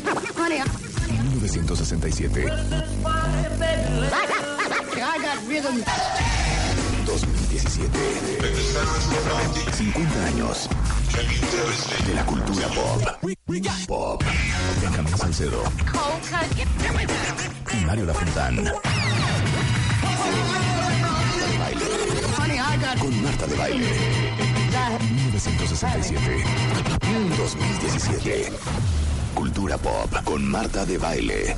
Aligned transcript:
1967. 0.00 2.48
I 5.02 5.18
got 5.18 5.38
rhythm. 5.48 5.82
2017. 7.06 7.88
50 9.72 10.24
años 10.26 10.68
de 12.06 12.14
la 12.14 12.24
cultura 12.26 12.68
pop. 12.68 13.02
Pop. 13.86 14.22
Benjamín 14.80 15.16
Salcedo. 15.16 15.62
Y 17.72 17.76
Mario 17.84 18.06
Lafontán. 18.06 18.64
Con 23.00 23.22
Marta 23.22 23.46
de 23.46 23.56
Baile. 23.56 23.86
1967. 25.00 26.44
2017. 27.36 28.52
Cultura 29.34 29.78
pop 29.78 30.22
con 30.24 30.44
Marta 30.44 30.84
de 30.84 30.98
Baile. 30.98 31.56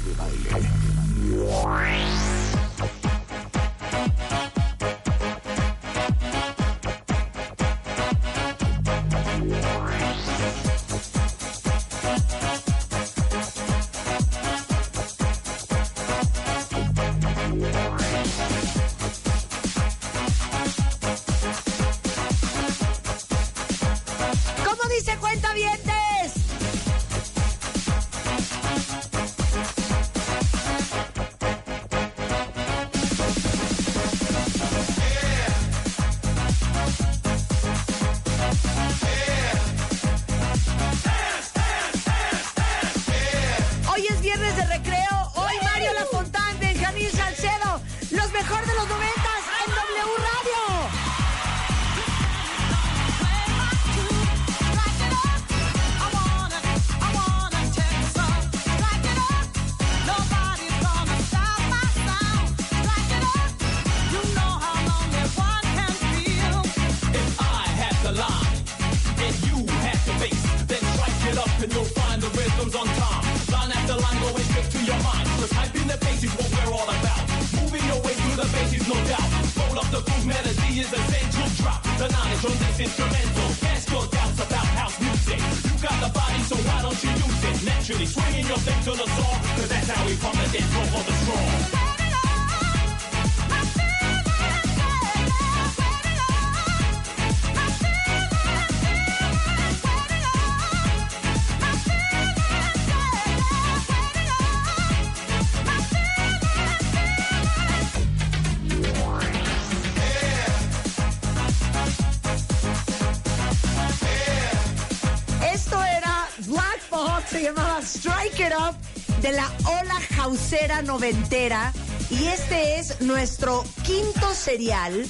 Strike 118.03 118.49
It 118.49 118.53
Up 118.59 118.75
de 119.23 119.31
la 119.31 119.49
ola 119.65 119.95
jausera 120.17 120.83
noventera. 120.83 121.73
Y 122.11 122.25
este 122.25 122.81
es 122.81 123.01
nuestro 123.01 123.65
quinto 123.85 124.35
serial 124.35 125.07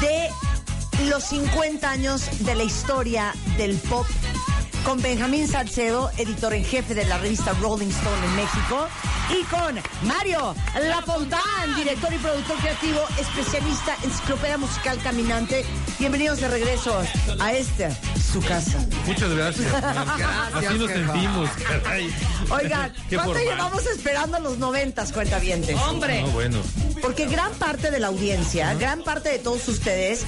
de 0.00 0.28
los 1.08 1.22
50 1.22 1.88
años 1.88 2.24
de 2.40 2.56
la 2.56 2.64
historia 2.64 3.32
del 3.56 3.76
pop. 3.76 4.04
Con 4.84 5.00
Benjamín 5.00 5.46
Salcedo, 5.46 6.10
editor 6.18 6.52
en 6.54 6.64
jefe 6.64 6.96
de 6.96 7.04
la 7.04 7.18
revista 7.18 7.52
Rolling 7.60 7.90
Stone 7.90 8.26
en 8.26 8.34
México. 8.34 8.88
Y 9.30 9.44
con 9.44 9.78
Mario 10.08 10.56
Lafontán, 10.82 11.76
director 11.76 12.12
y 12.12 12.18
productor 12.18 12.56
creativo, 12.56 13.02
especialista, 13.20 13.96
enciclopedia 14.02 14.58
musical 14.58 14.98
caminante. 15.00 15.64
Bienvenidos 16.00 16.40
de 16.40 16.48
regreso 16.48 17.00
a 17.38 17.52
este, 17.52 17.88
su 18.32 18.40
casa. 18.40 18.84
Muchas 19.06 19.30
gracias. 19.34 19.72
Así 19.74 20.78
nos 20.78 20.90
sentimos, 20.90 21.50
caray. 21.68 22.14
Oigan, 22.50 22.92
Qué 23.08 23.16
¿cuánto 23.16 23.34
formal. 23.34 23.44
llevamos 23.54 23.86
esperando 23.86 24.40
los 24.40 24.58
noventas, 24.58 25.12
cuentavientes? 25.12 25.76
Hombre, 25.76 26.22
No, 26.22 26.28
bueno. 26.28 26.58
Porque 27.02 27.26
gran 27.26 27.52
parte 27.54 27.90
de 27.90 28.00
la 28.00 28.08
audiencia, 28.08 28.74
gran 28.74 29.02
parte 29.02 29.28
de 29.28 29.38
todos 29.38 29.68
ustedes, 29.68 30.24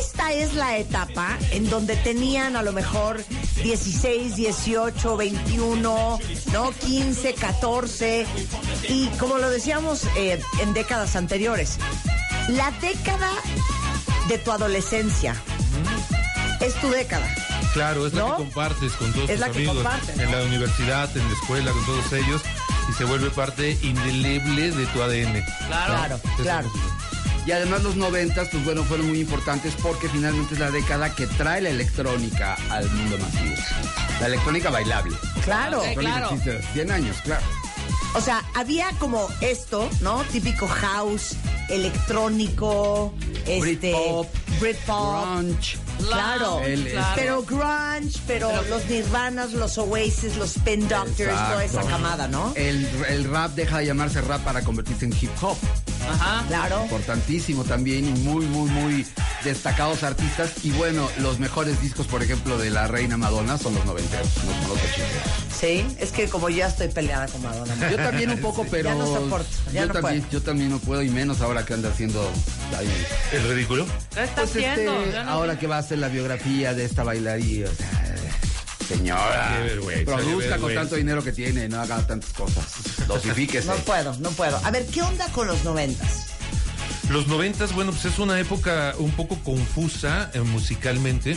esta 0.00 0.32
es 0.32 0.54
la 0.54 0.76
etapa 0.76 1.38
en 1.52 1.70
donde 1.70 1.96
tenían 1.96 2.56
a 2.56 2.62
lo 2.62 2.72
mejor 2.72 3.22
16, 3.62 4.36
18, 4.36 5.16
21, 5.16 6.18
¿no? 6.52 6.72
15, 6.72 7.34
14. 7.34 8.26
Y 8.88 9.06
como 9.18 9.38
lo 9.38 9.48
decíamos 9.48 10.04
eh, 10.16 10.40
en 10.60 10.74
décadas 10.74 11.16
anteriores, 11.16 11.78
la 12.48 12.70
década 12.80 13.30
de 14.28 14.38
tu 14.38 14.50
adolescencia 14.52 15.34
es 16.60 16.74
tu 16.74 16.90
década. 16.90 17.26
Claro, 17.72 18.06
es 18.06 18.12
la 18.12 18.24
que 18.26 18.32
compartes 18.34 18.92
con 18.92 19.12
todos 19.12 19.30
Es 19.30 19.36
tus 19.36 19.40
la 19.40 19.50
que 19.52 19.58
amigos. 19.58 19.74
comparten, 19.76 20.20
En 20.20 20.30
la 20.30 20.42
universidad, 20.44 21.16
en 21.16 21.26
la 21.26 21.32
escuela, 21.34 21.72
con 21.72 21.86
todos 21.86 22.12
ellos. 22.12 22.42
Y 22.90 22.92
se 22.94 23.04
vuelve 23.04 23.30
parte 23.30 23.78
indeleble 23.82 24.70
de 24.72 24.86
tu 24.86 25.02
ADN. 25.02 25.44
claro. 25.68 25.94
Claro, 25.94 26.20
claro. 26.42 26.72
Y 27.46 27.50
además 27.50 27.82
los 27.82 27.96
noventas, 27.96 28.48
pues 28.52 28.64
bueno, 28.64 28.84
fueron 28.84 29.08
muy 29.08 29.20
importantes 29.20 29.74
porque 29.82 30.08
finalmente 30.08 30.54
es 30.54 30.60
la 30.60 30.70
década 30.70 31.12
que 31.14 31.26
trae 31.26 31.60
la 31.60 31.70
electrónica 31.70 32.56
al 32.70 32.88
mundo 32.90 33.18
masivo. 33.18 33.54
La 34.20 34.26
electrónica 34.26 34.70
bailable. 34.70 35.16
Claro. 35.44 35.82
Electrónica 35.82 36.18
claro. 36.18 36.26
existe 36.30 36.52
desde 36.52 36.72
100 36.72 36.90
años, 36.92 37.16
claro. 37.24 37.42
O 38.14 38.20
sea, 38.20 38.44
había 38.54 38.90
como 38.98 39.26
esto, 39.40 39.88
¿no? 40.02 40.22
Típico 40.30 40.68
house, 40.68 41.34
electrónico, 41.68 43.12
este, 43.46 43.60
Britpop, 43.60 44.26
Britpop, 44.60 45.24
Grunge. 45.38 45.78
Claro. 45.98 46.60
El- 46.60 46.88
claro. 46.88 47.12
Pero 47.16 47.42
grunge, 47.42 48.18
pero, 48.26 48.50
los 48.68 48.84
Nirvanas, 48.86 49.52
los 49.52 49.78
Oasis, 49.78 50.36
los 50.36 50.56
Spin 50.56 50.88
Doctors, 50.88 51.16
toda 51.16 51.64
esa 51.64 51.82
camada, 51.84 52.28
¿no? 52.28 52.52
El, 52.56 52.86
el 53.08 53.24
rap 53.24 53.52
deja 53.54 53.78
de 53.78 53.86
llamarse 53.86 54.20
rap 54.20 54.42
para 54.42 54.62
convertirse 54.62 55.04
en 55.04 55.12
hip 55.12 55.30
hop. 55.40 55.56
Ajá. 56.10 56.44
Claro. 56.48 56.82
Importantísimo 56.82 57.64
también 57.64 58.08
y 58.08 58.20
muy, 58.20 58.44
muy, 58.46 58.70
muy 58.70 59.06
destacados 59.44 60.02
artistas. 60.02 60.52
Y 60.64 60.70
bueno, 60.72 61.08
los 61.18 61.38
mejores 61.38 61.80
discos, 61.80 62.06
por 62.06 62.22
ejemplo, 62.22 62.58
de 62.58 62.70
la 62.70 62.86
reina 62.88 63.16
Madonna 63.16 63.58
son 63.58 63.74
los 63.74 63.84
noventeros, 63.84 64.28
no 64.44 64.52
son 64.52 64.68
los 64.68 64.78
ochenteros. 64.78 65.22
Sí, 65.58 65.86
es 65.98 66.10
que 66.10 66.28
como 66.28 66.48
ya 66.48 66.66
estoy 66.66 66.88
peleada 66.88 67.26
con 67.28 67.42
Madonna. 67.42 67.90
Yo 67.90 67.96
también 67.96 68.30
un 68.30 68.40
poco, 68.40 68.66
pero... 68.70 68.90
Ya 68.90 68.94
no 68.96 69.06
soporto, 69.06 69.48
ya 69.72 69.82
yo, 69.82 69.86
no 69.88 69.92
también, 69.92 70.20
puedo. 70.22 70.32
yo 70.32 70.42
también 70.42 70.70
no 70.70 70.78
puedo, 70.78 71.02
y 71.02 71.10
menos 71.10 71.40
ahora 71.40 71.64
que 71.64 71.74
anda 71.74 71.88
haciendo... 71.90 72.20
ahí, 72.76 72.88
¿El 73.32 73.48
ridículo? 73.48 73.86
¿Qué 74.14 74.24
está 74.24 74.42
pues 74.42 74.50
haciendo? 74.50 75.02
este, 75.02 75.18
ahora 75.18 75.58
que 75.58 75.66
va 75.66 75.76
a 75.76 75.80
hacer 75.80 75.98
la 75.98 76.08
biografía 76.08 76.74
de 76.74 76.84
esta 76.84 77.04
bailarina, 77.04 77.68
o 77.70 77.74
sea, 77.74 78.16
señora. 78.96 79.54
Qué 79.56 79.62
vergüenza, 79.74 80.16
Produzca 80.16 80.54
qué 80.54 80.60
con 80.60 80.74
tanto 80.74 80.96
dinero 80.96 81.22
que 81.22 81.32
tiene, 81.32 81.68
no 81.68 81.80
haga 81.80 82.06
tantas 82.06 82.32
cosas. 82.32 83.06
Dosifíquese. 83.06 83.66
No 83.66 83.74
puedo, 83.76 84.16
no 84.18 84.30
puedo. 84.30 84.58
A 84.64 84.70
ver, 84.70 84.86
¿qué 84.86 85.02
onda 85.02 85.26
con 85.32 85.46
los 85.46 85.64
noventas? 85.64 86.26
Los 87.10 87.26
noventas, 87.26 87.74
bueno, 87.74 87.90
pues 87.92 88.04
es 88.06 88.18
una 88.18 88.38
época 88.40 88.94
un 88.98 89.10
poco 89.10 89.36
confusa 89.42 90.30
eh, 90.34 90.40
musicalmente, 90.40 91.36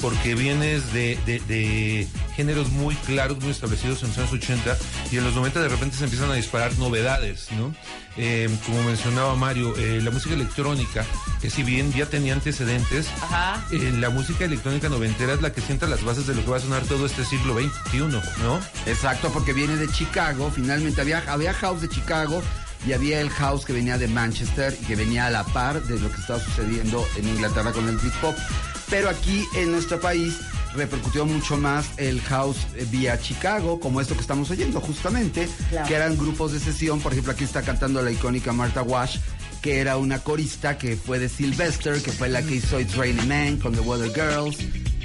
porque 0.00 0.34
vienes 0.34 0.92
de, 0.92 1.18
de- 1.24 1.40
de 1.40 2.08
géneros 2.34 2.70
muy 2.70 2.94
claros, 2.96 3.38
muy 3.40 3.50
establecidos 3.50 4.02
en 4.02 4.08
los 4.08 4.18
años 4.18 4.32
80, 4.32 4.76
y 5.12 5.18
en 5.18 5.24
los 5.24 5.34
90 5.34 5.60
de 5.60 5.68
repente 5.68 5.96
se 5.96 6.04
empiezan 6.04 6.30
a 6.30 6.34
disparar 6.34 6.76
novedades, 6.78 7.48
¿no? 7.52 7.72
Eh, 8.16 8.48
como 8.66 8.82
mencionaba 8.84 9.36
Mario, 9.36 9.74
eh, 9.76 10.00
la 10.02 10.10
música 10.10 10.34
electrónica, 10.34 11.04
que 11.40 11.48
si 11.50 11.62
bien 11.62 11.92
ya 11.92 12.06
tenía 12.06 12.32
antecedentes, 12.32 13.06
Ajá. 13.22 13.64
la 13.72 14.10
música 14.10 14.44
electrónica 14.46 14.88
noventera 14.88 15.34
es 15.34 15.42
la 15.42 15.52
que 15.52 15.60
sienta 15.60 15.86
las 15.86 16.02
bases 16.02 16.26
de 16.26 16.34
lo 16.34 16.44
que 16.44 16.50
va 16.50 16.56
a 16.56 16.60
sonar 16.60 16.82
todo 16.84 17.06
este 17.06 17.24
siglo 17.24 17.54
XXI, 17.54 17.98
¿no? 18.42 18.60
Exacto, 18.86 19.30
porque 19.32 19.52
viene 19.52 19.76
de 19.76 19.88
Chicago. 19.88 20.50
Finalmente 20.54 21.00
había, 21.00 21.22
había 21.28 21.52
house 21.54 21.82
de 21.82 21.88
Chicago 21.88 22.42
y 22.86 22.92
había 22.92 23.20
el 23.20 23.30
house 23.30 23.64
que 23.64 23.72
venía 23.72 23.98
de 23.98 24.08
Manchester 24.08 24.76
y 24.80 24.84
que 24.84 24.96
venía 24.96 25.26
a 25.26 25.30
la 25.30 25.44
par 25.44 25.82
de 25.84 25.98
lo 25.98 26.10
que 26.10 26.20
estaba 26.20 26.40
sucediendo 26.40 27.04
en 27.16 27.28
Inglaterra 27.28 27.72
con 27.72 27.88
el 27.88 27.96
Britpop. 27.96 28.34
Pero 28.90 29.08
aquí 29.08 29.44
en 29.56 29.72
nuestro 29.72 29.98
país 30.00 30.34
repercutió 30.74 31.24
mucho 31.24 31.56
más 31.56 31.86
el 31.96 32.20
house 32.22 32.58
eh, 32.76 32.86
vía 32.90 33.18
Chicago, 33.18 33.78
como 33.80 34.00
esto 34.00 34.14
que 34.14 34.20
estamos 34.20 34.50
oyendo 34.50 34.80
justamente, 34.80 35.48
Claro. 35.70 35.86
que 35.88 35.94
eran 35.94 36.16
grupos 36.18 36.52
de 36.52 36.60
sesión. 36.60 37.00
Por 37.00 37.12
ejemplo, 37.12 37.32
aquí 37.32 37.44
está 37.44 37.62
cantando 37.62 38.02
la 38.02 38.10
icónica 38.10 38.52
Martha 38.52 38.82
Wash, 38.82 39.18
que 39.62 39.80
era 39.80 39.96
una 39.96 40.18
corista 40.18 40.76
que 40.76 40.96
fue 40.96 41.18
de 41.18 41.28
Sylvester, 41.28 42.02
que 42.02 42.12
fue 42.12 42.28
la 42.28 42.42
que 42.42 42.56
hizo 42.56 42.78
It's 42.80 42.96
Raining 42.96 43.28
Man 43.28 43.56
con 43.58 43.72
The 43.72 43.80
Weather 43.80 44.12
Girls. 44.12 44.58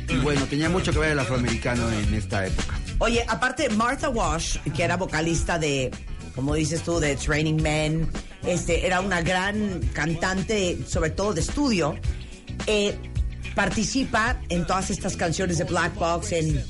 Y 0.10 0.18
bueno, 0.18 0.46
tenía 0.48 0.70
mucho 0.70 0.92
que 0.92 0.98
ver 1.00 1.12
el 1.12 1.20
afroamericano 1.20 1.90
en 1.92 2.14
esta 2.16 2.46
época. 2.48 2.78
Oye, 2.98 3.24
aparte 3.28 3.70
Martha 3.70 4.10
Wash, 4.10 4.58
que 4.76 4.84
era 4.84 4.98
vocalista 4.98 5.60
de, 5.60 5.92
como 6.40 6.56
dices 6.56 6.84
tú, 6.84 7.02
de 7.02 7.18
Training 7.18 7.62
Men, 7.62 8.10
este, 8.46 8.88
era 8.88 9.02
una 9.02 9.22
gran 9.22 9.82
cantante, 9.92 10.78
sobre 10.88 11.10
todo 11.10 11.34
de 11.34 11.42
estudio, 11.42 11.98
eh, 12.66 12.96
participa 13.56 14.40
en 14.48 14.66
todas 14.66 14.90
estas 14.90 15.18
canciones 15.18 15.58
de 15.58 15.66
Black 15.66 15.96
Box, 15.96 16.32
en 16.32 16.64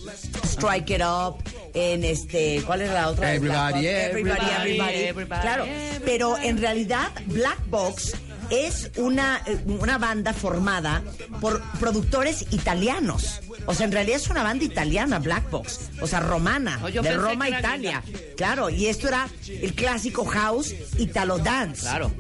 Strike 0.44 0.90
It 0.90 1.02
Up, 1.04 1.36
en 1.76 2.04
este, 2.04 2.64
¿cuál 2.66 2.82
es 2.82 2.90
la 2.90 3.10
otra? 3.10 3.32
Everybody, 3.32 3.86
everybody, 3.86 4.42
everybody, 4.58 5.04
everybody. 5.04 5.42
Claro, 5.42 5.66
pero 6.04 6.36
en 6.40 6.58
realidad 6.58 7.12
Black 7.28 7.64
Box 7.70 8.16
es 8.50 8.92
una, 8.98 9.42
eh, 9.46 9.58
una 9.68 9.98
banda 9.98 10.34
formada 10.34 11.02
por 11.42 11.62
productores 11.80 12.46
italianos. 12.52 13.42
O 13.66 13.74
sea, 13.74 13.86
en 13.86 13.92
realidad 13.92 14.18
es 14.18 14.30
una 14.30 14.44
banda 14.44 14.64
italiana, 14.66 15.20
Black 15.20 15.50
Box. 15.50 15.90
O 16.02 16.08
sea, 16.08 16.20
romana, 16.22 16.80
Oh, 16.84 16.90
yo 16.90 17.02
de 17.02 17.14
Roma, 17.16 17.48
era 17.48 17.60
Italia. 17.60 18.04
Claro, 18.38 18.70
y 18.70 18.88
esto 18.88 19.08
era 19.08 19.28
el 19.48 19.74
clásico 19.74 20.26
house 20.26 20.74
italo 20.98 21.38
dance. 21.40 21.82
Claro. 21.82 22.12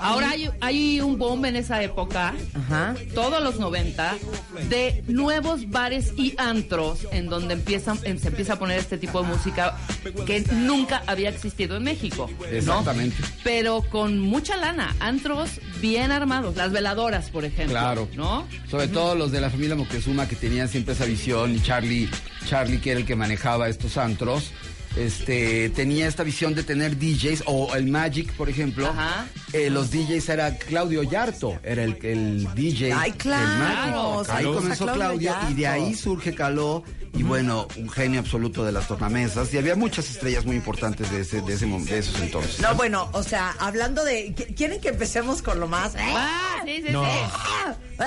Ahora 0.00 0.30
hay, 0.30 0.50
hay 0.60 1.00
un 1.00 1.18
boom 1.18 1.44
en 1.44 1.56
esa 1.56 1.82
época, 1.82 2.34
Ajá. 2.54 2.94
todos 3.14 3.42
los 3.42 3.58
90, 3.58 4.16
de 4.68 5.04
nuevos 5.08 5.68
bares 5.70 6.12
y 6.16 6.34
antros 6.38 7.00
en 7.12 7.28
donde 7.28 7.54
empiezan, 7.54 7.98
en- 8.04 8.18
se 8.18 8.28
empieza 8.28 8.54
a 8.54 8.58
poner 8.58 8.78
este 8.78 8.98
tipo 8.98 9.22
de 9.22 9.28
música 9.28 9.76
que 10.26 10.40
nunca 10.52 11.02
había 11.06 11.28
existido 11.28 11.76
en 11.76 11.84
México. 11.84 12.30
¿no? 12.40 12.46
Exactamente. 12.46 13.16
Pero 13.44 13.82
con 13.90 14.18
mucha 14.18 14.56
lana, 14.56 14.96
antros 15.00 15.50
bien 15.80 16.12
armados, 16.12 16.56
las 16.56 16.72
veladoras, 16.72 17.30
por 17.30 17.44
ejemplo. 17.44 17.72
Claro. 17.72 18.08
¿No? 18.14 18.46
Sobre 18.70 18.88
todo 18.88 19.14
los 19.14 19.32
de 19.32 19.40
la 19.40 19.50
familia 19.50 19.76
Moctezuma 19.76 20.28
que 20.28 20.36
tenían 20.36 20.68
siempre 20.68 20.94
esa 20.94 21.04
visión 21.04 21.54
y 21.54 21.60
Charlie, 21.60 22.08
Charlie 22.46 22.78
que 22.78 22.92
era 22.92 23.00
el 23.00 23.06
que 23.06 23.16
manejaba 23.16 23.68
estos 23.68 23.96
antros, 23.96 24.52
este, 24.96 25.70
tenía 25.70 26.06
esta 26.08 26.22
visión 26.22 26.54
de 26.54 26.62
tener 26.64 26.98
DJs 26.98 27.44
o 27.46 27.74
el 27.74 27.86
Magic, 27.86 28.32
por 28.32 28.48
ejemplo. 28.48 28.88
Ajá. 28.88 29.26
eh, 29.52 29.70
los 29.70 29.90
DJs 29.90 30.28
era 30.28 30.56
Claudio 30.58 31.02
Yarto, 31.02 31.58
era 31.62 31.84
el, 31.84 31.98
el 32.02 32.48
DJ 32.54 32.92
Ay, 32.92 33.12
claro, 33.12 34.14
Magic. 34.18 34.30
Ahí 34.30 34.44
comenzó 34.44 34.84
Claudio 34.86 35.30
Claudio 35.32 35.50
y 35.50 35.54
de 35.54 35.66
ahí 35.66 35.94
surge 35.94 36.34
Caló 36.34 36.82
y 37.14 37.22
bueno, 37.22 37.66
un 37.76 37.88
genio 37.88 38.20
absoluto 38.20 38.64
de 38.64 38.70
las 38.70 38.86
tornamesas 38.86 39.52
y 39.54 39.58
había 39.58 39.74
muchas 39.74 40.10
estrellas 40.10 40.44
muy 40.44 40.56
importantes 40.56 41.10
de, 41.10 41.22
ese, 41.22 41.40
de, 41.40 41.54
ese, 41.54 41.66
mom- 41.66 41.84
de 41.84 41.98
esos 41.98 42.20
entonces. 42.20 42.60
No, 42.60 42.74
bueno, 42.74 43.08
o 43.12 43.22
sea, 43.22 43.56
hablando 43.58 44.04
de... 44.04 44.34
¿qu- 44.36 44.54
¿Quieren 44.54 44.80
que 44.80 44.88
empecemos 44.88 45.40
con 45.42 45.58
lo 45.58 45.66
más? 45.66 45.94
Ah, 45.98 46.60
sí, 46.66 46.82
sí, 46.86 46.92
No. 46.92 47.04
sí. 47.04 48.04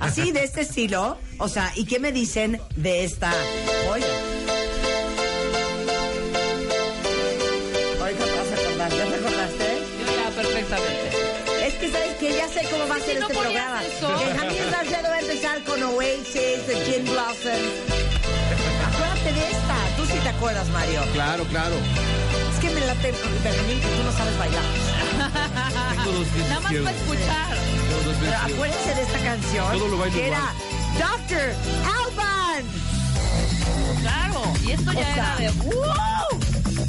Así, 0.00 0.32
de 0.32 0.44
este 0.44 0.62
estilo. 0.62 1.16
O 1.38 1.48
sea, 1.48 1.72
¿y 1.76 1.84
qué 1.86 1.98
me 2.00 2.12
dicen 2.12 2.60
de 2.76 3.04
esta 3.04 3.32
joya? 3.88 4.06
Sé 12.62 12.68
cómo 12.70 12.88
va 12.88 12.96
a 12.96 12.98
Si 12.98 13.04
ser 13.06 13.20
no 13.20 13.26
este 13.28 13.40
programa. 13.40 13.80
Que 13.80 14.38
Javier 14.38 14.70
Salcedo 14.70 15.08
va 15.08 15.14
a 15.16 15.20
empezar 15.20 15.62
con 15.64 15.82
Oasis, 15.82 16.66
The 16.66 16.74
Gin 16.84 17.04
Blossoms. 17.04 17.74
Acuérdate 18.88 19.32
de 19.32 19.50
esta. 19.50 19.76
Tú 19.96 20.04
sí 20.06 20.18
te 20.22 20.28
acuerdas, 20.28 20.68
Mario. 20.70 21.00
Claro, 21.12 21.44
claro. 21.44 21.76
Es 22.52 22.58
que 22.60 22.70
me 22.70 22.80
late, 22.80 23.12
Benjamín, 23.44 23.80
que 23.80 23.86
tú 23.88 24.02
no 24.04 24.12
sabes 24.12 24.38
bailar. 24.38 24.62
Tengo 25.94 26.12
dos 26.18 26.26
pies 26.28 26.48
Nada 26.48 26.60
más 26.60 26.72
para 26.72 26.90
escuchar. 26.96 27.56
Tengo 27.88 28.02
dos 28.04 28.16
pies 28.16 28.18
Pero 28.20 28.32
izquierdos. 28.32 28.52
acuérdense 28.52 28.94
de 28.94 29.02
esta 29.02 29.18
canción. 29.18 29.72
Todo 29.72 29.88
lo 29.88 29.98
bailo 29.98 30.16
que 30.16 30.26
era 30.26 30.52
Dr. 30.98 31.54
Alban. 31.98 32.64
Claro. 34.02 34.42
Y 34.64 34.70
esto 34.72 34.92
ya 34.92 35.00
O 35.00 35.02
sea, 35.04 35.14
era 35.14 35.36
de. 35.36 35.48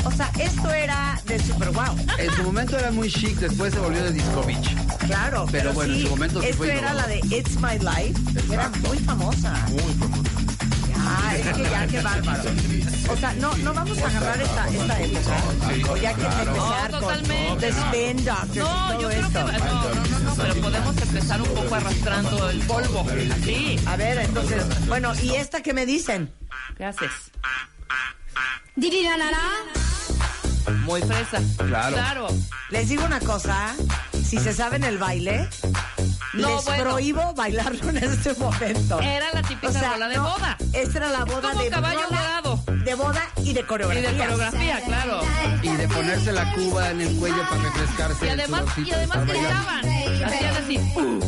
O 0.06 0.12
sea, 0.12 0.32
esto 0.40 0.72
era 0.72 1.22
de 1.26 1.40
Super 1.40 1.70
Wow. 1.72 1.96
En 2.18 2.34
su 2.36 2.44
momento 2.44 2.78
era 2.78 2.92
muy 2.92 3.12
chic, 3.12 3.36
después 3.38 3.74
se 3.74 3.80
volvió 3.80 4.02
de 4.04 4.12
Disco 4.14 4.44
Beach. 4.44 4.70
Claro, 5.10 5.46
pero, 5.52 5.64
Pero 5.64 5.74
bueno, 5.74 5.94
en 5.94 6.00
sí, 6.00 6.06
su 6.06 6.10
momento 6.12 6.40
sí 6.42 6.48
esto 6.48 6.58
fue 6.58 6.78
era 6.78 6.94
la 6.94 7.08
de 7.08 7.18
It's 7.32 7.56
My 7.60 7.80
Life, 7.80 8.14
que 8.48 8.54
era 8.54 8.70
muy 8.70 8.98
famosa. 9.00 9.54
Muy 9.70 9.94
famoso. 9.94 10.24
Ya, 10.88 11.36
es 11.36 11.58
que 11.58 11.64
ya, 11.64 11.88
qué 11.88 12.02
bárbaro. 12.04 12.44
O 13.12 13.18
sea, 13.18 13.34
no, 13.34 13.58
no 13.58 13.74
vamos 13.74 13.98
a 13.98 14.06
agarrar 14.08 14.42
esta, 14.42 14.68
esta 14.70 15.02
época. 15.02 15.92
O 15.92 15.98
ya 15.98 16.14
que 16.14 16.22
empezar 16.22 16.92
No, 16.92 17.00
con 17.02 17.24
The 17.24 17.72
no. 17.72 17.78
Spin 17.78 18.26
Doctors 18.26 18.56
y 18.56 18.60
No, 18.60 18.88
todo 18.92 19.02
yo 19.02 19.10
creo 19.10 19.30
que. 19.30 19.34
No, 19.34 19.48
no, 19.50 20.06
no, 20.06 20.20
no, 20.20 20.36
pero 20.36 20.56
podemos 20.56 20.98
empezar 21.02 21.42
un 21.42 21.50
poco 21.50 21.76
arrastrando 21.76 22.50
el 22.52 22.60
polvo. 22.60 23.08
Así. 23.34 23.80
A 23.88 23.96
ver, 23.96 24.18
entonces, 24.20 24.64
bueno, 24.88 25.14
¿y 25.24 25.32
esta 25.32 25.62
qué 25.64 25.74
me 25.74 25.86
dicen? 25.88 26.32
¿Qué 26.78 26.86
haces? 26.86 27.10
Muy 30.86 31.02
fresa. 31.02 31.42
Claro. 31.58 31.96
Claro. 31.96 32.28
Les 32.70 32.90
digo 32.90 33.04
una 33.06 33.20
cosa, 33.20 33.74
si 34.30 34.38
se 34.40 34.54
saben 34.54 34.84
el 34.84 34.98
baile, 34.98 35.48
No, 36.34 36.56
les 36.56 36.66
bueno. 36.66 36.84
prohíbo 36.84 37.34
bailarlo 37.34 37.90
en 37.90 37.98
este 37.98 38.34
momento. 38.36 39.00
Era 39.02 39.26
la 39.34 39.42
típica 39.42 39.82
rola 39.94 40.08
de 40.08 40.16
no, 40.18 40.24
boda. 40.24 40.58
Esta 40.74 40.98
era 41.00 41.10
la 41.10 41.26
boda 41.26 41.50
como 41.52 41.64
de 41.64 41.70
caballo 41.70 42.02
dorado. 42.10 42.64
de 42.68 42.94
boda 42.94 43.24
y 43.44 43.54
de 43.54 43.60
Y 43.62 43.64
coreografía. 43.64 44.12
de 44.12 44.18
coreografía, 44.18 44.82
claro. 44.86 45.22
Y 45.64 45.70
de 45.76 45.88
ponerse 45.88 46.32
la 46.32 46.54
cuba 46.54 46.92
en 46.92 47.02
el 47.02 47.16
cuello 47.18 47.44
para 47.50 47.62
refrescarse. 47.64 48.26
Y 48.26 48.30
además, 48.30 48.64
y 48.78 48.84
de 48.84 48.94
además 48.96 49.26
gritaban. 49.26 49.86
Hacían 50.26 50.56
así. 50.58 50.78
Uh, 50.96 51.20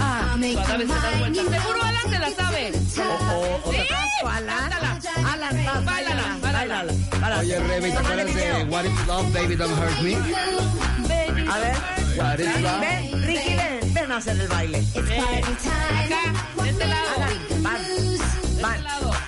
ah, 0.00 0.36
cada 0.66 0.76
vez 0.78 0.88
se 0.88 0.94
da 0.94 1.18
vuelta. 1.18 1.42
Seguro 1.42 1.82
Alan 1.82 2.10
se 2.10 2.18
la 2.18 2.30
sabe. 2.32 2.72
O, 2.98 3.68
o, 3.68 3.72
Sí, 3.72 3.78
o 4.24 4.28
Alan, 4.28 4.70
cántala. 4.70 5.32
Alan, 5.32 5.64
vas, 5.64 5.84
Báilala, 5.84 6.36
báilala, 6.42 6.84
báilala. 7.20 7.38
Oye, 7.40 7.58
Rebe, 7.60 7.90
¿te 7.90 7.98
acuerdas 7.98 8.34
de. 8.34 8.64
What 8.68 8.84
is 8.84 9.06
Love, 9.06 9.32
Baby 9.32 9.54
Don't 9.56 9.78
Hurt 9.78 10.00
Me? 10.00 10.16
A 11.50 11.58
ver, 11.60 11.76
What 12.16 12.40
is 12.40 12.60
Love? 12.60 12.80
ven, 12.80 13.22
Ricky, 13.26 13.54
ven, 13.56 13.94
ven 13.94 14.12
a 14.12 14.16
hacer 14.16 14.38
el 14.38 14.48
baile. 14.48 14.78
Acá, 14.90 16.62
de 16.62 16.70
este 16.70 16.86
lado. 16.86 17.20
Van, 17.62 17.80
van. 18.60 19.27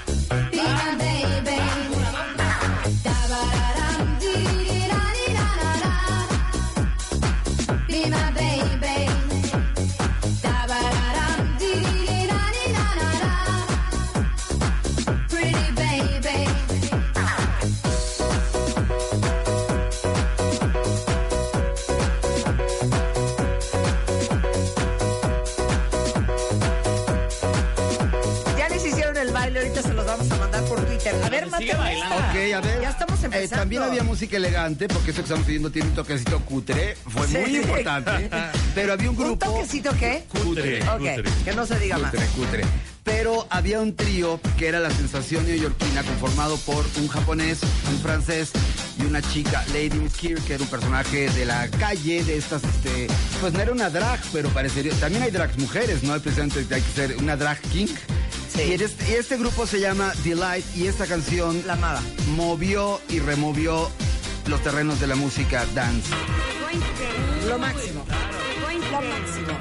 A 31.24 31.28
ver, 31.28 31.48
sigue 31.58 31.74
bailando. 31.74 32.16
Ok, 32.16 32.34
a 32.56 32.60
ver. 32.60 32.80
Ya 32.82 32.90
estamos 32.90 33.22
Eh, 33.22 33.26
empezando. 33.26 33.56
también 33.56 33.82
había 33.82 34.02
música 34.02 34.36
elegante, 34.36 34.88
porque 34.88 35.10
eso 35.10 35.18
que 35.18 35.22
estamos 35.24 35.44
pidiendo 35.46 35.70
tiene 35.70 35.88
un 35.88 35.94
toquecito 35.94 36.40
cutre. 36.40 36.96
Fue 37.08 37.26
Sí. 37.28 37.38
muy 37.38 37.56
importante. 37.56 38.30
Pero 38.74 38.92
había 38.92 39.10
un 39.10 39.16
¿Un 39.18 39.24
grupo. 39.24 39.46
toquecito 39.46 39.90
qué? 39.98 40.24
Cutre, 40.28 40.82
Ok, 40.82 40.98
cutre. 40.98 41.22
que 41.44 41.52
no 41.54 41.66
se 41.66 41.78
diga 41.78 41.98
más. 41.98 42.10
Cutre, 42.12 42.26
cutre. 42.36 42.64
pero 43.02 43.46
había 43.50 43.80
un 43.80 43.96
trío 43.96 44.38
que 44.56 44.68
era 44.68 44.78
la 44.78 44.90
sensación 44.90 45.44
neoyorquina 45.46 46.02
conformado 46.04 46.56
por 46.58 46.84
un 46.98 47.08
japonés, 47.08 47.58
un 47.90 47.98
francés 48.00 48.50
y 48.98 49.04
una 49.04 49.20
chica, 49.22 49.64
Lady 49.72 49.90
Miss 49.98 50.12
que 50.16 50.54
era 50.54 50.62
un 50.62 50.68
personaje 50.68 51.28
de 51.30 51.44
la 51.46 51.68
calle, 51.70 52.22
de 52.22 52.36
estas, 52.36 52.62
este, 52.62 53.08
pues 53.40 53.52
no 53.52 53.60
era 53.60 53.72
una 53.72 53.90
drag, 53.90 54.20
pero 54.32 54.48
parecería, 54.50 54.92
también 55.00 55.24
hay 55.24 55.30
drags 55.32 55.58
mujeres, 55.58 56.02
¿no? 56.04 56.12
Hay 56.14 56.20
precisamente 56.20 56.72
hay 56.72 56.82
que 56.82 56.92
ser 56.92 57.16
una 57.16 57.36
drag 57.36 57.58
king. 57.72 57.88
Sí. 58.54 58.62
Y, 58.62 58.83
este, 58.83 59.11
y 59.11 59.14
este 59.14 59.37
grupo 59.37 59.66
se 59.66 59.80
llama 59.80 60.12
Delight 60.25 60.64
y 60.76 60.87
esta 60.87 61.07
canción 61.07 61.62
La 61.66 61.75
amaba. 61.75 62.00
movió 62.37 63.00
y 63.09 63.21
removió 63.21 63.90
los 64.47 64.61
terrenos 64.62 65.00
de 65.00 65.07
la 65.07 65.14
música 65.14 65.64
dance. 65.75 66.11
Lo 67.49 67.59
máximo. 67.59 68.04
Lo 68.66 69.00
máximo. 69.00 69.59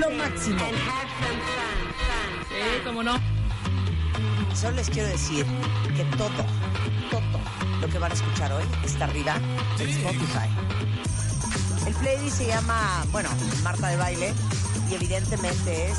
Lo 0.00 0.10
máximo. 0.10 0.58
Sí, 2.48 2.82
cómo 2.84 3.02
no. 3.02 3.18
Solo 4.54 4.76
les 4.76 4.90
quiero 4.90 5.08
decir 5.08 5.44
que 5.96 6.04
todo, 6.16 6.28
todo 7.10 7.40
lo 7.80 7.88
que 7.88 7.98
van 7.98 8.10
a 8.10 8.14
escuchar 8.14 8.52
hoy 8.52 8.64
está 8.84 9.04
arriba 9.04 9.36
en 9.78 9.88
Spotify. 9.88 10.48
El 11.86 11.94
playlist 11.94 12.38
se 12.38 12.46
llama, 12.46 13.04
bueno, 13.10 13.28
Marta 13.62 13.88
de 13.88 13.96
Baile 13.96 14.34
y 14.90 14.94
evidentemente 14.94 15.90
es 15.90 15.98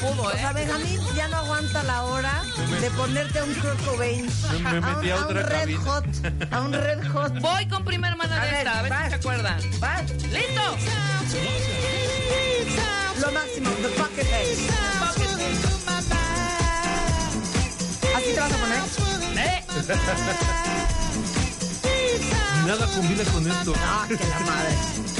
90 0.00 0.06
como 0.06 0.14
pudo, 0.16 0.22
O 0.28 0.30
¿eh? 0.32 0.38
sea, 0.38 0.52
Benjamín 0.52 1.00
ya 1.16 1.28
no 1.28 1.36
aguanta 1.38 1.82
la 1.84 2.02
hora 2.04 2.42
de 2.80 2.90
ponerte 2.92 3.38
a 3.38 3.44
un 3.44 3.54
Kurt 3.54 3.84
Cobain. 3.84 4.26
Me- 4.26 4.58
me 4.58 4.68
a 4.70 4.72
un, 4.72 4.96
metí 4.96 5.10
a 5.10 5.14
a 5.14 5.18
un 5.18 5.24
otra 5.24 5.42
Red 5.42 5.58
cabina. 5.60 5.80
Hot. 5.80 6.04
A 6.52 6.60
un 6.60 6.72
Red 6.72 7.08
Hot. 7.12 7.40
Voy 7.40 7.68
con 7.68 7.84
primera 7.84 8.12
hermana 8.12 8.40
de 8.44 8.58
esta, 8.58 8.78
a 8.78 8.82
ver 8.82 8.90
vas. 8.90 9.04
si 9.04 9.08
se 9.10 9.14
acuerdan. 9.16 9.60
¿Vas? 9.80 10.10
¡Listo! 10.10 10.76
Lo 13.20 13.32
máximo, 13.32 13.70
The 13.70 13.88
Pocket 13.88 14.24
Face. 14.24 14.68
¿Así 18.16 18.34
te 18.34 18.40
vas 18.40 18.52
a 18.52 18.56
poner? 18.56 18.80
¡Eh! 19.38 19.64
Nada 22.66 22.86
combina 22.94 23.24
con 23.24 23.50
esto. 23.50 23.72
Ah, 23.78 24.04
que 24.08 24.14
la 24.14 24.40
madre. 24.40 25.19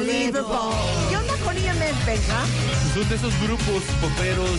Unbelievable. 0.00 0.76
¿Qué 1.08 1.16
onda 1.16 1.34
con 1.44 1.56
IMF, 1.56 2.06
Benja? 2.06 2.44
Son 2.94 3.08
de 3.08 3.14
esos 3.14 3.32
grupos 3.42 3.82
poperos 4.00 4.58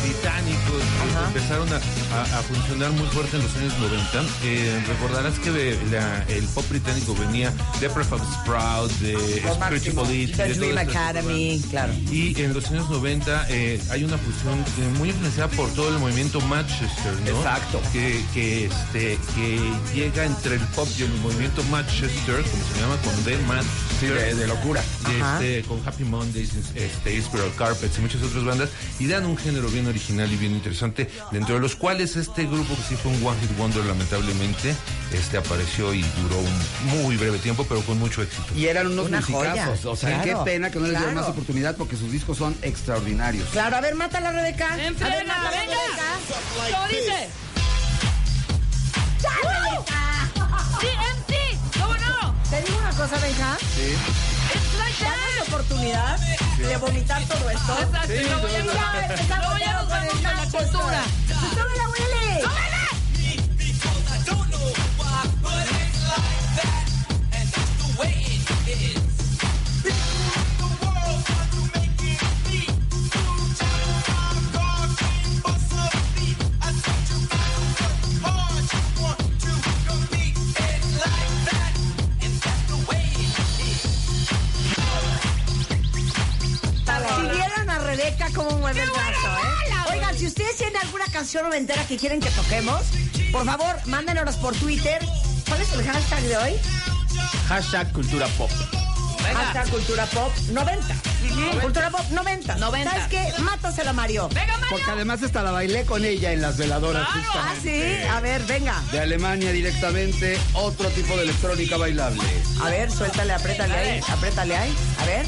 británicos 0.00 0.82
que 0.82 1.16
Ajá. 1.16 1.26
empezaron 1.28 1.68
a, 1.72 1.76
a- 1.76 2.38
a 2.38 2.42
funcionar 2.42 2.90
muy 2.92 3.06
fuerte 3.08 3.36
en 3.36 3.42
los 3.42 3.56
años 3.56 3.72
90. 3.78 4.24
Eh, 4.44 4.84
recordarás 4.88 5.38
que 5.38 5.78
la- 5.90 6.22
el 6.28 6.44
pop 6.46 6.64
británico 6.68 7.14
venía 7.14 7.52
de 7.80 7.88
Prefab 7.90 8.20
Sprout, 8.42 8.90
de 9.00 9.14
The 9.14 10.48
de 10.48 10.54
Dream 10.54 10.78
Academy, 10.78 11.62
claro. 11.70 11.92
Y 12.10 12.40
en 12.40 12.54
los 12.54 12.66
años 12.70 12.88
90 12.90 13.46
eh, 13.50 13.80
hay 13.90 14.04
una 14.04 14.18
fusión 14.18 14.58
eh, 14.58 14.98
muy 14.98 15.10
influenciada 15.10 15.48
por 15.50 15.68
todo 15.74 15.88
el 15.88 15.98
movimiento 15.98 16.40
Manchester, 16.42 17.12
¿no? 17.24 17.36
Exacto. 17.38 17.80
Que, 17.92 18.22
que, 18.34 18.66
este, 18.66 19.18
que 19.34 19.60
llega 19.94 20.24
entre 20.24 20.54
el 20.56 20.60
pop 20.74 20.88
y 20.98 21.02
el 21.02 21.12
movimiento 21.14 21.62
Manchester, 21.64 22.42
como 22.42 22.64
se 22.74 22.80
llama, 22.80 22.96
con 23.02 23.24
The 23.24 23.36
Manchester. 23.46 23.88
Sí, 23.98 24.06
de, 24.06 24.34
de 24.36 24.46
locura. 24.46 24.80
Este, 25.40 25.62
con 25.64 25.80
Happy 25.84 26.04
Mondays, 26.04 26.50
este, 26.76 27.20
Spiral 27.20 27.50
Carpets 27.56 27.98
y 27.98 28.00
muchas 28.00 28.22
otras 28.22 28.44
bandas, 28.44 28.68
y 29.00 29.06
dan 29.08 29.26
un 29.26 29.36
género 29.36 29.68
bien 29.70 29.87
original 29.88 30.30
y 30.32 30.36
bien 30.36 30.52
interesante, 30.52 31.10
dentro 31.32 31.54
de 31.56 31.60
los 31.60 31.74
cuales 31.76 32.16
este 32.16 32.44
grupo, 32.46 32.74
que 32.76 32.82
sí 32.82 32.96
fue 32.96 33.12
un 33.12 33.26
One 33.26 33.40
Hit 33.40 33.56
Wonder, 33.58 33.84
lamentablemente, 33.84 34.74
este 35.12 35.36
apareció 35.38 35.92
y 35.94 36.02
duró 36.22 36.38
un 36.38 37.00
muy 37.02 37.16
breve 37.16 37.38
tiempo, 37.38 37.64
pero 37.68 37.80
con 37.82 37.98
mucho 37.98 38.22
éxito. 38.22 38.44
Y 38.54 38.66
eran 38.66 38.86
unos 38.88 39.06
Una 39.06 39.20
musicazos. 39.20 39.80
joya, 39.80 39.90
O 39.90 39.96
sea, 39.96 40.22
claro, 40.22 40.44
qué 40.44 40.50
pena 40.50 40.70
que 40.70 40.78
no 40.78 40.86
les 40.86 40.96
dieron 40.96 41.14
más 41.14 41.26
oportunidad 41.28 41.76
porque 41.76 41.96
sus 41.96 42.12
discos 42.12 42.38
son 42.38 42.54
extraordinarios. 42.62 43.48
Claro, 43.50 43.76
a 43.76 43.80
ver, 43.80 43.94
mátala, 43.94 44.32
Rebeca. 44.32 44.74
¡En 44.78 44.94
A 45.02 45.08
ver! 45.08 45.26
Rebeca. 45.26 46.70
¿Cómo 46.72 46.88
dice? 46.88 47.28
¡Ya, 49.22 49.30
Rebeca! 49.48 50.30
¡TNT! 50.80 51.80
¿Cómo 51.80 51.94
no? 51.94 52.34
Te 52.50 52.62
digo 52.62 52.78
una 52.78 52.90
cosa, 52.90 53.18
Benja. 53.18 53.58
Sí. 53.74 54.37
It's 54.54 54.78
like 54.78 54.98
oportunidad 55.48 56.18
de 56.58 56.76
vomitar 56.76 57.22
todo 57.24 57.50
esto. 57.50 57.78
Exacto, 57.80 58.14
y 58.14 58.24
luego 58.24 58.48
ya, 58.48 58.58
Ya, 58.58 58.64
nos- 58.64 59.10
empezamos 59.10 59.46
luego 59.46 59.58
ya 59.64 59.72
nos 59.72 59.82
con 59.82 59.90
vamos 59.90 60.14
el 60.20 60.26
a 60.26 60.32
la 60.34 60.42
cultura. 60.46 61.02
¡Súbela, 61.54 61.88
Willy! 61.90 63.48
Si 67.96 68.37
Rebeca 87.98 88.28
cómo 88.32 88.52
mueve 88.58 88.80
el 88.80 88.90
brazo, 88.90 89.10
¿eh? 89.10 89.92
Oigan, 89.92 90.16
si 90.16 90.26
ustedes 90.26 90.56
tienen 90.56 90.76
alguna 90.76 91.04
canción 91.06 91.42
noventera 91.42 91.84
que 91.84 91.96
quieren 91.96 92.20
que 92.20 92.30
toquemos, 92.30 92.80
por 93.32 93.44
favor, 93.44 93.74
mándenos 93.86 94.36
por 94.36 94.54
Twitter. 94.54 95.04
¿Cuál 95.48 95.62
es 95.62 95.72
el 95.72 95.84
hashtag 95.84 96.22
de 96.22 96.36
hoy? 96.36 96.52
Hashtag 97.48 97.92
cultura 97.92 98.28
pop. 98.38 98.50
Hashtag 99.34 99.68
Cultura 99.70 100.06
Pop 100.06 100.32
90. 100.52 100.94
Cultura 101.60 101.90
Pop 101.90 102.04
90. 102.10 102.56
90. 102.56 102.90
¿Sabes 102.90 103.06
qué? 103.08 103.42
Mátasela, 103.42 103.92
Mario. 103.92 104.28
¡Venga, 104.28 104.52
Mario! 104.52 104.66
Porque 104.70 104.90
además 104.90 105.22
hasta 105.22 105.42
la 105.42 105.50
bailé 105.50 105.84
con 105.84 106.04
ella 106.04 106.32
en 106.32 106.40
las 106.40 106.56
veladoras. 106.56 107.06
Claro. 107.08 107.28
Ah, 107.34 107.54
sí. 107.62 107.82
A 108.10 108.20
ver, 108.20 108.42
venga. 108.44 108.80
De 108.90 109.00
Alemania 109.00 109.52
directamente, 109.52 110.38
otro 110.54 110.88
tipo 110.90 111.16
de 111.16 111.24
electrónica 111.24 111.76
bailable. 111.76 112.22
A 112.62 112.70
ver, 112.70 112.90
suéltale, 112.90 113.34
apriétale 113.34 113.74
ahí. 113.74 114.00
Apriétale 114.08 114.56
ahí. 114.56 114.74
A 115.02 115.04
ver. 115.04 115.26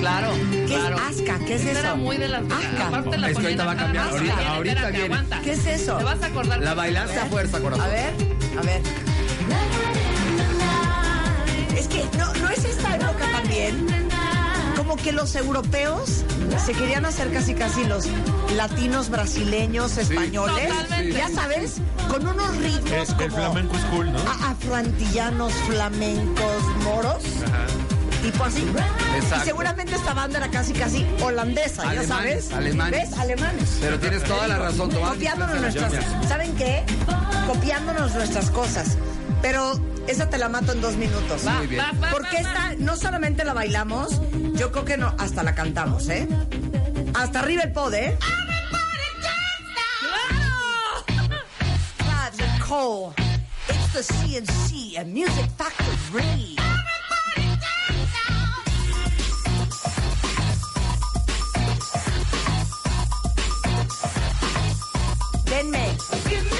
Claro, 0.00 0.32
¿Qué 0.50 0.64
claro. 0.64 0.96
es 0.96 1.02
Asca? 1.20 1.38
¿Qué 1.46 1.54
es 1.56 1.64
eso? 1.66 1.78
Era 1.78 1.94
muy 1.94 2.16
de 2.16 2.28
las... 2.28 2.42
Asca. 2.42 2.88
Aparte 2.88 3.18
la 3.18 3.30
Es 3.30 3.36
que 3.38 3.44
ahorita 3.44 3.64
va 3.64 3.72
a 3.72 3.76
cambiar. 3.76 4.04
más. 4.04 4.14
Ahorita- 4.14 4.34
ahorita 4.54 4.72
espérate, 4.74 4.98
viene. 4.98 5.14
aguanta. 5.14 5.40
¿Qué 5.42 5.52
es 5.52 5.66
eso? 5.66 5.96
Te 5.98 6.04
vas 6.04 6.22
a 6.22 6.26
acordar. 6.26 6.60
La 6.60 6.74
bailaste 6.74 7.18
a 7.20 7.26
fuerza, 7.26 7.56
A 7.58 7.60
corazón. 7.60 7.90
ver, 7.90 8.12
a 8.58 8.62
ver. 8.62 8.82
Es 11.76 11.86
que 11.88 12.04
no, 12.18 12.32
no 12.34 12.48
es 12.48 12.64
esta 12.64 12.96
época 12.96 13.24
también. 13.32 13.86
Como 14.76 14.96
que 14.96 15.12
los 15.12 15.34
europeos 15.36 16.24
se 16.64 16.72
querían 16.72 17.04
hacer 17.04 17.32
casi 17.32 17.54
casi 17.54 17.84
los 17.84 18.06
latinos, 18.56 19.08
brasileños, 19.10 19.96
españoles. 19.98 20.68
Totalmente. 20.68 21.12
Ya 21.18 21.28
sabes, 21.28 21.76
con 22.08 22.26
unos 22.26 22.56
ritmos 22.56 22.90
El, 22.90 22.98
el 23.00 23.14
como 23.14 23.36
flamenco 23.36 23.76
es 23.76 23.84
cool, 23.84 24.12
¿no? 24.12 24.18
a- 24.20 24.50
afrantillanos, 24.50 25.52
flamencos, 25.52 26.62
moros. 26.84 27.22
Tipo 28.22 28.44
así. 28.44 28.66
Exacto. 29.16 29.36
Y 29.42 29.46
seguramente 29.46 29.94
esta 29.94 30.14
banda 30.14 30.38
era 30.38 30.50
casi 30.50 30.72
casi 30.72 31.06
holandesa, 31.22 31.94
ya 31.94 32.02
sabes. 32.04 32.52
alemanes. 32.52 33.10
¿Ves? 33.10 33.18
Alemanes. 33.18 33.78
Pero 33.80 33.98
tienes 33.98 34.22
toda 34.24 34.46
la 34.46 34.58
razón, 34.58 34.90
Tomás. 34.90 35.12
Copiándonos 35.12 35.60
nuestras. 35.60 35.92
¿Saben 36.28 36.54
qué? 36.56 36.84
Copiándonos 37.46 38.14
nuestras 38.14 38.50
cosas. 38.50 38.98
Pero 39.42 39.80
esa 40.06 40.28
te 40.28 40.38
la 40.38 40.48
mato 40.48 40.72
en 40.72 40.80
dos 40.80 40.96
minutos. 40.96 41.46
Va, 41.46 41.52
Muy 41.54 41.66
bien. 41.66 41.82
va, 41.82 41.92
va, 41.98 42.10
Porque 42.10 42.36
va, 42.36 42.40
esta 42.40 42.74
no 42.78 42.96
solamente 42.96 43.44
la 43.44 43.54
bailamos, 43.54 44.20
yo 44.54 44.70
creo 44.70 44.84
que 44.84 44.96
no, 44.96 45.14
hasta 45.18 45.42
la 45.42 45.54
cantamos, 45.54 46.08
¿eh? 46.08 46.28
Hasta 47.14 47.40
arriba 47.40 47.62
el 47.62 47.72
pod, 47.72 47.94
¿eh? 47.94 48.16
It's 53.68 53.92
the 53.92 54.02
CNC 54.02 54.96
and 54.98 55.12
Music 55.12 55.50
Factory. 55.58 56.69
Denme. 66.10 66.50
Here 66.50 66.59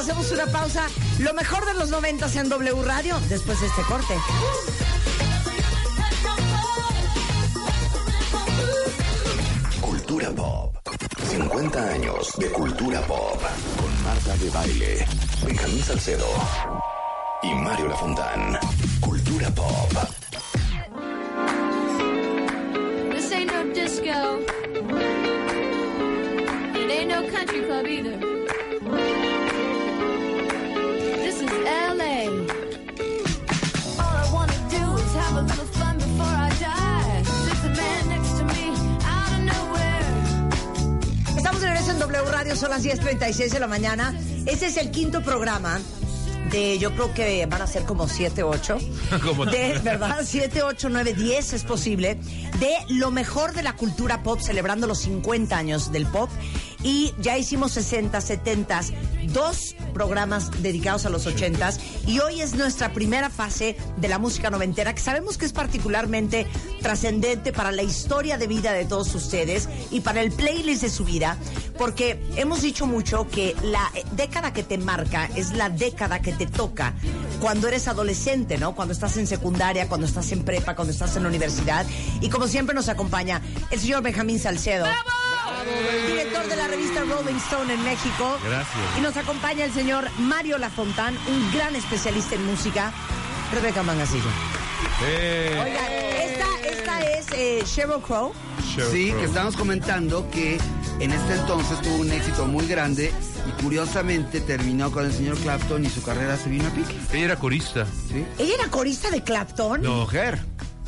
Hacemos 0.00 0.30
una 0.32 0.46
pausa. 0.46 0.86
Lo 1.18 1.34
mejor 1.34 1.66
de 1.66 1.74
los 1.74 1.90
90 1.90 2.26
en 2.40 2.48
W 2.48 2.82
Radio, 2.82 3.20
después 3.28 3.60
de 3.60 3.66
este 3.66 3.82
corte. 3.82 4.14
Cultura 9.80 10.30
Pop. 10.30 10.76
50 11.28 11.84
años 11.84 12.32
de 12.38 12.50
Cultura 12.50 13.00
Pop. 13.02 13.42
Con 13.76 14.02
Marta 14.04 14.36
de 14.38 14.50
Baile, 14.50 15.06
Benjamín 15.44 15.82
Salcedo 15.82 16.26
y 17.42 17.54
Mario 17.54 17.88
Lafontán. 17.88 18.58
Cultura 19.00 19.50
Pop. 19.50 20.19
Son 42.60 42.70
las 42.70 42.84
10.36 42.84 43.50
de 43.50 43.58
la 43.60 43.66
mañana. 43.66 44.14
Ese 44.46 44.66
es 44.66 44.76
el 44.76 44.90
quinto 44.90 45.22
programa 45.22 45.80
de, 46.50 46.78
yo 46.78 46.92
creo 46.94 47.14
que 47.14 47.46
van 47.46 47.62
a 47.62 47.66
ser 47.66 47.84
como 47.84 48.08
7, 48.08 48.42
8. 48.42 48.78
Como- 49.24 49.46
De, 49.46 49.78
¿verdad? 49.82 50.18
7, 50.24 50.62
8, 50.62 50.88
9, 50.90 51.14
10 51.14 51.52
es 51.54 51.64
posible. 51.64 52.16
De 52.58 52.74
lo 52.88 53.10
mejor 53.10 53.52
de 53.52 53.62
la 53.62 53.74
cultura 53.76 54.22
pop, 54.22 54.40
celebrando 54.40 54.86
los 54.86 54.98
50 54.98 55.56
años 55.56 55.90
del 55.92 56.06
pop. 56.06 56.28
Y 56.82 57.14
ya 57.18 57.36
hicimos 57.36 57.72
60, 57.72 58.20
70, 58.20 58.80
dos 59.32 59.76
programas 59.92 60.50
dedicados 60.62 61.04
a 61.04 61.10
los 61.10 61.26
80 61.26 61.72
y 62.06 62.20
hoy 62.20 62.40
es 62.40 62.54
nuestra 62.54 62.92
primera 62.92 63.28
fase 63.28 63.76
de 63.98 64.08
la 64.08 64.18
música 64.18 64.50
noventera 64.50 64.94
que 64.94 65.00
sabemos 65.00 65.36
que 65.36 65.46
es 65.46 65.52
particularmente 65.52 66.46
trascendente 66.80 67.52
para 67.52 67.72
la 67.72 67.82
historia 67.82 68.38
de 68.38 68.46
vida 68.46 68.72
de 68.72 68.84
todos 68.84 69.14
ustedes 69.14 69.68
y 69.90 70.00
para 70.00 70.22
el 70.22 70.32
playlist 70.32 70.82
de 70.82 70.90
su 70.90 71.04
vida, 71.04 71.36
porque 71.76 72.22
hemos 72.36 72.62
dicho 72.62 72.86
mucho 72.86 73.28
que 73.28 73.54
la 73.62 73.90
década 74.12 74.52
que 74.52 74.62
te 74.62 74.78
marca 74.78 75.28
es 75.36 75.52
la 75.52 75.68
década 75.68 76.22
que 76.22 76.32
te 76.32 76.46
toca 76.46 76.94
cuando 77.40 77.68
eres 77.68 77.88
adolescente, 77.88 78.58
¿no? 78.58 78.74
Cuando 78.74 78.92
estás 78.92 79.16
en 79.16 79.26
secundaria, 79.26 79.88
cuando 79.88 80.06
estás 80.06 80.30
en 80.32 80.44
prepa, 80.44 80.74
cuando 80.74 80.92
estás 80.92 81.16
en 81.16 81.24
la 81.24 81.28
universidad. 81.28 81.86
Y 82.20 82.28
como 82.28 82.46
siempre 82.46 82.74
nos 82.74 82.88
acompaña 82.88 83.40
el 83.70 83.80
señor 83.80 84.02
Benjamín 84.02 84.38
Salcedo. 84.38 84.86
Director 86.06 86.46
de 86.48 86.56
la 86.56 86.66
revista 86.68 87.00
Rolling 87.04 87.34
Stone 87.36 87.74
en 87.74 87.82
México. 87.84 88.38
Gracias. 88.44 88.76
Y 88.98 89.00
nos 89.00 89.16
acompaña 89.16 89.64
el 89.64 89.72
señor 89.72 90.08
Mario 90.18 90.58
Lafontán, 90.58 91.16
un 91.28 91.52
gran 91.52 91.74
especialista 91.76 92.34
en 92.34 92.46
música. 92.46 92.92
Rebeca 93.52 93.82
Mangasillo. 93.82 94.28
Eh, 95.04 95.58
Oigan, 95.60 95.92
esta, 96.30 96.68
esta 96.68 97.00
es 97.18 97.26
eh, 97.32 97.62
Sheryl 97.66 98.00
Crow. 98.00 98.32
Sheryl 98.74 98.90
Sí, 98.92 99.08
Crow. 99.08 99.20
que 99.20 99.26
estamos 99.26 99.56
comentando 99.56 100.30
que 100.30 100.58
en 101.00 101.12
este 101.12 101.34
entonces 101.34 101.80
tuvo 101.80 101.96
un 101.96 102.12
éxito 102.12 102.46
muy 102.46 102.66
grande 102.66 103.12
y 103.48 103.62
curiosamente 103.62 104.40
terminó 104.40 104.90
con 104.92 105.04
el 105.06 105.12
señor 105.12 105.36
Clapton 105.38 105.84
y 105.84 105.88
su 105.90 106.02
carrera 106.02 106.36
se 106.36 106.48
vino 106.48 106.66
a 106.68 106.70
pique. 106.70 106.94
Ella 107.12 107.24
era 107.24 107.36
corista. 107.36 107.86
¿sí? 108.08 108.24
¿Ella 108.38 108.54
era 108.60 108.68
corista 108.70 109.10
de 109.10 109.22
Clapton? 109.22 109.82
No, 109.82 109.94
Mujer. 110.02 110.38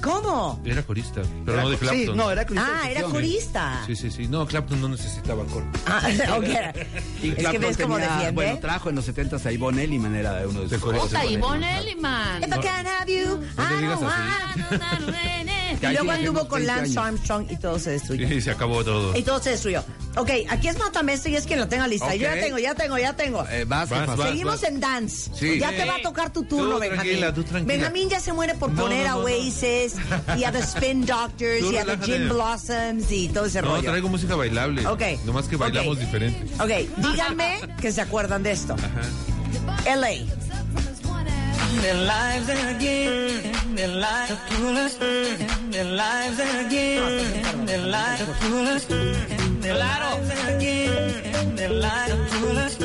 ¿Cómo? 0.02 0.60
era 0.64 0.82
corista, 0.82 1.22
pero 1.44 1.52
Era- 1.54 1.62
no 1.62 1.70
de 1.70 1.76
Sí, 1.78 1.84
Clapton. 1.86 2.16
no, 2.16 2.30
era 2.30 2.46
corista. 2.46 2.70
Ah, 2.82 2.90
era 2.90 3.02
corista. 3.04 3.82
Sí, 3.86 3.96
sí, 3.96 4.10
sí. 4.10 4.26
No, 4.28 4.46
Clapton 4.46 4.80
no 4.80 4.88
necesitaba 4.88 5.44
coro. 5.44 5.66
Ah, 5.86 6.02
ok. 6.36 6.44
Y 7.22 7.28
Es 7.30 7.34
que 7.36 7.40
Clapton 7.42 7.60
ves 7.62 7.76
cómo 7.76 7.98
defiende. 7.98 8.30
Bueno, 8.32 8.58
trajo 8.58 8.88
en 8.90 8.96
los 8.96 9.06
70s 9.08 9.46
a 9.46 9.52
Ivonne 9.52 9.84
Elliman, 9.84 10.14
era 10.14 10.42
uno 10.48 10.60
de 10.60 10.68
sus 10.68 10.70
De 10.70 10.78
corista. 10.78 11.06
Puta, 11.06 11.20
colegas. 11.20 11.38
Ivonne 11.38 11.78
Elliman. 11.78 12.42
If 12.42 12.48
I 12.48 12.60
can't 12.60 12.86
have 12.88 13.06
you, 13.12 13.40
I 13.56 13.82
don't 13.86 14.02
want. 14.02 15.61
Y 15.80 15.86
luego 15.86 16.12
sí 16.12 16.18
anduvo 16.18 16.48
con 16.48 16.58
20 16.60 16.66
Lance 16.66 16.98
años. 16.98 17.06
Armstrong 17.06 17.46
y 17.50 17.56
todo 17.56 17.78
se 17.78 17.90
destruyó. 17.90 18.28
Y 18.28 18.40
se 18.40 18.50
acabó 18.50 18.84
todo. 18.84 19.16
Y 19.16 19.22
todo 19.22 19.42
se 19.42 19.50
destruyó. 19.50 19.84
Ok, 20.16 20.30
aquí 20.50 20.68
es 20.68 20.78
Mátame 20.78 21.14
esto 21.14 21.28
y 21.28 21.36
es 21.36 21.46
quien 21.46 21.58
lo 21.58 21.68
tenga 21.68 21.86
lista. 21.88 22.14
Yo 22.14 22.22
ya 22.22 22.34
tengo, 22.34 22.58
ya 22.58 22.74
tengo, 22.74 22.98
ya 22.98 23.14
tengo. 23.16 23.46
Eh, 23.50 23.64
vas, 23.66 23.88
Vas, 23.88 24.16
vas. 24.16 24.28
Seguimos 24.28 24.62
en 24.64 24.80
dance. 24.80 25.30
Sí. 25.34 25.58
Ya 25.58 25.70
te 25.70 25.84
va 25.84 25.96
a 25.96 26.02
tocar 26.02 26.32
tu 26.32 26.42
turno, 26.44 26.74
Tú 26.74 26.80
Benjamín. 26.80 27.00
tranquila, 27.02 27.34
tú 27.34 27.44
tranquila. 27.44 27.74
Benjamín 27.74 28.08
ya 28.10 28.20
se 28.20 28.32
muere 28.32 28.54
por 28.54 28.70
No, 28.72 28.82
poner 28.82 29.06
no, 29.06 29.12
a 29.12 29.14
no, 29.14 29.18
no. 29.20 29.24
Oasis 29.24 29.94
y 30.36 30.44
a 30.44 30.52
The 30.52 30.58
Spin 30.58 31.06
Doctors 31.06 31.60
Tú 31.60 31.72
y 31.72 31.76
a 31.76 31.84
The. 31.84 31.98
Jim 32.04 32.28
Blossoms 32.28 33.10
y 33.10 33.28
todo 33.28 33.46
ese 33.46 33.62
No, 33.62 33.68
rollo. 33.76 33.88
traigo 33.90 34.08
música 34.08 34.34
bailable. 34.36 34.86
Ok. 34.86 35.02
Nomás 35.24 35.46
que 35.48 35.56
bailamos 35.56 35.96
Ok. 35.96 36.00
diferente. 36.04 36.52
Ok, 36.62 36.70
díganme 36.98 37.58
que 37.80 37.92
se 37.92 38.00
acuerdan 38.02 38.42
de 38.42 38.52
esto. 38.52 38.74
Ajá. 38.74 39.94
LA. 39.96 40.10
Their 41.80 41.94
lives 41.94 42.48
again, 42.48 43.52
their 43.74 43.88
lives 43.88 44.38
foolish, 44.48 44.94
their 45.70 45.84
lives 45.84 46.38
again, 46.38 47.66
their 47.66 47.86
lives 47.86 48.22
foolish, 48.40 48.84
their 49.60 49.76
lives 49.76 50.30
again, 50.48 51.56
their 51.56 51.70
lives 51.70 52.34
foolish, 52.34 52.76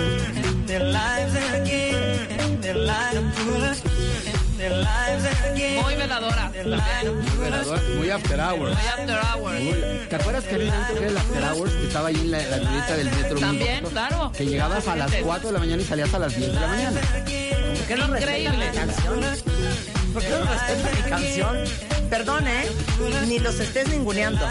their 0.65 0.83
lives 0.83 1.35
again, 1.53 2.61
their 2.61 2.75
lives 2.75 3.39
foolish, 3.39 3.81
lives 4.57 5.25
again. 5.51 5.83
Muy 5.83 5.95
veladora. 5.95 6.51
Muy 7.97 8.09
after 8.09 8.39
hours. 8.39 8.75
Muy 8.75 8.87
after 8.87 9.19
hours. 9.19 10.09
¿Te 10.09 10.15
acuerdas 10.15 10.43
que 10.45 10.55
había 10.55 10.67
un 10.67 10.73
evento 10.73 10.93
que 10.93 10.99
era 10.99 11.09
el 11.09 11.17
After 11.17 11.43
Hours 11.43 11.73
que 11.73 11.87
estaba 11.87 12.07
ahí 12.07 12.15
en 12.15 12.31
la, 12.31 12.37
la 12.37 12.57
del 12.97 13.11
metro? 13.11 13.39
También, 13.39 13.69
México? 13.69 13.89
claro. 13.89 14.31
Que 14.35 14.45
llegabas 14.45 14.87
a 14.87 14.95
las 14.95 15.13
4 15.13 15.47
de 15.47 15.53
la 15.53 15.59
mañana 15.59 15.81
y 15.81 15.85
salías 15.85 16.13
a 16.13 16.19
las 16.19 16.35
10 16.35 16.53
de 16.53 16.59
la 16.59 16.67
mañana. 16.67 17.01
¿Por 17.87 17.95
qué 17.95 18.01
no 18.01 18.07
respetan 18.13 18.59
mi 18.59 18.65
canción? 18.65 19.21
¿Por 20.13 20.21
qué 20.21 20.29
no 20.29 20.43
respetan 20.43 20.95
mi 20.95 21.09
canción? 21.09 21.57
Perdón, 22.09 22.45
¿eh? 22.45 22.65
Ni 23.27 23.39
los 23.39 23.61
estés 23.61 23.87
ninguneando. 23.87 24.45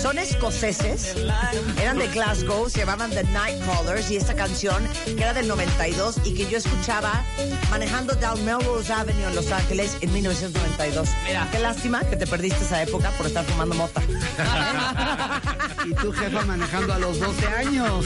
Son 0.00 0.18
escoceses, 0.18 1.16
eran 1.80 1.98
de 1.98 2.06
Glasgow, 2.06 2.70
se 2.70 2.78
llamaban 2.78 3.10
The 3.10 3.24
Night 3.24 3.60
Callers 3.64 4.08
y 4.12 4.16
esta 4.16 4.34
canción, 4.34 4.88
que 5.04 5.20
era 5.20 5.34
del 5.34 5.48
92 5.48 6.20
y 6.24 6.34
que 6.34 6.48
yo 6.48 6.58
escuchaba 6.58 7.24
manejando 7.70 8.14
down 8.14 8.44
Melrose 8.44 8.92
Avenue 8.92 9.26
en 9.26 9.34
Los 9.34 9.50
Ángeles 9.50 9.96
en 10.00 10.12
1992. 10.12 11.08
Mira. 11.26 11.48
Qué 11.50 11.58
lástima 11.58 12.04
que 12.04 12.14
te 12.14 12.26
perdiste 12.28 12.64
esa 12.64 12.82
época 12.84 13.10
por 13.12 13.26
estar 13.26 13.44
fumando 13.44 13.74
mota. 13.74 14.00
Y 15.86 15.94
tu 15.94 16.10
jefa 16.12 16.44
manejando 16.44 16.92
a 16.94 16.98
los 16.98 17.20
12 17.20 17.46
años. 17.46 18.04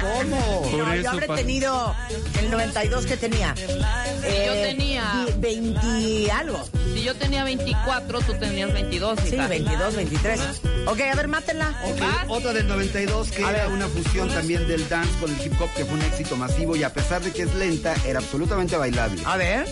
¿Cómo? 0.00 0.62
Por 0.70 0.78
No, 0.86 0.92
eso 0.92 1.02
yo 1.02 1.10
habré 1.10 1.26
tenido 1.28 1.94
el 2.38 2.50
92 2.50 3.06
que 3.06 3.16
tenía. 3.16 3.54
yo 3.54 4.52
tenía- 4.52 5.26
20 5.38 6.30
algo. 6.30 6.68
Si 6.94 7.02
yo 7.02 7.14
tenía 7.16 7.44
24, 7.44 8.20
tú 8.20 8.34
tenías 8.34 8.72
22. 8.72 9.18
Sí, 9.24 9.34
hija. 9.34 9.48
22, 9.48 9.96
23. 9.96 10.40
Ok, 10.86 11.00
a 11.00 11.14
ver, 11.16 11.28
mátenla. 11.28 11.70
Ok, 11.90 12.00
¿Vas? 12.00 12.24
Otra 12.28 12.52
del 12.52 12.68
92 12.68 13.30
que 13.30 13.44
A 13.44 13.50
era 13.50 13.64
ver. 13.64 13.72
una 13.72 13.88
fusión 13.88 14.28
también 14.28 14.68
del 14.68 14.86
dance 14.88 15.10
con 15.18 15.30
el 15.34 15.46
hip 15.46 15.54
hop 15.60 15.70
que 15.74 15.84
fue 15.86 15.94
un 15.94 16.02
éxito 16.02 16.36
masivo 16.36 16.76
y 16.76 16.82
a 16.82 16.92
pesar 16.92 17.22
de 17.22 17.32
que 17.32 17.42
es 17.42 17.54
lenta 17.54 17.94
era 18.06 18.18
absolutamente 18.18 18.76
bailable. 18.76 19.22
A 19.24 19.36
ver. 19.38 19.66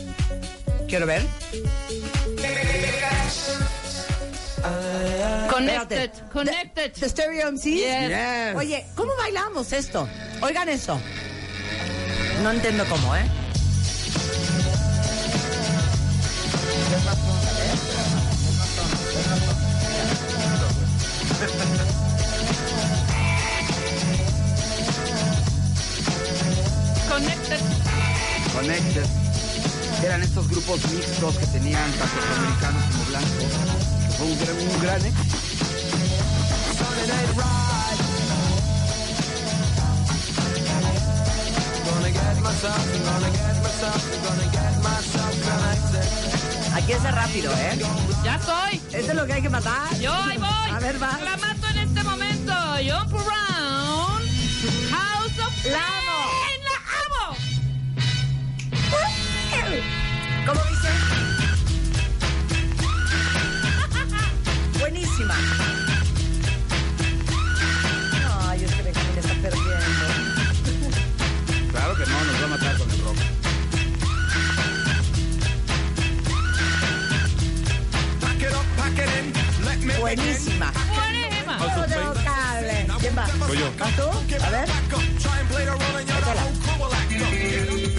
Quiero 0.89 1.07
ver. 1.07 1.23
Connected, 5.51 6.11
Espérate. 6.13 6.33
connected. 6.33 6.93
The 6.95 7.09
Stereo 7.09 7.49
MCs. 7.53 7.65
Yes. 7.65 8.09
Yes. 8.09 8.57
Oye, 8.57 8.87
¿cómo 8.95 9.13
bailamos 9.17 9.73
esto? 9.73 10.09
Oigan 10.43 10.69
eso. 10.69 11.01
No 12.43 12.51
entiendo 12.51 12.85
cómo, 12.89 13.15
¿eh? 13.17 13.25
Connected. 27.09 27.59
Connected. 28.55 29.05
Eran 30.05 30.23
estos 30.23 30.49
grupos 30.49 30.81
mixtos 30.93 31.37
que 31.39 31.47
tenían 31.47 31.91
tanto 31.93 32.05
afroamericanos 32.05 32.83
como 32.93 33.05
blancos. 33.07 33.90
Fue 34.21 34.29
un 34.29 34.39
gran, 34.39 34.55
un 34.55 34.83
gran 34.83 35.07
éxito. 35.07 35.41
Aquí 46.75 46.93
es 46.93 47.03
rápido, 47.03 47.51
¿eh? 47.53 47.79
Ya 48.23 48.37
estoy. 48.37 48.83
Esto 48.93 49.13
es 49.13 49.15
lo 49.15 49.25
que 49.25 49.33
hay 49.33 49.41
que 49.41 49.49
matar. 49.49 49.99
Yo 49.99 50.13
ahí 50.13 50.37
voy. 50.37 50.71
A 50.71 50.79
ver, 50.81 51.03
va. 51.03 51.19
La 51.25 51.39
mato 51.39 51.67
en 51.71 51.79
este 51.79 52.03
momento. 52.03 52.53
Jump 52.77 53.15
around. 53.15 54.29
House 54.91 55.39
of 55.39 55.65
La 55.65 55.79
amo. 55.79 56.21
La 56.69 56.77
amo. 57.07 57.37
¿Cómo 60.47 60.61
dice? 60.69 61.30
próxima. 65.21 65.35
Ay, 68.49 68.65
es 68.65 68.75
que 68.75 68.83
me 68.83 68.91
está 68.91 69.35
perdiendo. 69.43 70.07
Claro 71.71 71.95
que 71.97 72.07
no, 72.07 72.25
nos 72.25 72.41
va 72.41 72.45
a 72.45 72.49
matar 72.49 72.79
con 72.79 72.91
el 72.91 73.05
rock. 73.05 73.17
Buenísima. 80.01 80.73
Buenísima. 80.95 81.59
Pero 81.59 81.83
de 81.87 82.87
¿Quién 83.01 83.17
va? 83.17 83.27
Soy 83.47 83.59
yo. 83.59 83.71
¿Vas 83.79 83.97
tú? 83.97 84.03
A 84.45 84.51
ver. 84.51 84.69
Échala. 86.19 87.90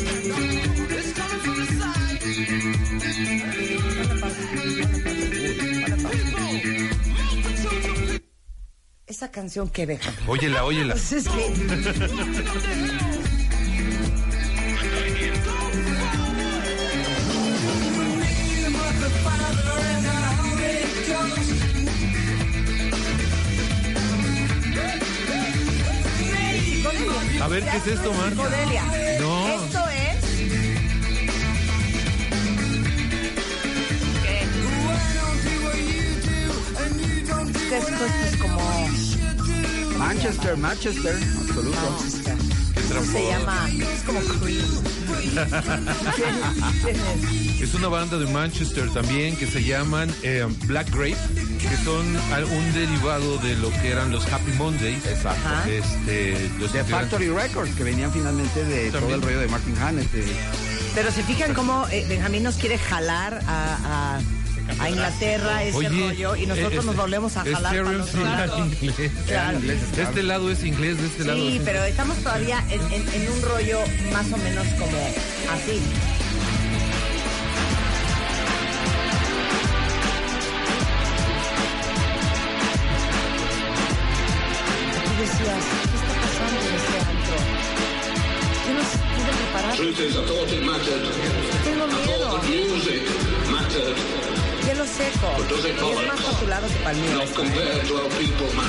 Esa 9.21 9.29
canción 9.29 9.69
que 9.69 9.85
deja. 9.85 10.11
Óyela, 10.25 10.65
óyela. 10.65 10.93
Pues 10.95 11.11
es 11.11 11.27
que 11.27 11.53
A 27.43 27.47
ver, 27.47 27.63
¿qué 27.63 27.77
es 27.77 27.85
esto, 27.85 28.11
Marta? 28.13 28.35
Codelia. 28.37 28.83
No. 29.19 29.49
Esto 29.49 29.87
es 29.89 30.21
que 37.69 37.77
esto 37.77 38.05
es 38.25 38.35
como 38.41 39.00
Manchester, 40.15 40.57
Manchester, 40.57 41.15
absoluto. 41.39 41.77
Manchester. 41.89 42.35
Se 43.13 43.27
llama 43.29 43.69
es 43.69 44.01
como 44.05 44.19
Cream. 44.19 44.67
¿Quién 46.83 46.95
es? 46.97 47.61
Es 47.61 47.73
una 47.75 47.87
banda 47.87 48.17
de 48.17 48.25
Manchester 48.27 48.89
también 48.89 49.37
que 49.37 49.47
se 49.47 49.63
llaman 49.63 50.13
eh, 50.23 50.45
Black 50.65 50.89
Grape, 50.89 51.15
que 51.61 51.77
son 51.85 52.05
un 52.07 52.73
derivado 52.73 53.37
de 53.37 53.55
lo 53.55 53.69
que 53.71 53.89
eran 53.89 54.11
los 54.11 54.25
Happy 54.33 54.51
Mondays. 54.57 55.05
Exacto. 55.05 55.47
Ajá. 55.47 55.69
Este, 55.69 56.49
los 56.59 56.73
De 56.73 56.83
Factory 56.83 57.29
Records, 57.29 57.73
que 57.75 57.85
venían 57.85 58.11
finalmente 58.11 58.65
de 58.65 58.91
todo 58.91 59.15
el 59.15 59.21
rollo 59.21 59.39
de 59.39 59.47
Martin 59.47 59.77
Hannett. 59.77 60.11
de- 60.11 60.25
Pero 60.93 61.09
se 61.13 61.23
fijan 61.23 61.53
cómo 61.53 61.87
eh, 61.89 62.05
Benjamín 62.09 62.43
nos 62.43 62.55
quiere 62.55 62.77
jalar 62.77 63.41
a, 63.47 64.17
a- 64.17 64.21
a 64.79 64.89
Inglaterra 64.89 65.63
ese 65.63 65.77
Oye, 65.77 65.89
rollo 65.89 66.35
y 66.35 66.45
nosotros 66.45 66.73
es- 66.79 66.85
nos 66.85 66.95
volvemos 66.95 67.37
a 67.37 67.43
es 67.43 67.53
jalar 67.53 67.83
para 67.83 68.57
inglés. 68.57 69.11
Claro. 69.27 69.59
Este 69.97 70.23
lado 70.23 70.51
es 70.51 70.63
inglés, 70.63 70.97
de 70.99 71.07
este 71.07 71.23
lado 71.25 71.37
Sí, 71.39 71.57
es 71.57 71.63
pero 71.63 71.83
estamos 71.83 72.17
todavía 72.17 72.63
en, 72.69 72.81
en- 72.93 73.07
en 73.13 73.31
un 73.31 73.41
rollo 73.41 73.79
más 74.11 74.31
o 74.31 74.37
menos 74.37 74.65
como 74.79 74.97
así. 75.51 75.79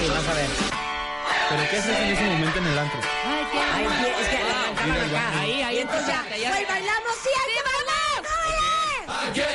Vas 0.08 0.28
a 0.28 0.34
ver. 0.34 0.48
¿Pero 1.48 1.62
qué 1.70 1.76
haces 1.76 1.98
en 1.98 2.08
ese 2.12 2.24
momento 2.24 2.58
en 2.58 2.66
el 2.66 2.78
antro? 2.78 3.00
Ay, 3.24 3.46
qué 3.52 3.58
Ay, 3.58 3.86
es 4.20 4.28
que 4.28 4.36
acá. 4.36 5.40
Ahí, 5.40 5.62
ahí, 5.62 5.76
Y 5.76 5.80
entonces 5.80 6.06
ya. 6.06 6.24
"Güey, 6.28 6.64
bailamos, 6.66 7.14
sí, 7.22 7.28
hay 7.38 7.52
que 7.54 7.62
bailar. 7.70 8.22
¡Oye! 8.48 9.52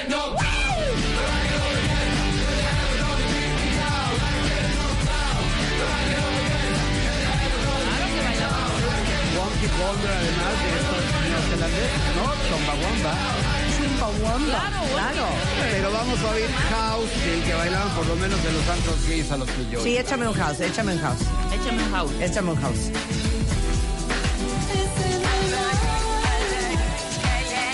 Wonky 9.38 9.68
Wonder, 9.78 10.12
además 10.12 10.56
de 10.64 10.70
estos 10.80 11.04
neozelandeses, 11.30 12.16
¿no? 12.16 12.26
Chumbawamba. 12.48 13.57
Chumbawamba. 13.98 14.72
Claro. 14.94 15.28
Pero 15.72 15.92
vamos 15.92 16.20
a 16.20 16.30
oír 16.30 16.50
House, 16.70 17.10
el 17.26 17.44
que 17.44 17.54
bailaban 17.54 17.90
por 17.96 18.06
lo 18.06 18.16
menos 18.16 18.44
de 18.44 18.52
los 18.52 18.68
antros 18.70 19.08
gays 19.08 19.32
a 19.32 19.38
los 19.38 19.50
que 19.50 19.70
yo. 19.70 19.82
Sí, 19.82 19.98
échame 19.98 20.28
un 20.28 20.34
house, 20.34 20.60
échame 20.60 20.94
un 20.94 21.00
house. 21.00 21.22
Échame 21.54 21.84
un 21.84 21.92
house. 21.92 22.12
Échame 22.22 22.52
un 22.52 22.62
house. 22.62 22.78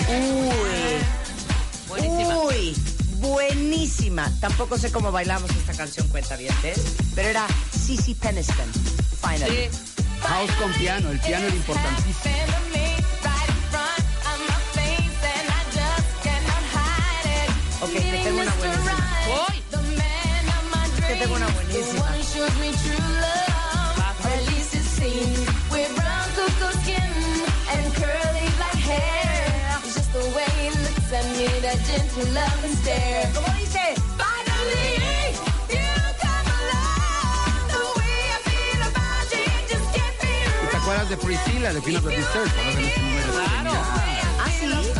Uy. 0.08 1.88
Buenísima. 1.88 2.38
Uy, 2.38 2.74
buenísima. 3.20 4.32
Tampoco 4.40 4.78
sé 4.78 4.90
cómo 4.90 5.12
bailamos 5.12 5.50
esta 5.50 5.74
canción, 5.74 6.08
cuenta 6.08 6.36
bien, 6.36 6.54
pero 7.14 7.28
era 7.28 7.46
Cici 7.72 8.14
Peniston. 8.14 8.70
Finally. 9.20 9.68
Sí. 9.70 9.78
House 10.22 10.50
con 10.52 10.72
piano, 10.72 11.10
el 11.10 11.20
piano 11.20 11.46
era 11.46 11.54
importantísimo. 11.54 12.83
Ok, 17.84 17.90
te 17.92 18.00
tengo 18.00 18.40
una 18.40 18.54
buenísima. 18.54 18.92
Voy. 19.28 19.62
Te 21.06 21.16
tengo 21.16 21.34
una 21.36 21.48
buenísima. 21.48 22.00
¿Cómo 33.34 33.48
dice? 33.58 33.94
¿Y 40.62 40.66
te 40.70 40.76
acuerdas 40.76 41.08
de 41.10 41.16
Priscilla, 41.18 41.72
de 41.74 41.82
número? 43.02 43.32
Claro. 43.32 43.72
¿Ah, 44.40 44.50
sí? 44.58 44.93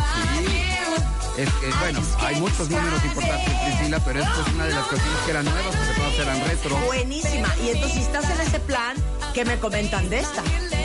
Es 1.37 1.49
que, 1.49 1.69
bueno, 1.81 2.01
hay 2.19 2.35
muchos 2.37 2.69
números 2.69 3.03
importantes 3.03 3.49
de 3.49 3.65
Priscilla, 3.65 3.99
pero 4.05 4.19
esta 4.21 4.41
es 4.41 4.53
una 4.53 4.65
de 4.65 4.73
las 4.73 4.87
canciones 4.87 5.19
que 5.25 5.31
eran 5.31 5.45
nuevas, 5.45 5.75
porque 5.75 5.93
todas 5.93 6.19
eran 6.19 6.47
retro. 6.47 6.77
Buenísima. 6.85 7.53
Y 7.61 7.69
entonces, 7.69 7.93
si 7.93 8.03
estás 8.03 8.29
en 8.29 8.39
ese 8.39 8.59
plan, 8.61 8.95
¿qué 9.33 9.43
me 9.43 9.59
comentan 9.59 10.09
de 10.09 10.19
esta? 10.19 10.41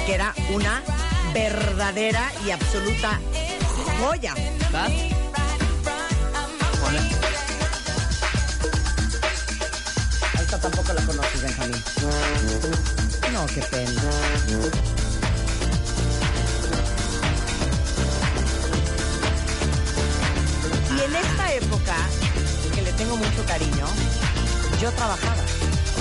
Que 0.06 0.14
era 0.14 0.34
una 0.52 0.82
verdadera 1.32 2.32
y 2.44 2.50
absoluta 2.50 3.20
joya. 4.00 4.34
¿Vas? 4.72 4.90
Esta 10.40 10.58
tampoco 10.58 10.92
la 10.92 11.02
conoces, 11.02 11.42
Benjamín. 11.42 11.82
No, 13.32 13.46
qué 13.46 13.60
pena. 13.62 14.99
En 21.10 21.16
esta 21.16 21.52
época, 21.54 21.96
que 22.74 22.82
le 22.82 22.92
tengo 22.92 23.16
mucho 23.16 23.44
cariño, 23.46 23.86
yo 24.80 24.92
trabajaba 24.92 25.34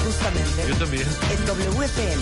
justamente 0.06 0.67
Yo 0.67 0.76
también. 0.76 1.08
en 1.32 1.45
WFM 1.45 2.22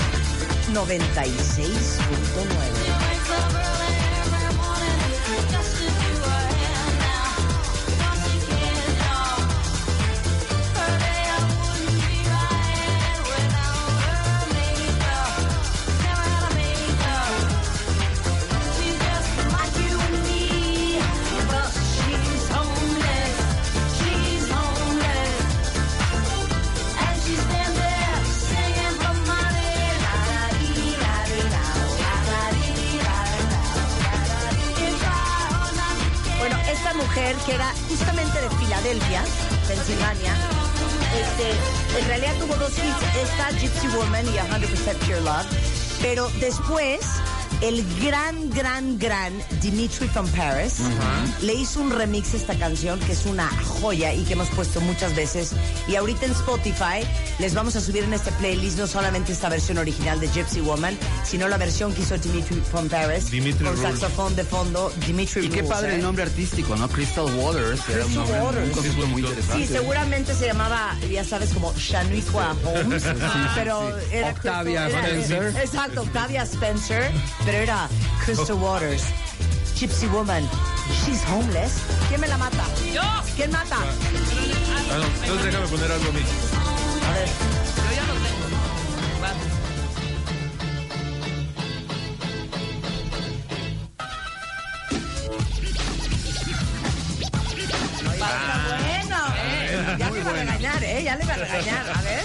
96.9. 0.73 3.66
en 42.57 42.59
realidad 42.59 42.59
tuvo 42.59 42.63
dos 42.65 42.73
hits, 42.77 43.29
esta 43.29 43.49
Gypsy 43.51 43.87
Woman 43.95 44.25
y 44.25 44.37
100% 44.37 44.95
Pure 45.05 45.21
Love, 45.21 45.45
pero 46.01 46.29
después 46.39 46.99
el 47.61 47.83
gran, 48.03 48.49
gran, 48.51 48.99
gran 48.99 49.33
Dimitri 49.61 50.07
from 50.07 50.27
Paris 50.29 50.75
le 51.41 51.53
hizo 51.53 51.81
un 51.81 51.91
remix 51.91 52.33
a 52.33 52.37
esta 52.37 52.55
canción 52.57 52.99
que 52.99 53.13
es 53.13 53.25
una 53.25 53.49
joya 53.81 54.13
y 54.13 54.23
que 54.23 54.33
hemos 54.33 54.49
puesto 54.49 54.79
muchas 54.81 55.15
veces. 55.15 55.53
Y 55.87 55.95
ahorita 55.95 56.25
en 56.25 56.31
Spotify 56.33 57.01
les 57.39 57.53
vamos 57.53 57.75
a 57.75 57.81
subir 57.81 58.03
en 58.03 58.13
este 58.13 58.31
playlist 58.33 58.77
no 58.79 58.87
solamente 58.87 59.31
esta 59.31 59.47
versión 59.49 59.77
original 59.77 60.19
de 60.19 60.27
Gypsy 60.27 60.61
Woman, 60.61 60.97
sino 61.23 61.47
la 61.47 61.57
versión 61.57 61.93
que 61.93 62.01
hizo 62.01 62.17
Dimitri 62.17 62.61
from 62.71 62.89
Paris 62.89 63.29
Dimitri 63.29 63.63
con 63.65 63.75
Rules. 63.77 63.99
saxofón 63.99 64.35
de 64.35 64.43
fondo. 64.43 64.91
Dimitri 65.05 65.45
Y 65.45 65.49
qué 65.49 65.61
Rules, 65.61 65.71
padre 65.71 65.91
¿eh? 65.91 65.95
el 65.97 66.01
nombre 66.01 66.23
artístico, 66.23 66.75
¿no? 66.75 66.87
Crystal 66.89 67.25
Waters. 67.35 67.81
que 67.81 67.93
era 67.93 68.05
un 68.05 68.11
Crystal 68.13 68.23
nombre, 68.27 68.41
Waters. 68.41 68.67
un 68.67 68.71
concepto 68.73 69.07
muy 69.07 69.21
Sí, 69.21 69.27
interesante. 69.27 69.67
Sí, 69.67 69.73
seguramente 69.73 70.33
se 70.33 70.45
llamaba, 70.47 70.95
ya 71.11 71.23
sabes, 71.23 71.49
como 71.53 71.73
Shaniqua 71.77 72.55
Holmes, 72.65 73.03
pero 73.55 73.97
era 74.11 74.29
Octavia 74.31 74.87
Crystal- 74.87 75.05
era- 75.05 75.21
Spencer. 75.21 75.61
Exacto, 75.63 76.01
Octavia 76.01 76.43
Spencer, 76.43 77.11
pero 77.45 77.57
era 77.59 77.89
Crystal 78.25 78.55
Waters. 78.55 79.03
Gypsy 79.79 80.07
Woman, 80.07 80.43
she's 81.05 81.21
homeless. 81.29 81.73
¿Quién 82.09 82.19
me 82.21 82.27
la 82.27 82.37
mata? 82.37 82.63
¡Yo! 82.91 83.01
¿Quién 83.35 83.51
mata? 83.51 83.75
Ah, 83.77 84.97
no, 84.97 85.05
entonces 85.23 85.45
déjame 85.45 85.67
poner 85.67 85.91
algo 85.91 86.09
a 86.09 86.13
mí. 86.13 86.21
A 87.07 87.11
ver. 87.13 87.27
Yo 87.27 87.95
ya 87.95 88.03
lo 88.07 88.13
tengo. 88.13 88.45
Va. 89.23 89.31
Bueno, 98.17 99.97
ya 99.97 100.09
le 100.09 100.19
iba 100.19 100.29
a 100.29 100.33
regañar, 100.33 100.83
¿eh? 100.83 101.03
Ya 101.03 101.15
le 101.15 101.23
iba 101.23 101.33
a 101.33 101.37
regañar. 101.37 101.85
A 101.95 102.01
ver. 102.01 102.23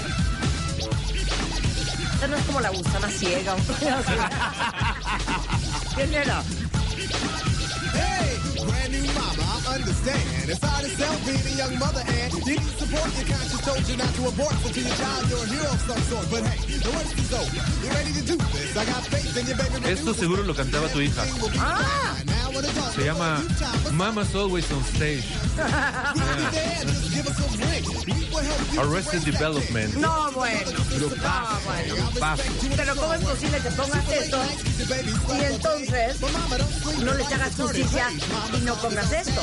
Esta 2.14 2.26
no 2.28 2.36
es 2.36 2.44
como 2.44 2.60
la 2.60 2.70
gusana 2.70 3.08
ciega. 3.08 3.54
¿Quién 5.94 6.14
era? 6.22 6.42
Understand. 9.72 10.50
It's 10.50 10.60
hard 10.64 10.84
to 10.84 10.90
sell 10.96 11.16
being 11.24 11.40
a 11.40 11.54
young 11.56 11.78
mother, 11.78 12.02
and 12.06 12.32
you 12.32 12.42
need 12.44 12.62
support. 12.76 13.08
Your 13.16 13.26
conscience 13.32 13.62
told 13.64 13.82
you 13.88 13.96
not 13.96 14.12
to 14.14 14.22
abort 14.28 14.54
your 14.76 14.94
child 15.00 15.22
you're 15.30 15.44
a 15.44 15.48
hero 15.48 15.70
of 15.72 15.80
some 15.88 16.02
sort. 16.10 16.26
But 16.30 16.42
hey, 16.44 16.76
the 16.78 16.90
worst 16.90 17.16
is 17.18 17.32
over. 17.32 17.56
You're 17.82 17.94
ready 17.96 18.12
to 18.12 18.22
do 18.22 18.36
this. 18.36 18.76
I 18.76 18.84
got 18.84 19.02
faith 19.08 19.36
in 19.36 19.46
you, 19.48 19.56
baby. 19.56 19.88
Esto 19.88 20.12
seguro 20.12 20.42
lo 20.44 20.54
cantaba 20.54 20.88
tu 20.92 21.00
hija. 21.00 21.24
Ah, 21.58 22.16
Se 22.94 23.04
llama 23.04 23.42
Mama's 23.92 24.34
Always 24.34 24.70
on 24.72 24.84
Stage. 24.84 25.24
Arrested 28.78 29.22
Development. 29.22 29.94
no, 29.94 30.32
bueno. 30.32 30.70
No, 30.72 31.60
bueno. 31.66 31.94
Pero 32.76 32.96
¿cómo 32.96 33.14
es 33.14 33.20
posible 33.20 33.58
que 33.58 33.70
pongas 33.70 34.08
esto 34.08 34.38
y 35.38 35.44
entonces 35.44 36.20
no 37.00 37.14
les 37.14 37.32
hagas 37.32 37.54
justicia 37.56 38.06
y 38.56 38.60
no 38.62 38.74
pongas 38.76 39.12
esto? 39.12 39.42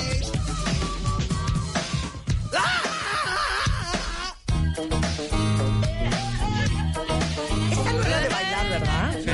Esta 7.72 7.94
no 7.94 8.04
era 8.04 8.20
de 8.20 8.30
bailar, 8.30 8.70
¿verdad? 8.70 9.16
Sí. 9.24 9.32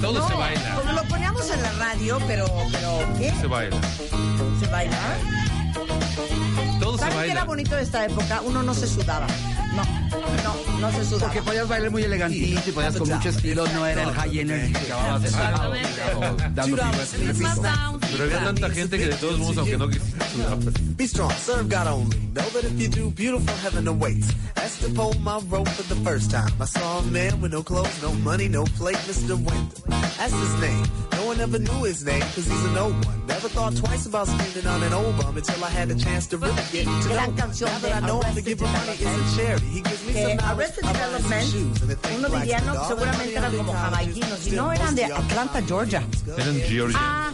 Todo 0.00 0.18
No, 0.20 0.28
se 0.28 0.34
baila. 0.34 0.74
Como 0.76 0.92
lo 0.92 1.02
poníamos 1.04 1.50
en 1.50 1.62
la 1.62 1.72
radio, 1.72 2.18
pero, 2.26 2.46
pero 2.72 2.98
¿qué? 3.18 3.32
Se 3.40 3.46
baila. 3.46 3.76
¿Se 4.60 4.66
baila? 4.68 4.98
¿Saben 7.10 7.26
qué 7.26 7.30
era 7.32 7.44
bonito 7.44 7.76
de 7.76 7.82
esta 7.82 8.04
época? 8.04 8.40
Uno 8.44 8.62
no 8.62 8.74
se 8.74 8.86
sudaba. 8.86 9.26
No, 9.76 9.84
no, 10.42 10.80
no 10.80 10.90
se 10.92 11.04
sudaba. 11.04 11.26
Porque 11.26 11.42
podías 11.42 11.68
bailar 11.68 11.90
muy 11.90 12.02
elegantito 12.02 12.70
y 12.70 12.72
podías 12.72 12.96
con 12.96 13.08
mucho 13.08 13.28
estilo, 13.28 13.66
no 13.74 13.86
era 13.86 14.02
el 14.02 14.12
high 14.14 14.38
energy 14.40 14.72
que 14.72 14.78
acababas 14.92 15.22
de 15.22 15.30
dando. 15.30 15.72
Pero 18.10 18.24
había 18.24 18.44
tanta 18.44 18.70
gente 18.70 18.98
que 18.98 19.06
de 19.06 19.14
todos 19.14 19.38
modos, 19.38 19.58
aunque 19.58 19.76
no 19.76 19.88
quisiera, 19.88 20.28
sudaba. 20.30 20.56
Be 20.96 21.06
strong, 21.06 21.30
serve 21.32 21.68
God 21.68 21.86
only. 21.88 22.16
Know 22.32 22.44
that 22.54 22.64
if 22.64 22.80
you 22.80 22.88
do, 22.88 23.10
beautiful 23.10 23.54
heaven 23.56 23.86
awaits. 23.86 24.32
As 24.56 24.78
to 24.78 24.88
pull 24.90 25.14
my 25.20 25.38
rope 25.48 25.68
for 25.68 25.82
the 25.94 26.00
first 26.02 26.30
time, 26.30 26.50
I 26.60 26.64
saw 26.64 27.00
a 27.00 27.02
man 27.02 27.40
with 27.40 27.52
no 27.52 27.62
clothes, 27.62 28.02
no 28.02 28.12
money, 28.24 28.48
no 28.48 28.64
plate, 28.64 28.96
Mr. 29.06 29.36
Winter. 29.36 29.82
That's 30.16 30.32
his 30.32 30.60
name. 30.60 30.84
No 31.12 31.26
one 31.26 31.40
ever 31.40 31.58
knew 31.58 31.84
his 31.84 32.04
name, 32.04 32.22
cause 32.34 32.46
he's 32.46 32.64
an 32.64 32.76
old 32.78 33.04
one. 33.04 33.26
Never 33.26 33.48
thought 33.48 33.76
twice 33.76 34.06
about 34.06 34.28
spending 34.28 34.66
on 34.66 34.82
an 34.82 34.92
old 34.92 35.16
bum 35.18 35.36
until 35.36 35.64
I 35.64 35.70
had 35.70 35.88
the 35.88 35.94
chance 35.94 36.26
to 36.28 36.38
really 36.38 36.54
get 36.72 36.84
to 36.84 37.08
know 37.08 37.18
him. 37.20 37.36
canción 37.36 37.68
Now 37.70 37.78
that 37.80 38.02
I 38.02 38.06
know 38.06 38.20
him 38.20 38.34
to 38.34 38.42
give 38.42 38.60
him 38.60 38.72
money 38.72 38.92
isn't 38.92 39.36
charity. 39.36 39.65
He 39.72 39.82
gives 39.82 40.04
me 40.06 40.12
que 40.12 40.38
Arrested 40.42 40.82
Development, 40.82 41.98
uno 42.16 42.28
diría, 42.28 42.60
no, 42.60 42.88
seguramente 42.88 43.36
eran 43.36 43.56
como 43.56 43.72
jamaiquinos, 43.72 44.46
y 44.46 44.50
no, 44.52 44.72
eran 44.72 44.94
de 44.94 45.04
Atlanta, 45.04 45.62
Georgia. 45.66 46.02
Eran 46.38 46.60
Georgia. 46.68 46.98
Ah, 47.00 47.32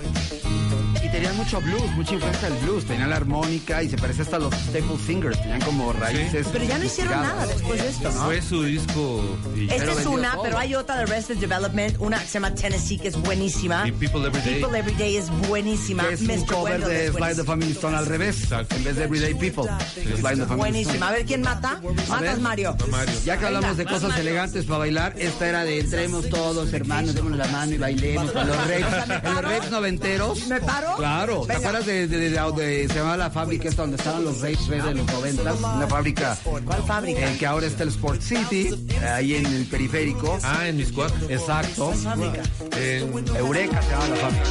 tenían 1.13 1.37
mucho 1.37 1.61
blues, 1.61 1.91
mucha 1.95 2.15
influencia 2.15 2.49
del 2.49 2.59
blues. 2.61 2.85
Tenían 2.87 3.11
la 3.11 3.17
armónica 3.17 3.83
y 3.83 3.91
se 3.91 3.97
parecía 3.97 4.25
hasta 4.25 4.37
a 4.37 4.41
los 4.41 4.55
Staple 4.55 4.99
Singers. 5.07 5.41
Tenían 5.41 5.61
como 5.61 5.93
raíces. 5.93 6.47
pero 6.51 6.65
ya 6.65 6.79
no 6.79 6.85
hicieron 6.85 7.13
nada 7.13 7.47
después 7.47 7.83
de 7.83 7.89
esto, 7.89 8.11
¿no? 8.11 8.25
Fue 8.25 8.43
su 8.43 8.63
disco. 8.65 9.39
Y, 9.55 9.71
Esta 9.71 9.93
es 9.93 10.07
una, 10.07 10.33
todo. 10.33 10.43
pero 10.43 10.59
hay 10.59 10.75
otra 10.75 10.97
de 10.97 11.03
Arrested 11.03 11.37
Development, 11.37 11.97
una 11.99 12.19
que 12.19 12.27
se 12.27 12.33
llama 12.35 12.55
Tennessee, 12.55 12.99
que 12.99 13.09
es 13.09 13.17
buenísima. 13.21 13.87
y 13.87 13.93
People 13.93 14.27
Every 14.27 14.43
Day. 14.43 14.61
People 14.61 14.79
Every 14.79 14.95
Day 14.95 15.17
es 15.17 15.31
buenísima. 15.49 16.09
Que 16.09 16.15
es 16.15 16.21
un 16.23 16.29
Mr. 16.29 16.47
cover 16.47 16.81
Wendell 16.81 17.13
de 17.13 17.13
Fly 17.13 17.35
the. 17.37 17.45
Family 17.45 17.73
Stone 17.73 17.97
al 17.97 18.07
revés. 18.07 18.43
Exacto. 18.45 18.75
En 18.77 18.85
vez 18.85 18.97
de 18.97 19.05
Everyday 19.05 19.35
People. 19.35 19.65
the 19.95 20.17
Family 20.17 20.57
Buenísima. 20.57 21.09
A 21.09 21.13
ver, 21.13 21.27
¿quién 21.27 21.43
mata? 21.43 21.81
Matas. 22.09 22.39
Mario. 22.41 22.77
Mario. 22.91 23.15
Ya 23.25 23.37
que 23.37 23.47
hablamos 23.47 23.77
de 23.77 23.85
cosas 23.85 24.19
elegantes 24.19 24.65
para 24.65 24.79
bailar, 24.79 25.15
esta 25.19 25.49
era 25.49 25.65
de 25.65 25.81
entremos 25.81 26.29
todos, 26.29 26.73
hermanos, 26.73 27.15
démonos 27.15 27.39
la 27.39 27.49
mano 27.49 27.75
y 27.75 27.79
bailemos 27.79 28.31
con 28.31 28.47
los 28.47 28.57
raves, 28.57 28.87
en 29.23 29.35
los 29.35 29.43
raves 29.43 29.71
noventeros. 29.71 30.47
¿Me 30.47 30.61
paro? 30.61 30.97
Claro. 31.03 31.43
¿Te 31.49 31.55
acuerdas 31.55 31.85
de, 31.85 32.07
de- 32.07 32.17
de- 32.17 32.31
de- 32.31 32.53
de- 32.53 32.87
se 32.89 32.95
llamaba 32.95 33.17
la 33.17 33.29
fábrica 33.31 33.69
esta 33.69 33.83
donde 33.83 33.97
estaban 33.97 34.23
los 34.25 34.41
raves 34.41 34.69
red 34.69 34.85
de 34.85 34.95
los 34.95 35.07
noventas? 35.09 35.59
Una 35.59 35.89
fábrica 35.89 36.39
¿Cuál 36.45 36.83
fábrica? 36.85 37.21
eh, 37.33 37.37
que 37.41 37.45
ahora 37.45 37.67
está 37.67 37.83
el 37.83 37.89
Sport 37.89 38.21
City, 38.23 38.69
eh, 38.89 39.05
ahí 39.09 39.35
en 39.35 39.47
el 39.47 39.67
periférico. 39.67 40.39
Ah, 40.45 40.69
en 40.69 40.77
Miscuac. 40.77 41.13
Exacto. 41.29 41.93
Fábrica. 41.95 42.43
En- 42.77 43.37
Eureka 43.37 43.83
se 43.83 43.91
llama 43.91 44.09
la 44.11 44.17
fábrica. 44.17 44.45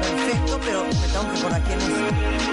Perfecto, 0.00 0.60
pero 0.64 0.84
me 0.84 1.08
tengo 1.08 1.32
que 1.34 1.38
acordar 1.38 1.62
quién 1.64 1.78
es. 1.80 2.51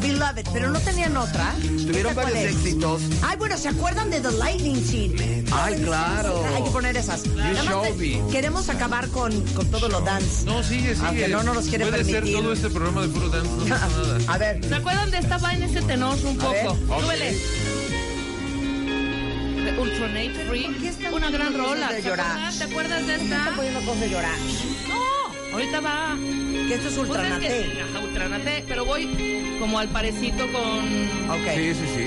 The 0.00 0.06
Beloved, 0.06 0.46
pero 0.52 0.70
no 0.70 0.78
tenían 0.80 1.16
otra. 1.16 1.54
Tuvieron 1.60 2.10
¿Esta 2.10 2.14
cuál 2.14 2.32
varios 2.34 2.50
es? 2.52 2.56
éxitos. 2.56 3.02
Ay, 3.22 3.36
bueno, 3.38 3.56
¿se 3.56 3.68
acuerdan 3.68 4.10
de 4.10 4.20
The 4.20 4.32
Lightning 4.32 4.84
Seed? 4.84 5.44
Ay, 5.52 5.74
claro. 5.82 6.44
Hay 6.54 6.62
que 6.62 6.70
poner 6.70 6.96
esas. 6.96 7.26
Me. 7.26 8.22
queremos 8.30 8.68
acabar 8.68 9.08
con, 9.08 9.32
con 9.54 9.66
todo 9.70 9.88
lo 9.88 10.00
dance. 10.02 10.44
No, 10.44 10.62
sigue, 10.62 10.94
sigue. 10.94 11.06
Aunque 11.06 11.28
no, 11.28 11.42
no 11.42 11.54
nos 11.54 11.66
quiere 11.66 11.86
Puede 11.86 12.04
permitir. 12.04 12.24
ser 12.24 12.32
todo 12.42 12.52
este 12.52 12.70
programa 12.70 13.02
de 13.02 13.08
puro 13.08 13.28
dance. 13.28 13.50
No 13.50 13.64
pasa 13.66 13.88
nada. 13.96 14.18
A 14.34 14.38
ver, 14.38 14.64
¿Se 14.64 14.74
acuerdan 14.74 15.10
de 15.10 15.18
esta 15.18 15.38
vaina, 15.38 15.66
ese 15.66 15.82
tenor 15.82 16.16
un 16.24 16.36
poco? 16.36 16.76
Súbele. 17.00 17.32
De 19.64 19.80
Ultranate 19.80 20.46
Free. 20.48 20.92
Una 21.12 21.30
gran 21.30 21.54
rola. 21.56 21.88
de 21.92 21.96
¿Te 22.02 22.08
llorar? 22.08 22.26
acuerdas? 22.26 22.58
¿Te 22.58 22.64
acuerdas 22.64 23.06
de 23.06 23.14
está 23.16 23.36
esta? 23.38 23.56
poniendo 23.56 23.80
cosas 23.80 24.00
de 24.00 24.10
llorar. 24.10 24.38
No, 24.88 25.52
ahorita 25.54 25.80
va. 25.80 26.16
Que 26.68 26.74
esto 26.74 26.88
es 26.88 26.94
Pues 26.94 27.08
es 27.08 27.16
ultranate. 27.16 27.48
que- 27.48 27.80
ajá, 27.82 28.00
Ultranate, 28.04 28.64
pero 28.68 28.84
voy 28.84 29.56
como 29.58 29.78
al 29.78 29.88
parecito 29.88 30.50
con, 30.52 31.30
Ok. 31.30 31.48
Sí, 31.56 31.74
sí, 31.74 31.84
sí. 31.96 32.04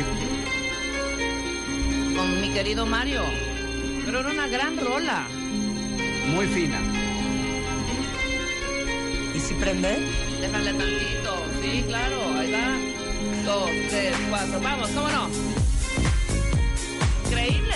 con 2.15 2.41
mi 2.41 2.49
querido 2.51 2.85
Mario. 2.85 3.21
Pero 4.05 4.19
era 4.19 4.29
una 4.29 4.47
gran 4.47 4.77
rola. 4.77 5.27
Muy 6.35 6.45
fina. 6.47 6.79
¿Y 9.35 9.39
si 9.39 9.53
prende? 9.55 9.97
Déjale 10.39 10.73
tantito. 10.73 11.45
Sí, 11.61 11.83
claro, 11.87 12.37
ahí 12.37 12.51
va. 12.51 12.77
Dos, 13.45 13.69
tres, 13.89 14.13
cuatro. 14.29 14.59
Vamos, 14.61 14.89
¿cómo 14.89 15.09
no? 15.09 15.29
Increíble. 17.27 17.75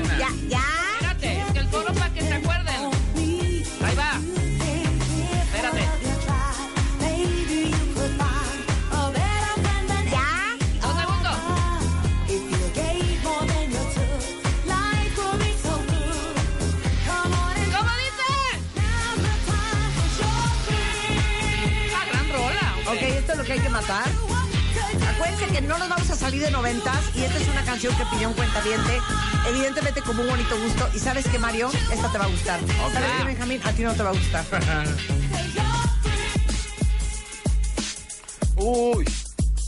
Buena. 0.00 0.18
Ya, 0.18 0.28
ya. 0.48 0.64
Espérate, 0.94 1.40
es 1.40 1.52
que 1.52 1.58
el 1.58 1.68
coro 1.68 1.92
para 1.94 2.10
que 2.12 2.20
se 2.22 2.34
acuerden. 2.34 2.90
Ahí 3.84 3.96
va. 3.96 4.20
Espérate. 5.44 5.82
Ya. 10.10 10.56
Dos 10.82 10.94
segundos. 11.00 11.36
¿Cómo 17.06 17.90
dice? 17.98 18.30
Ah, 21.94 22.04
gran 22.10 22.26
rola. 22.32 22.74
Ok, 22.86 23.02
esto 23.02 23.32
es 23.32 23.38
lo 23.38 23.44
que 23.44 23.52
hay 23.52 23.60
que 23.60 23.68
matar. 23.70 24.13
Que 25.52 25.60
no 25.60 25.78
nos 25.78 25.88
vamos 25.88 26.10
a 26.10 26.16
salir 26.16 26.42
de 26.42 26.50
noventas 26.50 26.98
y 27.14 27.22
esta 27.22 27.38
es 27.38 27.46
una 27.48 27.64
canción 27.64 27.96
que 27.96 28.04
pidió 28.06 28.28
un 28.28 28.34
cuentaviente, 28.34 28.98
evidentemente 29.48 30.02
como 30.02 30.22
un 30.22 30.28
bonito 30.28 30.58
gusto. 30.58 30.88
Y 30.94 30.98
sabes 30.98 31.26
que 31.28 31.38
Mario, 31.38 31.70
esta 31.92 32.10
te 32.10 32.18
va 32.18 32.24
a 32.24 32.28
gustar. 32.28 32.60
¿Sabes 32.92 33.10
qué, 33.18 33.24
Benjamín? 33.24 33.60
A 33.64 33.72
ti 33.72 33.82
no 33.82 33.92
te 33.92 34.02
va 34.02 34.10
a 34.10 34.12
gustar. 34.14 34.44
Uy, 38.56 39.04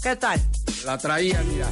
¿Qué 0.03 0.17
tal? 0.17 0.41
la 0.85 0.99
traía, 0.99 1.43
mira. 1.43 1.67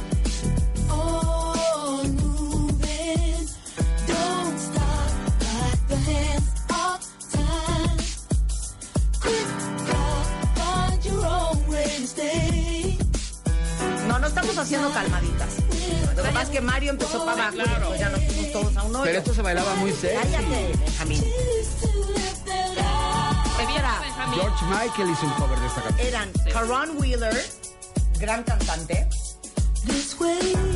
Ya 17.99 18.09
nos 18.09 18.23
fuimos 18.23 18.51
todos 18.51 18.77
a 18.77 18.83
un 18.83 18.95
hoyo. 18.95 19.03
Pero 19.05 19.19
esto 19.19 19.33
se 19.33 19.41
bailaba 19.41 19.75
muy 19.75 19.91
sexy. 19.91 20.15
Cállate, 20.31 20.77
Benjamín. 20.85 21.23
George 24.33 24.65
Michael 24.65 25.09
hizo 25.11 25.25
un 25.25 25.31
cover 25.33 25.59
de 25.59 25.67
esta 25.67 25.81
canción. 25.81 26.07
eran 26.07 26.31
Caron 26.51 26.97
Wheeler, 26.97 27.45
gran 28.19 28.43
cantante, 28.43 29.07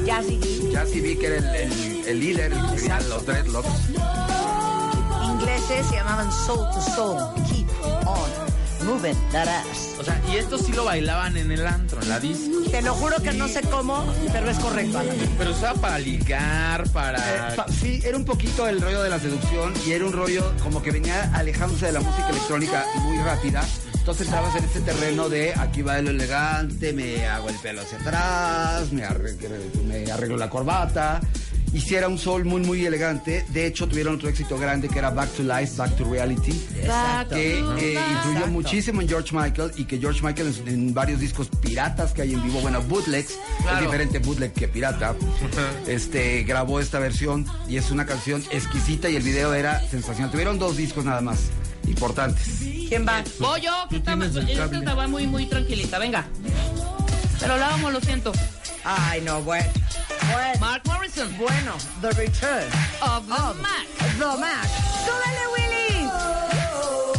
Jazzy 0.06 0.70
Ya 0.72 0.86
sí 0.86 1.02
vi 1.02 1.16
que 1.18 1.26
era 1.28 1.38
el, 1.38 1.56
el- 1.56 2.08
el 2.08 2.20
líder, 2.20 2.54
el 2.54 3.10
los 3.10 3.26
dreadlocks. 3.26 3.68
ingleses 5.24 5.86
se 5.88 5.96
llamaban 5.96 6.32
Soul 6.32 6.70
to 6.72 6.82
Soul, 6.82 7.34
Keep 7.50 7.68
On 8.06 8.30
Moving 8.88 9.18
That 9.32 9.48
Ass. 9.48 9.89
O 10.00 10.04
sea, 10.04 10.22
y 10.32 10.38
esto 10.38 10.58
sí 10.58 10.72
lo 10.72 10.86
bailaban 10.86 11.36
en 11.36 11.52
el 11.52 11.68
antro, 11.68 12.02
en 12.02 12.08
la 12.10 12.20
disco. 12.22 12.62
Te 12.72 12.82
lo 12.82 12.94
juro 12.94 13.18
que 13.22 13.34
no 13.34 13.48
sé 13.50 13.62
cómo, 13.62 14.06
pero 14.32 14.50
es 14.50 14.58
correcto, 14.58 14.98
Alan. 15.00 15.16
Pero 15.38 15.52
usaba 15.52 15.74
para 15.82 16.00
ligar, 16.00 16.88
para... 16.92 17.20
Eh, 17.20 17.56
pa- 17.58 17.66
sí, 17.68 18.02
era 18.06 18.16
un 18.16 18.24
poquito 18.24 18.68
el 18.70 18.80
rollo 18.80 19.04
de 19.04 19.10
la 19.10 19.20
seducción 19.20 19.74
y 19.86 19.92
era 19.92 20.06
un 20.06 20.14
rollo 20.14 20.54
como 20.64 20.82
que 20.82 20.92
venía 20.92 21.30
alejándose 21.36 21.88
de 21.88 21.92
la 21.92 22.00
música 22.00 22.30
electrónica 22.30 22.86
muy 23.02 23.18
rápida. 23.18 23.62
Entonces 23.96 24.28
estabas 24.28 24.56
en 24.56 24.64
este 24.64 24.80
terreno 24.82 25.28
de 25.28 25.54
aquí 25.54 25.82
va 25.82 26.00
lo 26.02 26.12
elegante, 26.12 26.94
me 26.94 27.28
hago 27.28 27.50
el 27.50 27.56
pelo 27.56 27.82
hacia 27.82 27.98
atrás, 28.00 28.92
me 28.94 29.04
arreglo, 29.04 29.50
me 29.86 30.10
arreglo 30.12 30.38
la 30.38 30.50
corbata. 30.50 31.20
Y 31.72 31.82
sí 31.82 31.94
era 31.96 32.08
un 32.08 32.18
sol 32.18 32.46
muy, 32.46 32.62
muy 32.62 32.84
elegante. 32.86 33.46
De 33.50 33.68
hecho, 33.68 33.88
tuvieron 33.88 34.16
otro 34.16 34.28
éxito 34.28 34.58
grande 34.58 34.90
que 34.90 34.98
era 34.98 35.12
Back 35.12 35.30
to 35.34 35.44
Life, 35.44 35.74
Back 35.78 35.96
to 35.98 36.04
Reality. 36.04 36.52
Exacto. 36.76 37.36
Que 37.36 37.60
eh, 37.60 37.94
Exacto. 37.94 38.12
influyó 38.30 38.48
muchísimo 38.48 39.02
en 39.02 39.08
George 39.10 39.36
Michael 39.36 39.72
y 39.78 39.86
que 39.86 40.00
George 40.00 40.22
Michael 40.24 40.54
en, 40.66 40.68
en 40.68 40.94
varios 40.96 41.20
discos 41.20 41.48
piratas 41.62 42.12
que 42.12 42.24
hay 42.24 42.34
en 42.34 42.42
vivo, 42.44 42.60
bueno, 42.62 42.82
bootlegs, 42.82 43.32
es 43.32 43.38
Claro. 43.62 43.86
diferente 43.86 44.18
bootleg 44.20 44.52
que 44.54 44.68
pirata, 44.68 45.14
este 45.88 46.42
grabó 46.44 46.80
esta 46.80 46.98
versión 46.98 47.46
y 47.68 47.78
es 47.78 47.92
una 47.92 48.06
canción 48.08 48.44
exquisita 48.52 49.10
y 49.10 49.16
el 49.16 49.24
video 49.24 49.54
era 49.54 49.80
sensacional. 49.90 50.32
Tuvieron 50.32 50.58
dos 50.58 50.76
discos 50.76 51.06
nada 51.06 51.22
más 51.22 51.50
importantes. 51.88 52.48
¿Quién 52.88 53.06
va? 53.08 53.24
Voy 53.40 53.62
yo, 53.62 53.72
que 53.90 53.98
está, 53.98 54.14
esta 54.14 54.66
estaba 54.76 55.08
muy, 55.08 55.28
muy 55.28 55.46
tranquilita. 55.46 56.00
Venga. 56.00 56.26
Pero 57.40 57.58
la 57.58 57.74
amo, 57.76 57.92
lo 57.92 58.02
siento. 58.02 58.32
Ay, 58.84 59.22
no, 59.22 59.42
bueno. 59.44 59.66
Bueno, 60.32 60.60
Mark 60.60 60.86
Morrison. 60.86 61.36
bueno, 61.38 61.74
The 62.02 62.12
Return 62.12 62.68
Of 63.02 63.28
the 63.28 63.34
of 63.34 63.62
Mac. 63.62 63.88
The 64.18 64.38
Mac. 64.38 64.68
¡Súbele, 65.06 65.46
Willy! 65.54 67.10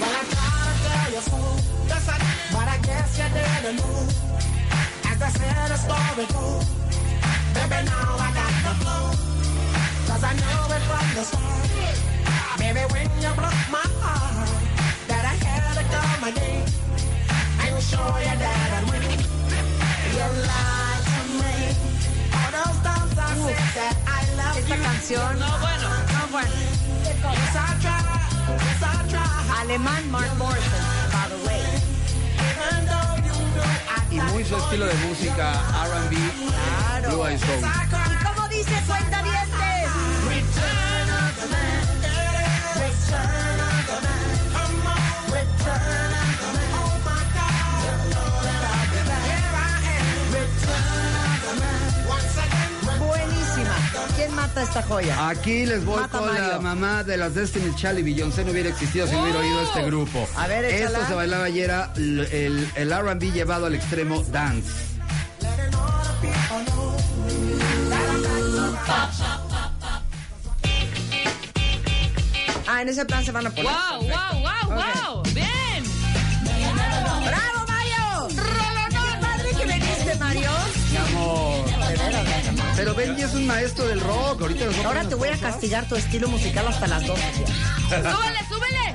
Well, 0.00 0.10
I 0.10 0.24
gotta 0.34 0.72
tell 0.82 1.08
you 1.14 1.22
so. 1.22 1.38
Yes, 1.88 2.08
I 2.08 2.16
did. 2.18 2.36
But 2.52 2.66
I 2.68 2.78
guess 2.82 3.18
you 3.18 3.28
didn't 3.36 3.76
know. 3.78 3.96
As 5.10 5.18
I 5.22 5.30
said, 5.38 5.68
the 5.70 5.76
story 5.76 6.26
goes. 6.34 6.66
Baby, 7.54 7.78
now 7.86 8.16
I 8.26 8.28
got 8.40 8.54
the 8.66 8.72
flow. 8.80 9.04
Cause 10.08 10.24
I 10.24 10.32
knew 10.40 10.60
it 10.76 10.82
from 10.88 11.06
the 11.16 11.24
start. 11.30 12.58
Baby, 12.58 12.82
when 12.92 13.06
you 13.22 13.30
broke 13.38 13.62
my 13.70 13.84
Esta 24.56 24.76
you. 24.76 24.82
canción. 24.82 25.38
No, 25.38 25.58
bueno. 25.58 25.88
No, 25.88 26.28
bueno. 26.30 26.50
Alemán 29.60 30.10
Mark 30.10 30.34
Morrison, 30.38 30.70
Y 34.10 34.20
muy 34.20 34.44
su 34.44 34.56
estilo 34.56 34.86
de 34.86 34.94
música, 34.94 35.52
R&B, 35.84 36.16
Claro. 36.16 37.10
Blue 37.10 37.26
Eyed 37.26 37.38
Soul. 37.38 37.60
¿Y 37.60 38.24
cómo 38.24 38.48
dice 38.48 38.82
cuenta 38.86 39.22
dientes? 39.22 39.52
¿Quién 54.22 54.34
mata 54.36 54.62
esta 54.62 54.82
joya? 54.84 55.28
Aquí 55.30 55.66
les 55.66 55.84
voy 55.84 56.00
Mata 56.00 56.18
con 56.18 56.28
Mario. 56.28 56.46
la 56.48 56.58
mamá 56.60 57.02
de 57.02 57.16
las 57.16 57.34
Destiny 57.34 57.74
Child 57.74 57.98
y 57.98 58.02
Beyoncé 58.02 58.44
no 58.44 58.52
hubiera 58.52 58.68
existido 58.68 59.06
si 59.08 59.14
no 59.14 59.22
hubiera 59.24 59.40
oído 59.40 59.62
este 59.62 59.82
grupo. 59.82 60.28
A 60.36 60.46
ver, 60.46 60.64
échala. 60.64 60.98
Esto 60.98 61.08
se 61.08 61.14
bailaba 61.14 61.48
y 61.48 61.60
era 61.60 61.92
l- 61.96 62.28
el, 62.46 62.68
el 62.76 62.92
R&B 62.92 63.32
llevado 63.32 63.66
al 63.66 63.74
extremo 63.74 64.22
dance. 64.30 64.70
Ah, 72.68 72.82
en 72.82 72.88
ese 72.88 73.04
plan 73.04 73.24
se 73.24 73.32
van 73.32 73.46
a 73.46 73.50
poner. 73.50 73.64
Wow, 73.72 74.02
wow, 74.02 74.40
wow, 74.40 74.76
wow. 75.14 75.22
Bien. 75.34 75.84
¡Bravo, 77.26 77.66
Mario! 77.68 78.28
¡Qué 78.28 79.20
padre 79.20 79.50
que 79.58 79.64
viniste, 79.66 80.14
Mario! 80.18 80.50
Mi 80.90 80.96
amor. 80.96 81.51
Pero 82.76 82.94
Benji 82.94 83.22
es 83.22 83.34
un 83.34 83.46
maestro 83.46 83.86
del 83.86 84.00
rock. 84.00 84.42
Ahorita 84.42 84.64
Ahora 84.84 85.08
te 85.08 85.14
voy 85.14 85.28
a 85.28 85.36
castigar 85.36 85.86
tu 85.88 85.96
estilo 85.96 86.28
musical 86.28 86.66
hasta 86.68 86.86
las 86.86 87.06
dos. 87.06 87.18
Súbele, 87.18 88.40
súbele. 88.48 88.94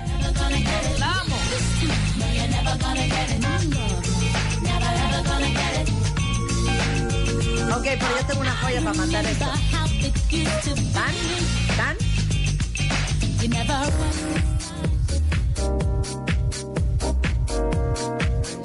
Amo. 1.02 1.36
Ok, 7.76 7.84
pero 7.84 8.20
yo 8.20 8.26
tengo 8.28 8.42
una 8.42 8.56
joya 8.58 8.82
para 8.82 8.94
matar 8.94 9.26
esto. 9.26 9.46
¿Dan? 10.94 11.16
¿Dan? 11.78 11.98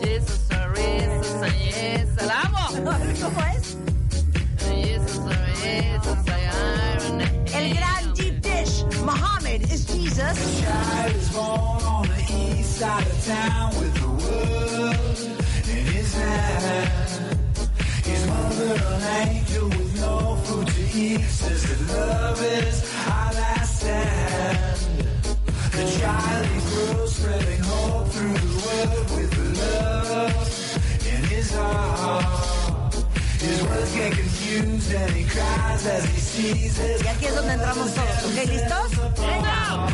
Jesus, 0.03 0.41
Jesus, 0.49 1.53
yes. 1.59 2.27
La 2.27 2.41
amo. 2.43 2.69
¿Cómo 3.21 3.41
es? 3.41 3.62
El 7.55 7.75
gran 7.75 8.13
deep 8.15 8.41
dish. 8.41 8.85
Muhammad 9.05 9.63
is 9.71 9.85
Jesus. 9.87 10.39
The 10.39 10.63
child 10.63 11.17
is 11.17 11.31
born 11.31 11.83
on 11.85 12.09
the 12.09 12.59
east 12.59 12.79
side 12.79 13.07
of 13.07 13.25
town 13.27 13.71
with 13.79 13.95
the 13.95 14.09
world 14.09 15.19
in 15.69 15.85
his 15.87 16.15
hand. 16.15 17.39
His 18.05 18.27
mother 18.27 18.75
an 18.95 19.29
angel 19.29 19.69
with 19.69 20.01
no 20.01 20.37
food 20.45 20.67
to 20.67 20.83
eat 20.99 21.21
says 21.21 21.63
that 21.69 21.81
love 21.95 22.43
is 22.43 22.77
our 23.07 23.33
last 23.35 23.81
stand. 23.81 24.79
The 25.73 25.85
child 26.01 26.47
he 26.47 26.61
grows 26.71 27.15
spreading 27.17 27.63
hope 27.63 28.09
through 28.09 28.35
the 28.35 28.55
world 28.65 29.11
with 29.17 29.31
the 29.39 29.47
love 29.61 31.07
in 31.07 31.25
his 31.25 31.51
heart. 31.55 32.62
Y 37.03 37.09
aquí 37.09 37.27
es 37.27 37.35
donde 37.35 37.53
entramos 37.55 37.93
todos. 37.93 38.25
¿Ok? 38.25 38.37
¿Listos? 38.47 38.91
¡Venga! 39.19 39.89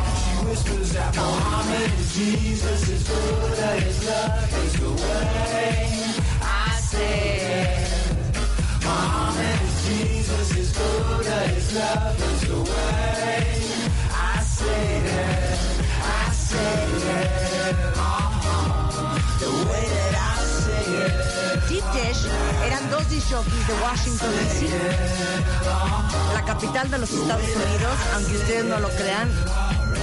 Muhammad 1.14 1.90
is 1.98 2.14
Jesus 2.14 2.88
is 2.88 3.02
good, 3.08 3.56
that 3.56 3.82
his 3.82 4.04
love 4.06 4.64
is 4.64 4.72
the 4.80 4.90
way. 4.90 6.14
I 6.42 6.80
say, 6.80 7.86
Muhammad 8.82 9.60
is 9.62 9.76
Jesus 9.86 10.56
is 10.56 10.72
good, 10.72 11.24
that 11.24 11.48
his 11.48 11.74
love 11.74 12.20
is 12.32 12.40
the 12.48 12.56
way. 12.62 13.17
Rockies 23.30 23.66
de 23.66 23.74
Washington, 23.82 24.30
D.C. 24.30 24.68
La 26.32 26.44
capital 26.44 26.90
de 26.90 26.98
los 26.98 27.10
Estados 27.10 27.42
Unidos, 27.44 27.98
aunque 28.14 28.36
ustedes 28.36 28.64
no 28.64 28.80
lo 28.80 28.88
crean, 28.88 29.28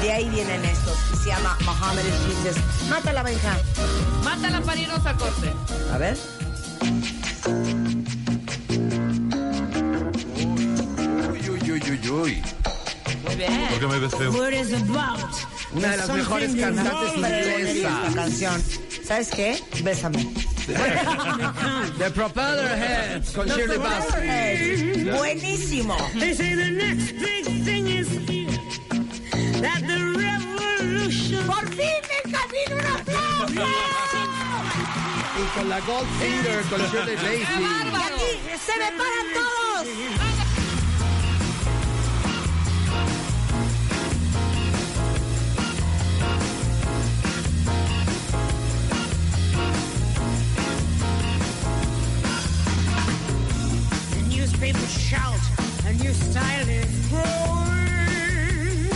de 0.02 0.12
ahí 0.12 0.30
vienen 0.30 0.64
estos. 0.64 0.98
Se 1.24 1.30
llama 1.30 1.58
Muhammad 1.66 2.04
Jesus. 2.04 2.62
Mátala, 2.90 3.24
Benja. 3.24 3.58
Mátala 4.24 4.62
para 4.62 4.80
irnos 4.80 5.06
a 5.06 5.14
corte. 5.16 5.54
A 5.92 5.98
ver. 5.98 6.18
Uy, 11.32 11.50
uy, 11.50 11.72
uy, 11.72 11.82
uy, 11.92 12.10
uy. 12.10 12.44
Muy 13.26 13.36
bien. 13.36 13.68
¿Por 13.70 13.80
qué 13.80 13.88
me 13.88 14.00
ves 14.00 14.16
feo? 14.16 14.32
What 14.32 14.52
is 14.52 14.74
about? 14.74 15.34
Una 15.74 15.90
de 15.90 15.98
las 15.98 16.10
mejores 16.10 16.54
you 16.54 16.62
cantantes 16.62 17.16
inglesas. 17.16 18.14
Canción. 18.14 18.64
¿Sabes 19.04 19.30
qué? 19.32 19.62
Bésame. 19.84 20.32
The 21.97 22.11
Propeller 22.11 22.68
Heads 22.68 23.32
con 23.34 23.47
Shirley 23.47 23.78
Bassey. 23.78 25.03
Buenísimo. 25.11 25.95
They 26.20 26.34
say 26.34 26.55
the 26.55 26.72
next 26.72 27.11
big 27.20 27.45
thing 27.63 27.88
is 27.88 28.09
here. 28.28 28.49
That 29.61 29.82
the 29.86 29.99
revolution. 30.18 31.45
Por 31.45 31.68
fin 31.70 32.01
me 32.09 32.32
camino 32.32 32.76
un 32.78 32.86
aplauso. 32.97 33.66
Y 35.38 35.45
con 35.55 35.70
la 35.70 35.80
Gold 35.82 36.07
Singer 36.20 36.61
con 36.63 36.82
Shirley 36.89 37.16
Bassey. 37.16 37.41
Y 37.41 37.66
aquí 37.95 38.57
se 38.57 38.80
me 38.80 38.91
paran 38.97 39.28
todos. 39.36 40.45
Newspapers 54.56 54.97
shout. 54.97 55.43
A 55.86 55.91
new 56.01 56.14
style 56.14 56.70
is 56.70 57.10
growing. 57.10 58.88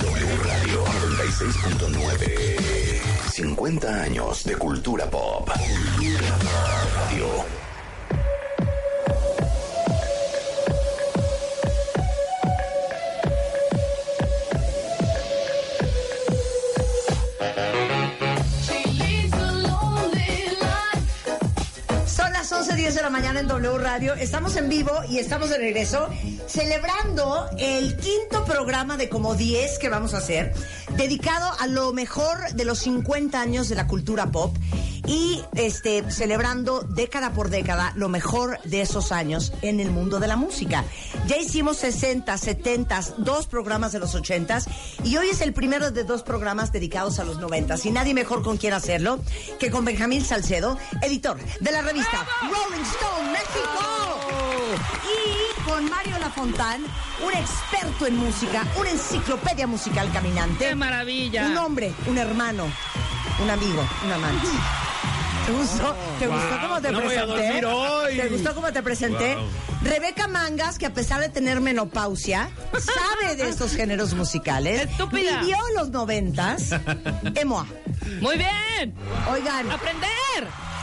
W 0.00 0.42
Radio 0.42 0.86
96.9. 0.86 2.98
50 3.30 4.02
años 4.02 4.42
de 4.44 4.56
cultura 4.56 5.10
pop. 5.10 5.50
Radio. 5.50 7.44
La 23.04 23.10
mañana 23.10 23.40
en 23.40 23.48
W 23.48 23.76
Radio. 23.76 24.14
Estamos 24.14 24.56
en 24.56 24.70
vivo 24.70 24.90
y 25.10 25.18
estamos 25.18 25.50
de 25.50 25.58
regreso 25.58 26.08
celebrando 26.46 27.50
el 27.58 27.98
quinto 27.98 28.46
programa 28.46 28.96
de 28.96 29.10
como 29.10 29.34
10 29.34 29.78
que 29.78 29.90
vamos 29.90 30.14
a 30.14 30.18
hacer, 30.18 30.54
dedicado 30.96 31.52
a 31.60 31.66
lo 31.66 31.92
mejor 31.92 32.54
de 32.54 32.64
los 32.64 32.78
50 32.78 33.38
años 33.38 33.68
de 33.68 33.74
la 33.74 33.86
cultura 33.88 34.32
pop 34.32 34.56
y 35.06 35.42
este 35.54 36.10
celebrando 36.10 36.80
década 36.80 37.32
por 37.32 37.50
década 37.50 37.92
lo 37.96 38.08
mejor 38.08 38.58
de 38.64 38.82
esos 38.82 39.12
años 39.12 39.52
en 39.62 39.80
el 39.80 39.90
mundo 39.90 40.20
de 40.20 40.26
la 40.26 40.36
música. 40.36 40.84
Ya 41.26 41.36
hicimos 41.36 41.78
60, 41.78 42.36
70, 42.36 43.00
dos 43.18 43.46
programas 43.46 43.92
de 43.92 43.98
los 43.98 44.14
80 44.14 44.62
y 45.04 45.16
hoy 45.16 45.28
es 45.28 45.40
el 45.40 45.52
primero 45.52 45.90
de 45.90 46.04
dos 46.04 46.22
programas 46.22 46.72
dedicados 46.72 47.18
a 47.18 47.24
los 47.24 47.38
90 47.38 47.76
y 47.84 47.90
nadie 47.90 48.14
mejor 48.14 48.42
con 48.42 48.56
quien 48.56 48.72
hacerlo 48.72 49.18
que 49.58 49.70
con 49.70 49.84
Benjamín 49.84 50.24
Salcedo, 50.24 50.78
editor 51.02 51.38
de 51.60 51.72
la 51.72 51.82
revista 51.82 52.26
Rolling 52.42 52.82
Stone 52.82 53.32
México. 53.32 53.94
Y 55.04 55.68
con 55.68 55.88
Mario 55.88 56.18
Lafontán, 56.18 56.82
un 57.24 57.32
experto 57.32 58.06
en 58.06 58.16
música, 58.16 58.66
una 58.78 58.90
enciclopedia 58.90 59.66
musical 59.66 60.10
caminante. 60.12 60.68
¡Qué 60.68 60.74
maravilla! 60.74 61.46
Un 61.46 61.58
hombre, 61.58 61.92
un 62.06 62.18
hermano, 62.18 62.66
un 63.42 63.50
amigo, 63.50 63.86
un 64.04 64.12
amante. 64.12 64.48
¿Te 65.46 65.52
gustó? 65.52 65.94
¿Te 66.18 66.26
Wow. 66.26 66.36
gustó 66.38 66.60
cómo 66.62 66.80
te 66.80 66.92
No 66.92 67.00
voy 67.00 67.14
a 67.16 67.26
presenté? 67.26 67.44
dormir 67.46 67.66
hoy. 67.66 68.16
¿Te 68.16 68.28
gustó 68.28 68.54
cómo 68.54 68.72
te 68.72 68.82
presenté? 68.82 69.34
Wow. 69.36 69.44
Rebeca 69.82 70.28
Mangas, 70.28 70.78
que 70.78 70.86
a 70.86 70.94
pesar 70.94 71.20
de 71.20 71.28
tener 71.28 71.60
menopausia, 71.60 72.48
sabe 72.72 73.36
de 73.36 73.48
estos 73.50 73.74
géneros 73.76 74.14
musicales. 74.14 74.88
Estúpida. 74.90 75.40
Vivió 75.40 75.58
los 75.76 75.90
noventas. 75.90 76.70
Emoa. 77.34 77.66
Muy 78.20 78.36
bien. 78.38 78.94
Oigan, 79.30 79.70
Aprender. 79.70 80.08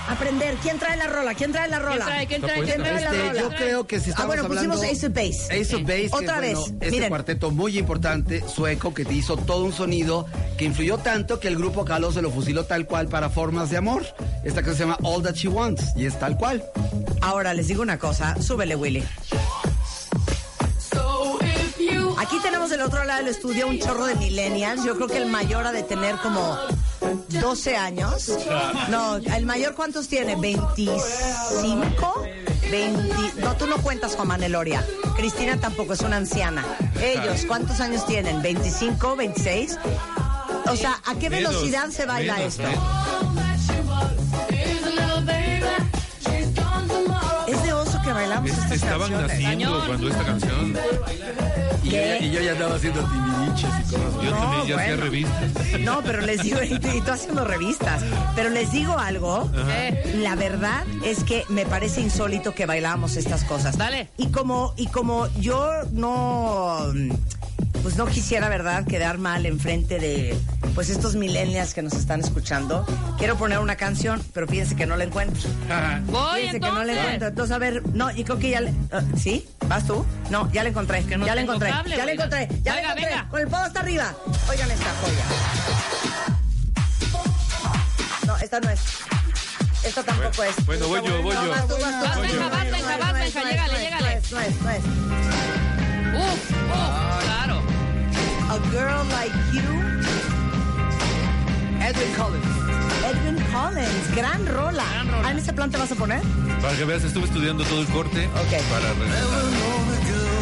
Aprender. 0.09 0.55
¿Quién 0.61 0.77
trae 0.79 0.97
la 0.97 1.07
rola? 1.07 1.33
¿Quién 1.33 1.51
trae 1.51 1.69
la 1.69 1.79
rola? 1.79 2.05
¿Quién 2.05 2.05
trae? 2.05 2.27
¿Quién 2.27 2.41
trae? 2.41 2.63
¿Quién 2.63 2.77
trae 2.81 3.01
la 3.01 3.09
Este, 3.11 3.27
rola? 3.27 3.41
yo 3.41 3.49
creo 3.49 3.87
que 3.87 3.99
si 3.99 4.09
Ah, 4.09 4.11
estamos 4.11 4.27
bueno, 4.27 4.43
hablando... 4.45 4.73
pusimos 4.75 4.97
Ace 4.97 5.07
of 5.07 5.13
Base. 5.13 5.61
Ace 5.61 5.75
of 5.75 5.81
Base, 5.83 6.01
que, 6.01 6.09
Otra 6.11 6.35
bueno, 6.39 6.59
vez, 6.65 6.73
este 6.93 7.07
cuarteto 7.09 7.51
muy 7.51 7.77
importante, 7.77 8.43
sueco, 8.47 8.93
que 8.93 9.05
te 9.05 9.13
hizo 9.13 9.37
todo 9.37 9.63
un 9.65 9.73
sonido 9.73 10.25
que 10.57 10.65
influyó 10.65 10.97
tanto 10.97 11.39
que 11.39 11.47
el 11.47 11.55
grupo 11.57 11.85
Caló 11.85 12.11
se 12.11 12.21
lo 12.21 12.31
fusiló 12.31 12.65
tal 12.65 12.85
cual 12.85 13.07
para 13.07 13.29
Formas 13.29 13.69
de 13.69 13.77
Amor. 13.77 14.05
Esta 14.43 14.63
que 14.63 14.71
se 14.73 14.79
llama 14.79 14.97
All 15.03 15.23
That 15.23 15.35
She 15.35 15.47
Wants, 15.47 15.95
y 15.95 16.05
es 16.05 16.17
tal 16.19 16.37
cual. 16.37 16.63
Ahora 17.21 17.53
les 17.53 17.67
digo 17.67 17.81
una 17.81 17.97
cosa, 17.99 18.35
súbele 18.41 18.75
Willy. 18.75 19.03
Aquí 22.17 22.39
tenemos 22.41 22.69
del 22.69 22.81
otro 22.81 23.03
lado 23.03 23.19
del 23.19 23.29
estudio 23.29 23.67
un 23.67 23.79
chorro 23.79 24.05
de 24.05 24.15
millennials. 24.15 24.83
Yo 24.83 24.95
creo 24.95 25.07
que 25.07 25.17
el 25.17 25.25
mayor 25.27 25.65
ha 25.65 25.71
de 25.71 25.83
tener 25.83 26.15
como 26.17 26.57
12 27.29 27.75
años. 27.75 28.31
No, 28.89 29.15
el 29.17 29.45
mayor 29.45 29.73
¿cuántos 29.75 30.07
tiene? 30.07 30.37
¿25? 30.37 30.91
20. 32.69 33.15
No, 33.41 33.55
tú 33.57 33.67
no 33.67 33.77
cuentas 33.77 34.15
con 34.15 34.27
Maneloria. 34.27 34.85
Cristina 35.15 35.57
tampoco 35.59 35.93
es 35.93 36.01
una 36.01 36.17
anciana. 36.17 36.63
Ellos, 37.01 37.45
¿cuántos 37.47 37.79
años 37.81 38.05
tienen? 38.05 38.41
¿25, 38.41 39.17
26? 39.17 39.77
O 40.69 40.75
sea, 40.75 40.99
¿a 41.05 41.15
qué 41.15 41.29
velocidad 41.29 41.89
se 41.89 42.05
baila 42.05 42.41
esto? 42.43 42.63
¿eh? 42.63 42.77
Es 47.47 47.63
de 47.63 47.73
oso 47.73 47.99
que 48.03 48.13
bailamos 48.13 48.49
Es- 48.51 48.57
estas 48.57 48.71
estaban 48.73 48.99
canciones. 49.11 49.27
naciendo 49.27 49.65
Cañón. 49.65 49.87
cuando 49.87 50.07
esta 50.07 50.23
canción. 50.23 50.77
Y 51.83 51.89
yo, 51.89 51.97
ya, 51.97 52.17
y 52.19 52.31
yo 52.31 52.41
ya 52.41 52.51
andaba 52.51 52.75
haciendo 52.75 53.01
timidiches 53.01 53.69
y 53.79 53.83
cosas. 53.83 54.23
Yo 54.23 54.31
No, 54.31 54.37
también 54.37 54.67
ya 54.67 54.79
hacía 54.79 54.95
revistas. 54.97 55.51
No, 55.81 56.01
pero 56.03 56.21
les 56.21 56.43
digo, 56.43 56.61
y 56.63 56.79
tú, 56.79 56.87
y 56.95 57.01
tú 57.01 57.11
haciendo 57.11 57.43
revistas, 57.43 58.03
pero 58.35 58.49
les 58.49 58.71
digo 58.71 58.99
algo, 58.99 59.49
la 60.15 60.35
verdad 60.35 60.83
es 61.03 61.23
que 61.23 61.43
me 61.49 61.65
parece 61.65 62.01
insólito 62.01 62.53
que 62.53 62.65
bailamos 62.65 63.17
estas 63.17 63.43
cosas. 63.43 63.77
Dale. 63.77 64.09
Y 64.17 64.27
como, 64.27 64.73
y 64.77 64.87
como 64.87 65.27
yo 65.39 65.69
no, 65.91 66.85
pues 67.81 67.97
no 67.97 68.05
quisiera, 68.05 68.47
¿verdad?, 68.49 68.85
quedar 68.85 69.17
mal 69.17 69.45
enfrente 69.45 69.97
de, 69.99 70.37
pues 70.75 70.89
estos 70.89 71.15
millennials 71.15 71.73
que 71.73 71.81
nos 71.81 71.93
están 71.93 72.19
escuchando, 72.19 72.85
quiero 73.17 73.37
poner 73.37 73.59
una 73.59 73.75
canción, 73.75 74.21
pero 74.33 74.47
fíjense 74.47 74.75
que 74.75 74.85
no 74.85 74.95
la 74.95 75.03
encuentro. 75.03 75.49
Voy 76.07 76.41
Fíjense 76.41 76.59
que 76.59 76.71
no 76.71 76.83
la 76.83 76.93
encuentro. 76.93 77.27
Entonces, 77.29 77.55
a 77.55 77.57
ver, 77.57 77.83
no, 77.93 78.11
y 78.11 78.23
creo 78.23 78.39
que 78.39 78.51
ya 78.51 78.61
le, 78.61 78.71
¿sí? 79.17 79.47
¿Vas 79.67 79.85
tú? 79.87 80.05
No, 80.29 80.51
ya 80.51 80.63
la 80.63 80.69
encontré, 80.69 81.03
que 81.03 81.17
no 81.17 81.25
ya 81.25 81.35
la 81.35 81.41
tengo 81.41 81.53
encontré, 81.71 81.97
ya 81.97 82.05
la 82.05 82.11
encontré, 82.11 82.47
ya 82.63 82.71
la 82.73 82.75
Venga, 82.77 82.89
encontré, 82.91 83.05
venga. 83.09 83.29
con 83.29 83.39
el 83.41 83.47
podo 83.47 83.61
hasta 83.63 83.79
arriba. 83.79 84.13
Oigan 84.49 84.71
esta 84.71 84.91
joya. 85.01 85.25
No, 88.27 88.37
esta 88.37 88.59
no 88.59 88.69
es. 88.69 88.79
Esta 89.83 90.03
tampoco 90.03 90.43
es. 90.43 90.65
bueno, 90.65 90.87
voy 90.87 91.01
yo, 91.03 91.21
voy 91.23 91.33
yo. 91.35 91.49
vas 91.49 91.67
tú, 91.67 91.73
vas 91.81 91.99
tú, 92.13 92.19
Vas, 92.21 93.21
es, 93.25 93.33
llégale, 93.33 93.79
llégale. 93.79 94.01
No 94.01 94.09
es, 94.09 94.31
no 94.31 94.39
es, 94.39 94.61
no 94.61 94.69
es. 94.69 94.83
Uf, 96.13 96.51
uf, 96.51 97.23
claro. 97.23 97.61
A 98.49 98.59
Girl 98.71 99.07
Like 99.09 99.35
You, 99.53 99.61
Edwin 101.81 102.13
Collins. 102.15 102.45
Edwin 103.09 103.43
Collins. 103.51 104.15
Gran 104.15 104.45
rola. 104.45 104.83
Gran 104.93 105.07
rola. 105.11 105.27
¿Ah, 105.27 105.31
en 105.31 105.39
ese 105.39 105.51
plan 105.53 105.71
te 105.71 105.77
vas 105.77 105.91
a 105.91 105.95
poner? 105.95 106.21
Para 106.61 106.75
que 106.77 106.85
veas, 106.85 107.03
estuve 107.03 107.25
estudiando 107.25 107.63
todo 107.63 107.81
el 107.81 107.87
corte 107.87 108.27
Ok. 108.27 108.61
para 108.69 108.93
regresar. 108.93 110.41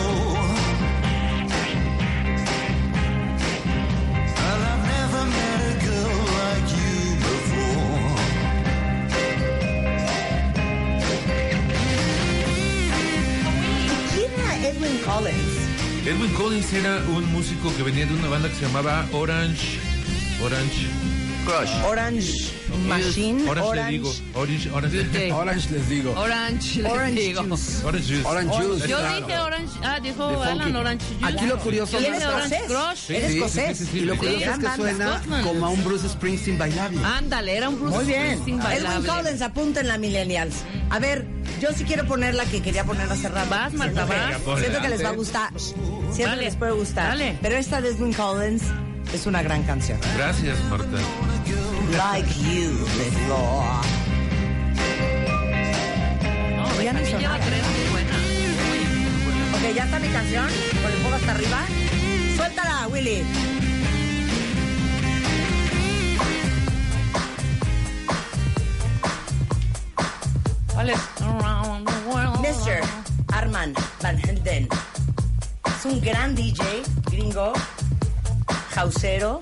Edwin 14.81 14.97
Collins? 15.03 16.07
Edwin 16.07 16.33
Collins 16.33 16.73
era 16.73 16.97
un 17.15 17.31
músico 17.31 17.71
que 17.77 17.83
venía 17.83 18.07
de 18.07 18.15
una 18.15 18.29
banda 18.29 18.49
que 18.49 18.55
se 18.55 18.65
llamaba 18.65 19.05
Orange. 19.11 19.79
Orange. 20.41 20.87
Crush. 21.45 21.85
Orange 21.85 22.60
Machine. 22.87 23.47
Orange, 23.49 23.75
le 23.75 23.85
digo. 23.87 24.13
Orange, 24.35 24.71
orange. 24.71 25.31
Orange 25.31 25.69
les 25.71 25.89
digo. 25.89 26.11
Orange, 26.17 26.81
les 26.81 26.91
Orange 26.91 27.21
digo. 27.21 27.43
juice. 27.43 27.85
Orange 27.85 28.07
juice. 28.07 28.25
Orange 28.27 28.55
juice. 28.57 28.87
Yo 28.87 28.97
claro. 28.97 29.25
dije 29.27 29.39
orange. 29.39 29.73
Ah, 29.83 29.99
dijo 29.99 30.23
Alan 30.43 30.75
orange 30.75 31.05
juice. 31.05 31.25
Aquí 31.25 31.45
lo 31.45 31.57
curioso 31.59 31.91
Yo 31.99 32.05
¿Eres 32.07 32.13
dije 32.19 32.27
orange 32.27 32.55
escocés? 32.55 32.77
crush. 32.77 33.11
¿Eres 33.17 33.31
escocés? 33.31 33.77
sí, 33.77 33.85
sí, 33.85 33.91
sí. 33.91 33.97
Y 33.99 34.01
lo 34.01 34.13
Sí, 34.13 34.19
curioso 34.19 34.37
es 34.39 34.43
que 34.43 34.49
banda. 34.65 34.75
suena 34.75 35.17
Scotland. 35.19 35.47
como 35.47 35.65
a 35.65 35.69
un 35.69 35.83
Bruce 35.83 36.09
Springsteen 36.09 36.57
bailable. 36.57 36.99
Ándale, 37.03 37.57
era 37.57 37.69
un 37.69 37.79
Bruce 37.79 37.95
Muy 37.95 38.05
bien. 38.05 38.21
Springsteen 38.39 38.61
Edwin 38.61 38.83
bailable. 38.83 39.07
Collins, 39.09 39.41
apúntenla, 39.41 39.97
millennials. 39.97 40.55
A 40.89 40.99
ver, 40.99 41.25
yo 41.61 41.69
sí 41.75 41.83
quiero 41.83 42.05
poner 42.07 42.35
la 42.35 42.45
que 42.45 42.61
quería 42.61 42.83
poner 42.85 43.11
hace 43.11 43.29
rato. 43.29 43.49
Vas, 43.49 43.73
Marta, 43.73 44.05
que- 44.05 44.13
vas. 44.49 44.59
Siento 44.59 44.81
que 44.81 44.89
les 44.89 45.03
va 45.03 45.09
a 45.09 45.13
gustar. 45.13 45.49
Siento 46.11 46.35
que 46.37 46.41
les 46.45 46.55
puede 46.55 46.71
gustar. 46.71 47.09
dale. 47.09 47.37
Pero 47.41 47.55
esta 47.57 47.81
de 47.81 47.89
Edwin 47.89 48.13
Collins 48.13 48.63
es 49.13 49.25
una 49.25 49.41
gran 49.43 49.63
canción. 49.63 49.99
Gracias, 50.17 50.57
Marta. 50.69 50.97
Like 51.97 52.25
you 52.39 52.71
before. 52.97 53.81
No, 56.55 56.81
Ya 56.81 56.93
no 56.93 56.99
lleva 57.01 57.37
tres 57.39 57.63
muy 57.67 57.89
buenas. 57.91 58.21
Ok, 59.55 59.75
ya 59.75 59.83
está 59.83 59.99
mi 59.99 60.07
canción. 60.07 60.47
Con 60.81 60.91
el 60.91 60.97
fuego 60.99 61.15
hasta 61.15 61.31
arriba. 61.31 61.59
Suéltala, 62.37 62.87
Willy. 62.87 63.23
Mr. 72.41 72.81
Armand 73.33 73.77
Van 74.01 74.17
Helden. 74.17 74.67
Es 75.65 75.85
un 75.85 76.01
gran 76.01 76.35
DJ 76.35 76.83
gringo, 77.11 77.53
jausero, 78.73 79.41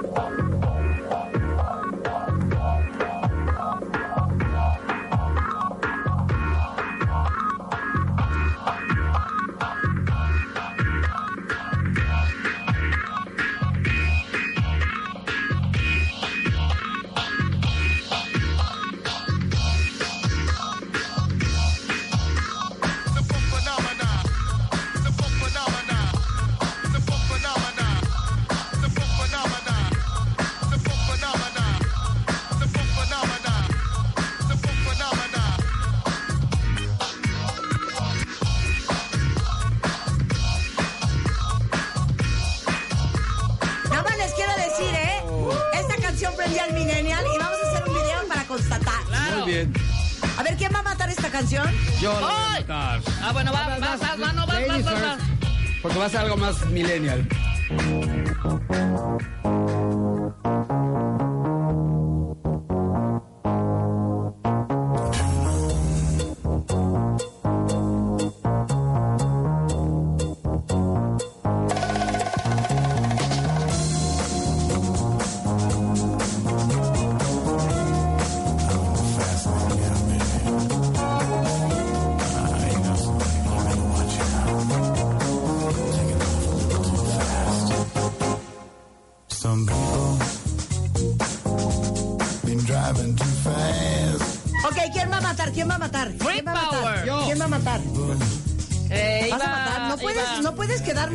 Porque 56.02 56.16
va 56.16 56.20
a 56.20 56.24
algo 56.24 56.36
más 56.36 56.66
millennial. 56.70 57.51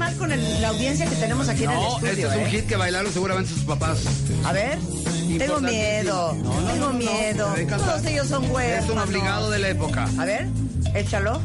Mal 0.08 0.18
con 0.18 0.32
el- 0.32 0.62
la 0.62 0.70
audiencia 0.70 1.06
que 1.06 1.16
tenemos 1.16 1.50
aquí 1.50 1.64
en 1.66 1.72
el 1.72 1.76
No, 1.78 1.88
estudio. 1.96 2.12
este 2.14 2.22
es 2.28 2.36
un 2.36 2.42
¿eh? 2.42 2.50
hit 2.52 2.66
que 2.68 2.76
bailaron 2.78 3.12
seguramente 3.12 3.52
sus 3.54 3.64
papás. 3.64 4.00
A 4.46 4.52
ver, 4.54 4.78
tengo 5.38 5.60
miedo, 5.60 6.34
No, 6.34 6.62
no, 6.62 6.68
tengo 6.72 6.86
no, 6.88 6.94
no, 6.94 6.98
miedo. 7.00 7.54
cantar. 7.68 7.80
Todos 7.82 8.06
ellos 8.06 8.28
son 8.28 8.50
huérfanos. 8.52 8.86
Es 8.86 8.92
un 8.92 9.00
obligado 9.00 9.50
de 9.52 9.60
la 9.60 9.70
época. 9.70 10.08
A 10.18 10.26
ver, 10.26 10.48
échalo. 10.96 11.42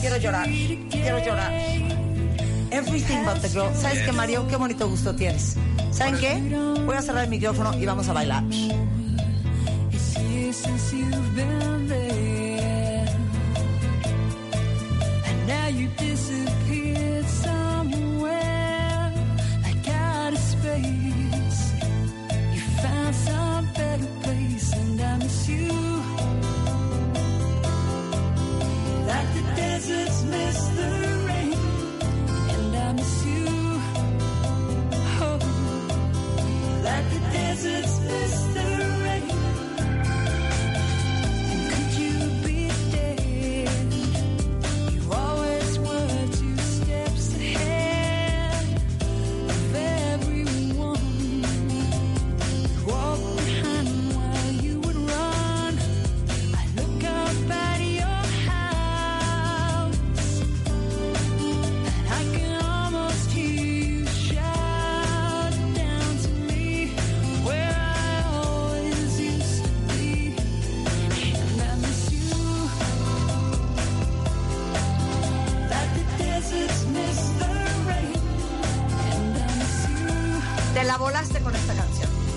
Quiero 0.00 0.16
llorar, 0.18 0.48
quiero 0.90 1.24
llorar. 1.24 1.52
Everything 2.70 3.24
but 3.24 3.40
the 3.40 3.48
girl. 3.48 3.70
¿Sabes 3.80 4.00
qué, 4.04 4.12
Mario? 4.12 4.46
Qué 4.48 4.56
bonito 4.56 4.88
gusto 4.88 5.14
tienes. 5.14 5.54
¿Saben 5.92 6.18
qué? 6.18 6.34
Voy 6.84 6.96
a 6.96 7.02
cerrar 7.02 7.24
el 7.24 7.30
micrófono 7.30 7.72
y 7.78 7.86
vamos 7.86 8.08
a 8.08 8.12
bailar. 8.12 8.42
It's 9.92 10.18
years 10.18 10.56
since 10.56 10.96
you've 10.96 11.34
been 11.36 11.73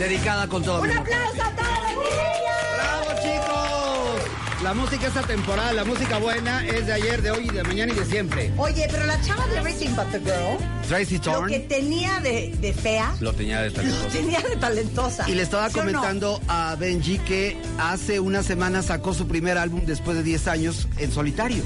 Dedicada 0.08 0.48
con 0.48 0.64
todo 0.64 0.82
¡Un 0.84 0.92
aplauso 0.92 1.42
a 1.44 1.52
todos 1.52 1.70
los 1.82 1.92
niños! 1.92 2.58
¡Bravo, 2.78 3.08
chicos! 3.22 4.64
La 4.64 4.74
música 4.74 5.08
es 5.08 5.18
atemporal, 5.18 5.76
la 5.76 5.84
música 5.84 6.18
buena 6.18 6.66
es 6.66 6.88
de 6.88 6.94
ayer, 6.94 7.22
de 7.22 7.32
hoy, 7.32 7.48
de 7.48 7.62
mañana 7.64 7.92
y 7.92 7.96
de 7.96 8.06
siempre. 8.06 8.54
Oye, 8.58 8.88
pero 8.90 9.06
la 9.06 9.20
chava 9.22 9.46
de 9.48 9.58
Everything 9.58 9.90
But 9.98 10.10
the 10.12 10.20
Girl, 10.20 10.58
Tracy 10.88 11.16
lo 11.18 11.22
Thorn 11.24 11.50
que 11.50 11.60
tenía 11.60 12.22
de, 12.22 12.56
de 12.60 12.74
fea, 12.74 13.14
lo 13.20 13.34
tenía 13.34 13.62
de 13.62 13.70
lo 13.70 13.76
talentoso. 13.76 14.08
tenía 14.08 14.40
de 14.40 14.56
talentosa. 14.56 15.30
Y 15.30 15.36
le 15.36 15.44
estaba 15.44 15.70
¿Sí 15.70 15.78
o 15.78 15.84
no? 15.84 15.92
comentando 15.92 16.42
a 16.48 16.76
Benji 16.80 17.20
que 17.20 17.58
hace 17.78 18.22
una 18.22 18.44
semana 18.44 18.82
sacó 18.84 19.14
su 19.14 19.28
primer 19.28 19.58
álbum 19.58 19.82
después 19.86 20.16
de 20.16 20.24
10 20.24 20.48
años 20.48 20.88
en 21.00 21.12
solitario. 21.12 21.62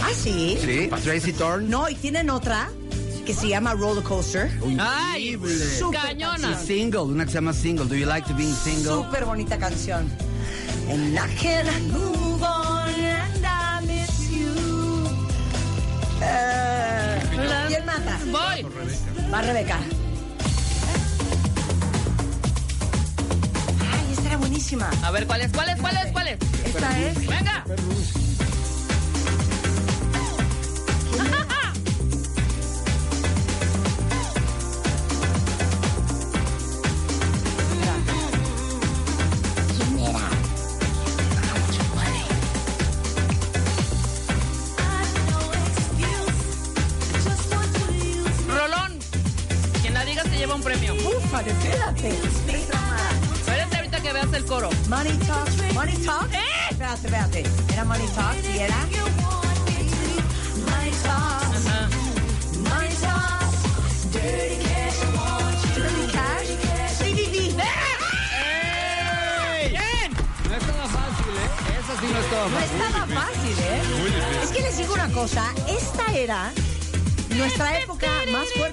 Ah, 0.00 0.10
sí. 0.14 0.56
Sí, 0.64 0.88
Tracy 1.02 1.32
Thorn. 1.32 1.68
No, 1.68 1.88
y 1.88 1.96
tienen 1.96 2.30
otra 2.30 2.70
que 3.28 3.34
se 3.34 3.48
llama 3.48 3.74
Roller 3.74 4.02
Coaster. 4.02 4.50
¡Ay! 4.78 5.38
¡Cañona! 5.92 6.58
Single, 6.58 7.00
una 7.00 7.26
que 7.26 7.30
se 7.30 7.34
llama 7.34 7.52
Single. 7.52 7.84
Do 7.84 7.94
you 7.94 8.06
like 8.06 8.26
to 8.26 8.34
be 8.34 8.50
single? 8.50 9.04
Súper 9.04 9.26
bonita 9.26 9.58
canción. 9.58 10.10
And 10.88 11.14
I 11.14 11.28
cannot 11.36 11.78
move 11.92 12.42
on 12.42 12.88
and 12.88 13.44
I 13.44 13.84
miss 13.86 14.30
you. 14.30 14.48
Eh, 16.22 17.20
¿Quién 17.68 17.84
mata? 17.84 18.18
Voy. 18.30 18.64
Va 19.30 19.42
Rebeca. 19.42 19.78
Ay, 23.92 24.12
esta 24.12 24.26
era 24.26 24.36
buenísima. 24.38 24.88
A 25.02 25.10
ver, 25.10 25.26
¿cuál 25.26 25.42
es? 25.42 25.52
¿Cuál 25.52 25.68
es? 25.68 25.78
¿Cuál 25.78 25.96
es? 25.98 26.12
¿Cuál 26.12 26.28
es? 26.28 26.38
Esta 26.64 26.98
es. 26.98 27.18
¡Venga! 27.26 27.64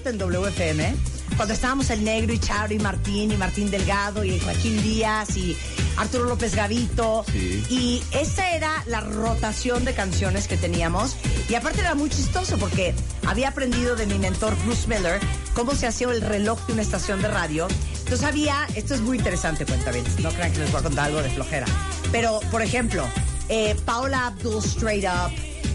Fuerte 0.06 0.10
en 0.10 0.18
WFM, 0.18 0.96
cuando 1.36 1.54
estábamos 1.54 1.90
el 1.90 2.04
Negro 2.04 2.34
y 2.34 2.40
Charo 2.40 2.74
y 2.74 2.80
Martín 2.80 3.32
y 3.32 3.38
Martín 3.38 3.72
Delgado 3.72 4.24
y 4.24 4.40
Joaquín 4.40 4.82
Díaz 4.82 5.36
y 5.36 5.58
Arturo 5.98 6.26
López 6.26 6.56
Gavito. 6.56 7.26
Sí. 7.32 7.64
Y 7.70 8.04
esa 8.12 8.52
era 8.52 8.84
la 8.88 9.00
rotación 9.02 9.84
de 9.84 9.94
canciones 9.94 10.48
que 10.48 10.58
teníamos. 10.58 11.16
Y 11.50 11.56
aparte 11.56 11.82
era 11.82 11.96
muy 11.96 12.10
chistoso 12.10 12.58
porque 12.58 12.94
había 13.26 13.50
aprendido 13.50 13.96
de 13.96 14.06
mi 14.06 14.20
mentor 14.20 14.56
Bruce 14.64 14.88
Miller 14.88 15.20
cómo 15.54 15.74
se 15.74 15.88
hacía 15.88 16.10
el 16.10 16.22
reloj 16.22 16.66
de 16.68 16.74
una 16.74 16.82
estación 16.82 17.22
de 17.22 17.28
radio. 17.30 17.68
Entonces 18.00 18.24
había, 18.24 18.68
esto 18.76 18.94
es 18.94 19.02
muy 19.02 19.18
interesante, 19.18 19.66
cuenta 19.66 19.92
bien, 19.92 20.06
no 20.22 20.30
crean 20.30 20.52
que 20.52 20.60
les 20.60 20.72
voy 20.72 20.82
a 20.82 20.84
contar 20.84 21.06
algo 21.06 21.22
de 21.22 21.30
flojera. 21.30 21.66
Pero, 22.12 22.40
por 22.52 22.62
ejemplo, 22.62 23.04
eh, 23.50 23.76
Paula 23.86 24.28
Abdul 24.28 24.64
Straight 24.64 25.06
Up, 25.06 25.32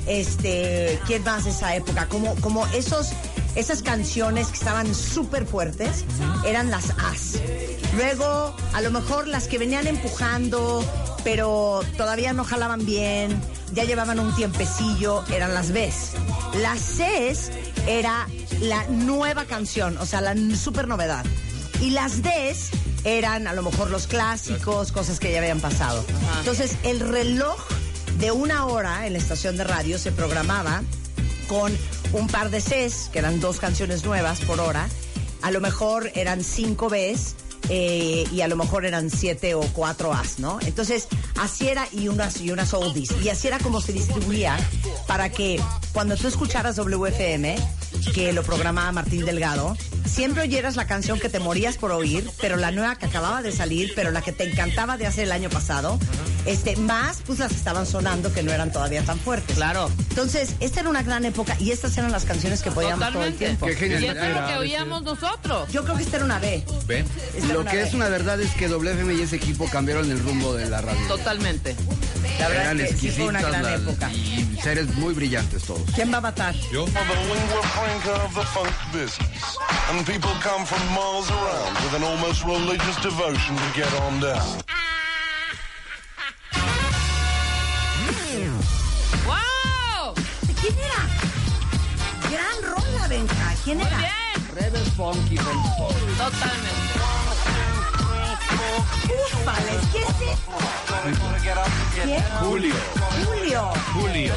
este, 0.06 0.98
¿quién 1.06 1.22
más 1.24 1.44
de 1.44 1.50
esa 1.50 1.74
época? 1.74 2.06
Como, 2.06 2.34
como 2.36 2.66
esos, 2.68 3.12
esas 3.54 3.82
canciones 3.82 4.48
que 4.48 4.54
estaban 4.54 4.94
súper 4.94 5.46
fuertes, 5.46 6.04
eran 6.46 6.70
las 6.70 6.90
As. 6.90 7.40
Luego, 7.96 8.54
a 8.72 8.80
lo 8.80 8.90
mejor 8.90 9.26
las 9.26 9.48
que 9.48 9.58
venían 9.58 9.86
empujando, 9.86 10.84
pero 11.24 11.80
todavía 11.96 12.32
no 12.32 12.44
jalaban 12.44 12.86
bien, 12.86 13.40
ya 13.72 13.84
llevaban 13.84 14.20
un 14.20 14.34
tiempecillo, 14.34 15.24
eran 15.32 15.54
las 15.54 15.72
Bs. 15.72 16.12
Las 16.62 16.80
Cs 16.80 17.50
era 17.86 18.26
la 18.60 18.86
nueva 18.88 19.44
canción, 19.44 19.98
o 19.98 20.06
sea, 20.06 20.20
la 20.20 20.34
super 20.56 20.86
novedad. 20.86 21.24
Y 21.80 21.90
las 21.90 22.22
Ds 22.22 22.70
eran 23.04 23.46
a 23.46 23.54
lo 23.54 23.62
mejor 23.62 23.90
los 23.90 24.06
clásicos, 24.06 24.92
cosas 24.92 25.18
que 25.18 25.32
ya 25.32 25.38
habían 25.38 25.60
pasado. 25.60 26.04
Entonces, 26.38 26.76
el 26.82 27.00
reloj 27.00 27.58
de 28.18 28.30
una 28.32 28.66
hora 28.66 29.06
en 29.06 29.14
la 29.14 29.18
estación 29.18 29.56
de 29.56 29.64
radio 29.64 29.98
se 29.98 30.12
programaba 30.12 30.82
con 31.48 31.72
un 32.12 32.26
par 32.26 32.50
de 32.50 32.60
Cs, 32.60 33.10
que 33.12 33.18
eran 33.18 33.40
dos 33.40 33.58
canciones 33.58 34.04
nuevas 34.04 34.40
por 34.40 34.60
hora. 34.60 34.88
A 35.42 35.50
lo 35.50 35.60
mejor 35.60 36.10
eran 36.14 36.44
cinco 36.44 36.88
Bs 36.88 37.34
eh, 37.68 38.26
y 38.32 38.40
a 38.40 38.48
lo 38.48 38.56
mejor 38.56 38.84
eran 38.84 39.10
siete 39.10 39.54
o 39.54 39.60
cuatro 39.72 40.12
As, 40.12 40.38
¿no? 40.38 40.58
Entonces, 40.62 41.08
así 41.38 41.68
era 41.68 41.86
y 41.92 42.08
unas, 42.08 42.40
y 42.40 42.50
unas 42.50 42.74
oldies. 42.74 43.14
Y 43.22 43.28
así 43.28 43.48
era 43.48 43.58
como 43.58 43.80
se 43.80 43.92
distribuía 43.92 44.56
para 45.06 45.30
que 45.30 45.60
cuando 45.92 46.16
tú 46.16 46.28
escucharas 46.28 46.76
WFM, 46.76 47.56
que 48.14 48.32
lo 48.32 48.42
programaba 48.42 48.90
Martín 48.92 49.24
Delgado, 49.24 49.76
siempre 50.04 50.42
oyeras 50.42 50.76
la 50.76 50.86
canción 50.86 51.18
que 51.20 51.28
te 51.28 51.38
morías 51.38 51.76
por 51.76 51.92
oír, 51.92 52.28
pero 52.40 52.56
la 52.56 52.70
nueva 52.70 52.96
que 52.96 53.06
acababa 53.06 53.42
de 53.42 53.52
salir, 53.52 53.92
pero 53.94 54.10
la 54.10 54.22
que 54.22 54.32
te 54.32 54.44
encantaba 54.50 54.96
de 54.96 55.06
hacer 55.06 55.24
el 55.24 55.32
año 55.32 55.50
pasado, 55.50 55.98
este, 56.46 56.76
más 56.76 57.22
pues 57.26 57.38
las 57.38 57.52
estaban 57.52 57.86
sonando 57.86 58.32
que 58.32 58.42
no 58.42 58.52
eran 58.52 58.72
todavía 58.72 59.02
tan 59.04 59.18
fuertes. 59.18 59.56
Claro. 59.56 59.90
Entonces, 60.10 60.54
esta 60.60 60.80
era 60.80 60.88
una 60.88 61.02
gran 61.02 61.24
época 61.24 61.56
y 61.60 61.70
estas 61.70 61.96
eran 61.98 62.10
las 62.10 62.24
canciones 62.24 62.62
que 62.62 62.70
podíamos 62.70 63.12
todo 63.12 63.24
el 63.24 63.34
tiempo. 63.34 63.66
Qué 63.66 63.74
genial. 63.76 64.02
Y 64.02 64.06
esto 64.06 64.20
es 64.22 64.30
lo 64.30 64.36
Era, 64.38 64.46
que 64.48 64.56
oíamos 64.58 65.02
nosotros. 65.02 65.70
Yo 65.70 65.84
creo 65.84 65.96
que 65.96 66.02
esta 66.02 66.16
era 66.16 66.24
una 66.24 66.38
B. 66.38 66.64
Era 66.88 67.04
Lo 67.52 67.64
que 67.64 67.76
B. 67.76 67.82
es 67.82 67.94
una 67.94 68.08
verdad 68.08 68.40
es 68.40 68.50
que 68.52 68.68
WFM 68.68 69.14
y 69.14 69.22
ese 69.22 69.36
equipo 69.36 69.68
cambiaron 69.68 70.10
el 70.10 70.18
rumbo 70.18 70.54
de 70.54 70.68
la 70.68 70.80
radio. 70.80 71.00
Totalmente. 71.08 71.76
La 72.40 72.48
verdad 72.48 72.64
Eran 72.64 72.80
es 72.80 72.90
que 72.92 72.96
sí 72.96 73.10
fue 73.10 73.24
una 73.26 73.40
exquisitas 73.40 73.62
gran 73.62 73.72
las- 73.84 73.92
época. 73.92 74.10
y 74.12 74.58
seres 74.62 74.94
muy 74.96 75.12
brillantes 75.14 75.62
todos. 75.64 75.82
¿Quién 75.94 76.10
va 76.12 76.18
a 76.18 76.22
matar? 76.22 76.54
Yo. 76.72 76.84
The 76.86 77.00
lingua 77.00 77.62
franca 77.74 78.12
of 78.24 78.34
the 78.34 78.44
funk 78.46 78.70
business. 78.92 79.58
And 79.90 80.04
people 80.06 80.30
come 80.42 80.64
from 80.66 80.80
miles 80.94 81.28
around 81.30 81.76
with 81.84 81.94
an 81.96 82.02
almost 82.04 82.44
religious 82.44 82.96
devotion 83.02 83.56
to 83.56 83.72
get 83.74 83.92
on 84.02 84.20
down. 84.20 84.62
¡Wow! 89.26 90.14
¿Quién 90.60 90.74
era? 90.78 91.08
Gran 92.30 92.62
rola, 92.62 93.08
Benja. 93.08 93.54
¿Quién 93.64 93.78
Muy 93.78 93.86
era? 93.86 93.98
bien. 93.98 94.12
Rebel 94.54 94.84
Funky 94.96 95.36
Funk. 95.36 95.66
Totalmente. 96.18 96.90
Ufale, 98.80 99.78
¿qué 99.92 99.98
es 99.98 100.08
eso? 100.08 100.58
¿Quién? 101.94 102.22
Julio. 102.40 102.74
Julio. 103.24 103.72
Julio. 103.94 104.34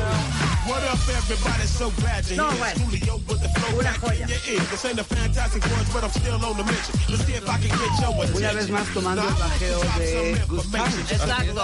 What 0.65 0.81
up, 0.87 0.97
everybody? 1.09 1.65
So 1.67 1.91
glad 1.99 2.25
you're 2.27 2.37
No, 2.37 2.49
here. 2.49 2.59
bueno. 2.59 2.85
Julio 2.85 3.15
with 3.27 3.41
the 3.41 3.49
flow 3.49 3.79
Una 3.79 3.91
back 3.91 3.99
joya. 4.01 4.23
in 4.23 4.27
your 4.29 4.39
ear. 4.47 4.59
This 4.71 4.85
ain't 4.85 4.99
a 4.99 5.03
fantastic 5.03 5.61
words, 5.65 5.89
but 5.91 6.03
I'm 6.05 6.11
still 6.11 6.35
on 6.39 6.55
the 6.57 6.63
mission. 6.63 6.95
Let's 7.09 7.25
see 7.25 7.33
if 7.33 7.43
I 7.49 7.57
can 7.59 7.67
get 7.67 7.91
your 7.99 8.15
attention. 8.15 8.37
Una 8.37 8.53
vez 8.53 8.69
más 8.69 8.87
tomando 8.93 9.27
el 9.27 9.33
bajeo 9.33 9.79
de 9.99 10.41
Gustav. 10.47 10.87
Exacto. 11.11 11.63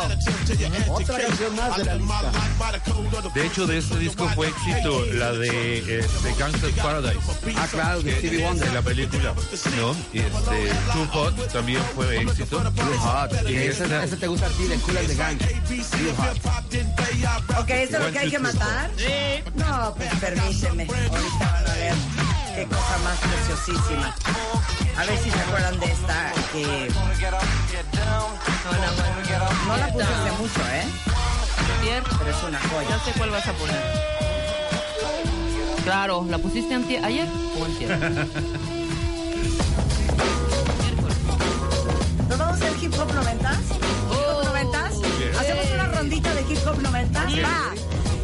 Otra 0.91 1.17
canción 1.19 1.55
más 1.55 1.77
de 1.77 1.83
la 1.85 1.95
lista. 1.95 2.31
De 3.33 3.45
hecho, 3.45 3.67
de 3.67 3.77
este 3.77 3.97
disco 3.99 4.27
fue 4.35 4.47
éxito 4.49 5.05
la 5.13 5.31
de, 5.31 5.77
eh, 5.77 6.07
de 6.23 6.33
Gangsta's 6.37 6.71
Paradise. 6.73 7.19
Ah, 7.55 7.67
claro, 7.71 8.01
de 8.01 8.11
Stevie 8.17 8.37
De 8.39 8.43
Wonder. 8.43 8.73
la 8.73 8.81
película, 8.81 9.33
¿no? 9.77 9.95
Y 10.11 10.19
este, 10.19 10.73
Too 10.93 11.07
Hot 11.13 11.51
también 11.53 11.81
fue 11.95 12.21
éxito. 12.21 12.57
Too 12.61 12.97
Hot. 12.99 13.31
Y 13.49 13.55
Ese, 13.55 13.85
te 14.17 14.27
gusta 14.27 14.47
a 14.47 14.49
ti, 14.49 14.63
de 14.65 14.75
Cool 14.77 14.95
the 15.07 15.15
Gang. 15.15 15.37
Too 15.37 16.15
Hot. 16.17 16.37
Ok, 17.59 17.69
¿esto 17.69 17.97
es 17.97 18.03
lo 18.03 18.11
que 18.11 18.19
hay 18.19 18.29
que 18.29 18.39
matar? 18.39 18.88
Sí. 18.97 19.43
No, 19.55 19.93
pues 19.95 20.09
permíteme. 20.15 20.83
Ahorita 20.83 21.51
van 21.51 21.67
a 21.67 21.73
ver 21.73 21.93
qué 22.55 22.65
cosa 22.65 22.97
más 23.03 23.17
preciosísima. 23.19 24.15
A 24.97 25.05
ver 25.05 25.17
si 25.17 25.31
se 25.31 25.39
acuerdan 25.39 25.79
de 25.79 25.85
esta 25.85 26.33
que 26.51 26.89
no 29.67 29.77
la 29.77 29.87
puse 29.93 30.03
hace 30.05 30.31
mucho, 30.31 30.61
¿eh? 30.61 30.83
Ayer. 31.79 32.03
Pero 32.17 32.31
es 32.31 32.43
una 32.43 32.59
joya. 32.59 32.89
Ya 32.89 32.99
sé 32.99 33.11
cuál 33.17 33.29
vas 33.29 33.47
a 33.47 33.53
poner. 33.53 33.81
Claro, 35.83 36.25
¿la 36.29 36.37
pusiste 36.39 36.75
ayer 36.75 37.27
o 37.59 37.65
antier? 37.65 37.97
¿Nos 42.29 42.37
vamos 42.37 42.53
a 42.61 42.65
hacer 42.65 42.83
hip 42.83 42.93
hop 42.99 43.13
noventas? 43.13 43.59
¿Hip 43.71 43.83
hop 44.11 44.43
noventas? 44.45 44.93
¿Hacemos 45.39 45.65
una 45.73 45.85
rondita 45.87 46.33
de 46.33 46.41
hip 46.41 46.59
hop 46.67 46.81
noventas? 46.81 47.31
¡Va! 47.43 47.73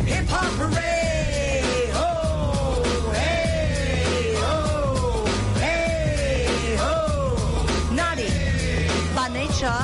Hip 0.06 0.28
Hop 0.30 0.52
Hooray! 0.60 1.90
Oh, 1.94 3.12
hey, 3.14 4.36
oh, 4.38 5.26
hey, 5.60 6.78
oh. 6.80 7.92
Naughty 7.92 8.30
by 9.16 9.30
nature. 9.30 9.82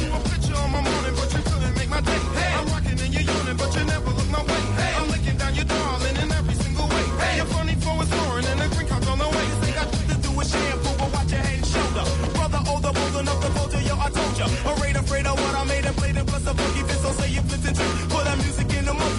You 0.00 0.12
a 0.14 0.20
picture 0.30 0.56
on 0.56 0.72
my 0.72 0.80
morning, 0.80 1.14
but 1.14 1.32
you 1.32 1.42
couldn't 1.44 1.76
make 1.76 1.90
my 1.90 2.00
day. 2.00 2.20
Hey. 2.38 2.54
I'm 2.56 2.66
rocking 2.68 3.00
and 3.00 3.12
you're 3.12 3.22
yawning, 3.22 3.56
but 3.56 3.74
you 3.76 3.84
never 3.84 4.10
look 4.10 4.30
my 4.30 4.42
way. 4.42 4.62
Hey. 4.80 4.94
I'm 4.96 5.08
looking 5.08 5.36
down 5.36 5.54
your 5.54 5.66
darling 5.66 6.16
in 6.22 6.32
every 6.32 6.54
single 6.54 6.88
way. 6.88 7.04
Hey. 7.20 7.40
Funny 7.44 7.74
and 8.52 8.60
a 8.62 8.68
green 8.74 8.88
on 8.90 9.18
the 9.18 9.28
way. 9.28 9.44
You 9.50 9.56
think 9.62 9.76
I 9.76 9.84
to 10.08 10.16
do 10.24 10.40
a 10.40 10.44
shampoo, 10.44 10.94
but 10.98 11.12
watch 11.12 11.32
your 11.32 11.40
head 11.40 11.58
and 11.58 11.66
shoulder. 11.66 12.04
Brother 12.32 12.62
older, 12.70 12.92
bold 12.92 13.16
enough 13.20 13.40
to 13.44 13.50
to 13.76 13.78
yo, 13.82 13.94
I 13.98 14.08
told 14.10 14.38
ya. 14.38 14.46
Afraid 14.72 15.26
of 15.26 15.34
what 15.40 15.54
I 15.54 15.64
made 15.64 15.84
and 15.84 15.96
played 15.96 16.16
and 16.16 16.28
plus 16.28 16.46
a 16.46 16.54
boogie 16.54 16.89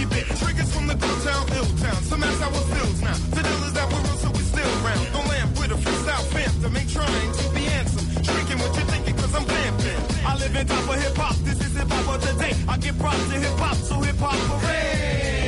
you 0.01 0.07
bit. 0.07 0.25
Triggers 0.41 0.73
from 0.73 0.87
the 0.87 0.95
good 0.95 1.19
town, 1.21 1.45
ill 1.55 1.69
town. 1.77 2.01
Some 2.09 2.21
that's 2.21 2.39
how 2.41 2.49
it 2.49 2.65
feels 2.73 3.01
now. 3.01 3.13
The 3.35 3.41
deal 3.45 3.63
is 3.69 3.73
that 3.73 3.87
we're 3.91 4.01
real, 4.01 4.17
so 4.17 4.29
we 4.31 4.43
still 4.43 4.71
round. 4.81 5.05
Don't 5.13 5.27
lamp 5.27 5.51
with 5.59 5.71
a 5.71 5.79
freestyle 5.83 6.25
phantom. 6.33 6.75
Ain't 6.75 6.89
trying 6.89 7.31
to 7.37 7.43
be 7.53 7.63
handsome. 7.69 8.05
Drinking 8.21 8.59
what 8.59 8.75
you're 8.75 8.89
thinking, 8.93 9.15
cause 9.15 9.33
I'm 9.35 9.45
vamping. 9.45 10.01
I 10.25 10.35
live 10.37 10.55
in 10.55 10.67
top 10.67 10.89
of 10.89 11.01
hip 11.01 11.15
hop. 11.15 11.35
This 11.45 11.59
is 11.61 11.77
hip 11.77 11.89
hop 11.89 12.15
of 12.15 12.19
today. 12.27 12.53
I 12.67 12.77
get 12.77 12.97
props 12.97 13.23
to 13.29 13.37
hip 13.39 13.57
hop, 13.59 13.77
so 13.77 14.01
hip 14.01 14.17
hop 14.17 14.37
parade. 14.49 15.40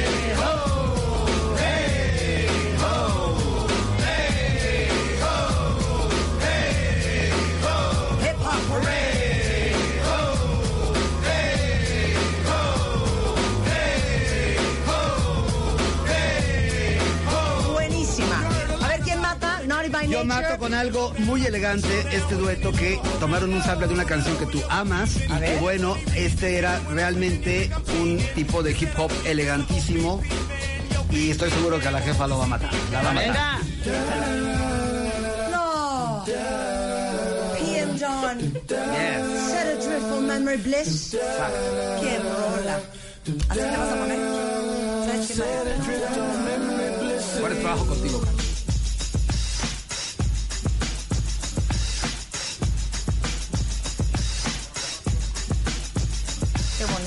Mato 20.26 20.57
con 20.57 20.74
algo 20.74 21.13
muy 21.19 21.45
elegante 21.45 21.88
este 22.11 22.36
dueto 22.36 22.71
que 22.71 22.99
tomaron 23.19 23.53
un 23.53 23.61
sample 23.61 23.88
de 23.88 23.93
una 23.93 24.05
canción 24.05 24.38
que 24.38 24.45
tú 24.45 24.61
amas 24.69 25.17
y 25.17 25.28
que 25.28 25.57
bueno, 25.59 25.97
este 26.15 26.57
era 26.57 26.80
realmente 26.89 27.69
un 28.01 28.17
tipo 28.36 28.63
de 28.63 28.71
hip 28.71 28.89
hop 28.97 29.11
elegantísimo 29.26 30.21
y 31.11 31.32
estoy 31.32 31.49
seguro 31.51 31.80
que 31.80 31.88
a 31.88 31.91
la 31.91 32.01
jefa 32.01 32.28
lo 32.28 32.38
va 32.39 32.45
a 32.45 32.47
matar. 32.47 32.71
La 32.91 33.01
va 33.01 33.09
a 33.09 33.13
matar. 33.13 33.59
No. 35.51 36.24
PM 36.26 37.97
Dawn. 37.99 38.39
Set 38.67 39.67
adrift 39.78 40.07
for 40.09 40.21
memory 40.21 40.57
bliss. 40.57 41.15
Qué 42.01 42.19
rola. 42.19 42.80
¿Así 43.49 43.59
le 43.59 43.78
vas 43.78 43.91
a 43.91 43.95
poner? 43.95 44.19
¿Sabes 45.05 45.28
qué? 45.28 45.34
Buen 47.41 47.59
trabajo 47.61 47.86
contigo. 47.86 48.21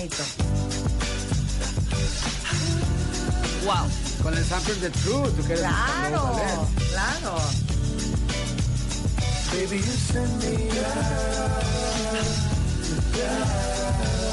Carlos. 0.09 0.17
Bonito. 0.17 0.23
Wow. 3.65 3.89
Con 4.23 4.37
el 4.37 4.45
sample 4.45 4.75
de 4.77 4.91
True, 4.91 5.31
tú 5.31 5.47
que 5.47 5.53
eres 5.55 5.65
Claro, 5.65 6.69
claro. 6.91 7.39
Baby, 9.53 9.77
you 9.79 9.83
send 9.83 10.43
me 10.43 10.69
out. 10.69 11.63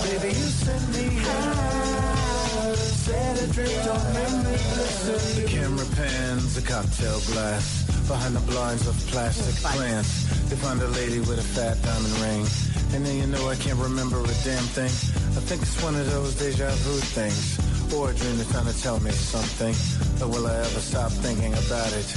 Baby, 0.03 0.29
you 0.29 0.49
send 0.49 0.89
me 0.95 1.19
out. 1.19 2.77
Set 2.77 3.41
a 3.41 3.47
drink 3.53 3.87
on 3.87 4.13
memory 4.13 4.57
bliss. 4.73 5.35
The 5.35 5.45
camera 5.47 5.85
pans 5.95 6.57
a 6.57 6.61
cocktail 6.61 7.19
glass. 7.31 7.92
Behind 8.07 8.35
the 8.35 8.51
blinds 8.51 8.85
of 8.87 8.95
plastic 9.07 9.55
plants. 9.63 10.27
They 10.49 10.55
find 10.57 10.81
a 10.81 10.87
lady 10.89 11.19
with 11.19 11.39
a 11.39 11.47
fat 11.55 11.81
diamond 11.81 12.13
ring. 12.19 12.45
And 12.93 13.05
then 13.05 13.17
you 13.17 13.27
know 13.27 13.47
I 13.49 13.55
can't 13.55 13.79
remember 13.79 14.19
a 14.19 14.35
damn 14.43 14.67
thing. 14.75 14.91
I 15.37 15.41
think 15.47 15.61
it's 15.61 15.81
one 15.81 15.95
of 15.95 16.09
those 16.11 16.35
deja 16.35 16.69
vu 16.83 16.99
things. 16.99 17.57
Or 17.95 18.11
a 18.11 18.13
dream 18.13 18.37
that's 18.37 18.51
trying 18.51 18.67
to 18.67 18.81
tell 18.81 18.99
me 18.99 19.11
something. 19.11 19.73
But 20.19 20.29
will 20.29 20.47
I 20.47 20.55
ever 20.55 20.79
stop 20.79 21.11
thinking 21.11 21.53
about 21.53 21.91
it? 21.93 22.07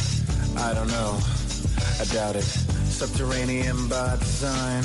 I 0.58 0.74
don't 0.74 0.88
know. 0.88 1.20
I 2.00 2.04
doubt 2.12 2.36
it. 2.36 2.48
Subterranean 2.90 3.88
by 3.88 4.16
design. 4.16 4.82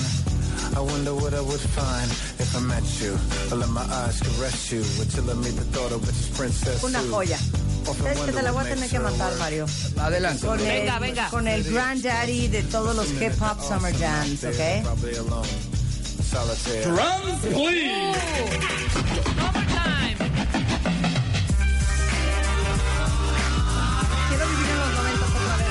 I 0.76 0.80
wonder 0.80 1.16
what 1.16 1.34
I 1.34 1.42
would 1.42 1.60
find 1.60 2.10
if 2.40 2.56
I 2.56 2.60
met 2.62 2.86
you. 3.02 3.18
I 3.52 3.56
let 3.56 3.70
my 3.70 3.82
eyes 3.82 4.22
caress 4.22 4.72
you 4.72 4.86
until 5.02 5.30
I 5.32 5.34
meet 5.34 5.56
the 5.58 5.66
thought 5.74 5.92
of 5.92 6.06
which 6.06 6.16
is 6.16 6.30
princess. 6.38 6.84
Una 6.84 7.02
joya. 7.10 7.38
¿Sabes 7.86 8.20
que 8.20 8.32
te 8.32 8.42
la 8.42 8.52
voy 8.52 8.66
a 8.66 8.70
tener 8.70 8.90
que 8.90 9.00
matar. 9.00 9.34
Mario? 9.38 9.66
Adelante. 10.00 10.46
Con 10.46 10.60
el, 10.60 10.66
Venga, 10.66 11.00
venga. 11.00 11.30
Con 11.30 11.48
el 11.48 11.64
granddaddy 11.64 12.48
de 12.48 12.64
todos 12.64 12.96
los 12.96 13.10
hip 13.22 13.34
hop 13.42 13.62
summer 13.62 13.94
jams, 13.98 14.44
¿ok? 14.44 14.60
Drums, 16.32 17.42
please. 17.42 18.18
Overtime. 19.42 20.18
Quiero 24.30 24.48
vivir 24.48 24.70
en 24.70 24.80
los 24.80 24.94
90 24.94 25.26
otra 25.26 25.58
vez. 25.58 25.68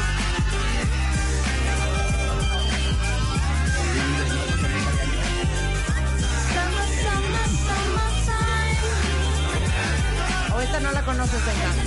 O 10.55 10.61
esta 10.61 10.81
no 10.81 10.93
la 10.93 11.03
conoces, 11.05 11.41
venga. 11.47 11.80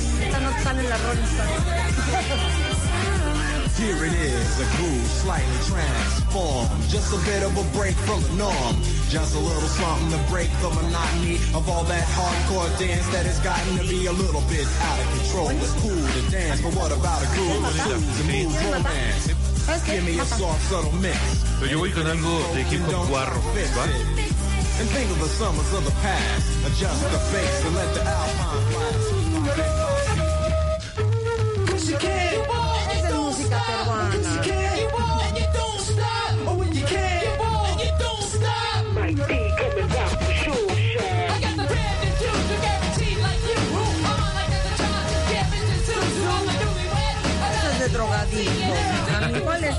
Here 3.84 4.05
it 4.05 4.15
is, 4.15 4.59
a 4.63 4.67
groove 4.79 5.07
slightly 5.27 5.59
transformed. 5.67 6.71
Just 6.88 7.11
a 7.11 7.19
bit 7.27 7.43
of 7.43 7.51
a 7.51 7.65
break 7.75 7.95
from 8.07 8.23
the 8.23 8.31
norm. 8.39 8.75
Just 9.11 9.36
a 9.36 9.39
little 9.43 9.67
something 9.75 10.07
to 10.15 10.23
break 10.31 10.47
the 10.63 10.71
monotony 10.71 11.36
of 11.51 11.67
all 11.67 11.84
that 11.91 12.07
hardcore 12.15 12.71
dance 12.79 13.03
that 13.11 13.27
has 13.27 13.43
gotten 13.43 13.75
to 13.75 13.84
be 13.84 14.05
a 14.05 14.13
little 14.15 14.39
bit 14.47 14.63
out 14.88 14.99
of 15.03 15.07
control. 15.19 15.51
It's 15.51 15.75
cool 15.84 15.99
to 15.99 16.21
dance, 16.31 16.63
but 16.63 16.71
what 16.79 16.95
about 16.95 17.27
a 17.27 17.29
groove? 17.36 17.59
Blues 17.59 18.19
and 18.23 18.31
move 18.31 18.55
romance. 18.71 19.27
Give 19.84 20.05
me 20.07 20.15
a 20.15 20.25
soft, 20.31 20.63
subtle 20.71 20.95
mix. 21.03 21.19
Pero 21.59 21.67
yo 21.67 21.79
voy 21.79 21.91
con 21.91 22.07
algo 22.07 22.39
de 22.55 22.63
hip 22.63 22.88
hop 22.88 23.11
guarro, 23.11 23.36
¿va? 23.75 23.84
And 24.79 24.88
think 24.95 25.11
of 25.11 25.19
the 25.19 25.27
summers 25.27 25.73
of 25.75 25.84
the 25.84 25.91
past. 25.99 26.47
Adjust 26.71 27.03
the 27.11 27.19
bass 27.36 27.65
and 27.67 27.75
let 27.75 27.93
the 27.93 28.01
alpine 28.07 28.63
blast. 28.71 29.23
Esa 31.75 31.97
es 31.97 32.62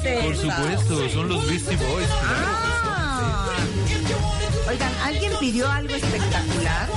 es? 0.06 0.24
Por 0.24 0.36
supuesto, 0.36 1.08
son 1.08 1.28
los 1.28 1.46
Beastie 1.46 1.76
Boys. 1.76 2.08
Ah. 2.10 3.48
Oigan, 4.68 4.92
¿alguien 5.04 5.32
pidió 5.38 5.70
algo 5.70 5.94
espectacular? 5.94 6.88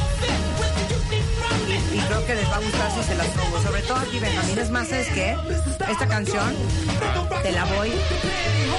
Y 1.93 1.99
creo 1.99 2.26
que 2.26 2.36
les 2.36 2.49
va 2.49 2.55
a 2.55 2.60
gustar 2.60 2.91
si 2.91 3.03
se 3.03 3.16
las 3.16 3.28
pongo. 3.28 3.62
Sobre 3.62 3.82
todo 3.82 3.97
aquí, 3.97 4.20
Benjamín. 4.20 4.58
Es 4.58 4.70
más, 4.70 4.88
¿sabes 4.88 5.08
qué? 5.10 5.36
Esta 5.89 6.08
canción 6.08 6.55
te 7.43 7.51
la 7.51 7.66
voy 7.66 7.91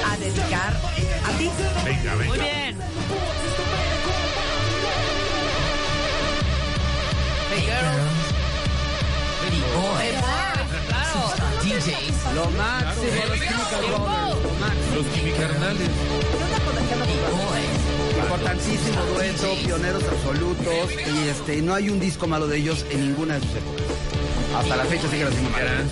a 0.06 0.16
dedicar 0.16 0.76
a 1.24 1.38
ti. 1.38 1.50
Venga, 1.84 2.14
venga. 2.14 2.28
Muy 2.28 2.38
bien. 2.38 2.76
Hey 7.50 7.62
girl. 7.62 8.08
Hey 9.50 9.62
boy. 9.74 10.08
Claro. 10.88 11.37
Lo 11.78 12.50
máximo, 12.50 13.24
los 13.28 13.38
Chemical. 13.38 13.84
Los 14.96 15.06
quimicarnales. 15.06 15.88
Importantísimo 18.20 19.04
dueto, 19.14 19.54
pioneros 19.64 20.02
absolutos 20.02 20.90
y 20.92 21.28
este 21.28 21.62
no 21.62 21.74
hay 21.74 21.90
un 21.90 22.00
disco 22.00 22.26
malo 22.26 22.48
de 22.48 22.56
ellos 22.56 22.84
en 22.90 23.02
ninguna 23.02 23.34
de 23.34 23.46
sus 23.46 23.50
épocas. 23.50 23.84
Hasta 24.58 24.76
la 24.76 24.84
fecha 24.86 25.08
siguen 25.08 25.28
haciendo 25.28 25.50
mal. 25.50 25.88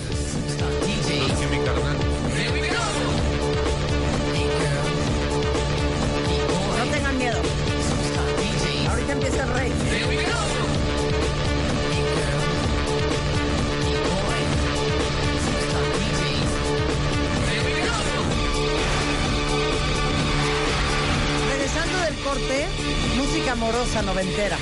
Música 23.17 23.53
amorosa 23.53 24.01
noventera 24.03 24.57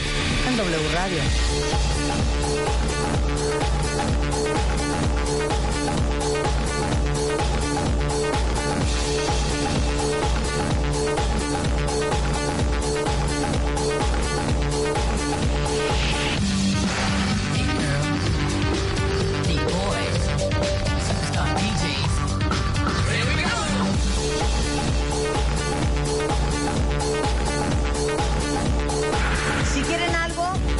en 0.48 0.56
W 0.56 0.90
Radio. 0.94 1.95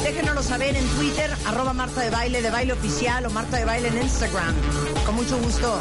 Déjenoslo 0.06 0.40
saber 0.40 0.76
en 0.76 0.86
Twitter, 0.90 1.28
arroba 1.46 1.72
Marta 1.72 2.00
de 2.00 2.10
Baile, 2.10 2.40
de 2.40 2.48
Baile 2.50 2.74
Oficial 2.74 3.26
o 3.26 3.30
Marta 3.30 3.56
de 3.56 3.64
Baile 3.64 3.88
en 3.88 4.02
Instagram. 4.02 4.54
Con 5.04 5.16
mucho 5.16 5.36
gusto. 5.38 5.80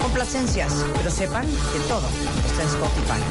complacencias, 0.00 0.84
pero 0.96 1.08
sepan 1.08 1.46
que 1.46 1.78
todo 1.88 2.08
está 2.46 2.62
en 2.62 2.68
Spotify. 2.68 3.22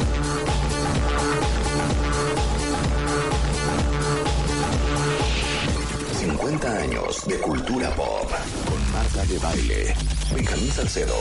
50 6.19 6.77
años 6.77 7.27
de 7.27 7.37
cultura 7.39 7.93
pop 7.93 8.31
con 8.69 8.91
Marta 8.93 9.25
de 9.25 9.39
Baile, 9.39 9.93
Benjamín 10.33 10.71
Salcedo 10.71 11.17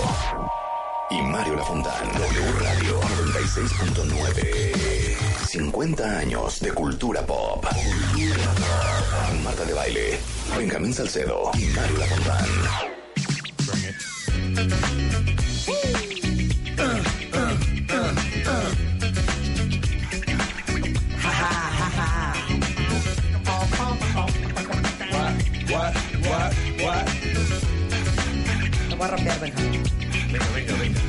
y 1.10 1.20
Mario 1.22 1.56
Lafontán. 1.56 2.12
W 2.12 2.52
Radio 2.60 3.00
96.9. 3.00 4.99
50 5.47 6.18
años 6.18 6.61
de 6.61 6.72
cultura 6.72 7.24
pop. 7.26 7.64
Marta 9.45 9.64
de 9.64 9.74
Baile, 9.74 10.18
Benjamín 10.57 10.95
Salcedo 10.95 11.51
y 11.55 11.64
Mario 11.66 11.99
Lafontán. 11.99 12.47
What. 25.70 26.11
Venga, 30.30 30.45
venga, 30.55 30.74
venga. 30.74 31.01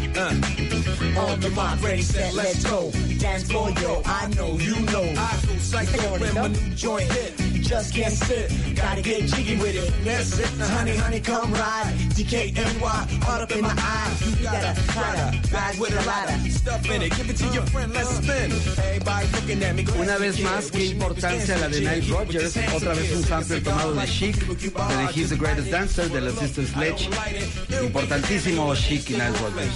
On 1.19 1.39
the 1.39 1.49
mark, 1.51 1.81
ready, 1.83 2.01
set, 2.01 2.33
let's 2.33 2.63
go. 2.65 2.91
Dance 3.21 3.43
for 3.51 3.69
yo, 3.69 4.01
I 4.03 4.27
know, 4.29 4.57
you 4.57 4.79
know. 4.87 5.03
I 5.15 5.37
go 5.45 5.55
psycho 5.59 6.19
when 6.19 6.33
my 6.33 6.47
new 6.47 6.73
joint 6.73 7.03
hit. 7.03 7.39
You 7.53 7.61
Just 7.61 7.93
can't 7.93 8.11
sit, 8.11 8.49
gotta 8.81 9.01
get 9.01 9.25
jiggy 9.27 9.55
with 9.57 9.75
it. 9.75 9.93
That's 10.03 10.39
it, 10.39 10.57
now 10.57 10.67
honey, 10.67 10.95
honey, 10.95 11.19
come 11.19 11.53
ride. 11.53 11.93
DKNY, 12.15 13.23
hard 13.23 13.41
up 13.41 13.51
in 13.51 13.61
my 13.61 13.73
eye. 13.77 14.11
You 14.25 14.43
gotta 14.43 14.73
try 14.93 15.11
to 15.15 15.55
ride 15.55 15.79
with 15.79 15.93
a 15.93 16.03
ladder. 16.07 16.49
Stuff 16.49 16.89
in 16.89 17.01
it, 17.01 17.15
give 17.15 17.29
it 17.29 17.37
to 17.37 17.47
your 17.53 17.65
friend, 17.67 17.93
let's 17.93 18.09
spin. 18.09 18.51
Everybody 18.51 19.27
looking 19.33 19.63
at 19.63 19.75
me. 19.75 19.85
Una 19.99 20.17
vez 20.17 20.39
más, 20.39 20.71
qué 20.71 20.85
importancia 20.85 21.57
la 21.57 21.67
de 21.69 21.79
Nile 21.81 22.07
Rodgers. 22.09 22.57
Otra 22.73 22.93
vez 22.93 23.11
un 23.15 23.23
sample 23.23 23.61
tomado 23.61 23.93
de 23.93 24.07
Chic, 24.07 24.35
de 24.45 25.05
He's 25.13 25.29
the 25.29 25.37
Greatest 25.37 25.69
Dancer, 25.69 26.09
de 26.09 26.21
la 26.21 26.31
Sister 26.31 26.65
Sledge. 26.65 27.09
Importantísimo 27.83 28.75
Chic 28.75 29.09
y 29.09 29.13
Nile 29.13 29.37
Rodgers. 29.41 29.73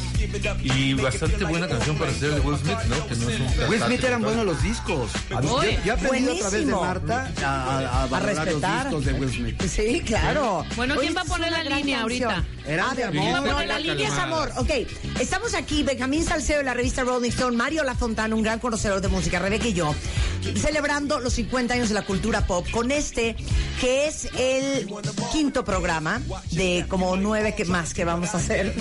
Y 0.63 0.93
bastante 0.95 1.45
buena 1.45 1.67
canción 1.67 1.97
para 1.97 2.11
hacer 2.11 2.33
de 2.33 2.39
Will 2.41 2.57
Smith, 2.57 2.79
¿no? 2.89 3.07
Que 3.07 3.15
no 3.15 3.29
es 3.29 3.39
un 3.39 3.69
Will 3.69 3.81
Smith 3.81 4.03
eran 4.03 4.21
¿no? 4.21 4.27
buenos 4.27 4.45
los 4.45 4.63
discos. 4.63 5.11
Yo, 5.29 5.39
yo 5.39 5.63
he 5.63 5.91
aprendido 5.91 6.33
a 6.33 6.37
través 6.39 6.67
de. 6.67 6.73
Marta 6.73 7.31
a, 7.43 8.19
respetar. 8.19 8.94
De 9.03 9.13
Will 9.13 9.31
Smith. 9.31 9.61
Sí, 9.67 10.01
claro. 10.05 10.63
Bueno, 10.75 10.93
¿quién 10.95 11.07
Oye, 11.09 11.15
va 11.15 11.21
a 11.21 11.25
poner 11.25 11.51
la 11.51 11.63
línea 11.63 11.99
canción. 11.99 12.31
ahorita? 12.31 12.45
Eran 12.67 12.87
Ah, 12.91 12.95
de 12.95 13.03
amor. 13.03 13.35
amor. 13.35 13.51
Poner 13.51 13.67
la 13.67 13.79
línea 13.79 14.07
es 14.07 14.13
amor. 14.17 14.51
Ok, 14.57 14.69
estamos 15.19 15.53
aquí, 15.55 15.83
Benjamín 15.83 16.23
Salcedo 16.23 16.59
de 16.59 16.63
la 16.65 16.73
revista 16.73 17.03
Rolling 17.03 17.29
Stone, 17.29 17.57
Mario 17.57 17.83
Lafontana, 17.83 18.33
un 18.35 18.43
gran 18.43 18.59
conocedor 18.59 19.01
de 19.01 19.07
música, 19.07 19.39
Rebeca 19.39 19.67
y 19.67 19.73
yo, 19.73 19.93
celebrando 20.55 21.19
los 21.19 21.33
50 21.33 21.73
años 21.73 21.89
de 21.89 21.95
la 21.95 22.03
cultura 22.03 22.45
pop 22.47 22.65
con 22.71 22.91
este, 22.91 23.35
que 23.81 24.07
es 24.07 24.29
el 24.37 24.87
quinto 25.31 25.65
programa 25.65 26.21
de 26.51 26.85
como 26.87 27.15
nueve 27.17 27.55
que 27.55 27.65
más 27.65 27.93
que 27.93 28.05
vamos 28.05 28.33
a 28.33 28.37
hacer. 28.37 28.73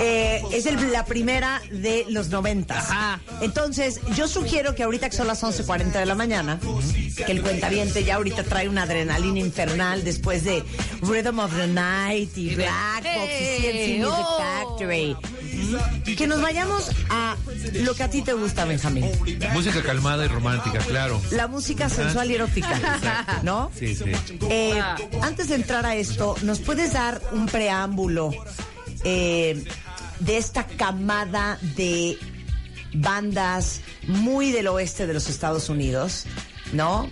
Eh, 0.00 0.42
es 0.52 0.66
el- 0.66 0.92
la 0.92 1.04
primera 1.04 1.60
de 1.70 2.06
los 2.08 2.28
noventas. 2.30 2.86
Entonces, 3.40 4.00
yo 4.16 4.28
sugiero 4.28 4.74
que 4.74 4.82
ahorita 4.82 5.10
que 5.10 5.16
son 5.16 5.26
las 5.26 5.42
11.40 5.42 5.98
de 6.00 6.06
la 6.06 6.14
mañana, 6.14 6.58
que 7.26 7.32
el 7.32 7.42
cuentaviente 7.42 8.02
ya 8.04 8.16
ahorita 8.16 8.44
trae 8.44 8.68
una 8.68 8.82
adrenalina 8.82 9.38
infernal 9.40 10.02
después 10.04 10.44
de 10.44 10.64
Rhythm 11.02 11.38
of 11.38 11.54
the 11.54 11.66
Night 11.66 12.36
y 12.36 12.54
Black 12.54 13.04
Box 13.04 13.30
y 13.40 13.62
CNC 13.62 13.98
Music 14.04 14.26
oh. 14.26 14.38
Factory. 14.38 15.16
Que 16.16 16.26
nos 16.26 16.40
vayamos 16.40 16.90
a 17.10 17.36
lo 17.74 17.94
que 17.94 18.02
a 18.02 18.10
ti 18.10 18.22
te 18.22 18.32
gusta, 18.32 18.64
Benjamín. 18.64 19.04
Música 19.52 19.82
calmada 19.82 20.24
y 20.24 20.28
romántica, 20.28 20.78
claro. 20.78 21.20
La 21.30 21.46
música 21.46 21.88
sensual 21.88 22.30
y 22.30 22.34
erótica, 22.34 23.40
¿no? 23.42 23.70
Sí, 23.78 23.94
sí. 23.94 24.04
Eh, 24.48 24.80
antes 25.22 25.48
de 25.48 25.56
entrar 25.56 25.84
a 25.86 25.94
esto, 25.94 26.34
¿nos 26.42 26.60
puedes 26.60 26.92
dar 26.94 27.20
un 27.32 27.46
preámbulo 27.46 28.32
eh, 29.04 29.62
de 30.20 30.36
esta 30.38 30.66
camada 30.66 31.58
de 31.76 32.18
bandas 32.94 33.80
muy 34.06 34.52
del 34.52 34.68
oeste 34.68 35.06
de 35.06 35.14
los 35.14 35.28
Estados 35.28 35.68
Unidos, 35.68 36.26
¿no? 36.72 37.10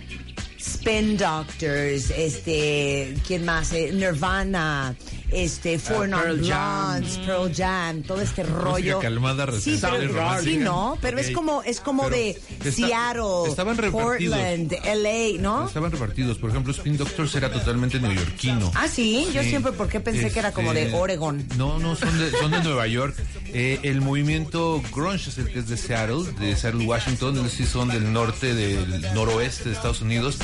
Spin 0.57 1.17
Doctors, 1.17 2.11
este, 2.11 3.15
¿quién 3.25 3.45
más? 3.45 3.71
Eh, 3.73 3.91
Nirvana, 3.93 4.95
este, 5.31 5.79
Four 5.79 6.07
Non 6.09 6.21
Pearl 6.21 6.45
Jam. 6.47 7.03
Pearl 7.25 7.53
Jam, 7.55 8.01
todo 8.03 8.21
este 8.21 8.43
rollo. 8.43 8.99
calmada, 8.99 9.47
sí, 9.59 9.77
pero, 9.81 10.41
sí, 10.43 10.57
no, 10.57 10.97
pero 11.01 11.17
es 11.19 11.27
Ok. 11.29 11.33
como, 11.33 11.63
es 11.63 11.79
como 11.79 12.03
Pero 12.03 12.15
de 12.15 12.29
está- 12.63 12.71
Seattle, 12.71 13.47
estaban 13.49 13.77
repartidos. 13.77 14.37
Portland, 14.37 14.73
LA, 14.85 15.41
¿no? 15.41 15.67
Estaban 15.67 15.91
repartidos. 15.91 16.37
Por 16.37 16.49
ejemplo, 16.49 16.71
Spin 16.73 16.97
Doctors 16.97 17.35
era 17.35 17.51
totalmente 17.51 17.99
neoyorquino. 17.99 18.71
Ah, 18.75 18.87
sí, 18.87 19.27
yo 19.33 19.41
Sí. 19.43 19.49
siempre 19.49 19.71
porque 19.73 19.99
pensé 19.99 20.31
que 20.31 20.39
era 20.39 20.51
como 20.51 20.73
de 20.73 20.83
Este, 20.83 20.95
Oregon. 20.95 21.45
No, 21.57 21.79
no, 21.79 21.95
son 21.95 22.17
de, 22.19 22.31
son 22.31 22.51
de 22.51 22.61
Nueva 22.63 22.87
York. 22.87 23.15
Eh, 23.53 23.79
el 23.83 24.01
movimiento 24.01 24.81
grunge 24.93 25.29
es 25.29 25.37
el 25.37 25.47
que 25.51 25.59
es 25.59 25.67
de 25.69 25.77
Seattle, 25.77 26.23
de 26.39 26.55
Seattle, 26.55 26.85
Washington. 26.85 27.37
Ellos 27.37 27.51
sí 27.51 27.65
son 27.65 27.87
del 27.89 28.11
norte, 28.13 28.53
del 28.53 29.01
noroeste 29.13 29.69
de 29.69 29.75
Estados 29.75 30.01
Unidos. 30.01 30.37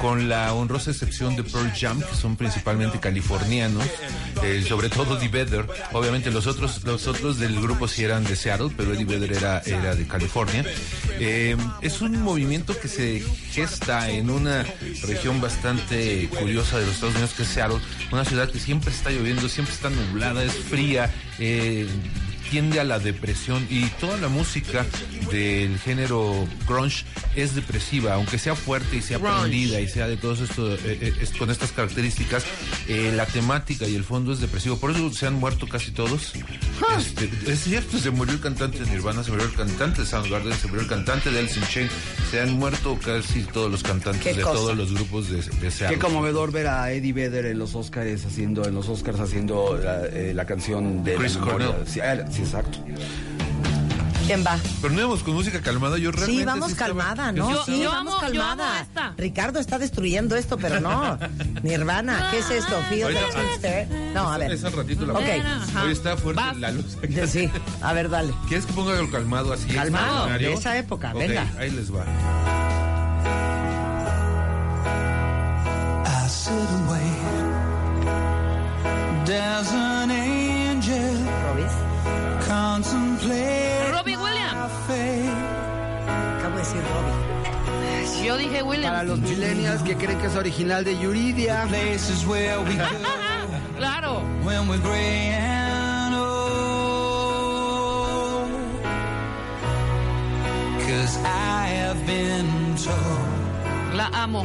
Con 0.00 0.28
la 0.28 0.52
honrosa 0.52 0.90
excepción 0.90 1.36
de 1.36 1.42
Pearl 1.44 1.72
Jam, 1.78 2.00
que 2.00 2.14
son 2.16 2.36
principalmente 2.36 2.98
californianos. 3.00 3.84
Eh, 4.42 4.64
sobre 4.66 4.88
todo 4.88 5.18
Eddie 5.18 5.28
Vedder. 5.28 5.66
Obviamente 5.92 6.30
los 6.30 6.46
otros, 6.46 6.84
los 6.84 7.06
otros 7.06 7.38
del 7.38 7.60
grupo 7.60 7.88
sí 7.88 8.04
eran 8.04 8.24
de 8.24 8.36
Seattle, 8.36 8.70
pero 8.76 8.94
Eddie 8.94 9.04
Vedder 9.04 9.32
era, 9.32 9.60
era 9.60 9.94
de 9.94 10.06
California. 10.06 10.64
Eh, 11.18 11.56
es 11.80 12.00
un 12.00 12.20
movimiento 12.22 12.78
que 12.78 12.88
se 12.88 13.22
gesta 13.50 14.10
en 14.10 14.30
una 14.30 14.64
región 15.02 15.40
bastante 15.40 16.28
curiosa 16.28 16.78
de 16.78 16.86
los 16.86 16.94
Estados 16.94 17.14
Unidos, 17.14 17.34
que 17.34 17.42
es 17.42 17.48
Seattle, 17.48 17.78
una 18.12 18.24
ciudad 18.24 18.50
que 18.50 18.58
siempre 18.58 18.90
está 18.90 19.10
lloviendo, 19.10 19.48
siempre 19.48 19.74
está 19.74 19.90
nublada, 19.90 20.42
es 20.44 20.52
fría, 20.52 21.10
eh, 21.38 21.86
tiende 22.50 22.80
a 22.80 22.84
la 22.84 22.98
depresión 22.98 23.66
y 23.70 23.86
toda 24.00 24.16
la 24.18 24.28
música 24.28 24.84
del 25.30 25.78
género 25.78 26.46
grunge 26.68 27.04
es 27.36 27.54
depresiva, 27.54 28.14
aunque 28.14 28.38
sea 28.38 28.54
fuerte 28.54 28.96
y 28.96 29.02
sea 29.02 29.18
Grunge. 29.18 29.40
prendida 29.40 29.80
y 29.80 29.88
sea 29.88 30.06
de 30.06 30.16
todos 30.16 30.40
estos 30.40 30.78
eh, 30.84 30.98
eh, 31.00 31.12
es- 31.20 31.30
con 31.32 31.50
estas 31.50 31.72
características, 31.72 32.44
eh, 32.88 33.12
la 33.16 33.26
temática 33.26 33.86
y 33.88 33.94
el 33.96 34.04
fondo 34.04 34.32
es 34.32 34.40
depresivo. 34.40 34.76
Por 34.78 34.90
eso 34.92 35.12
se 35.12 35.26
han 35.26 35.34
muerto 35.34 35.66
casi 35.68 35.90
todos. 35.92 36.32
Este, 36.98 37.30
es 37.50 37.60
cierto, 37.64 37.98
se 37.98 38.10
murió 38.10 38.34
el 38.34 38.40
cantante 38.40 38.78
de 38.84 38.90
Nirvana, 38.90 39.22
se 39.24 39.30
murió 39.30 39.46
el 39.46 39.54
cantante 39.54 40.02
de 40.02 40.06
Soundgarden, 40.06 40.52
se 40.54 40.66
murió 40.68 40.82
el 40.82 40.88
cantante 40.88 41.30
de 41.30 41.38
Alice 41.40 41.58
in 41.58 41.66
Chains, 41.66 41.92
se 42.30 42.40
han 42.40 42.52
muerto 42.52 42.98
casi 43.04 43.42
todos 43.44 43.70
los 43.70 43.82
cantantes 43.82 44.22
Qué 44.22 44.34
de 44.34 44.42
cosa. 44.42 44.54
todos 44.54 44.76
los 44.76 44.92
grupos 44.92 45.28
de, 45.30 45.36
de 45.36 45.70
Seattle. 45.70 45.96
Qué 45.96 45.98
conmovedor 45.98 46.52
ver 46.52 46.66
a 46.68 46.92
Eddie 46.92 47.12
Vedder 47.12 47.46
en 47.46 47.58
los 47.58 47.74
Oscars 47.74 48.24
haciendo, 48.24 48.64
en 48.66 48.74
los 48.74 48.88
Oscars 48.88 49.18
haciendo 49.20 49.78
la, 49.82 50.06
eh, 50.06 50.32
la 50.34 50.44
canción 50.46 51.02
de 51.04 51.14
Chris. 51.16 51.36
Cornell. 51.36 51.72
Sí, 51.86 52.00
ah, 52.00 52.24
sí, 52.30 52.43
exacto. 52.44 52.78
¿Quién 54.26 54.42
va? 54.42 54.58
Pero 54.80 54.94
no 54.94 55.00
íbamos 55.00 55.22
con 55.22 55.34
música 55.34 55.60
calmada, 55.60 55.98
yo 55.98 56.10
realmente... 56.10 56.40
Sí, 56.40 56.46
vamos 56.46 56.74
calmada, 56.74 57.30
¿no? 57.30 57.62
sí 57.66 57.84
vamos 57.84 58.14
amo- 58.14 58.20
yo 58.32 58.40
calmada. 58.40 58.70
amo 58.72 58.82
esta. 58.82 59.14
Ricardo 59.18 59.58
está 59.58 59.78
destruyendo 59.78 60.34
esto, 60.34 60.56
pero 60.56 60.80
no. 60.80 61.18
Nirvana, 61.62 62.28
¿qué 62.30 62.38
es 62.38 62.48
esto? 62.50 62.72
Feel 62.88 63.02
Ahorita- 63.04 63.28
Twister. 63.38 63.88
No, 64.14 64.32
a 64.32 64.38
ver. 64.38 64.52
Es 64.52 64.64
al 64.64 64.72
ratito 64.72 65.04
la 65.04 65.12
Ok. 65.12 65.20
Hoy 65.84 65.92
está 65.92 66.16
fuerte 66.16 66.42
la 66.58 66.70
luz. 66.70 66.96
Sí, 67.28 67.50
a 67.82 67.92
ver, 67.92 68.08
dale. 68.08 68.32
¿Quieres 68.48 68.64
que 68.64 68.72
ponga 68.72 68.96
algo 68.98 69.10
calmado 69.12 69.52
así? 69.52 69.66
Calmado, 69.68 70.26
de 70.38 70.54
esa 70.54 70.78
época, 70.78 71.12
venga. 71.12 71.46
Ahí 71.58 71.70
les 71.70 71.92
va. 71.94 72.04
I 76.06 76.28
sit 76.28 76.52
and 76.52 76.88
wait. 76.90 77.20
There's 79.26 79.70
an 79.72 79.93
Yo 88.24 88.38
dije 88.38 88.62
Williams. 88.62 88.90
Para 88.90 89.04
los 89.04 89.18
millennials 89.18 89.82
que 89.82 89.96
creen 89.96 90.18
que 90.18 90.26
es 90.28 90.36
original 90.36 90.82
de 90.82 90.98
Yuridia. 90.98 91.66
Places 91.68 92.24
where 92.26 92.58
we 92.60 92.74
go 92.74 92.84
Claro. 93.76 94.22
Cause 100.86 101.18
I 101.18 101.66
have 101.66 102.06
been 102.06 102.76
told 102.76 103.53
La 103.94 104.06
amo. 104.08 104.44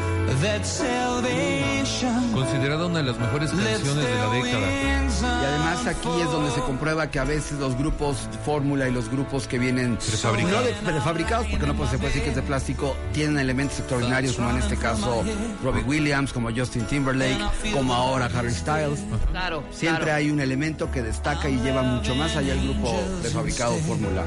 Considerada 2.34 2.86
una 2.86 3.00
de 3.00 3.04
las 3.04 3.18
mejores 3.18 3.50
canciones 3.50 3.95
de 3.95 4.16
la 4.16 4.30
década. 4.30 4.68
Y 5.22 5.45
además 5.45 5.88
aquí 5.88 6.22
es 6.22 6.32
donde 6.32 6.52
se 6.52 6.60
comprueba 6.62 7.10
que 7.10 7.18
a 7.18 7.24
veces 7.24 7.58
los 7.58 7.76
grupos 7.76 8.30
fórmula 8.45 8.88
y 8.88 8.91
los 8.91 9.10
grupos 9.10 9.47
que 9.47 9.58
vienen 9.58 9.97
Prefabricados. 9.97 10.60
no 10.60 10.68
de 10.68 10.74
prefabricados, 10.74 11.47
porque 11.47 11.66
no 11.66 11.74
pues, 11.74 11.89
se 11.89 11.97
puede 11.97 12.10
decir 12.10 12.24
que 12.24 12.30
es 12.30 12.36
de 12.36 12.43
plástico, 12.43 12.95
tienen 13.12 13.39
elementos 13.39 13.80
extraordinarios, 13.80 14.36
como 14.36 14.52
en 14.52 14.58
este 14.58 14.78
caso 14.78 15.24
Robbie 15.64 15.84
Williams, 15.84 16.32
como 16.32 16.52
Justin 16.52 16.86
Timberlake, 16.86 17.39
como 17.74 17.95
ahora 17.95 18.30
Harry 18.36 18.54
Styles. 18.54 19.00
Claro. 19.32 19.64
Siempre 19.72 20.04
claro. 20.04 20.18
hay 20.18 20.30
un 20.30 20.41
elemento 20.41 20.91
que 20.91 21.02
destaca 21.02 21.50
y 21.50 21.58
lleva 21.58 21.82
mucho 21.82 22.14
más 22.14 22.36
allá 22.36 22.54
el 22.54 22.62
grupo 22.62 22.95
prefabricado 23.22 23.76
fórmula. 23.78 24.26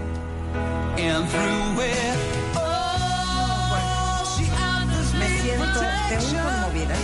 Siento 5.56 5.80
de 5.80 6.16
un 6.16 6.44
conmovida. 6.44 6.94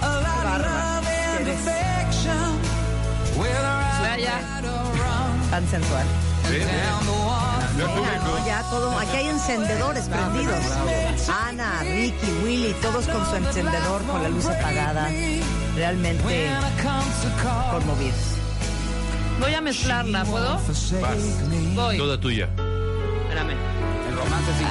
Qué 0.00 0.06
bárbara. 0.06 1.00
que 1.36 1.42
eres 1.42 1.64
Vea 4.02 4.16
ya. 4.18 4.60
tan 5.50 5.68
sensual. 5.68 6.06
Público. 6.42 6.66
no, 8.24 8.46
ya 8.46 8.62
todo. 8.70 8.98
Aquí 8.98 9.16
hay 9.16 9.28
encendedores 9.28 10.08
prendidos. 10.08 10.64
Ana, 11.28 11.80
Ricky, 11.82 12.30
Willy, 12.44 12.74
todos 12.82 13.06
con 13.06 13.24
su 13.26 13.36
encendedor, 13.36 14.02
con 14.04 14.22
la 14.22 14.28
luz 14.28 14.46
apagada. 14.46 15.08
Realmente 15.76 16.50
conmovidos. 17.70 18.18
Voy 19.40 19.54
a 19.54 19.60
mezclarla, 19.60 20.24
¿puedo? 20.24 20.56
Vas. 20.56 21.18
Voy. 21.74 21.96
Toda 21.96 22.20
tuya. 22.20 22.46
Espérame. 22.46 23.56
El 24.08 24.16
romance 24.16 24.52
sigue. 24.58 24.70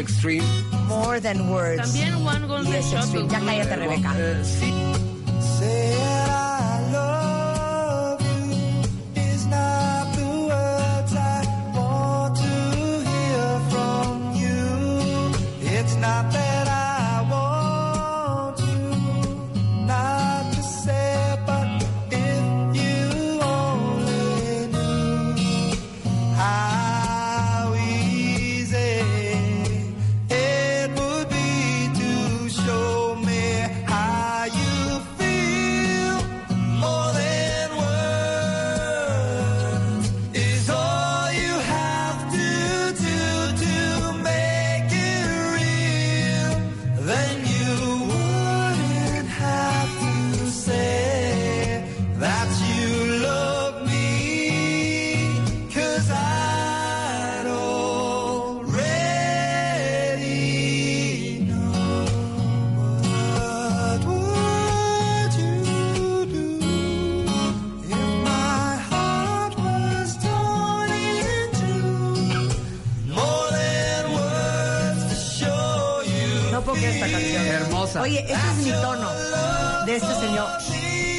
extreme. 0.00 0.42
More 0.88 1.20
than 1.20 1.48
words. 1.50 1.82
También 1.82 2.14
One 2.26 2.46
Golden. 2.48 2.82
Shot. 2.82 3.28
Ya 3.30 3.40
cállate, 3.40 3.76
Rebeca. 3.76 4.14
Eh, 4.16 4.40
sí. 4.42 4.69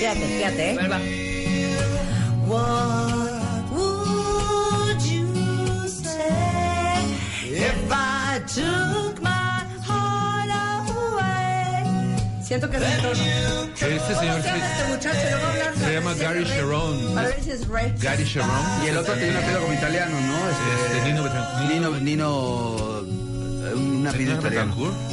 Fíjate, 0.01 0.19
fíjate. 0.27 0.71
¿eh? 0.71 0.77
A 0.79 0.81
ver, 0.81 0.91
va. 0.91 0.99
What 2.47 3.69
would 3.71 5.01
you 5.03 5.27
say 5.87 7.05
if 7.45 7.91
I 7.91 8.41
took 8.47 9.21
my 9.21 9.61
heart 9.85 10.49
away? 10.89 11.85
Siento 12.41 12.67
que 12.71 12.77
es 12.77 12.83
tono. 13.03 13.13
Este 13.75 14.15
señor 14.15 14.41
¿Cómo 14.41 14.41
se 14.41 14.49
llama 14.49 14.65
este 14.65 14.83
muchacho? 14.89 15.19
A 15.19 15.49
hablar 15.51 15.73
se 15.77 15.93
llama 15.93 16.13
Gary 16.15 16.43
Sharon. 16.45 17.17
A 17.17 17.21
ver 17.21 17.43
si 17.43 17.51
es 17.51 17.67
Ray. 17.67 17.93
Gary 17.99 18.23
Sharon. 18.23 18.49
Y 18.83 18.87
el 18.87 18.97
otro 18.97 19.13
tiene 19.13 19.29
un 19.29 19.37
apellido 19.37 19.61
como 19.61 19.73
italiano, 19.75 20.19
¿no? 20.19 20.49
Este, 20.49 21.09
Nino 21.11 21.23
Betancourt. 21.23 21.69
Nino, 21.69 21.89
Nino, 21.99 23.01
eh, 23.67 23.75
¿Nino 23.75 24.09
italiano. 24.09 24.41
Betancourt? 24.41 25.10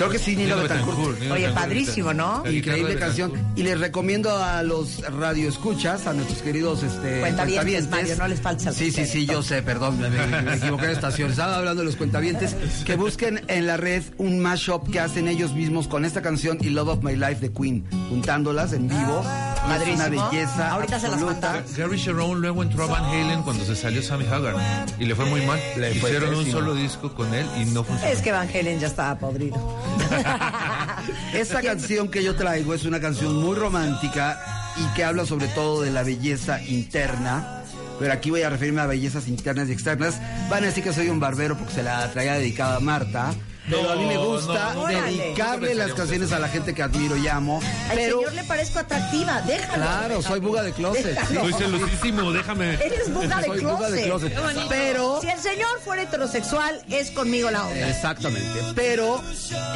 Creo 0.00 0.10
que 0.12 0.18
sí, 0.18 0.36
Nino 0.36 0.56
Nino 0.56 0.62
Betancourt. 0.62 1.18
Oye, 1.20 1.28
Betancourt. 1.28 1.54
padrísimo, 1.54 2.14
¿no? 2.14 2.42
Increíble 2.50 2.96
canción. 2.96 3.32
Y 3.56 3.62
les 3.62 3.78
recomiendo 3.78 4.34
a 4.42 4.62
los 4.62 5.00
radioescuchas, 5.12 6.06
a 6.06 6.12
nuestros 6.12 6.40
queridos 6.42 6.82
este, 6.82 7.20
Cuentavientes, 7.20 7.88
Mario, 7.88 8.16
no 8.16 8.28
les 8.28 8.40
faltes 8.40 8.66
al 8.66 8.74
Sí, 8.74 8.90
sí, 8.90 9.04
sí, 9.06 9.26
yo 9.26 9.42
sé, 9.42 9.62
perdón, 9.62 10.00
me, 10.00 10.08
me- 10.10 10.42
me 10.42 10.56
equivoqué 10.56 10.86
de 10.86 10.92
estación. 10.92 11.30
Estaba 11.30 11.56
hablando 11.56 11.82
de 11.82 11.86
los 11.86 11.96
cuentavientes. 11.96 12.56
Que 12.84 12.96
busquen 12.96 13.42
en 13.48 13.66
la 13.66 13.76
red 13.76 14.02
un 14.18 14.40
mashup 14.40 14.90
que 14.90 15.00
hacen 15.00 15.28
ellos 15.28 15.52
mismos 15.52 15.86
con 15.88 16.04
esta 16.04 16.22
canción 16.22 16.58
y 16.60 16.70
Love 16.70 16.88
of 16.88 17.02
My 17.04 17.14
Life 17.16 17.36
de 17.40 17.52
Queen, 17.52 17.84
juntándolas 18.08 18.72
en 18.72 18.88
vivo. 18.88 19.22
Es 19.60 19.94
una 19.94 20.08
belleza 20.08 20.70
Ahorita 20.70 20.98
se 20.98 21.08
las 21.08 21.20
mandamos. 21.20 21.76
Gary 21.76 21.96
Sharon 21.98 22.40
luego 22.40 22.62
entró 22.62 22.84
a 22.84 22.86
Van 22.86 23.04
Halen 23.04 23.42
cuando 23.42 23.64
se 23.64 23.76
salió 23.76 24.02
Sammy 24.02 24.24
Hagar 24.26 24.56
y 24.98 25.04
le 25.04 25.14
fue 25.14 25.26
muy 25.26 25.42
mal. 25.42 25.60
Le 25.76 25.92
Hicieron 25.94 26.34
un 26.34 26.50
solo 26.50 26.74
disco 26.74 27.14
con 27.14 27.32
él 27.34 27.46
y 27.60 27.66
no 27.66 27.84
funcionó. 27.84 28.10
Es 28.12 28.22
que 28.22 28.32
Van 28.32 28.48
Halen 28.48 28.80
ya 28.80 28.86
estaba 28.86 29.18
podrido. 29.18 29.79
Esta 31.34 31.62
canción 31.62 32.08
que 32.08 32.22
yo 32.22 32.34
traigo 32.36 32.74
es 32.74 32.84
una 32.84 33.00
canción 33.00 33.36
muy 33.36 33.56
romántica 33.56 34.40
y 34.76 34.94
que 34.94 35.04
habla 35.04 35.26
sobre 35.26 35.48
todo 35.48 35.82
de 35.82 35.90
la 35.90 36.02
belleza 36.02 36.62
interna. 36.62 37.62
Pero 37.98 38.12
aquí 38.12 38.30
voy 38.30 38.42
a 38.42 38.50
referirme 38.50 38.80
a 38.80 38.86
bellezas 38.86 39.28
internas 39.28 39.68
y 39.68 39.72
externas. 39.72 40.20
Van 40.48 40.64
a 40.64 40.66
decir 40.66 40.82
que 40.82 40.92
soy 40.92 41.08
un 41.08 41.20
barbero 41.20 41.56
porque 41.56 41.74
se 41.74 41.82
la 41.82 42.10
traía 42.10 42.34
dedicada 42.34 42.76
a 42.76 42.80
Marta. 42.80 43.34
Pero 43.70 43.90
a 43.92 43.96
mí 43.96 44.06
me 44.06 44.16
gusta 44.18 44.74
no, 44.74 44.82
no, 44.82 44.86
dedicarle 44.88 45.74
las 45.74 45.92
canciones 45.92 46.32
a 46.32 46.38
la 46.38 46.48
gente 46.48 46.74
que 46.74 46.82
admiro 46.82 47.16
y 47.16 47.28
amo. 47.28 47.60
Al 47.88 47.96
Pero 47.96 48.18
señor 48.18 48.34
le 48.34 48.44
parezco 48.44 48.78
atractiva, 48.80 49.40
déjalo. 49.42 49.74
Claro, 49.74 50.22
soy 50.22 50.40
buga 50.40 50.62
de 50.62 50.72
closet. 50.72 51.06
Déjalo. 51.18 51.40
Soy 51.40 51.52
celosísimo, 51.54 52.32
déjame. 52.32 52.74
Eres 52.74 53.12
buga 53.12 53.38
de 53.40 53.46
Soy 53.46 53.58
closet. 53.60 53.76
buga 53.78 53.90
de 53.90 54.02
closet. 54.04 54.34
Qué 54.34 54.40
bonito. 54.40 54.66
Pero 54.68 55.20
Si 55.20 55.28
el 55.28 55.38
señor 55.38 55.80
fuera 55.84 56.02
heterosexual, 56.02 56.82
es 56.90 57.10
conmigo 57.10 57.50
la 57.50 57.66
onda. 57.66 57.88
Exactamente. 57.88 58.60
Pero 58.74 59.22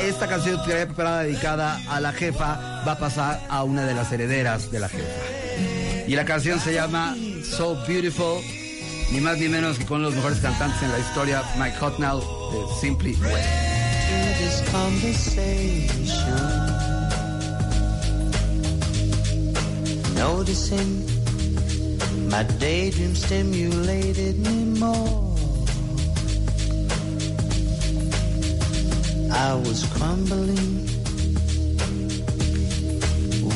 esta 0.01 0.27
canción 0.27 0.59
que 0.63 0.71
traía 0.71 0.87
preparada 0.87 1.23
dedicada 1.23 1.81
a 1.89 2.01
la 2.01 2.13
jefa 2.13 2.83
va 2.87 2.93
a 2.93 2.99
pasar 2.99 3.41
a 3.49 3.63
una 3.63 3.85
de 3.87 3.95
las 3.95 4.11
herederas 4.13 4.71
de 4.71 4.81
la 4.81 4.89
jefa. 4.89 5.05
Y 6.07 6.15
la 6.17 6.25
canción 6.25 6.61
se 6.61 6.75
llama 6.75 7.17
So 7.57 7.77
Beautiful, 7.87 8.43
ni 9.11 9.21
más 9.21 9.39
ni 9.39 9.49
menos 9.49 9.79
que 9.79 9.87
con 9.87 10.03
los 10.03 10.15
mejores 10.15 10.39
cantantes 10.41 10.83
en 10.83 10.93
la 10.93 10.99
historia, 10.99 11.43
Mike 11.57 11.77
Hotnell 11.79 12.21
de 12.21 12.81
Simply 12.81 13.17
This 14.41 14.61
conversation. 14.71 16.45
Noticing 20.15 20.91
my 22.29 22.43
daydream 22.59 23.15
stimulated 23.15 24.39
me 24.39 24.65
more. 24.79 25.35
I 29.33 29.55
was 29.55 29.85
crumbling 29.95 30.87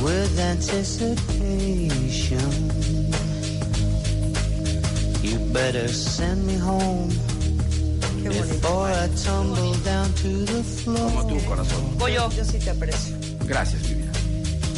with 0.03 0.39
anticipation. 0.39 2.51
You 5.23 5.39
better 5.53 5.89
send 5.89 6.47
me 6.47 6.55
home 6.55 7.11
before 8.29 8.91
I 8.91 9.09
tumble 9.25 9.75
down 9.85 10.13
to 10.15 10.45
the 10.45 10.63
floor. 10.63 10.99
Como 11.13 11.27
tu 11.27 11.45
corazón. 11.47 11.99
Voy 11.99 12.13
yo. 12.15 12.31
Yo 12.31 12.45
sí 12.45 12.59
te 12.59 12.71
aprecio. 12.71 13.17
Gracias, 13.45 13.83
mi 13.83 13.95
vida. 13.95 14.13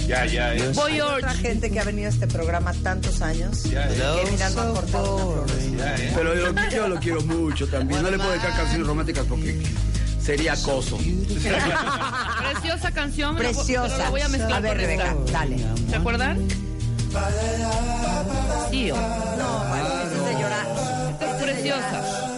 Ya, 0.07 0.27
ya, 0.27 0.55
es. 0.55 0.75
Voy 0.77 0.97
yo. 0.97 1.07
otra 1.15 1.35
gente 1.35 1.71
que 1.71 1.79
ha 1.81 1.85
venido 1.85 2.09
a 2.09 2.13
este 2.13 2.27
programa 2.27 2.73
tantos 2.83 3.23
años 3.23 3.63
Ya, 3.65 3.87
que 3.89 4.31
mira, 4.31 4.51
no 4.51 4.61
ha 4.63 4.73
cortado 4.75 5.47
ya. 5.79 5.95
Pero 6.17 6.35
yo, 6.35 6.53
yo 6.73 6.89
lo 6.89 6.97
quiero 6.99 7.21
mucho 7.23 7.69
también. 7.69 8.03
No 8.03 8.11
le 8.11 8.17
puedo 8.17 8.31
dedicar 8.31 8.57
canciones 8.57 8.87
románticas 8.87 9.25
porque 9.29 9.63
sería 10.21 10.55
acoso. 10.55 10.99
Preciosa 12.53 12.91
canción. 12.93 13.37
Preciosa. 13.37 13.89
pero 13.89 13.99
la 14.05 14.11
voy 14.11 14.21
a 14.23 14.29
mezclar 14.29 14.53
A 14.55 14.61
ver, 14.61 14.73
con 14.73 14.81
Rebeca, 14.81 15.15
esta. 15.25 15.33
dale. 15.33 15.57
¿Se 15.89 15.97
acuerdan? 15.97 16.49
Sí. 18.71 18.89
No, 18.89 19.65
bueno, 19.69 19.89
eso 20.03 20.17
es 20.17 20.25
de 20.27 20.33
llorar. 20.43 20.67
esta 21.13 21.37
es 21.37 21.43
preciosa. 21.43 22.30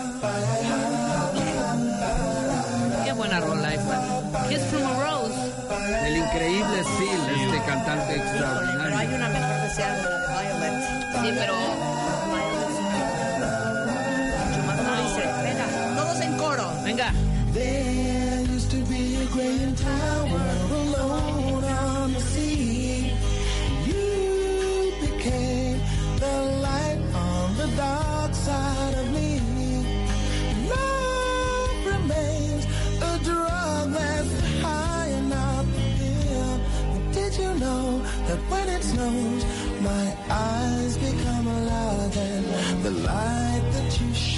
Kiss 4.48 4.64
from 4.70 4.82
a 4.82 4.94
Rose. 5.04 5.34
El 6.06 6.16
increíble 6.16 6.84
Seal, 6.84 7.20
este 7.44 7.58
cantante 7.66 8.14
Pero 8.14 8.22
hay 8.22 8.28
extraordinario. 8.28 9.16
una 9.16 9.28
mejor 9.28 9.62
que 9.62 9.70
se 9.74 9.80
llama 9.82 9.96
la 9.96 10.08
de 10.10 10.26
Violet. 10.28 10.76
Sí, 11.22 11.28
pero 11.38 11.54
Mucho 14.48 14.62
más 14.66 14.76
no 14.82 14.92
dice. 15.02 15.22
Venga, 15.42 15.66
todos 15.96 16.20
en 16.20 16.32
coro. 16.38 16.72
venga. 16.84 17.12
There 17.52 18.42
used 18.54 18.70
to 18.70 18.78
be 18.88 19.16
a 19.16 19.26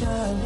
that 0.01 0.44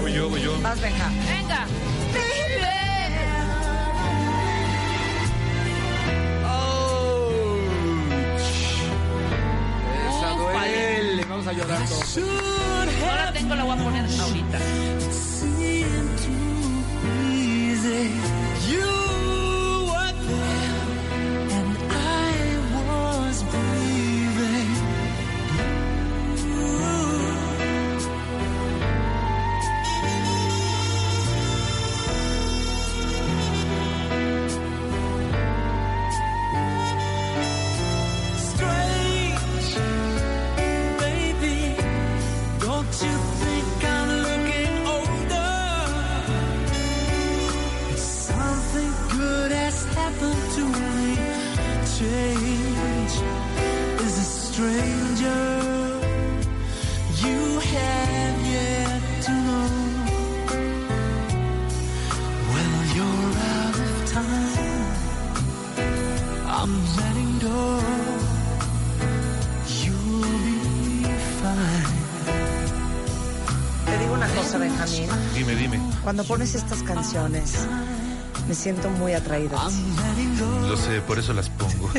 Voy 0.00 0.12
yo, 0.12 0.28
voy 0.28 0.40
yo. 0.42 0.60
Vas, 0.60 0.80
Benja. 0.80 1.08
Venga. 1.08 1.66
Esa 10.08 10.30
duele. 10.30 11.24
Vamos 11.28 11.46
a 11.46 11.52
llorar 11.52 11.88
todos. 11.88 12.16
No 12.16 13.14
la 13.16 13.32
tengo, 13.32 13.54
la 13.54 13.64
voy 13.64 13.78
a 13.78 13.84
poner 13.84 14.04
ahorita. 14.20 14.58
Cuando 76.14 76.28
pones 76.28 76.54
estas 76.54 76.80
canciones, 76.84 77.66
me 78.46 78.54
siento 78.54 78.88
muy 78.88 79.14
atraída. 79.14 79.68
Lo 80.68 80.76
sé, 80.76 81.00
por 81.00 81.18
eso 81.18 81.32
las 81.32 81.50
pongo. 81.50 81.90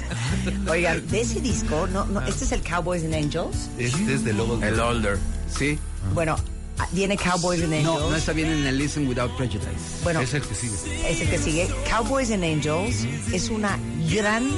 Oigan, 0.70 1.06
de 1.08 1.20
ese 1.20 1.42
disco, 1.42 1.86
no, 1.88 2.06
no, 2.06 2.22
este 2.22 2.46
es 2.46 2.52
el 2.52 2.62
Cowboys 2.62 3.04
and 3.04 3.12
Angels. 3.12 3.68
Este 3.76 4.14
es 4.14 4.24
de 4.24 4.32
Lobos. 4.32 4.62
El 4.62 4.80
Older. 4.80 5.18
Sí. 5.54 5.78
Bueno, 6.14 6.36
ah, 6.78 6.88
viene 6.92 7.18
Cowboys 7.18 7.62
and 7.62 7.74
Angels. 7.74 8.00
No, 8.00 8.08
no 8.08 8.16
está 8.16 8.32
bien 8.32 8.48
en 8.48 8.64
el 8.66 8.78
Listen 8.78 9.06
Without 9.06 9.36
Prejudice. 9.36 9.68
Bueno, 10.04 10.22
Es 10.22 10.32
el 10.32 10.40
que 10.40 10.54
sigue. 10.54 10.76
es 11.06 11.20
el 11.20 11.28
que 11.28 11.38
sigue. 11.38 11.68
Cowboys 11.86 12.30
and 12.30 12.44
Angels 12.44 13.04
es 13.30 13.50
una 13.50 13.78
gran, 14.10 14.48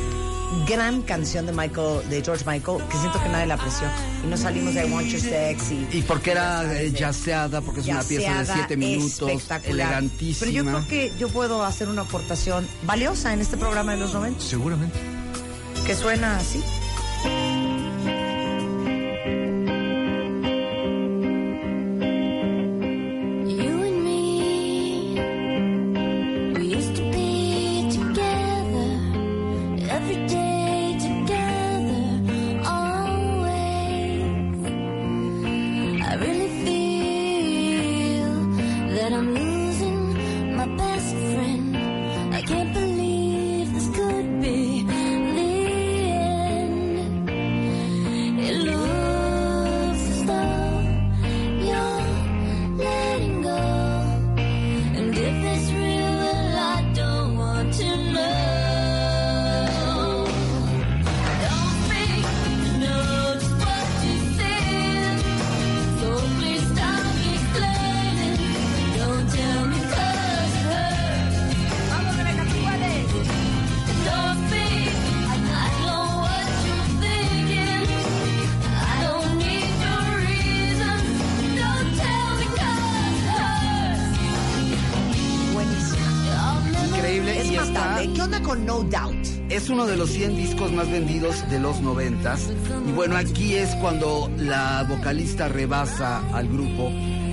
gran 0.67 1.03
canción 1.03 1.47
de 1.47 1.53
Michael, 1.53 2.09
de 2.09 2.23
George 2.23 2.45
Michael, 2.47 2.79
que 2.89 2.97
siento 2.99 3.23
que 3.23 3.29
nadie 3.29 3.47
la 3.47 3.55
apreció. 3.55 3.87
Y 4.25 4.27
no 4.29 4.37
salimos 4.37 4.75
de 4.75 4.87
I 4.87 4.91
Want 4.91 5.09
Your 5.09 5.21
Sex 5.21 5.71
y... 5.91 6.03
Porque 6.03 6.33
era 6.33 6.81
eh, 6.81 6.93
jazzeada, 6.97 7.61
porque 7.61 7.81
es 7.81 7.87
una 7.87 8.03
pieza 8.03 8.31
de 8.31 8.39
Yaceada, 8.39 8.55
siete 8.55 8.77
minutos, 8.77 9.29
espectacular. 9.29 9.73
elegantísima. 9.73 10.39
Pero 10.41 10.53
yo 10.53 10.65
creo 10.65 10.89
que 10.89 11.13
yo 11.19 11.29
puedo 11.29 11.65
hacer 11.65 11.89
una 11.89 12.03
aportación 12.03 12.67
valiosa 12.85 13.33
en 13.33 13.41
este 13.41 13.57
programa 13.57 13.93
de 13.93 13.99
los 13.99 14.15
90, 14.15 14.41
Seguramente. 14.41 14.99
que 15.87 15.95
suena 15.95 16.37
así. 16.39 16.63
No 88.73 88.83
Doubt? 88.85 89.27
Es 89.51 89.69
uno 89.69 89.85
de 89.85 89.99
los 89.99 90.09
100 90.09 90.35
discos 90.35 90.73
más 90.73 90.91
vendidos 90.91 91.47
de 91.51 91.61
los 91.61 91.83
90 91.83 92.39
Y 92.89 92.93
bueno, 92.93 93.17
aquí 93.17 93.55
es 93.55 93.69
cuando 93.83 94.31
la 94.39 94.87
vocalista 94.89 95.47
rebasa 95.49 96.23
al 96.33 96.49
grupo. 96.49 96.89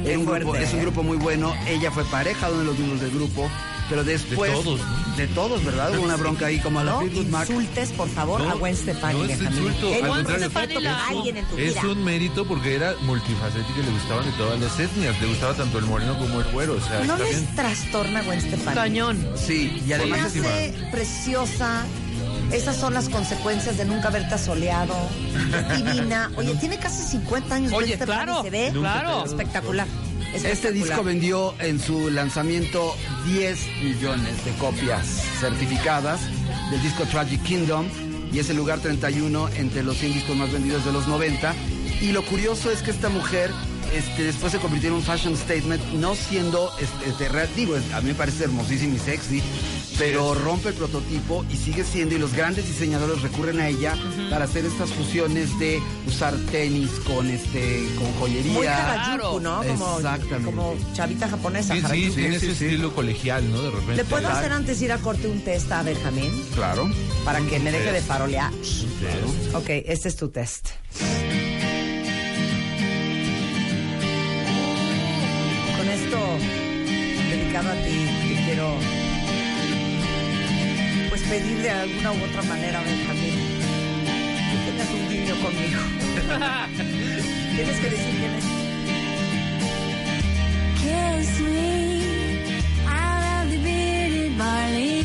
Es 0.06 0.18
un, 0.18 0.26
grupo, 0.26 0.56
es 0.58 0.74
un 0.74 0.80
¿eh? 0.80 0.82
grupo 0.82 1.02
muy 1.02 1.16
bueno. 1.16 1.54
Ella 1.66 1.92
fue 1.92 2.04
pareja 2.04 2.48
de 2.48 2.56
uno 2.56 2.62
de 2.64 2.68
los 2.68 2.78
miembros 2.78 3.02
del 3.02 3.12
grupo. 3.12 3.50
Pero 3.90 4.04
después. 4.04 4.52
De 4.52 4.58
todos, 4.64 4.80
¿no? 4.80 5.16
De 5.18 5.28
todos, 5.28 5.66
¿verdad? 5.66 5.96
Hubo 5.98 6.04
una 6.04 6.16
bronca 6.16 6.46
ahí 6.46 6.60
como 6.60 6.80
a 6.80 6.84
la 6.84 6.92
No 6.92 7.00
Fleetwood 7.02 7.26
Mac. 7.28 7.50
insultes, 7.50 7.92
por 7.92 8.08
favor, 8.10 8.42
No, 8.42 8.52
a 8.52 8.54
Gwen 8.54 8.76
Stefani. 8.76 9.20
no 9.20 9.26
es 9.26 9.42
insulto, 9.42 9.94
al 9.94 10.08
contrario. 10.08 10.80
la- 10.80 11.08
alguien 11.08 11.38
en 11.38 11.46
tu 11.46 11.58
Es 11.58 11.74
vida. 11.74 11.82
un 11.88 12.04
mérito 12.04 12.46
porque 12.46 12.76
era 12.76 12.94
multifacético 13.02 13.80
y 13.80 13.84
le 13.84 13.92
gustaban 13.92 14.26
de 14.26 14.32
todas 14.38 14.60
las 14.60 14.80
etnias. 14.80 15.20
Le 15.20 15.28
gustaba 15.28 15.54
tanto 15.56 15.80
el 15.80 15.86
moreno 15.86 16.18
como 16.20 16.40
el 16.40 16.52
güero. 16.52 16.74
O 16.76 16.82
sea, 16.82 17.04
¿No 17.04 17.18
les 17.18 17.30
bien. 17.42 17.56
trastorna 17.56 18.22
Gwen 18.22 18.40
Stefani? 18.42 18.76
Cañón. 18.76 19.28
Sí, 19.36 19.82
y 19.86 19.92
además. 19.94 20.20
Hace 20.28 20.74
preciosa. 20.92 21.86
Esas 22.52 22.78
son 22.78 22.94
las 22.94 23.10
consecuencias 23.10 23.78
de 23.78 23.86
nunca 23.86 24.08
haberte 24.08 24.36
asoleado. 24.36 24.96
Divina. 25.76 26.32
Oye, 26.38 26.54
tiene 26.56 26.78
casi 26.78 27.04
50 27.04 27.56
años. 27.56 27.74
Oye, 27.74 27.88
Gwen 27.88 27.98
Stefani, 27.98 28.24
claro, 28.26 28.44
Se 28.44 28.50
ve 28.50 28.72
claro. 28.74 29.26
espectacular. 29.26 29.88
Este 30.34 30.72
disco 30.72 31.04
vendió 31.04 31.56
en 31.60 31.80
su 31.80 32.10
lanzamiento 32.12 32.96
10 33.26 33.68
millones 33.84 34.46
de 34.46 34.52
copias 34.54 35.06
certificadas 35.40 36.22
del 36.72 36.82
disco 36.82 37.06
Tragic 37.06 37.42
Kingdom 37.44 37.86
y 38.32 38.40
es 38.40 38.50
el 38.50 38.58
lugar 38.58 38.80
31 38.80 39.50
entre 39.56 39.84
los 39.84 39.98
100 39.98 40.14
discos 40.14 40.36
más 40.36 40.52
vendidos 40.52 40.86
de 40.86 40.92
los 40.92 41.08
90. 41.08 41.54
Y 42.02 42.12
lo 42.12 42.24
curioso 42.24 42.72
es 42.72 42.82
que 42.82 42.92
esta 42.92 43.10
mujer 43.10 43.52
este, 43.94 44.24
después 44.24 44.52
se 44.52 44.60
convirtió 44.60 44.90
en 44.90 44.96
un 44.96 45.04
fashion 45.04 45.36
statement, 45.36 45.82
no 45.94 46.16
siendo, 46.16 46.72
este, 46.80 47.10
este, 47.10 47.48
digo, 47.56 47.76
a 47.94 48.02
mí 48.02 48.10
me 48.10 48.16
parece 48.16 48.44
hermosísima 48.44 48.96
y 48.96 49.00
sexy, 49.00 49.42
pero 49.98 50.34
rompe 50.36 50.70
el 50.70 50.76
prototipo 50.76 51.44
y 51.52 51.58
sigue 51.58 51.84
siendo, 51.84 52.16
y 52.16 52.20
los 52.20 52.34
grandes 52.34 52.68
diseñadores 52.68 53.22
recurren 53.22 53.60
a 53.60 53.68
ella 53.68 53.96
para 54.30 54.46
hacer 54.46 54.66
estas 54.66 54.92
fusiones 54.92 55.58
de 55.60 55.82
usar 56.08 56.36
tenis 56.52 56.90
con 57.06 57.28
este 57.30 57.86
con 57.98 58.12
joyería. 58.14 58.54
Muy 58.54 58.68
Harajuku, 58.68 59.40
¿no? 59.40 59.64
Como, 59.64 59.98
Exactamente. 59.98 60.46
como 60.46 60.76
chavita 60.94 61.28
japonesa. 61.28 61.76
Sí, 61.76 61.82
sí, 61.82 62.12
tiene 62.16 62.36
ese 62.36 62.52
estilo 62.52 62.94
colegial, 62.94 63.50
¿no? 63.52 63.62
De 63.62 63.72
repente. 63.72 63.96
¿Le 63.96 64.06
puedo 64.06 64.28
hacer 64.28 64.52
antes 64.52 64.82
ir 64.82 64.92
a 64.92 64.98
corte 64.98 65.28
un 65.28 65.42
test 65.42 65.72
a 65.72 65.84
Benjamín? 65.84 66.32
Claro. 66.56 66.90
Para 67.26 67.42
que 67.42 67.60
me 67.60 67.72
deje 67.72 67.92
de 67.92 68.02
farolear. 68.02 68.52
Claro. 69.00 69.60
Ok, 69.60 69.70
este 69.86 70.10
es 70.10 70.16
tu 70.16 70.30
test. 70.30 70.70
Con 75.78 75.90
esto, 75.90 76.18
dedicado 77.30 77.70
a 77.70 77.74
ti, 77.74 78.08
te 78.28 78.46
quiero 78.46 78.76
pues 81.10 81.22
pedir 81.24 81.62
de 81.62 81.70
alguna 81.70 82.12
u 82.12 82.24
otra 82.24 82.42
manera, 82.44 82.82
Benjamín, 82.84 83.19
Tienes 87.56 87.80
que 87.80 87.90
decir. 87.90 88.30
Kiss 90.78 91.40
me 91.40 92.44
out 92.88 93.46
of 93.46 93.52
the 93.52 93.58
bearded 93.58 94.38
barley 94.38 94.99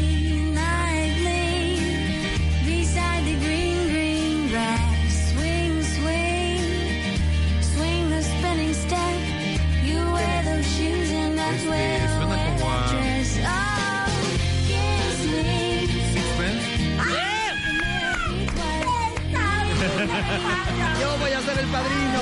padrino. 21.84 22.20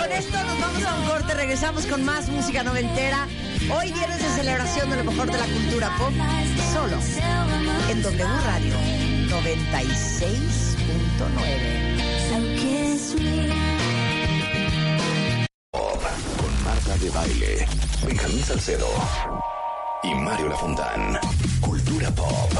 Con 0.00 0.10
esto 0.12 0.36
nos 0.44 0.60
vamos 0.60 0.84
a 0.84 0.94
un 0.96 1.06
corte, 1.06 1.32
regresamos 1.34 1.86
con 1.86 2.04
más 2.04 2.28
música 2.28 2.62
noventera. 2.62 3.26
Hoy 3.76 3.90
viernes 3.92 4.22
de 4.22 4.28
celebración 4.30 4.88
de 4.90 4.96
lo 4.96 5.04
mejor 5.04 5.30
de 5.30 5.38
la 5.38 5.46
cultura 5.46 5.96
pop, 5.98 6.12
solo 6.72 6.98
en 7.90 8.02
W 8.02 8.24
Radio 8.44 8.74
96.9. 9.28 12.28
So 12.28 12.36
kiss 12.56 13.14
me. 13.20 13.48
Pop 15.70 16.02
con 16.36 16.64
Marta 16.64 16.96
de 16.98 17.10
Baile, 17.10 17.68
Benjamín 18.06 18.42
Salcedo 18.44 18.88
y 20.02 20.14
Mario 20.14 20.48
Lafontán. 20.48 21.18
Cultura 21.60 22.10
Pop. 22.10 22.52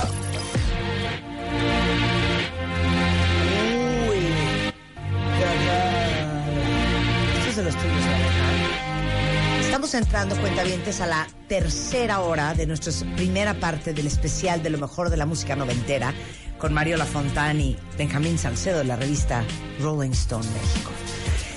De 7.56 7.62
los 7.64 7.74
tuyos, 7.74 8.04
¿verdad? 8.04 9.60
Estamos 9.60 9.94
entrando, 9.94 10.36
cuentavientes, 10.36 11.00
a 11.00 11.06
la 11.06 11.26
tercera 11.48 12.20
hora 12.20 12.54
de 12.54 12.66
nuestra 12.66 12.92
primera 13.16 13.54
parte 13.54 13.92
del 13.92 14.06
especial 14.06 14.62
de 14.62 14.70
lo 14.70 14.78
mejor 14.78 15.10
de 15.10 15.16
la 15.16 15.26
música 15.26 15.56
noventera 15.56 16.12
con 16.58 16.72
Mario 16.72 16.96
Lafontán 16.96 17.60
y 17.60 17.76
Benjamín 17.98 18.38
Salcedo 18.38 18.78
de 18.78 18.84
la 18.84 18.96
revista 18.96 19.44
Rolling 19.80 20.10
Stone 20.12 20.44
México. 20.46 20.90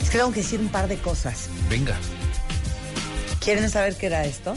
Es 0.02 0.10
que 0.10 0.18
tengo 0.18 0.32
que 0.32 0.42
decir 0.42 0.60
un 0.60 0.70
par 0.70 0.88
de 0.88 0.98
cosas. 0.98 1.50
Venga. 1.70 1.96
¿Quieren 3.44 3.70
saber 3.70 3.96
qué 3.96 4.08
era 4.08 4.26
esto? 4.26 4.56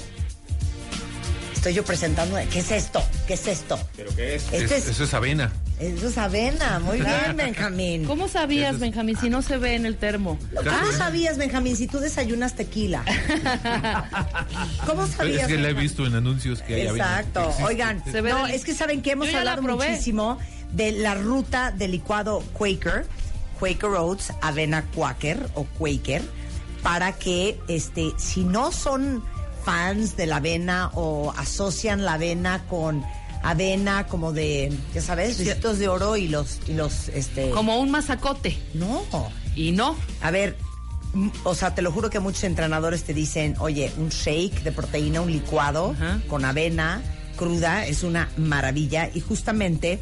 Estoy 1.54 1.74
yo 1.74 1.84
presentando. 1.84 2.36
¿Qué 2.50 2.58
es 2.58 2.70
esto? 2.72 3.02
¿Qué 3.26 3.34
es 3.34 3.46
esto? 3.46 3.78
¿Pero 3.96 4.14
qué 4.16 4.34
es? 4.36 4.44
Este 4.52 4.64
Es- 4.64 4.72
es, 4.72 4.88
eso 4.88 5.04
es 5.04 5.14
avena. 5.14 5.52
Eso 5.82 6.08
es 6.08 6.18
avena. 6.18 6.78
Muy 6.78 6.98
bien, 7.00 7.36
Benjamín. 7.36 8.04
¿Cómo 8.04 8.28
sabías, 8.28 8.78
Benjamín, 8.78 9.16
si 9.20 9.28
no 9.30 9.42
se 9.42 9.58
ve 9.58 9.74
en 9.74 9.84
el 9.86 9.96
termo? 9.96 10.38
¿Cómo 10.54 10.92
sabías, 10.96 11.36
Benjamín, 11.38 11.76
si 11.76 11.86
tú 11.88 11.98
desayunas 11.98 12.54
tequila? 12.54 13.04
¿Cómo 14.86 15.06
sabías? 15.06 15.42
Es 15.42 15.48
que 15.48 15.58
la 15.58 15.70
he 15.70 15.74
visto 15.74 16.06
en 16.06 16.14
anuncios 16.14 16.62
que 16.62 16.74
hay. 16.74 16.80
Exacto. 16.86 17.52
Oigan, 17.64 18.02
Se 18.04 18.20
ve 18.20 18.30
no, 18.30 18.46
del- 18.46 18.54
es 18.54 18.64
que 18.64 18.74
saben 18.74 19.02
que 19.02 19.12
hemos 19.12 19.30
Yo 19.30 19.38
hablado 19.38 19.62
muchísimo 19.62 20.38
de 20.72 20.92
la 20.92 21.14
ruta 21.14 21.70
del 21.70 21.90
licuado 21.92 22.42
Quaker, 22.52 23.06
Quaker 23.58 23.90
Oats, 23.90 24.32
avena 24.40 24.84
Quaker 24.94 25.48
o 25.54 25.64
Quaker, 25.78 26.22
para 26.82 27.12
que 27.12 27.58
este, 27.68 28.12
si 28.16 28.44
no 28.44 28.72
son 28.72 29.22
fans 29.64 30.16
de 30.16 30.26
la 30.26 30.36
avena 30.36 30.90
o 30.94 31.32
asocian 31.36 32.04
la 32.04 32.14
avena 32.14 32.64
con 32.68 33.04
avena 33.42 34.06
como 34.06 34.32
de, 34.32 34.72
ya 34.94 35.02
sabes, 35.02 35.38
ricitos 35.38 35.78
de 35.78 35.88
oro 35.88 36.16
y 36.16 36.28
los, 36.28 36.60
y 36.68 36.74
los, 36.74 37.08
este. 37.08 37.50
Como 37.50 37.78
un 37.78 37.90
mazacote. 37.90 38.58
No. 38.74 39.02
Y 39.54 39.72
no. 39.72 39.96
A 40.20 40.30
ver, 40.30 40.56
o 41.44 41.54
sea, 41.54 41.74
te 41.74 41.82
lo 41.82 41.92
juro 41.92 42.10
que 42.10 42.20
muchos 42.20 42.44
entrenadores 42.44 43.04
te 43.04 43.14
dicen, 43.14 43.56
oye, 43.58 43.92
un 43.98 44.08
shake 44.08 44.62
de 44.62 44.72
proteína, 44.72 45.20
un 45.20 45.30
licuado 45.30 45.94
con 46.28 46.44
avena 46.44 47.02
cruda 47.36 47.86
es 47.86 48.02
una 48.02 48.30
maravilla. 48.36 49.10
Y 49.12 49.20
justamente 49.20 49.98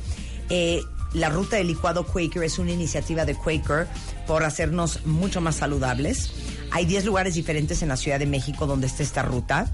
eh, 0.50 0.82
la 1.14 1.28
ruta 1.28 1.56
del 1.56 1.68
licuado 1.68 2.04
Quaker 2.06 2.42
es 2.44 2.58
una 2.58 2.72
iniciativa 2.72 3.24
de 3.24 3.34
Quaker 3.34 3.88
por 4.26 4.44
hacernos 4.44 5.04
mucho 5.06 5.40
más 5.40 5.56
saludables. 5.56 6.32
Hay 6.70 6.84
10 6.86 7.04
lugares 7.04 7.34
diferentes 7.34 7.82
en 7.82 7.88
la 7.88 7.96
Ciudad 7.96 8.18
de 8.18 8.26
México 8.26 8.66
donde 8.66 8.86
está 8.86 9.02
esta 9.02 9.22
ruta 9.22 9.66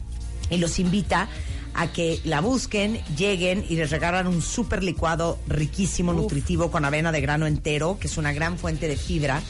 y 0.49 0.59
los 0.59 0.79
invita 0.79 1.29
a 1.77 1.93
que 1.93 2.21
la 2.25 2.41
busquen, 2.41 3.01
lleguen 3.17 3.65
y 3.69 3.77
les 3.77 3.91
regalan 3.91 4.27
un 4.27 4.41
súper 4.43 4.83
licuado 4.83 5.39
riquísimo, 5.47 6.13
nutritivo, 6.13 6.71
con 6.71 6.85
avena 6.85 7.13
de 7.13 7.21
grano 7.21 7.47
entero, 7.47 7.99
que 8.01 8.07
es 8.07 8.17
una 8.17 8.33
gran 8.33 8.59
fuente 8.59 8.89
de 8.89 8.97
fibra. 8.97 9.43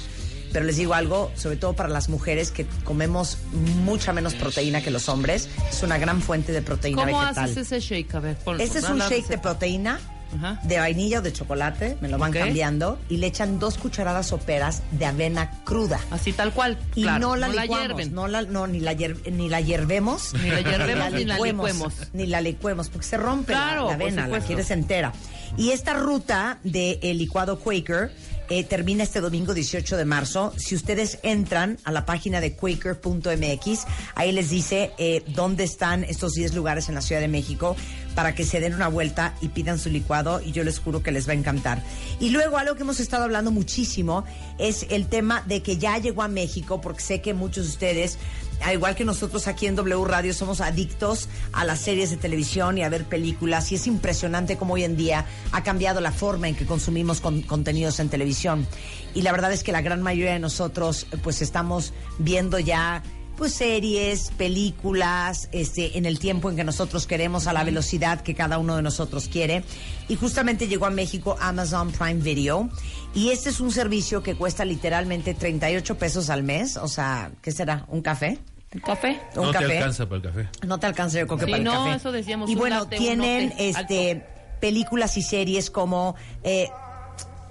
Pero 0.52 0.64
les 0.64 0.76
digo 0.76 0.94
algo, 0.94 1.30
sobre 1.36 1.56
todo 1.56 1.74
para 1.74 1.88
las 1.88 2.08
mujeres 2.08 2.50
que 2.50 2.66
comemos 2.84 3.38
mucha 3.84 4.12
menos 4.12 4.34
proteína 4.34 4.80
que 4.80 4.90
los 4.90 5.08
hombres, 5.08 5.48
es 5.70 5.82
una 5.82 5.98
gran 5.98 6.22
fuente 6.22 6.52
de 6.52 6.62
proteína 6.62 7.04
¿Cómo 7.04 7.20
vegetal. 7.20 7.44
haces 7.44 7.56
ese 7.72 7.80
shake? 7.80 8.14
A 8.14 8.20
ver, 8.20 8.38
Este 8.58 8.78
es 8.78 8.88
un 8.88 8.98
shake 8.98 9.26
de 9.28 9.38
proteína, 9.38 10.00
Ajá. 10.36 10.60
de 10.64 10.78
vainilla 10.78 11.18
o 11.18 11.22
de 11.22 11.32
chocolate, 11.32 11.96
me 12.00 12.08
lo 12.08 12.18
van 12.18 12.32
cambiando, 12.32 12.98
y 13.08 13.18
le 13.18 13.26
echan 13.28 13.58
dos 13.58 13.78
cucharadas 13.78 14.26
soperas 14.26 14.82
de 14.92 15.06
avena 15.06 15.50
cruda. 15.64 16.00
Así 16.10 16.32
tal 16.32 16.52
cual. 16.52 16.78
Y 16.94 17.02
claro, 17.02 17.20
no 17.20 17.36
la 17.36 17.48
no 17.48 17.52
licuamos, 17.60 18.10
no, 18.10 18.28
la, 18.28 18.42
no 18.42 18.66
ni, 18.66 18.80
la 18.80 18.92
hier- 18.94 19.30
ni 19.30 19.48
la 19.48 19.60
hiervemos, 19.60 20.32
Ni 20.34 20.50
la 20.50 20.60
hiervemos, 20.62 21.12
ni 21.12 21.24
la 21.24 21.38
licuemos. 21.38 21.92
Ni 22.12 22.26
la 22.26 22.40
licuemos, 22.40 22.88
porque 22.88 23.06
se 23.06 23.16
rompe 23.16 23.52
la- 23.52 23.58
Claro, 23.58 23.90
la, 23.90 23.96
por 23.98 24.02
avena, 24.02 24.26
la 24.28 24.40
quieres 24.40 24.70
entera. 24.70 25.12
Y 25.56 25.70
esta 25.70 25.94
ruta 25.94 26.58
del 26.64 27.18
licuado 27.18 27.58
Quaker 27.60 28.12
eh, 28.48 28.64
termina 28.64 29.02
este 29.02 29.20
domingo 29.20 29.54
18 29.54 29.96
de 29.96 30.04
marzo. 30.04 30.52
Si 30.56 30.74
ustedes 30.74 31.18
entran 31.22 31.78
a 31.84 31.92
la 31.92 32.06
página 32.06 32.40
de 32.40 32.54
quaker.mx, 32.54 33.86
ahí 34.14 34.32
les 34.32 34.50
dice 34.50 34.92
eh, 34.98 35.22
dónde 35.28 35.64
están 35.64 36.04
estos 36.04 36.32
10 36.32 36.54
lugares 36.54 36.88
en 36.88 36.94
la 36.94 37.00
Ciudad 37.00 37.20
de 37.20 37.28
México 37.28 37.76
para 38.16 38.34
que 38.34 38.44
se 38.44 38.60
den 38.60 38.74
una 38.74 38.88
vuelta 38.88 39.34
y 39.42 39.48
pidan 39.48 39.78
su 39.78 39.90
licuado 39.90 40.40
y 40.40 40.50
yo 40.50 40.64
les 40.64 40.78
juro 40.78 41.02
que 41.02 41.12
les 41.12 41.28
va 41.28 41.32
a 41.32 41.36
encantar. 41.36 41.82
Y 42.18 42.30
luego 42.30 42.56
algo 42.56 42.74
que 42.74 42.82
hemos 42.82 42.98
estado 42.98 43.24
hablando 43.24 43.50
muchísimo 43.50 44.24
es 44.58 44.86
el 44.88 45.06
tema 45.06 45.44
de 45.46 45.62
que 45.62 45.76
ya 45.76 45.98
llegó 45.98 46.22
a 46.22 46.28
México, 46.28 46.80
porque 46.80 47.02
sé 47.02 47.20
que 47.20 47.34
muchos 47.34 47.66
de 47.66 47.70
ustedes, 47.72 48.18
al 48.62 48.74
igual 48.74 48.94
que 48.96 49.04
nosotros 49.04 49.46
aquí 49.48 49.66
en 49.66 49.76
W 49.76 50.04
Radio, 50.04 50.32
somos 50.34 50.60
adictos 50.60 51.28
a 51.52 51.64
las 51.64 51.80
series 51.80 52.10
de 52.10 52.16
televisión 52.16 52.78
y 52.78 52.82
a 52.82 52.88
ver 52.88 53.04
películas 53.04 53.70
y 53.72 53.76
es 53.76 53.86
impresionante 53.86 54.56
cómo 54.56 54.74
hoy 54.74 54.84
en 54.84 54.96
día 54.96 55.26
ha 55.52 55.62
cambiado 55.62 56.00
la 56.00 56.10
forma 56.12 56.48
en 56.48 56.54
que 56.56 56.66
consumimos 56.66 57.20
con- 57.20 57.42
contenidos 57.42 58.00
en 58.00 58.08
televisión. 58.08 58.66
Y 59.14 59.22
la 59.22 59.32
verdad 59.32 59.52
es 59.52 59.62
que 59.62 59.72
la 59.72 59.82
gran 59.82 60.02
mayoría 60.02 60.32
de 60.32 60.38
nosotros 60.38 61.06
pues 61.22 61.42
estamos 61.42 61.92
viendo 62.18 62.58
ya 62.58 63.02
pues 63.36 63.54
series, 63.54 64.30
películas, 64.36 65.48
este, 65.52 65.96
en 65.98 66.06
el 66.06 66.18
tiempo 66.18 66.50
en 66.50 66.56
que 66.56 66.64
nosotros 66.64 67.06
queremos, 67.06 67.46
a 67.46 67.52
la 67.52 67.64
velocidad 67.64 68.20
que 68.22 68.34
cada 68.34 68.58
uno 68.58 68.76
de 68.76 68.82
nosotros 68.82 69.28
quiere. 69.28 69.62
Y 70.08 70.16
justamente 70.16 70.68
llegó 70.68 70.86
a 70.86 70.90
México 70.90 71.36
Amazon 71.40 71.92
Prime 71.92 72.20
Video. 72.22 72.68
Y 73.14 73.30
este 73.30 73.50
es 73.50 73.60
un 73.60 73.70
servicio 73.70 74.22
que 74.22 74.34
cuesta 74.34 74.64
literalmente 74.64 75.34
38 75.34 75.96
pesos 75.98 76.30
al 76.30 76.42
mes. 76.42 76.76
O 76.76 76.88
sea, 76.88 77.30
¿qué 77.42 77.52
será? 77.52 77.84
¿Un 77.88 78.02
café? 78.02 78.38
¿Un 78.74 78.80
café? 78.80 79.20
Un 79.36 79.46
No 79.46 79.52
café. 79.52 79.66
te 79.68 79.76
alcanza 79.78 80.04
para 80.08 80.16
el 80.16 80.22
café. 80.22 80.48
No 80.66 80.78
te 80.78 80.86
alcanza 80.86 81.18
yo 81.20 81.26
creo 81.26 81.38
que 81.38 81.44
Sí, 81.46 81.50
para 81.50 81.58
el 81.58 81.64
no, 81.64 81.84
café. 81.84 81.96
eso 81.96 82.12
decíamos, 82.12 82.50
Y 82.50 82.54
bueno, 82.56 82.80
latte, 82.80 82.96
tienen 82.96 83.52
este 83.58 84.26
películas 84.60 85.16
y 85.18 85.22
series 85.22 85.70
como 85.70 86.16
eh, 86.42 86.68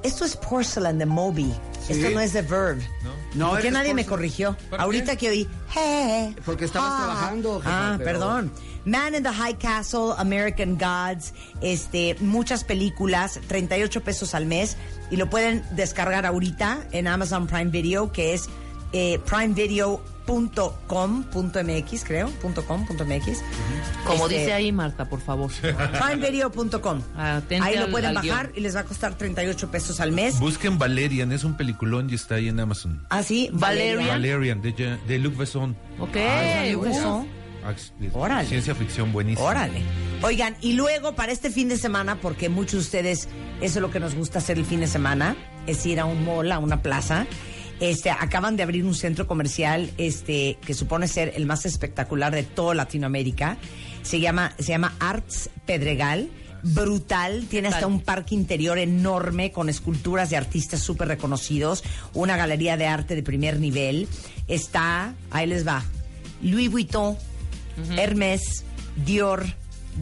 esto 0.05 0.25
es 0.25 0.35
Porcelain 0.37 0.97
de 0.97 1.05
Moby. 1.05 1.53
Esto 1.89 2.09
no 2.09 2.19
es 2.19 2.33
de 2.33 2.41
Verb. 2.41 2.79
No, 3.35 3.49
¿Por 3.51 3.61
qué 3.61 3.69
nadie 3.71 3.93
me 3.93 4.05
corrigió? 4.05 4.55
¿Por 4.69 4.79
Ahorita 4.81 5.11
qué? 5.13 5.17
que 5.17 5.29
oí, 5.29 5.49
hey. 5.73 6.35
Porque 6.45 6.65
estabas 6.65 6.91
ah, 6.93 6.97
trabajando, 7.03 7.59
jefa, 7.59 7.69
Ah, 7.93 7.95
pero- 7.97 8.11
perdón. 8.19 8.51
Man 8.85 9.15
in 9.15 9.23
the 9.23 9.31
High 9.33 9.57
Castle, 9.57 10.13
American 10.17 10.77
Gods, 10.77 11.33
este, 11.61 12.15
muchas 12.19 12.63
películas, 12.63 13.39
38 13.47 14.03
pesos 14.03 14.35
al 14.35 14.45
mes 14.45 14.77
y 15.09 15.15
lo 15.17 15.27
pueden 15.29 15.63
descargar 15.71 16.25
ahorita 16.25 16.85
en 16.91 17.07
Amazon 17.07 17.47
Prime 17.47 17.71
Video, 17.71 18.11
que 18.11 18.33
es 18.35 18.47
eh, 18.93 19.19
primevideo.com.mx, 20.25 22.03
creo, 22.03 22.31
.com.mx. 22.41 23.43
Como 24.05 24.25
Este, 24.27 24.39
dice 24.39 24.53
ahí 24.53 24.71
Marta, 24.71 25.05
por 25.09 25.21
favor. 25.21 25.51
primevideo.com. 26.07 27.01
Atente 27.17 27.65
Ahí 27.67 27.75
lo 27.77 27.85
al- 27.85 27.91
pueden 27.91 28.09
al 28.09 28.15
bajar 28.15 28.47
guion. 28.47 28.57
y 28.57 28.61
les 28.61 28.75
va 28.75 28.81
a 28.81 28.85
costar 28.85 29.15
38 29.17 29.71
pesos 29.71 29.99
al 29.99 30.11
mes. 30.11 30.39
Busquen 30.39 30.77
Valerian, 30.77 31.31
es 31.31 31.43
un 31.43 31.55
peliculón 31.57 32.09
y 32.09 32.15
está 32.15 32.35
ahí 32.35 32.49
en 32.49 32.59
Amazon. 32.59 33.05
Ah, 33.09 33.23
sí, 33.23 33.49
Valerian. 33.53 34.07
Valerian, 34.07 34.61
de, 34.61 34.97
de 35.07 35.19
Luc 35.19 35.37
Besson. 35.37 35.75
Ok. 35.99 36.17
Ah, 36.17 36.63
uh, 36.75 36.85
eso. 36.85 37.25
Ah, 37.63 37.73
Órale. 38.13 38.47
Ciencia 38.47 38.75
ficción 38.75 39.11
buenísima. 39.11 39.47
Órale. 39.47 39.81
Oigan, 40.21 40.55
y 40.61 40.73
luego 40.73 41.15
para 41.15 41.31
este 41.31 41.49
fin 41.49 41.67
de 41.67 41.77
semana, 41.77 42.15
porque 42.21 42.47
muchos 42.47 42.73
de 42.73 42.79
ustedes, 42.79 43.27
eso 43.59 43.79
es 43.79 43.81
lo 43.81 43.89
que 43.89 43.99
nos 43.99 44.13
gusta 44.13 44.37
hacer 44.37 44.59
el 44.59 44.65
fin 44.65 44.81
de 44.81 44.87
semana, 44.87 45.35
es 45.65 45.83
ir 45.87 45.99
a 45.99 46.05
un 46.05 46.23
mall, 46.25 46.51
a 46.51 46.59
una 46.59 46.83
plaza. 46.83 47.25
Este, 47.79 48.09
acaban 48.09 48.55
de 48.55 48.63
abrir 48.63 48.85
un 48.85 48.95
centro 48.95 49.27
comercial, 49.27 49.91
este, 49.97 50.57
que 50.65 50.73
supone 50.73 51.07
ser 51.07 51.33
el 51.35 51.45
más 51.45 51.65
espectacular 51.65 52.33
de 52.33 52.43
toda 52.43 52.73
Latinoamérica. 52.73 53.57
Se 54.01 54.19
llama, 54.19 54.53
se 54.57 54.69
llama 54.69 54.93
Arts 54.99 55.49
Pedregal. 55.65 56.29
Brutal, 56.63 57.45
tiene 57.47 57.67
hasta 57.67 57.85
un 57.85 57.99
parque 57.99 58.33
interior 58.33 58.79
enorme 58.79 59.51
con 59.51 59.69
esculturas 59.69 60.31
de 60.31 60.37
artistas 60.37 60.79
súper 60.79 61.07
reconocidos, 61.07 61.83
una 62.15 62.37
galería 62.37 62.75
de 62.75 62.87
arte 62.87 63.13
de 63.13 63.21
primer 63.21 63.59
nivel. 63.59 64.07
Está, 64.47 65.13
ahí 65.29 65.45
les 65.45 65.67
va, 65.67 65.83
Louis 66.41 66.71
Vuitton, 66.71 67.17
Hermes, 67.97 68.63
Dior, 69.05 69.45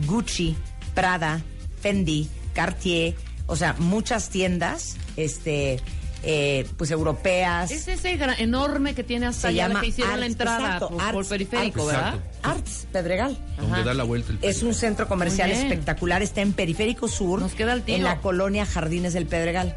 Gucci, 0.05 0.55
Prada, 0.95 1.41
Fendi, 1.81 2.29
Cartier, 2.53 3.15
o 3.47 3.57
sea, 3.57 3.75
muchas 3.79 4.29
tiendas, 4.29 4.95
este, 5.17 5.81
eh, 6.23 6.65
pues 6.77 6.89
europeas. 6.91 7.69
Es 7.71 7.87
ese 7.87 8.15
gran- 8.17 8.39
enorme 8.39 8.95
que 8.95 9.03
tiene 9.03 9.25
hasta 9.27 9.41
Se 9.41 9.47
allá 9.49 9.67
llama 9.67 9.81
que 9.81 9.87
hicieron 9.87 10.19
la 10.19 10.25
Arts, 10.25 10.31
entrada 10.33 10.73
exacto, 10.75 10.97
por, 11.13 11.27
periférico, 11.27 11.81
Arts. 11.81 11.91
¿verdad? 11.93 12.15
Exacto. 12.15 12.49
Arts 12.49 12.87
Pedregal. 12.91 13.37
Donde 13.57 13.73
Ajá. 13.73 13.83
da 13.83 13.93
la 13.93 14.03
vuelta 14.03 14.31
el 14.31 14.39
Es 14.41 14.63
un 14.63 14.73
centro 14.73 15.07
comercial 15.07 15.51
espectacular, 15.51 16.21
está 16.21 16.41
en 16.41 16.53
Periférico 16.53 17.07
Sur, 17.07 17.39
Nos 17.41 17.53
queda 17.53 17.73
el 17.73 17.83
en 17.87 18.03
la 18.03 18.19
colonia 18.21 18.65
Jardines 18.65 19.13
del 19.13 19.25
Pedregal. 19.27 19.75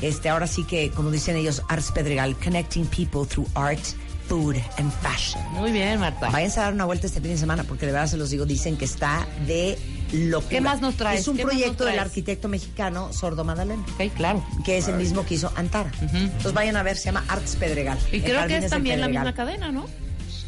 Este, 0.00 0.28
ahora 0.28 0.46
sí 0.46 0.62
que, 0.64 0.90
como 0.90 1.10
dicen 1.10 1.34
ellos, 1.36 1.62
Arts 1.68 1.90
Pedregal, 1.90 2.36
connecting 2.36 2.86
people 2.86 3.26
through 3.28 3.48
art, 3.54 3.80
food 4.28 4.56
and 4.76 4.92
fashion. 5.02 5.42
Muy 5.52 5.72
bien, 5.72 5.98
Marta. 5.98 6.30
Váyanse 6.30 6.60
a 6.60 6.64
dar 6.64 6.74
una 6.74 6.84
vuelta 6.84 7.06
este 7.06 7.20
fin 7.20 7.30
de 7.30 7.38
semana 7.38 7.64
porque 7.64 7.86
de 7.86 7.92
verdad 7.92 8.06
se 8.06 8.16
los 8.16 8.30
digo, 8.30 8.44
dicen 8.46 8.76
que 8.76 8.84
está 8.84 9.26
de 9.46 9.78
locura. 10.12 10.50
¿Qué 10.50 10.60
más 10.60 10.80
nos 10.80 10.94
traes? 10.96 11.20
Es 11.20 11.28
un 11.28 11.36
¿Qué 11.36 11.44
más 11.44 11.54
proyecto 11.54 11.84
del 11.84 11.98
arquitecto 11.98 12.48
mexicano 12.48 13.12
Sordo 13.12 13.44
Madalena. 13.44 13.82
Ok, 13.94 14.12
claro. 14.14 14.44
Que 14.64 14.78
es 14.78 14.88
el 14.88 14.96
mismo 14.96 15.24
que 15.24 15.34
hizo 15.34 15.50
Antara. 15.56 15.90
Entonces 16.00 16.52
vayan 16.52 16.76
a 16.76 16.82
ver, 16.82 16.96
se 16.96 17.06
llama 17.06 17.24
Arts 17.28 17.56
Pedregal. 17.56 17.98
Y 18.12 18.20
creo 18.20 18.46
que 18.46 18.58
es 18.58 18.70
también 18.70 19.00
la 19.00 19.08
misma 19.08 19.34
cadena, 19.34 19.72
¿no? 19.72 19.86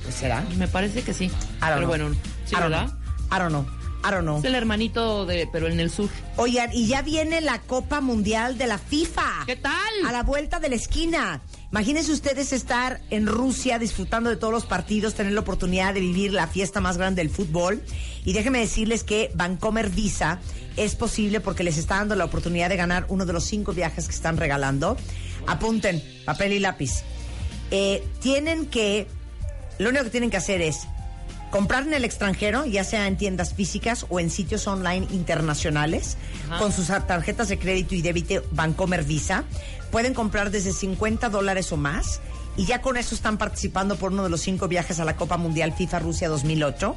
Pues 0.03 0.15
será. 0.15 0.45
Me 0.57 0.69
parece 0.69 1.03
que 1.03 1.15
sí. 1.15 1.31
Pero 1.61 1.77
know. 1.77 1.89
bueno, 1.89 2.11
sí, 2.45 2.55
I 2.55 2.61
¿verdad? 2.61 2.87
know. 2.87 2.99
I 3.33 3.39
don't 3.39 3.51
know. 3.51 3.81
I 4.03 4.11
don't 4.11 4.23
know. 4.23 4.39
Es 4.39 4.45
el 4.45 4.55
hermanito 4.55 5.27
de, 5.27 5.47
pero 5.53 5.69
en 5.69 5.79
el 5.79 5.91
sur. 5.91 6.09
Oigan, 6.37 6.71
y 6.73 6.87
ya 6.87 7.03
viene 7.03 7.41
la 7.43 7.61
Copa 7.61 8.01
Mundial 8.01 8.57
de 8.57 8.67
la 8.67 8.79
FIFA. 8.79 9.45
¿Qué 9.47 9.57
tal? 9.57 9.75
A 10.07 10.13
la 10.13 10.23
vuelta 10.23 10.59
de 10.59 10.71
la 10.71 10.77
esquina. 10.77 11.43
Imagínense 11.73 12.11
ustedes 12.11 12.53
estar 12.53 13.01
en 13.11 13.29
Rusia 13.29 13.79
disfrutando 13.79 14.29
de 14.29 14.37
todos 14.37 14.53
los 14.53 14.67
partidos, 14.67 15.15
tener 15.15 15.33
la 15.33 15.41
oportunidad 15.41 15.95
de 15.95 16.01
vivir 16.01 16.33
la 16.33 16.49
fiesta 16.49 16.81
más 16.81 16.99
grande 16.99 17.23
del 17.23 17.31
fútbol. 17.31 17.81
Y 18.25 18.33
déjenme 18.33 18.59
decirles 18.59 19.05
que 19.05 19.31
Vancomer 19.35 19.89
Visa 19.89 20.41
es 20.77 20.97
posible 20.97 21.39
porque 21.41 21.63
les 21.63 21.79
está 21.79 21.97
dando 21.97 22.17
la 22.17 22.25
oportunidad 22.25 22.71
de 22.71 22.77
ganar 22.77 23.07
uno 23.09 23.25
de 23.25 23.33
los 23.33 23.45
cinco 23.45 23.73
viajes 23.73 24.09
que 24.09 24.15
están 24.15 24.37
regalando. 24.37 24.97
Apunten, 25.47 26.03
papel 26.25 26.55
y 26.55 26.59
lápiz. 26.59 27.05
Eh, 27.71 28.03
tienen 28.19 28.67
que, 28.67 29.07
lo 29.79 29.91
único 29.91 30.03
que 30.03 30.11
tienen 30.11 30.31
que 30.31 30.39
hacer 30.39 30.61
es 30.63 30.89
comprar 31.53 31.85
en 31.85 31.95
el 31.95 32.05
extranjero, 32.05 32.65
ya 32.67 32.83
sea 32.83 33.07
en 33.07 33.17
tiendas 33.17 33.55
físicas 33.55 34.07
o 34.09 34.19
en 34.19 34.31
sitios 34.31 34.67
online 34.67 35.07
internacionales, 35.11 36.17
con 36.59 36.73
sus 36.73 36.89
tarjetas 36.89 37.49
de 37.49 37.59
crédito 37.59 37.95
y 37.95 38.03
débito 38.03 38.43
Bancomer 38.53 39.05
Visa. 39.05 39.45
Pueden 39.91 40.15
comprar 40.15 40.51
desde 40.51 40.73
50 40.73 41.29
dólares 41.29 41.73
o 41.73 41.77
más. 41.77 42.21
Y 42.57 42.67
ya 42.67 42.83
con 42.83 42.97
eso 42.97 43.15
están 43.15 43.39
participando 43.39 43.97
por 43.97 44.13
uno 44.13 44.25
de 44.25 44.29
los 44.29 44.41
cinco 44.41 44.69
viajes 44.69 45.01
a 45.01 45.05
la 45.05 45.17
Copa 45.17 45.37
Mundial 45.37 45.73
FIFA 45.73 46.01
Rusia 46.01 46.29
2008, 46.29 46.97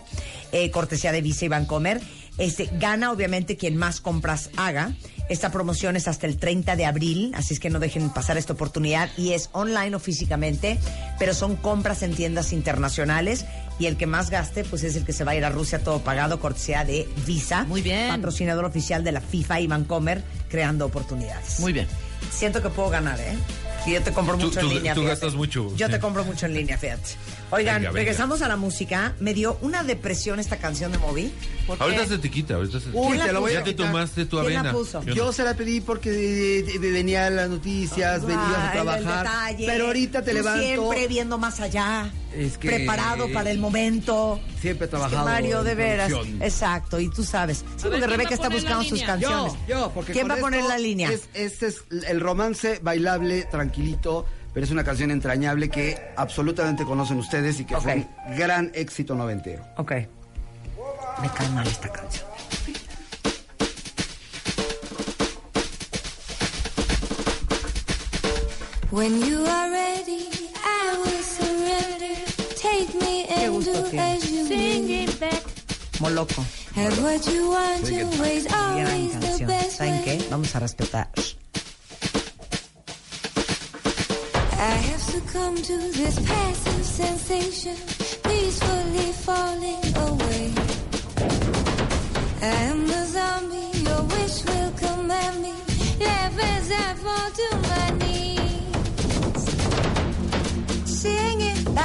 eh, 0.52 0.72
cortesía 0.72 1.11
de 1.11 1.22
Visa 1.22 1.45
y 1.45 1.48
Bancomer. 1.48 2.02
Este, 2.38 2.70
gana 2.74 3.11
obviamente 3.11 3.56
quien 3.56 3.78
más 3.78 4.02
compras 4.02 4.49
haga. 4.57 4.94
Esta 5.30 5.52
promoción 5.52 5.95
es 5.95 6.07
hasta 6.07 6.28
el 6.28 6.38
30 6.38 6.76
de 6.76 6.86
abril, 6.86 7.32
así 7.36 7.53
es 7.53 7.60
que 7.60 7.70
no 7.70 7.80
dejen 7.80 8.10
pasar 8.10 8.38
esta 8.38 8.53
oportunidad. 8.53 9.10
Y 9.15 9.34
es 9.34 9.49
online 9.53 9.95
o 9.95 9.99
físicamente, 9.99 10.80
pero 11.20 11.34
son 11.34 11.56
compras 11.56 12.02
en 12.03 12.14
tiendas 12.15 12.52
internacionales. 12.52 13.45
Y 13.80 13.86
el 13.86 13.95
que 13.95 14.06
más 14.06 14.30
gaste, 14.30 14.64
pues 14.64 14.84
es 14.84 14.95
el 14.95 15.06
que 15.06 15.14
se 15.14 15.24
va 15.24 15.32
a 15.32 15.36
ir 15.36 15.45
a 15.45 15.49
Rusia 15.49 15.84
todo 15.84 15.99
pagado, 15.99 16.40
cortesía 16.40 16.84
de 16.84 17.07
Visa. 17.26 17.64
Muy 17.64 17.82
bien. 17.82 18.10
Patrocinador 18.10 18.65
oficial 18.65 19.03
de 19.03 19.11
la 19.11 19.22
FIFA 19.22 19.61
y 19.61 19.68
Bancomer, 19.68 20.24
creando 20.49 20.86
oportunidades. 20.86 21.60
Muy 21.60 21.74
bien. 21.74 21.88
Siento 22.32 22.62
que 22.62 22.70
puedo 22.70 22.90
ganar, 22.90 23.20
¿eh? 23.20 23.38
Y 23.86 23.94
yo 23.94 24.02
te 24.02 24.12
compro 24.14 24.38
Tú, 24.38 24.45
mucho 24.45 24.60
en 24.62 24.68
tú- 24.70 24.74
línea. 24.74 24.94
tú 24.94 25.02
fíjate. 25.02 25.16
gastas 25.22 25.36
mucho. 25.36 25.76
Yo 25.76 25.90
te 25.90 26.00
compro 26.00 26.24
mucho 26.24 26.45
en 26.45 26.54
línea, 26.54 26.78
fíjate. 26.78 27.12
Oigan, 27.54 27.76
Venga, 27.76 27.90
venga. 27.90 28.00
regresamos 28.00 28.42
a 28.42 28.48
la 28.48 28.56
música. 28.58 29.14
Me 29.20 29.34
dio 29.34 29.58
una 29.62 29.84
depresión 29.84 30.40
esta 30.40 30.58
canción 30.58 30.92
de 30.92 30.98
Moby. 30.98 31.32
Ahorita 31.80 32.06
se 32.08 32.18
te 32.18 32.30
quita, 32.32 32.56
ahorita 32.56 32.80
se 32.80 32.90
te 32.90 32.98
Uy, 32.98 33.14
quita. 33.14 33.26
te 33.28 33.32
lo 33.34 33.42
voy 33.42 33.52
a 33.52 33.60
Ya 33.60 33.64
te 33.64 33.74
tomaste 33.74 34.26
tu 34.26 34.40
¿Quién 34.42 34.54
la 34.54 34.60
avena. 34.62 34.74
puso? 34.74 35.04
Yo 35.04 35.32
se 35.32 35.44
la 35.44 35.54
pedí 35.56 35.80
porque 35.82 36.66
venía 36.80 37.30
las 37.30 37.50
noticias, 37.50 38.26
veníamos 38.26 38.56
a 38.58 38.62
Ay, 38.62 38.66
el 38.66 38.72
trabajar. 38.84 39.24
detalle. 39.26 39.66
Pero 39.68 39.86
ahorita 39.88 40.24
te 40.24 40.32
Tú 40.32 40.38
levanto. 40.38 40.64
Siempre 40.64 41.08
viendo 41.08 41.38
más 41.38 41.60
allá. 41.60 42.12
Es 42.36 42.58
que- 42.58 42.68
preparado 42.68 43.32
para 43.32 43.52
el 43.52 43.60
momento. 43.60 44.40
Siempre 44.60 44.70
he 44.70 44.72
Es 44.72 44.80
que 44.80 44.88
trabajado. 44.88 45.26
Mario, 45.26 45.64
de 45.64 45.76
veras. 45.76 46.10
producción. 46.10 46.42
Exacto, 46.42 47.00
y 47.00 47.10
tú 47.10 47.24
sabes. 47.24 47.60
Sí, 47.60 47.66
porque 47.84 47.98
¿quién 48.00 48.10
Rebeca 48.10 48.30
a 48.30 48.34
está 48.34 48.50
la 48.50 48.56
buscando 48.56 48.84
sus 48.84 49.02
canciones. 49.04 49.54
Yo, 49.68 49.76
yo, 49.76 49.92
porque 49.94 50.14
¿Quién 50.14 50.28
va 50.30 50.34
a 50.34 50.38
poner 50.38 50.64
la 50.64 50.80
línea? 50.80 51.12
Es, 51.12 51.30
este 51.36 51.68
es 51.68 51.84
el 52.08 52.20
romance 52.20 52.80
bailable, 52.82 53.44
tranquilito, 53.52 54.26
pero 54.54 54.66
es 54.66 54.72
una 54.72 54.84
canción 54.84 55.12
entrañable 55.12 55.70
que 55.70 55.98
absolutamente 56.16 56.84
conocen 56.86 57.18
ustedes 57.18 57.60
y 57.60 57.66
que 57.66 57.76
fue 57.78 58.08
un 58.28 58.38
gran 58.38 58.72
éxito 58.74 59.16
noventero. 59.16 59.66
Ok. 59.78 59.92
Me 61.22 61.30
cae 61.36 61.50
mal 61.50 61.68
esta 61.68 61.90
canción. 61.92 62.28
When 68.92 69.22
you 69.26 69.44
are 69.44 69.70
ready, 69.72 70.30
I 70.64 70.98
will 71.02 71.24
surrender. 71.24 72.14
Take 72.62 72.94
me 73.02 73.26
Qué 73.26 73.46
and 73.46 73.54
gusto 73.56 73.90
do 73.90 73.98
as 73.98 74.30
you 74.30 74.46
Sing 74.46 74.90
it 74.90 75.20
back. 75.20 75.42
Moloco. 76.00 76.44
Have 76.76 77.02
what 77.02 77.26
you 77.28 77.50
want 77.50 77.82
always 78.54 79.14
the 79.14 79.26
canción. 79.26 79.48
best 79.48 79.72
¿Saben 79.78 79.94
way. 79.96 80.04
qué? 80.20 80.26
Vamos 80.30 80.56
a 80.56 80.60
respetar. 80.60 81.10
I 84.64 84.65
have 84.65 85.02
succumbed 85.02 85.65
to 85.65 85.77
this 85.91 86.18
passive 86.26 86.85
sensation, 86.85 87.76
peacefully 88.23 89.11
falling 89.11 89.84
away. 90.07 90.53
I 92.41 92.53
am 92.72 92.88
the 92.88 93.06
zombie, 93.07 93.77
your 93.80 94.03
wish 94.03 94.45
will 94.45 94.72
command 94.72 95.41
me. 95.41 95.53
Laugh 95.99 96.40
as 96.40 96.72
I 96.72 96.94
fall 97.03 97.30
to 97.40 97.48
my 97.72 97.90
knees. 97.99 99.41
Sing 100.85 101.41
it 101.41 101.76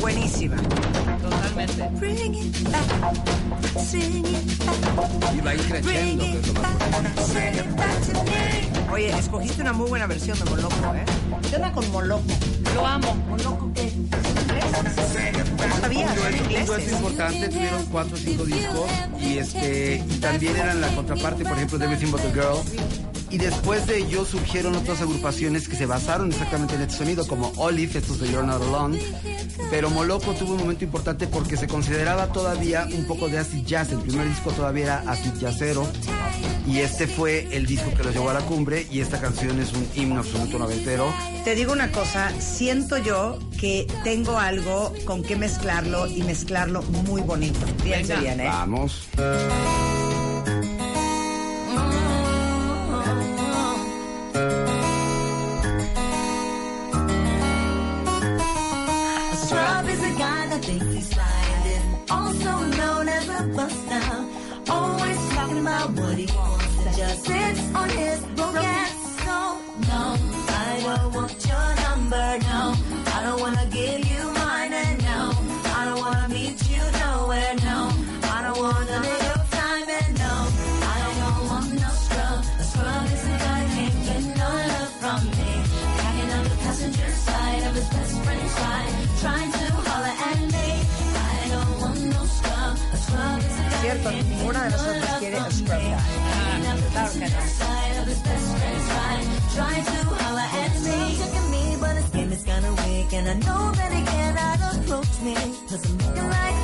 Buenísima. 0.00 0.56
Totalmente. 1.20 1.90
Bring 1.98 2.34
it 2.34 2.70
back, 2.70 3.78
sing 3.78 4.24
it 4.24 4.64
back. 4.64 5.34
Y 5.34 5.40
va 5.40 5.50
a 5.50 5.54
ir 5.54 5.60
creciendo, 5.66 6.24
que 6.24 6.38
es 6.38 6.46
lo 6.46 6.54
más 6.54 7.26
Sing 7.26 7.54
it 7.54 7.76
back 7.76 8.00
to 8.06 8.24
me. 8.24 8.92
Oye, 8.92 9.18
escogiste 9.18 9.60
una 9.60 9.72
muy 9.72 9.88
buena 9.88 10.06
versión 10.06 10.38
de 10.38 10.44
Moloco, 10.46 10.94
¿eh? 10.94 11.04
¿Qué 11.50 11.56
onda 11.56 11.72
con 11.72 11.90
Moloco? 11.90 12.24
Lo 12.74 12.86
amo. 12.86 13.14
¿Moloco 13.28 13.70
sabía, 15.80 16.06
Un 16.60 16.66
dueto, 16.66 16.90
importante, 16.90 17.48
tuvieron 17.48 17.86
cuatro 17.86 18.14
o 18.14 18.18
cinco 18.18 18.44
discos 18.44 18.90
y 19.20 19.38
este 19.38 20.04
y 20.08 20.18
también 20.18 20.56
eran 20.56 20.80
la 20.80 20.88
contraparte, 20.94 21.44
por 21.44 21.56
ejemplo, 21.56 21.78
de 21.78 21.84
Everything 21.86 22.10
But 22.10 22.22
the 22.22 22.32
Girl. 22.32 23.07
Y 23.30 23.38
después 23.38 23.86
de 23.86 23.98
ellos 23.98 24.28
surgieron 24.28 24.74
otras 24.74 25.02
agrupaciones 25.02 25.68
que 25.68 25.76
se 25.76 25.84
basaron 25.86 26.30
exactamente 26.30 26.76
en 26.76 26.82
este 26.82 26.96
sonido, 26.96 27.26
como 27.26 27.52
Olive, 27.56 27.98
estos 27.98 28.20
de 28.20 28.30
You're 28.30 28.46
Not 28.46 28.62
Alone. 28.62 28.98
Pero 29.70 29.90
Moloco 29.90 30.32
tuvo 30.32 30.52
un 30.52 30.60
momento 30.60 30.84
importante 30.84 31.26
porque 31.26 31.56
se 31.56 31.66
consideraba 31.66 32.32
todavía 32.32 32.88
un 32.90 33.06
poco 33.06 33.28
de 33.28 33.38
acid 33.38 33.64
jazz. 33.66 33.92
El 33.92 33.98
primer 33.98 34.26
disco 34.28 34.50
todavía 34.52 34.84
era 34.84 35.10
acid 35.10 35.32
jazzero. 35.38 35.86
Y 36.66 36.78
este 36.78 37.06
fue 37.06 37.48
el 37.54 37.66
disco 37.66 37.90
que 37.94 38.02
los 38.02 38.14
llevó 38.14 38.30
a 38.30 38.34
la 38.34 38.40
cumbre. 38.40 38.86
Y 38.90 39.00
esta 39.00 39.20
canción 39.20 39.60
es 39.60 39.72
un 39.72 39.86
himno 39.94 40.20
absoluto 40.20 40.58
noventero. 40.58 41.12
Te 41.44 41.54
digo 41.54 41.72
una 41.72 41.90
cosa, 41.92 42.30
siento 42.40 42.96
yo 42.98 43.38
que 43.60 43.86
tengo 44.04 44.38
algo 44.38 44.92
con 45.04 45.22
que 45.22 45.36
mezclarlo 45.36 46.06
y 46.06 46.22
mezclarlo 46.22 46.82
muy 46.82 47.20
bonito. 47.20 47.60
Fíjense 47.82 48.14
Venga. 48.14 48.20
bien, 48.20 48.40
¿eh? 48.40 48.46
Vamos. 48.46 49.08
Known 63.58 63.70
as. 63.90 64.70
Always 64.70 65.18
talking 65.30 65.58
about 65.58 65.90
what 65.90 66.16
he 66.16 66.26
wants 66.36 66.86
and 66.86 66.96
just 66.96 67.24
sits 67.24 67.74
on 67.74 67.88
his 67.90 68.20
broke 68.36 68.54
ass. 68.54 68.92
So, 69.24 69.36
no, 69.90 70.02
I 70.48 70.80
don't 70.84 71.14
want 71.14 71.46
your 71.50 71.68
number, 71.86 72.26
no. 72.50 72.62
I 73.14 73.22
don't 73.24 73.40
wanna 73.40 73.66
give 73.72 73.98
you 73.98 74.07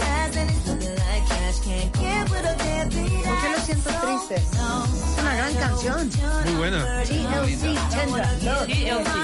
ass 0.04 0.36
and 0.36 0.50
he's 0.50 0.68
looking 0.68 0.96
like 0.96 1.26
cash. 1.28 1.60
Can't 1.60 1.92
get 1.94 2.30
with 2.30 2.44
a 2.44 2.56
deadbeat 2.56 3.24
¿Por 3.24 3.36
qué 3.40 3.48
lo 3.50 3.58
siento 3.58 3.90
triste? 3.90 4.34
Es 4.34 5.18
una 5.18 5.34
gran 5.34 5.54
canción. 5.54 6.10
Muy 6.44 6.54
buena. 6.54 7.02
TLC, 7.04 7.62
Tender 7.90 8.26
Love. 8.42 8.66
TLC. 8.66 9.14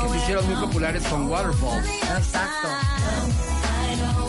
Que 0.00 0.08
se 0.08 0.16
hicieron 0.18 0.46
muy 0.46 0.56
populares 0.66 1.02
con 1.04 1.28
Waterfalls. 1.30 1.86
Exacto. 1.86 2.68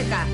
Rebeca. 0.00 0.26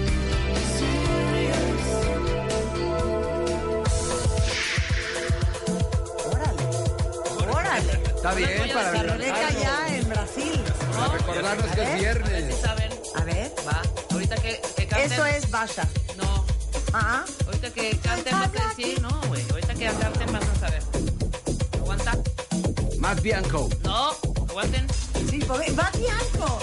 Órale. 7.53 7.93
Está 7.93 8.35
bien 8.35 8.69
no 8.69 8.75
para 8.75 8.91
ver. 8.93 9.11
Rebeca 9.11 9.51
ya 9.51 9.97
en 9.97 10.09
Brasil. 10.09 10.63
¿no? 10.93 11.09
recordarnos 11.09 11.67
que 11.67 11.83
es 11.83 11.95
viernes. 12.01 12.29
A 12.29 12.31
ver, 12.31 12.53
si 12.53 12.61
saben. 12.61 12.93
A 13.17 13.25
ver. 13.25 13.53
Va. 13.67 13.83
Ahorita 14.13 14.37
que, 14.37 14.63
que 14.77 14.87
canten. 14.87 15.13
Eso 15.13 15.27
es 15.27 15.51
Basha. 15.51 15.89
No. 16.17 16.45
Ah. 16.93 17.25
Ahorita 17.47 17.71
que 17.71 17.99
canten 17.99 18.39
más 18.39 18.51
sí, 18.77 18.95
no, 19.03 19.21
güey. 19.27 19.43
Ahorita 19.51 19.75
que 19.75 19.87
canten 19.87 20.33
más 20.33 20.45
a 20.49 20.55
saber. 20.61 20.83
Aguanta. 21.81 22.13
Matt 23.01 23.21
Bianco. 23.21 23.69
No, 23.83 24.11
aguanten. 24.49 24.87
Sí, 25.29 25.41
porque 25.45 25.73
Matt 25.73 25.97
Bianco. 25.99 26.61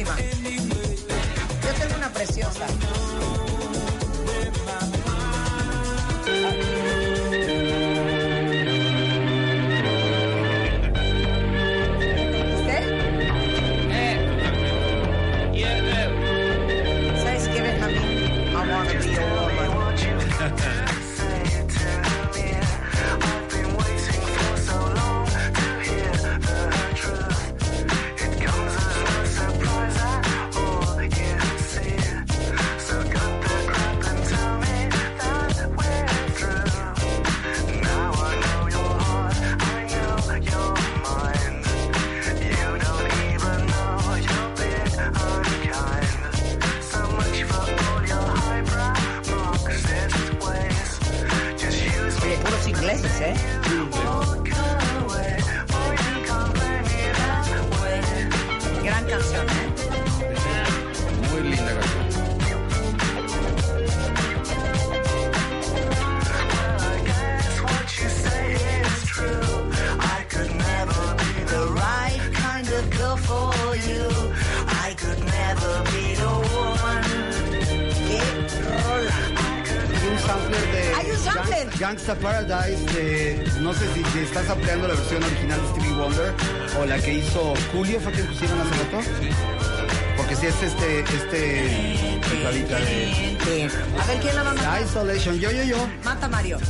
Yo 0.00 1.74
tengo 1.78 1.96
una 1.96 2.10
preciosa. 2.10 2.66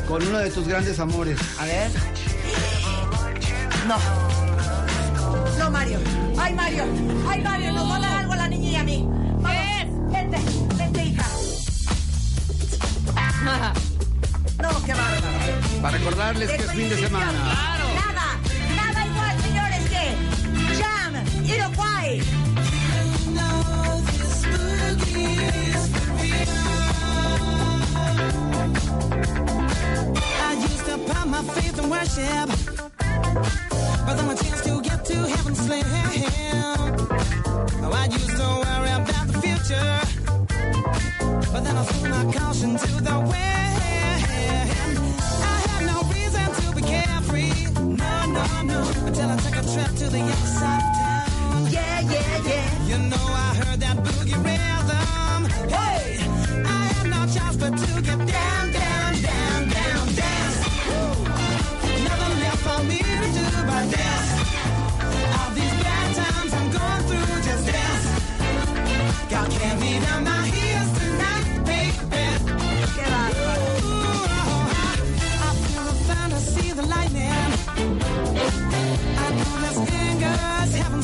Con 0.07 0.27
uno 0.27 0.39
de 0.39 0.51
tus 0.51 0.66
grandes 0.69 0.98
amores. 0.98 1.39
A 1.59 1.65
ver. 1.65 1.90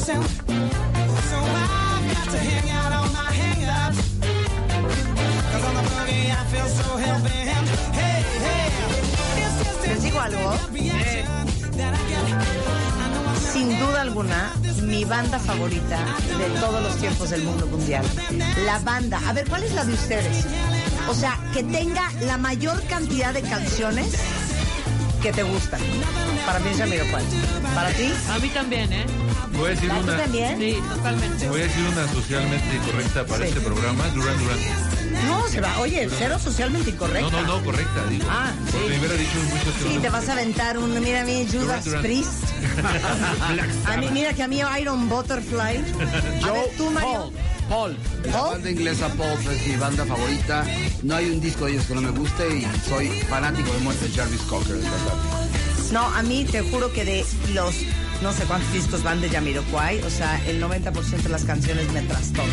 Les 0.06 0.14
digo 10.02 10.20
algo. 10.20 10.54
Sin 13.52 13.76
duda 13.80 14.02
alguna, 14.02 14.52
mi 14.82 15.04
banda 15.04 15.40
favorita 15.40 15.98
de 16.38 16.44
todos 16.60 16.80
los 16.84 16.96
tiempos 16.98 17.30
del 17.30 17.42
mundo 17.42 17.66
mundial. 17.66 18.04
La 18.64 18.78
banda. 18.78 19.20
A 19.26 19.32
ver, 19.32 19.48
¿cuál 19.48 19.64
es 19.64 19.74
la 19.74 19.84
de 19.84 19.92
ustedes? 19.92 20.46
O 21.08 21.14
sea, 21.14 21.36
que 21.52 21.64
tenga 21.64 22.12
la 22.20 22.36
mayor 22.36 22.80
cantidad 22.84 23.34
de 23.34 23.42
canciones 23.42 24.14
que 25.26 25.32
te 25.32 25.42
gustan. 25.42 25.80
Para 26.46 26.60
mí 26.60 26.70
es 26.70 26.78
Jamiroquai. 26.78 27.24
¿Para 27.74 27.90
ti? 27.90 28.12
A 28.30 28.38
mí 28.38 28.48
también, 28.50 28.92
¿eh? 28.92 29.04
Voy 29.58 29.66
a 29.66 29.70
decir 29.70 29.90
¿A 29.90 29.94
ti 29.94 30.00
una. 30.04 30.16
también? 30.18 30.58
Sí, 30.58 30.78
totalmente. 30.88 31.48
Voy 31.48 31.60
a 31.60 31.64
decir 31.64 31.84
una 31.84 32.08
socialmente 32.12 32.76
incorrecta 32.76 33.26
para 33.26 33.44
este 33.44 33.60
programa, 33.60 34.04
Duran 34.10 34.38
Duran. 34.38 34.58
No, 35.26 35.48
se 35.48 35.60
va. 35.60 35.78
Oye, 35.80 36.08
cero 36.16 36.38
socialmente 36.38 36.90
incorrecta. 36.90 37.28
No, 37.28 37.40
no, 37.42 37.58
no, 37.58 37.64
correcta, 37.64 38.06
digo. 38.08 38.24
Ah, 38.30 38.52
sí. 38.70 38.76
Me 38.88 38.98
hubiera 39.00 39.14
dicho 39.14 39.38
Sí, 39.82 39.98
te 40.00 40.10
vas 40.10 40.28
a 40.28 40.32
aventar 40.32 40.78
un, 40.78 41.00
mira 41.00 41.22
a 41.22 41.24
mí, 41.24 41.44
Judas. 41.50 41.84
Priest. 42.02 42.44
A 43.86 43.96
mí, 43.96 44.08
mira 44.12 44.32
que 44.32 44.42
a 44.42 44.48
mí 44.48 44.60
Iron 44.80 45.08
Butterfly. 45.08 45.58
A 46.44 46.52
ver, 46.52 46.70
tú, 46.76 46.90
Mario. 46.90 47.12
Paul. 47.12 47.32
La 47.68 48.40
banda 48.42 48.70
inglesa 48.70 49.08
Paul 49.08 49.38
es 49.52 49.66
mi 49.66 49.76
banda 49.76 50.04
favorita. 50.04 50.64
No 51.02 51.16
hay 51.16 51.30
un 51.30 51.40
disco 51.40 51.66
de 51.66 51.72
ellos 51.72 51.86
que 51.86 51.94
no 51.94 52.00
me 52.00 52.10
guste 52.10 52.58
y 52.58 52.66
soy 52.88 53.08
fanático 53.22 53.72
de 53.72 53.78
muerte 53.80 54.08
de 54.08 54.14
Jarvis 54.14 54.42
Cocker, 54.42 54.76
es 54.76 54.82
verdad. 54.82 55.92
No, 55.92 56.00
a 56.00 56.22
mí 56.22 56.44
te 56.44 56.62
juro 56.62 56.92
que 56.92 57.04
de 57.04 57.24
los 57.52 57.74
no 58.22 58.32
sé 58.32 58.44
cuántos 58.44 58.72
discos 58.72 59.02
van 59.02 59.20
de 59.20 59.28
Jamiroquai, 59.30 60.02
o 60.02 60.10
sea, 60.10 60.40
el 60.46 60.60
90% 60.62 61.22
de 61.22 61.28
las 61.28 61.44
canciones 61.44 61.90
me 61.92 62.02
trastocan. 62.02 62.46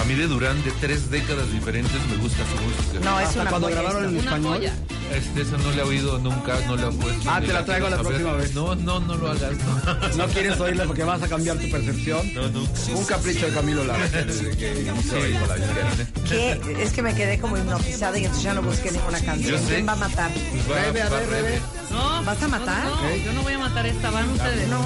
A 0.00 0.04
mí 0.04 0.14
de 0.14 0.26
Durán, 0.28 0.62
de 0.64 0.70
tres 0.80 1.10
décadas 1.10 1.50
diferentes, 1.52 1.92
me 2.10 2.16
gusta 2.18 2.38
su 2.44 2.62
música. 2.62 3.04
No, 3.04 3.18
es 3.20 3.28
Hasta 3.28 3.40
una 3.42 3.50
cuando 3.50 3.68
joya 3.68 3.80
grabaron 3.82 4.04
en 4.04 4.10
Una 4.18 4.20
español. 4.20 4.56
joya. 4.58 4.72
Este, 5.12 5.40
esa 5.40 5.56
no 5.56 5.70
la 5.70 5.76
he 5.78 5.82
oído 5.86 6.18
nunca, 6.18 6.54
no 6.66 6.76
la 6.76 6.88
he 6.88 6.92
puesto. 6.92 7.30
Ah, 7.30 7.40
te 7.40 7.46
la 7.48 7.64
traigo 7.64 7.86
quiero 7.86 7.90
la 7.90 7.96
saber. 7.96 8.06
próxima 8.22 8.32
vez. 8.34 8.54
No, 8.54 8.74
no, 8.76 9.00
no 9.00 9.16
lo 9.16 9.30
hagas. 9.30 9.52
No, 9.56 10.26
No 10.26 10.26
quieres 10.32 10.60
oírla 10.60 10.84
porque 10.84 11.02
vas 11.02 11.22
a 11.22 11.28
cambiar 11.28 11.56
tu 11.56 11.70
percepción. 11.70 12.34
no, 12.34 12.48
no. 12.50 12.60
Un 12.94 13.04
capricho 13.06 13.46
de 13.46 13.52
Camilo 13.54 13.84
Lara. 13.84 14.06
desde 14.06 14.56
que 14.56 14.80
inició 14.82 15.16
ahí 15.22 15.32
con 15.32 15.48
la 15.48 15.56
disquera. 15.56 15.90
Que 16.28 16.82
es 16.82 16.92
que 16.92 17.02
me 17.02 17.14
quedé 17.14 17.38
como 17.40 17.56
hipnotizada 17.56 18.18
y 18.18 18.24
entonces 18.24 18.44
ya 18.44 18.52
no 18.54 18.62
busqué 18.62 18.90
ninguna 18.92 19.18
canción. 19.20 19.50
Yo 19.52 19.58
sé. 19.58 19.74
¿Quién 19.74 19.88
va 19.88 19.92
a 19.92 19.96
matar? 19.96 20.30
Pues 20.30 20.70
va- 20.78 20.82
Rebe, 20.84 21.02
a 21.02 21.08
va 21.08 21.18
ver, 21.18 21.28
Rebe. 21.30 21.42
Rebe. 21.48 21.60
No, 21.98 22.22
¿Vas 22.22 22.42
a 22.42 22.48
matar? 22.48 22.84
No, 22.84 23.02
no, 23.02 23.16
yo 23.16 23.32
no 23.32 23.42
voy 23.42 23.54
a 23.54 23.58
matar 23.58 23.86
esta, 23.86 24.10
van 24.10 24.28
ustedes. 24.30 24.68
No, 24.68 24.78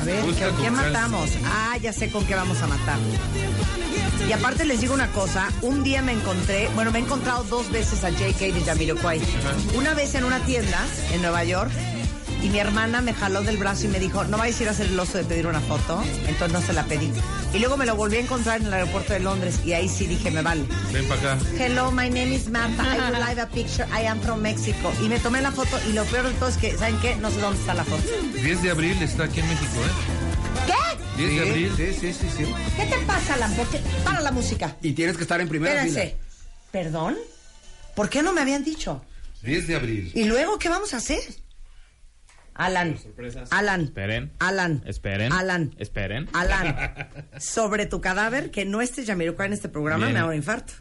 a 0.00 0.04
ver, 0.04 0.20
¿con 0.20 0.34
calma. 0.34 0.82
matamos? 0.82 1.30
Ah, 1.44 1.76
ya 1.82 1.92
sé 1.92 2.10
con 2.10 2.24
qué 2.26 2.34
vamos 2.34 2.62
a 2.62 2.66
matar. 2.66 2.98
Y 4.28 4.32
aparte 4.32 4.64
les 4.64 4.80
digo 4.80 4.94
una 4.94 5.08
cosa, 5.08 5.48
un 5.62 5.82
día 5.82 6.00
me 6.00 6.12
encontré, 6.12 6.68
bueno, 6.74 6.92
me 6.92 6.98
he 7.00 7.02
encontrado 7.02 7.44
dos 7.44 7.70
veces 7.70 8.04
a 8.04 8.10
JK 8.10 8.38
de 8.54 8.62
Jamiroquai. 8.64 9.20
Una 9.76 9.94
vez 9.94 10.14
en 10.14 10.24
una 10.24 10.38
tienda 10.40 10.78
en 11.12 11.22
Nueva 11.22 11.44
York 11.44 11.72
y 12.44 12.50
mi 12.50 12.58
hermana 12.58 13.00
me 13.00 13.14
jaló 13.14 13.42
del 13.42 13.56
brazo 13.56 13.86
y 13.86 13.88
me 13.88 13.98
dijo, 13.98 14.22
no 14.24 14.36
vais 14.36 14.58
a 14.60 14.62
ir 14.62 14.68
a 14.68 14.72
hacer 14.72 14.86
el 14.88 15.00
oso 15.00 15.16
de 15.16 15.24
pedir 15.24 15.46
una 15.46 15.60
foto, 15.60 16.02
entonces 16.28 16.52
no 16.52 16.60
se 16.60 16.74
la 16.74 16.84
pedí. 16.84 17.10
Y 17.54 17.58
luego 17.58 17.78
me 17.78 17.86
lo 17.86 17.96
volví 17.96 18.16
a 18.18 18.20
encontrar 18.20 18.60
en 18.60 18.66
el 18.66 18.74
aeropuerto 18.74 19.14
de 19.14 19.20
Londres 19.20 19.60
y 19.64 19.72
ahí 19.72 19.88
sí 19.88 20.06
dije, 20.06 20.30
me 20.30 20.42
vale. 20.42 20.64
Ven 20.92 21.08
para 21.08 21.32
acá. 21.34 21.44
Hello, 21.58 21.90
my 21.90 22.10
name 22.10 22.34
is 22.34 22.48
Marta. 22.48 22.82
I 22.82 22.98
would 23.10 23.18
like 23.18 23.40
a 23.40 23.46
picture. 23.48 23.86
I 23.90 24.06
am 24.06 24.20
from 24.20 24.42
Mexico. 24.42 24.92
Y 25.02 25.08
me 25.08 25.18
tomé 25.20 25.40
la 25.40 25.52
foto 25.52 25.80
y 25.88 25.92
lo 25.94 26.04
peor 26.04 26.28
de 26.28 26.34
todo 26.34 26.50
es 26.50 26.58
que, 26.58 26.76
¿saben 26.76 26.98
qué? 27.00 27.16
No 27.16 27.30
sé 27.30 27.40
dónde 27.40 27.58
está 27.60 27.72
la 27.72 27.84
foto. 27.84 28.02
10 28.34 28.62
de 28.62 28.70
abril 28.70 29.02
está 29.02 29.24
aquí 29.24 29.40
en 29.40 29.48
México, 29.48 29.80
¿eh? 29.80 30.66
¿Qué? 30.66 31.22
10 31.22 31.34
de 31.34 31.50
abril. 31.50 31.72
Sí, 31.76 31.98
sí, 31.98 32.12
sí, 32.12 32.28
sí. 32.36 32.44
¿Qué 32.76 32.84
te 32.86 32.98
pasa, 33.06 33.36
qué? 33.72 33.80
Para 34.04 34.20
la 34.20 34.32
música. 34.32 34.76
Y 34.82 34.92
tienes 34.92 35.16
que 35.16 35.22
estar 35.22 35.40
en 35.40 35.48
primera 35.48 35.82
Espérense. 35.84 36.16
fila. 36.16 36.24
¿Perdón? 36.72 37.16
¿Por 37.94 38.10
qué 38.10 38.22
no 38.22 38.32
me 38.32 38.42
habían 38.42 38.64
dicho? 38.64 39.02
10 39.42 39.66
de 39.66 39.76
abril. 39.76 40.12
¿Y 40.14 40.24
luego 40.24 40.58
qué 40.58 40.68
vamos 40.68 40.92
a 40.92 40.98
hacer? 40.98 41.20
Alan. 42.54 42.96
Alan. 43.50 43.80
Esperen. 43.82 44.32
Alan. 44.38 44.82
Esperen. 44.86 45.32
Alan. 45.32 45.74
Esperen. 45.78 46.28
Alan. 46.32 47.08
Sobre 47.38 47.86
tu 47.86 48.00
cadáver, 48.00 48.50
que 48.50 48.64
no 48.64 48.80
esté 48.80 49.04
Jamiroquai 49.04 49.48
en 49.48 49.52
este 49.52 49.68
programa, 49.68 50.06
Bien. 50.06 50.14
me 50.14 50.20
da 50.20 50.26
un 50.26 50.34
infarto. 50.34 50.72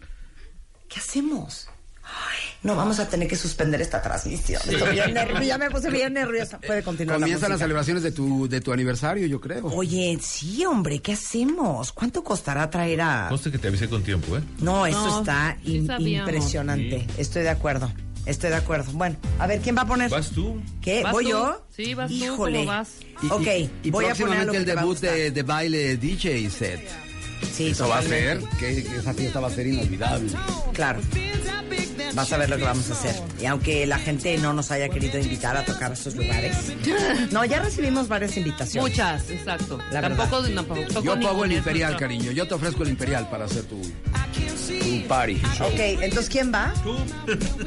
¿Qué 0.87 0.99
hacemos? 0.99 1.67
Ay, 2.03 2.39
no, 2.63 2.75
vamos 2.75 2.99
a 2.99 3.07
tener 3.07 3.27
que 3.27 3.35
suspender 3.35 3.81
esta 3.81 4.01
transmisión. 4.01 4.61
Estoy 4.69 4.91
bien 4.91 5.13
nerviosa, 5.13 5.43
ya 5.43 5.57
me 5.57 5.69
puse 5.71 5.89
bien 5.89 6.13
nerviosa. 6.13 6.59
Puede 6.59 6.83
continuar 6.83 7.19
la 7.19 7.25
Comienzan 7.25 7.49
las 7.49 7.59
celebraciones 7.59 8.03
de 8.03 8.11
tu, 8.11 8.47
de 8.47 8.59
tu 8.61 8.73
aniversario, 8.73 9.25
yo 9.25 9.39
creo. 9.39 9.67
Oye, 9.67 10.17
sí, 10.21 10.65
hombre, 10.65 10.99
¿qué 10.99 11.13
hacemos? 11.13 11.93
¿Cuánto 11.93 12.23
costará 12.23 12.69
traer 12.69 13.01
a...? 13.01 13.27
Conste 13.29 13.51
que 13.51 13.57
te 13.57 13.69
avisé 13.69 13.87
con 13.87 14.03
tiempo, 14.03 14.37
¿eh? 14.37 14.41
No, 14.59 14.85
eso 14.85 14.99
No, 14.99 15.19
está 15.19 15.57
sí 15.63 15.77
impresionante. 15.97 17.07
Estoy 17.17 17.43
de 17.43 17.49
acuerdo. 17.49 17.91
Estoy 18.25 18.49
de 18.51 18.55
acuerdo. 18.55 18.91
Bueno, 18.93 19.17
a 19.39 19.47
ver, 19.47 19.59
¿quién 19.59 19.75
va 19.75 19.81
a 19.81 19.87
poner? 19.87 20.09
¿Vas 20.09 20.29
tú? 20.29 20.61
¿Qué? 20.81 21.03
¿Vas 21.03 21.11
¿Voy 21.11 21.25
tú? 21.25 21.29
yo? 21.31 21.61
Sí, 21.75 21.93
vas 21.93 22.09
tú, 22.09 22.15
Híjole. 22.15 22.57
¿cómo 22.59 22.67
vas? 22.69 22.89
Y, 23.21 23.27
ok, 23.27 23.41
y- 23.47 23.69
y 23.87 23.91
voy 23.91 24.05
a 24.05 24.15
poner 24.15 24.41
el 24.43 24.49
que 24.51 24.59
te 24.61 24.73
va 24.75 24.81
a 24.81 24.83
debut 24.83 24.99
de, 24.99 25.31
de 25.31 25.43
baile 25.43 25.97
DJ 25.97 26.49
set. 26.49 26.79
Sí, 27.51 27.67
Eso 27.69 27.87
va 27.87 27.99
a 27.99 28.01
ser, 28.01 28.39
totalmente. 28.39 28.83
que, 28.83 28.83
que 28.83 28.97
esa 28.97 29.13
fiesta 29.13 29.39
va 29.39 29.47
a 29.47 29.51
ser 29.51 29.67
inolvidable. 29.67 30.31
Claro. 30.73 30.99
Vas 32.13 32.31
a 32.31 32.37
ver 32.37 32.49
lo 32.49 32.57
que 32.57 32.63
vamos 32.63 32.89
a 32.89 32.93
hacer. 32.93 33.15
Y 33.41 33.45
aunque 33.45 33.85
la 33.87 33.97
gente 33.97 34.37
no 34.37 34.53
nos 34.53 34.69
haya 34.71 34.89
querido 34.89 35.17
invitar 35.17 35.57
a 35.57 35.65
tocar 35.65 35.91
a 35.91 35.93
estos 35.93 36.15
lugares. 36.15 36.55
No, 37.31 37.43
ya 37.45 37.59
recibimos 37.59 38.07
varias 38.07 38.37
invitaciones. 38.37 38.91
Muchas, 38.91 39.29
exacto. 39.29 39.79
La 39.91 40.01
tampoco, 40.01 40.41
tampoco 40.43 41.01
Yo 41.01 41.19
pago 41.19 41.45
el 41.45 41.53
imperial, 41.53 41.97
cariño. 41.97 42.31
Yo 42.31 42.47
te 42.47 42.53
ofrezco 42.53 42.83
el 42.83 42.89
imperial 42.89 43.27
para 43.29 43.45
hacer 43.45 43.63
tu, 43.63 43.81
tu 43.81 45.07
party. 45.07 45.41
Ok, 45.61 45.79
entonces 46.01 46.29
¿quién 46.29 46.53
va? 46.53 46.73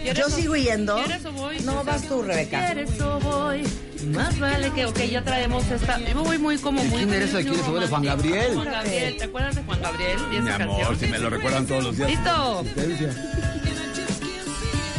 ¿Quieres 0.03 0.17
Yo 0.19 0.31
sigo 0.31 0.57
yendo. 0.57 0.97
¿Quieres 0.97 1.25
o 1.25 1.33
voy? 1.33 1.59
No, 1.61 1.83
vas 1.85 2.03
tú, 2.03 2.23
Rebeca. 2.23 2.67
¿Quieres 2.67 3.01
o 3.01 3.19
voy? 3.21 3.63
Más 4.05 4.39
vale 4.39 4.71
que, 4.73 4.87
ok, 4.87 4.99
ya 5.05 5.23
traemos 5.23 5.65
esta. 5.71 5.99
Yo 6.01 6.23
voy 6.23 6.39
muy 6.39 6.59
como 6.59 6.83
¿De 6.83 6.89
muy. 6.89 6.99
quién 6.99 7.15
eres? 7.15 7.33
¿De 7.33 7.43
quién 7.45 7.55
Juan 7.89 8.03
Gabriel? 8.03 8.55
Juan 8.55 8.71
Gabriel, 8.71 9.17
¿te 9.17 9.25
acuerdas 9.25 9.57
de 9.57 9.63
Juan 9.63 9.83
Gabriel? 9.83 10.19
Y 10.33 10.41
Mi 10.41 10.49
esa 10.49 10.55
amor, 10.63 10.77
canción? 10.77 10.99
si 11.01 11.07
me 11.07 11.19
lo 11.19 11.31
recuerdan 11.31 11.67
todos 11.67 11.85
los 11.85 11.97
días. 11.97 12.11
Listo. 12.11 12.65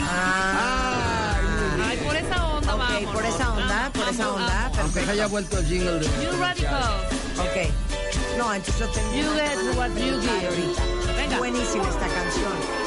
Ah, 0.09 1.35
Ay, 1.87 1.97
por 1.97 2.15
esa 2.15 2.47
onda 2.47 2.73
ok, 2.73 2.79
vamos. 2.79 3.13
por 3.13 3.25
esa 3.25 3.53
onda, 3.53 3.91
por 3.93 4.09
esa 4.09 4.33
onda. 4.33 4.71
Aunque 4.81 5.03
se 5.03 5.11
haya 5.11 5.27
vuelto 5.27 5.57
el 5.59 5.65
jingle 5.65 5.99
de... 5.99 6.07
New 6.19 6.39
Radicals. 6.39 7.03
Ok. 7.39 8.37
No, 8.37 8.53
entonces 8.53 8.79
yo 8.79 8.87
tengo 8.91 9.13
You 9.15 9.23
get 9.35 9.77
what 9.77 9.89
you 9.89 10.21
give. 10.21 10.47
ahorita. 10.47 10.81
Venga. 11.17 11.37
Buenísima 11.39 11.83
esta 11.89 12.07
canción. 12.07 12.86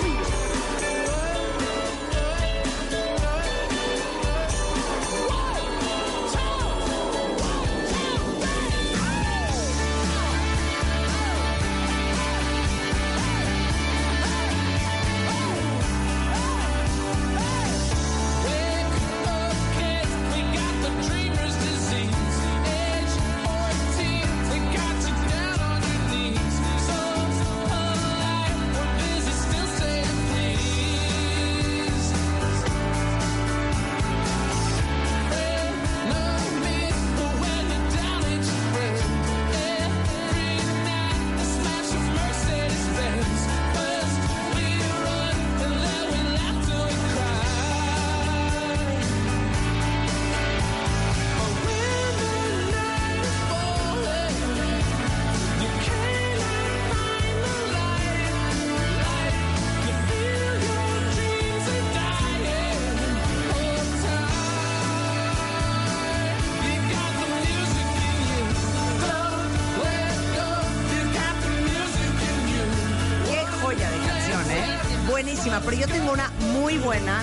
Buena 76.85 77.23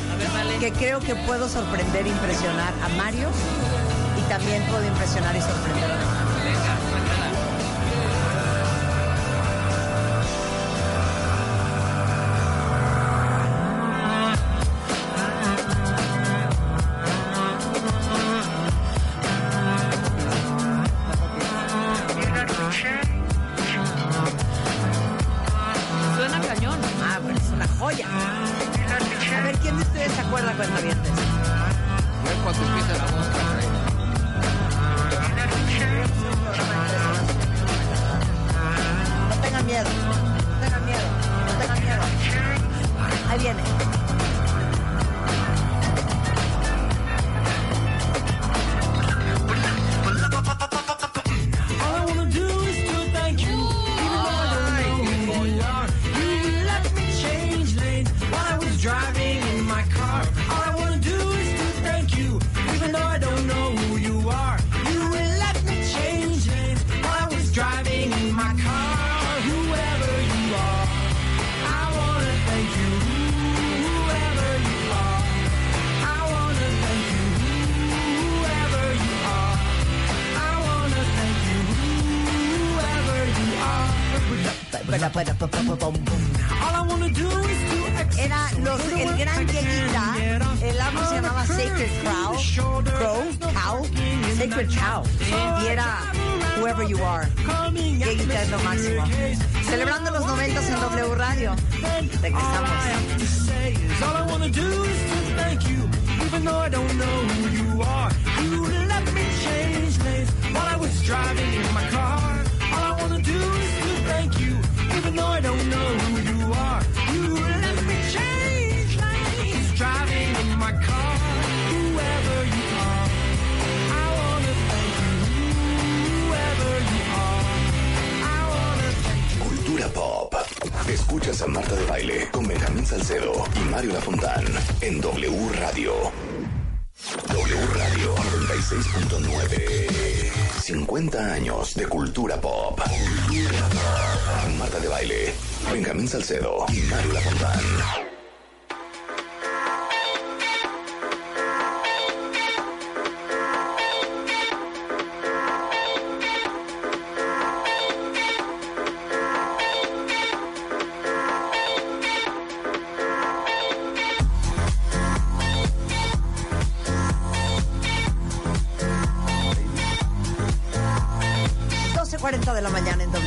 que 0.60 0.72
creo 0.72 1.00
que 1.00 1.16
puedo 1.16 1.48
sorprender 1.48 2.06
e 2.06 2.10
impresionar 2.10 2.74
a 2.84 2.90
Mario 2.98 3.30
y 4.18 4.30
también 4.30 4.64
puedo 4.64 4.86
impresionar 4.86 5.36
y 5.36 5.42
sorprender 5.42 5.87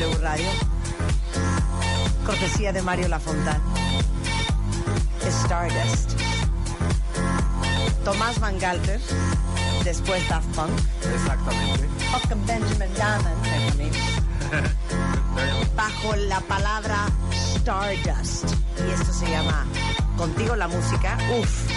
W 0.00 0.16
Radio. 0.22 0.46
Cortesía 2.24 2.72
de 2.72 2.80
Mario 2.80 3.08
Lafontán. 3.08 3.60
Stardust. 5.26 6.18
Tomás 8.02 8.40
Van 8.40 8.58
Galter. 8.58 8.98
Después 9.84 10.26
Daft 10.30 10.48
Punk. 10.56 10.70
Exactamente. 11.14 11.86
Fucking 12.12 12.46
Benjamin 12.46 12.94
Diamond. 12.94 13.94
Bajo 15.76 16.16
la 16.16 16.40
palabra 16.40 17.06
Stardust. 17.56 18.54
Y 18.78 18.92
esto 18.92 19.12
se 19.12 19.30
llama 19.30 19.66
Contigo 20.16 20.56
la 20.56 20.66
música. 20.66 21.18
Uf. 21.38 21.69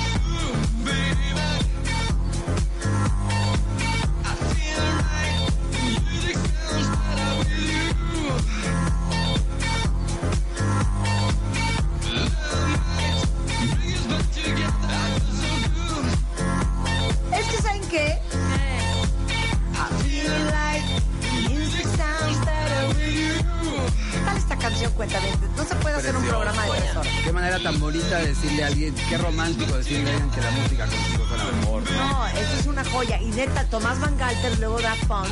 Romántico 29.44 29.78
decirle 29.78 30.12
que 30.34 30.42
la 30.42 30.52
música 30.52 30.86
contigo 30.88 31.28
suena 31.28 31.44
mejor. 31.44 31.84
No, 31.92 32.28
esto 32.28 32.60
es 32.60 32.66
una 32.66 32.86
joya. 32.86 33.22
Y 33.22 33.26
neta, 33.26 33.66
Tomás 33.66 34.00
Van 34.00 34.18
Galter, 34.18 34.58
luego 34.60 34.80
Daft 34.80 35.06
Punk, 35.06 35.28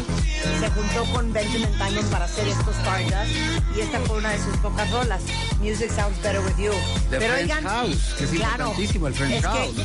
se 0.60 0.70
juntó 0.70 1.06
con 1.14 1.32
Benjamin 1.32 1.72
Diamond 1.78 2.12
para 2.12 2.26
hacer 2.26 2.48
estos 2.48 2.76
Stardust. 2.76 3.32
Y 3.76 3.80
esta 3.80 4.00
fue 4.02 4.18
una 4.18 4.32
de 4.32 4.40
sus 4.40 4.58
pocas 4.58 4.90
rolas. 4.92 5.22
Music 5.60 5.90
Sounds 5.92 6.22
Better 6.22 6.42
With 6.42 6.58
You. 6.58 6.74
The 7.10 7.22
French 7.22 7.52
House, 7.64 8.16
que 8.18 8.24
es 8.26 8.34
importantísimo, 8.34 9.08
el 9.08 9.14
French 9.14 9.36
es 9.36 9.42
que 9.42 9.48
House. 9.48 9.76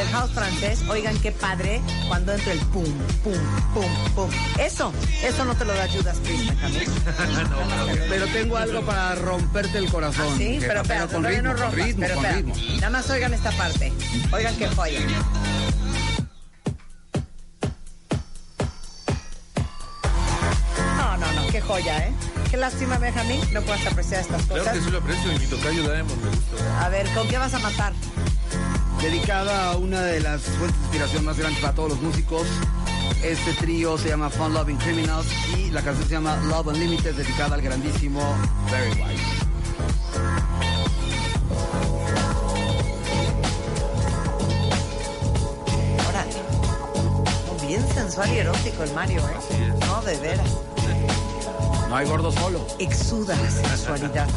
El 0.00 0.08
house 0.08 0.30
francés, 0.32 0.82
oigan 0.88 1.18
qué 1.20 1.32
padre 1.32 1.80
cuando 2.08 2.32
entra 2.34 2.52
el 2.52 2.58
pum, 2.60 2.84
pum, 3.24 3.34
pum, 3.74 4.14
pum. 4.14 4.30
Eso, 4.58 4.92
eso 5.22 5.44
no 5.44 5.54
te 5.54 5.64
lo 5.64 5.74
da 5.74 5.86
Priest, 5.86 6.48
Benjamín. 6.48 6.82
Pero 8.08 8.26
tengo 8.26 8.56
algo 8.56 8.82
para 8.82 9.14
romperte 9.14 9.78
el 9.78 9.88
corazón. 9.90 10.26
Ah, 10.30 10.34
Sí, 10.36 10.58
pero 10.60 10.82
espérate, 10.82 11.14
con 11.14 11.24
ritmo, 11.24 11.42
no 11.42 11.48
con 11.54 11.60
rompas, 11.62 11.84
ritmo, 11.86 12.00
pero 12.06 12.14
con 12.16 12.24
ritmo. 12.34 12.54
Nada 12.76 12.90
más 12.90 13.10
oigan 13.10 13.34
esta 13.34 13.50
parte. 13.52 13.92
Oigan 14.32 14.56
qué 14.56 14.68
joya. 14.68 15.00
No, 20.96 21.16
no, 21.16 21.32
no, 21.32 21.46
qué 21.48 21.60
joya, 21.60 21.98
¿eh? 22.08 22.12
Qué 22.50 22.56
lástima, 22.56 22.98
Benjamín, 22.98 23.40
no 23.52 23.60
puedas 23.62 23.86
apreciar 23.86 24.20
estas 24.22 24.42
Claro 24.44 24.62
cosas. 24.62 24.78
que 24.78 24.84
sí 24.84 24.90
lo 24.90 24.98
aprecio 24.98 25.32
y 25.32 25.38
mi 25.38 25.46
tocayo 25.46 25.82
me 25.82 26.02
gustó. 26.02 26.56
A 26.80 26.88
ver, 26.88 27.08
¿con 27.14 27.28
qué 27.28 27.38
vas 27.38 27.54
a 27.54 27.58
matar? 27.58 27.92
Dedicada 29.06 29.70
a 29.70 29.76
una 29.76 30.00
de 30.00 30.18
las 30.18 30.42
fuentes 30.42 30.76
de 30.78 30.82
inspiración 30.86 31.24
más 31.24 31.38
grandes 31.38 31.60
para 31.60 31.72
todos 31.72 31.90
los 31.90 32.02
músicos. 32.02 32.44
Este 33.22 33.52
trío 33.52 33.96
se 33.96 34.08
llama 34.08 34.30
Fun 34.30 34.52
Loving 34.52 34.78
Criminals 34.78 35.28
y 35.56 35.70
la 35.70 35.80
canción 35.80 36.08
se 36.08 36.14
llama 36.14 36.36
Love 36.48 36.66
Unlimited, 36.66 37.14
dedicada 37.14 37.54
al 37.54 37.62
grandísimo 37.62 38.20
Barry 38.68 39.00
White. 39.00 39.22
Bien 47.64 47.88
sensual 47.94 48.28
y 48.34 48.38
erótico 48.38 48.82
el 48.82 48.92
Mario, 48.92 49.20
¿eh? 49.20 49.72
No, 49.86 50.02
de 50.02 50.16
veras. 50.18 50.50
No 51.88 51.94
hay 51.94 52.08
gordo 52.08 52.32
solo. 52.32 52.66
Exuda 52.80 53.36
sensualidad. 53.36 54.28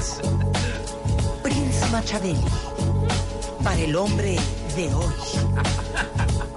Prince 1.42 1.88
Machiavelli. 1.92 2.79
Para 3.64 3.82
el 3.82 3.96
hombre 3.96 4.38
de 4.76 4.94
hoy. 4.94 5.14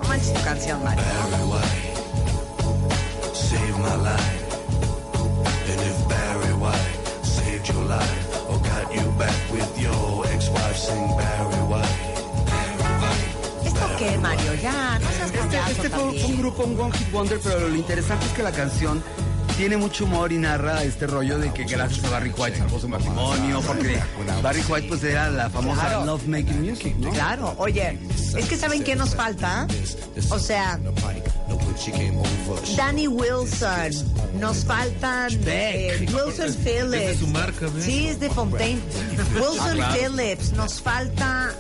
No 0.03 0.09
manches 0.09 0.33
tu 0.35 0.43
canción, 0.43 0.83
Mario. 0.85 1.03
Barry 1.05 1.45
White 1.45 1.93
saved 3.35 3.79
my 3.79 3.97
life. 3.97 4.43
And 5.71 5.81
if 5.81 6.09
Barry 6.09 6.55
White 6.55 7.25
saved 7.25 7.69
your 7.69 7.85
life 7.85 8.49
or 8.49 8.59
got 8.59 8.95
you 8.95 9.11
back 9.19 9.35
with 9.53 9.81
your 9.81 10.27
ex-wife, 10.29 10.77
sing 10.77 11.17
Barry 11.17 11.63
White. 11.69 12.13
¿Esto 13.65 13.87
qué, 13.99 14.19
Mario? 14.19 14.55
Ya, 14.55 14.99
no 14.99 15.09
seas 15.11 15.33
Este, 15.33 15.73
este 15.73 15.91
fue 15.91 16.05
un 16.05 16.37
grupo, 16.39 16.65
un 16.65 16.81
One 16.81 16.93
Hit 16.97 17.11
Wonder, 17.13 17.41
pero 17.43 17.69
lo 17.69 17.75
interesante 17.75 18.27
es 18.27 18.33
que 18.33 18.43
la 18.43 18.53
canción 18.53 19.03
tiene 19.63 19.77
mucho 19.77 20.07
humor 20.07 20.33
y 20.33 20.39
narra 20.39 20.83
este 20.83 21.07
rollo 21.07 21.39
de 21.39 21.53
que 21.53 21.63
gracias 21.63 22.05
a 22.05 22.11
Barry 22.11 22.33
White 22.37 22.59
salvó 22.59 22.81
su 22.81 22.89
matrimonio, 22.89 23.61
porque 23.65 23.97
Barry 24.43 24.61
White 24.69 24.89
pues 24.89 25.05
era 25.05 25.31
la 25.31 25.49
famosa 25.51 25.83
Claro. 25.83 26.05
love 26.05 26.27
making 26.27 26.63
music, 26.69 26.97
¿no? 26.97 27.11
Claro, 27.11 27.55
oye, 27.59 27.97
es 28.37 28.45
que 28.47 28.57
¿saben 28.57 28.83
qué 28.83 28.97
nos 28.97 29.15
falta? 29.15 29.69
O 30.31 30.39
sea, 30.41 30.81
Danny 32.77 33.07
Wilson, 33.07 33.93
nos 34.41 34.65
faltan 34.65 35.31
eh, 35.47 36.09
Wilson 36.13 36.47
Es 36.49 36.57
Phillips. 36.57 36.91
de 37.07 37.17
su 37.19 37.27
marca, 37.29 37.67
¿ves? 37.73 37.85
Sí, 37.85 38.09
es 38.09 38.19
de 38.19 38.31
Fontaine. 38.31 38.81
Wilson 39.35 39.81
Ah, 39.81 39.93
claro. 39.95 39.95
Phillips, 40.17 40.53
nos 40.55 40.81
falta 40.83 41.53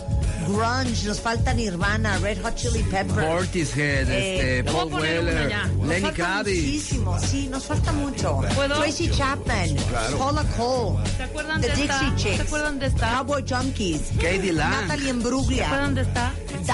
grunge, 0.46 1.06
nos 1.06 1.20
falta 1.20 1.52
Nirvana, 1.54 2.18
Red 2.18 2.38
Hot 2.42 2.54
Chili 2.54 2.82
Peppers. 2.84 3.26
Portishead, 3.26 4.08
Eh, 4.10 4.60
este, 4.60 4.72
Paul 4.72 4.92
Weller, 4.92 5.52
Lenny 5.86 6.10
Kravitz. 6.10 6.62
muchísimo, 6.62 7.18
sí, 7.18 7.48
nos 7.48 7.64
falta 7.64 7.92
mucho. 7.92 8.40
¿Puedo? 8.54 8.74
Tracy 8.76 9.10
Chapman, 9.10 9.74
Claro. 9.88 10.18
Paula 10.18 10.44
Cole, 10.56 11.10
¿Se 11.16 11.22
acuerdan 11.22 11.60
The 11.60 11.68
de 11.68 11.74
Dixie 11.74 11.94
esta? 11.94 12.16
Chicks, 12.16 12.36
¿Se 12.36 12.42
acuerdan 12.42 12.78
de 12.78 12.86
esta? 12.86 13.10
Cowboy 13.18 13.44
Junkies, 13.48 14.00
Katie 14.16 14.52
Lang. 14.52 14.70
Natalie 14.82 15.04
¿Se 15.04 15.10
Imbruglia, 15.10 15.66
acuerdan 15.66 15.94
de 15.94 16.00
esta? 16.02 16.32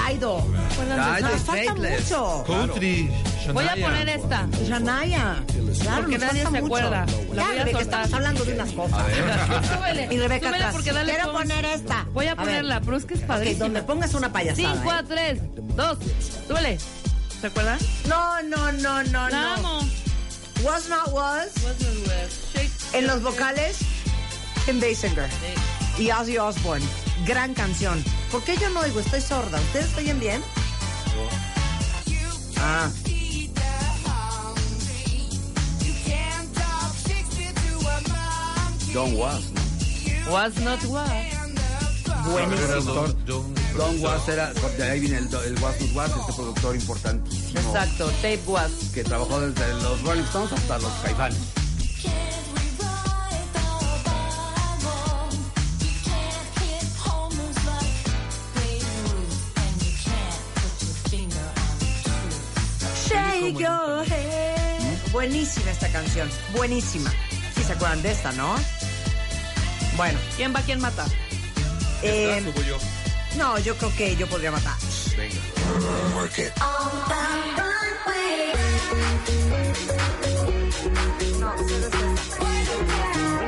Dido. 0.09 0.45
¿Se 0.69 0.73
acuerdan 0.73 0.97
de 1.13 1.17
Dido 1.17 1.27
esta? 1.27 1.29
Nos 1.29 1.41
falta 1.41 1.75
mucho. 1.75 2.43
Country, 2.47 3.11
Voy 3.53 3.65
a 3.65 3.75
poner 3.75 4.09
esta. 4.09 4.47
Shania. 4.67 5.43
Claro, 5.81 6.01
Porque 6.01 6.17
nadie 6.17 6.43
se 6.43 6.49
mucho. 6.49 6.65
acuerda. 6.65 7.05
La 7.05 7.35
Ya, 7.35 7.47
voy 7.47 7.57
a 7.57 7.63
Rebeca, 7.63 7.79
soltar. 7.79 7.81
estamos 8.03 8.13
hablando 8.13 8.45
de 8.45 8.53
unas 8.53 8.71
cosas. 8.71 9.05
Súbele. 9.73 10.07
Y 10.11 10.17
Rebeca 10.17 10.47
Súbele 10.47 10.57
atrás. 10.57 10.73
porque 10.73 10.91
dale 10.93 11.11
Quiero 11.13 11.31
pon- 11.31 11.41
poner 11.41 11.65
esta. 11.65 12.05
Voy 12.13 12.27
a 12.27 12.35
ponerla, 12.35 12.81
pero 12.81 12.97
es 12.97 13.05
que 13.05 13.13
es 13.15 13.21
padrísima. 13.21 13.65
donde 13.65 13.83
pongas 13.83 14.13
una 14.13 14.31
payasada. 14.31 14.73
5, 14.73 14.93
¿eh? 14.93 15.03
3, 15.07 15.39
2, 15.75 15.97
súbele. 16.47 16.77
¿Se 17.41 17.47
acuerdan? 17.47 17.79
No, 18.07 18.41
no, 18.43 18.71
no, 18.73 19.03
no, 19.03 19.29
La 19.29 19.41
no. 19.41 19.53
amo. 19.55 19.79
Was 20.63 20.89
not 20.89 21.07
was. 21.13 21.47
The 21.53 21.85
word? 21.85 22.29
Shake. 22.53 22.71
En 22.93 23.07
los 23.07 23.21
vocales, 23.23 23.77
Kim 24.65 24.79
Basinger 24.81 25.29
y 25.97 26.11
Ozzy 26.11 26.37
Osbourne. 26.37 26.85
Gran 27.25 27.53
canción. 27.53 28.03
¿Por 28.31 28.43
qué 28.43 28.57
yo 28.57 28.69
no 28.71 28.81
oigo? 28.81 28.99
Estoy 28.99 29.21
sorda. 29.21 29.59
¿Ustedes 29.61 29.95
oyen 29.97 30.19
bien? 30.19 30.41
Ah. 32.57 32.89
Don 38.93 39.15
Was, 39.15 39.51
¿no? 39.51 40.31
Was 40.31 40.57
not 40.59 40.83
was. 40.85 41.09
Era 41.09 42.25
Buenísimo. 42.25 43.07
Don- 43.25 44.01
Was 44.01 44.27
era, 44.27 44.51
de 44.77 44.83
ahí 44.83 44.99
viene 44.99 45.17
el, 45.19 45.25
el 45.33 45.57
Was 45.61 45.79
Not 45.79 45.93
Was, 45.95 46.11
este 46.19 46.33
productor 46.33 46.75
importantísimo. 46.75 47.59
Exacto, 47.59 48.07
tape 48.21 48.39
was. 48.47 48.71
Que 48.93 49.03
trabajó 49.03 49.39
desde 49.39 49.73
los 49.81 50.01
Rolling 50.03 50.23
Stones 50.23 50.51
hasta 50.51 50.77
los 50.79 50.91
Caifanes. 51.03 51.37
Shake 63.07 63.57
your 63.57 64.03
head. 64.05 64.97
Buenísima 65.11 65.71
esta 65.71 65.87
canción. 65.89 66.29
Buenísima. 66.55 67.11
Sí 67.55 67.63
se 67.63 67.73
acuerdan 67.73 68.01
de 68.01 68.11
esta, 68.11 68.31
¿no? 68.33 68.55
Bueno. 69.99 70.17
¿Quién 70.37 70.55
va, 70.55 70.61
quién 70.61 70.79
mata? 70.79 71.05
eh, 72.03 72.41
yo. 72.65 72.77
no, 73.37 73.59
yo 73.59 73.75
creo 73.75 73.93
que 73.97 74.15
yo 74.15 74.27
podría 74.27 74.49
matar. 74.49 74.77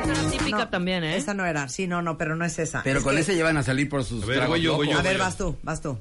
Esa 0.02 0.12
era 0.12 0.30
típica 0.30 0.58
No, 0.58 0.68
también, 0.68 1.04
¿eh? 1.04 1.16
Esa 1.16 1.34
no 1.34 1.44
era. 1.46 1.68
Sí, 1.68 1.86
no, 1.86 2.02
no, 2.02 2.18
pero 2.18 2.36
no 2.36 2.44
es 2.44 2.58
esa. 2.58 2.82
Pero 2.82 2.98
Es 2.98 3.04
con 3.04 3.14
que- 3.14 3.20
ese 3.20 3.34
llevan 3.34 3.56
a 3.56 3.62
salir 3.62 3.88
por 3.88 4.04
sus 4.04 4.22
A 4.22 4.26
ver, 4.26 4.36
tragos 4.38 4.54
voy 4.56 4.62
yo, 4.62 4.76
voy 4.76 4.86
locos. 4.86 5.02
yo. 5.02 5.08
A 5.08 5.10
ver, 5.12 5.18
vas 5.18 5.36
tú, 5.36 5.56
vas 5.62 5.80
tú. 5.80 5.98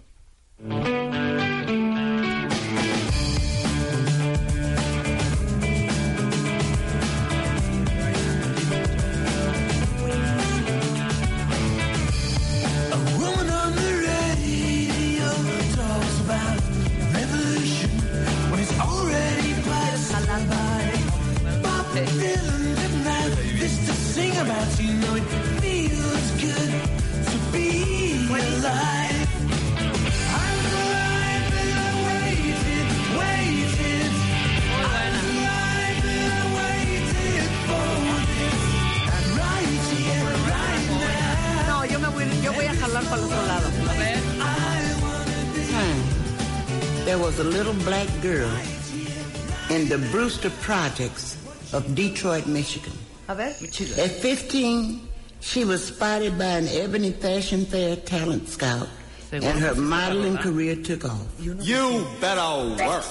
The 50.42 50.50
Brewster 50.50 50.64
Projects 50.64 51.38
of 51.74 51.94
Detroit, 51.96 52.48
Michigan. 52.48 52.94
A 53.28 53.36
ver. 53.36 53.50
At 53.50 54.12
15, 54.12 55.08
she 55.40 55.66
was 55.66 55.86
spotted 55.86 56.38
by 56.38 56.46
an 56.46 56.68
Ebony 56.68 57.12
Fashion 57.12 57.66
Fair 57.66 57.96
talent 57.96 58.50
scout, 58.50 58.88
and 59.32 59.44
her 59.44 59.76
modeling 59.76 60.38
career 60.38 60.76
took 60.76 61.06
off. 61.06 61.26
You 61.40 62.08
better 62.20 62.76
work. 62.84 63.06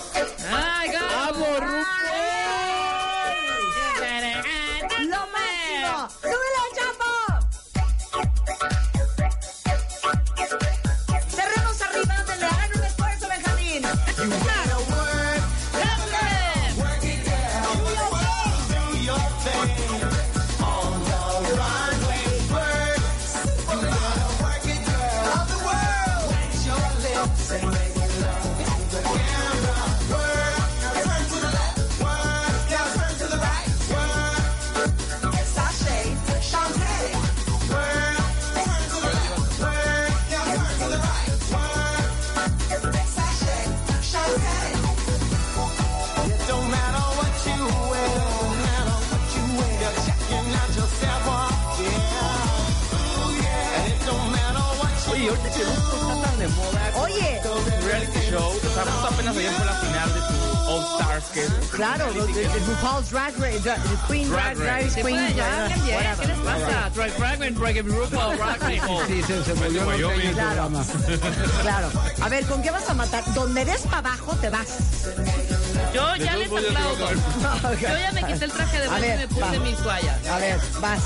¡Ay, 0.50 0.88
go! 0.92 0.98
¡Lo 5.00 5.26
máximo! 5.32 6.49
Reality 57.86 58.30
show. 58.30 58.48
O 58.50 58.74
sea, 58.74 58.84
justo 58.84 59.06
apenas 59.12 59.36
ayer 59.36 59.52
fue 59.52 59.64
la 59.66 59.72
final 59.74 60.14
de 60.14 60.20
tu 60.20 60.70
All 60.70 60.84
Stars. 61.00 61.24
Que 61.34 61.76
Claro, 61.76 62.06
RuPaul's 62.12 63.10
Drag 63.10 63.34
Race, 63.38 63.60
Queen 64.08 64.30
Drag 64.30 64.56
Race, 64.58 65.02
Queen 65.02 65.16
Drag- 65.36 65.70
whatever. 65.94 66.16
¿Qué 66.20 66.26
les 66.26 66.38
pasa? 66.38 66.90
Drag 66.94 67.16
Drag 67.16 67.54
Drag 67.54 67.76
RuPaul, 67.84 68.36
Drag 68.36 68.62
Race. 68.62 68.80
Sí, 69.06 69.22
se, 69.22 69.42
Claro. 70.32 70.70
programa. 70.70 70.84
Claro. 71.62 71.88
A 72.22 72.28
ver, 72.28 72.44
¿con 72.46 72.62
qué 72.62 72.70
vas 72.70 72.88
a 72.88 72.94
matar? 72.94 73.22
Donde 73.34 73.64
des 73.64 73.82
para 73.82 73.98
abajo, 73.98 74.34
te 74.36 74.48
vas. 74.50 74.68
Yo 75.94 76.16
ya 76.16 76.36
les 76.36 76.48
aplaudo. 76.48 77.10
Yo 77.80 77.88
ya 77.98 78.12
me 78.12 78.22
quité 78.24 78.44
el 78.44 78.52
traje 78.52 78.80
de 78.80 78.88
baño 78.88 79.04
y 79.06 79.16
me 79.18 79.28
puse 79.28 79.58
mis 79.60 79.76
toallas. 79.78 80.26
A 80.28 80.38
ver, 80.38 80.60
vas. 80.80 81.00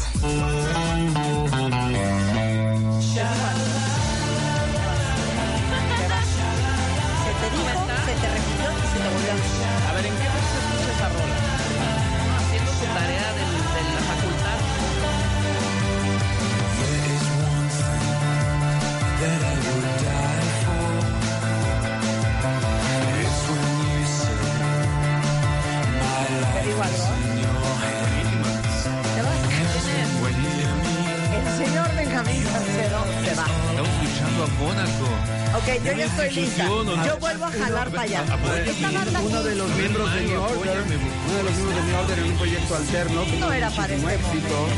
Yo 35.83 35.93
ya 35.93 36.05
estoy 36.07 36.31
lista. 36.31 36.65
Yo 36.67 37.19
vuelvo 37.19 37.45
a 37.47 37.51
jalar 37.51 37.91
para 37.91 38.03
allá. 38.03 38.25
Esta 38.67 38.91
banda 38.91 39.21
Uno 39.21 39.43
de 39.43 39.55
los 39.57 39.69
miembros 39.71 40.15
de 40.15 40.21
New 40.23 40.41
Order, 40.43 40.57
uno 40.59 41.37
de 41.37 41.43
los 41.43 41.55
miembros 41.57 41.77
de 41.77 41.83
New 41.83 42.01
Order 42.01 42.19
en 42.19 42.25
un 42.25 42.37
proyecto 42.39 42.77
alterno. 42.77 43.25
que 43.25 43.37
No 43.39 43.53
era 43.53 43.71
para 43.71 43.95
este 43.95 44.15
éxito. 44.15 44.69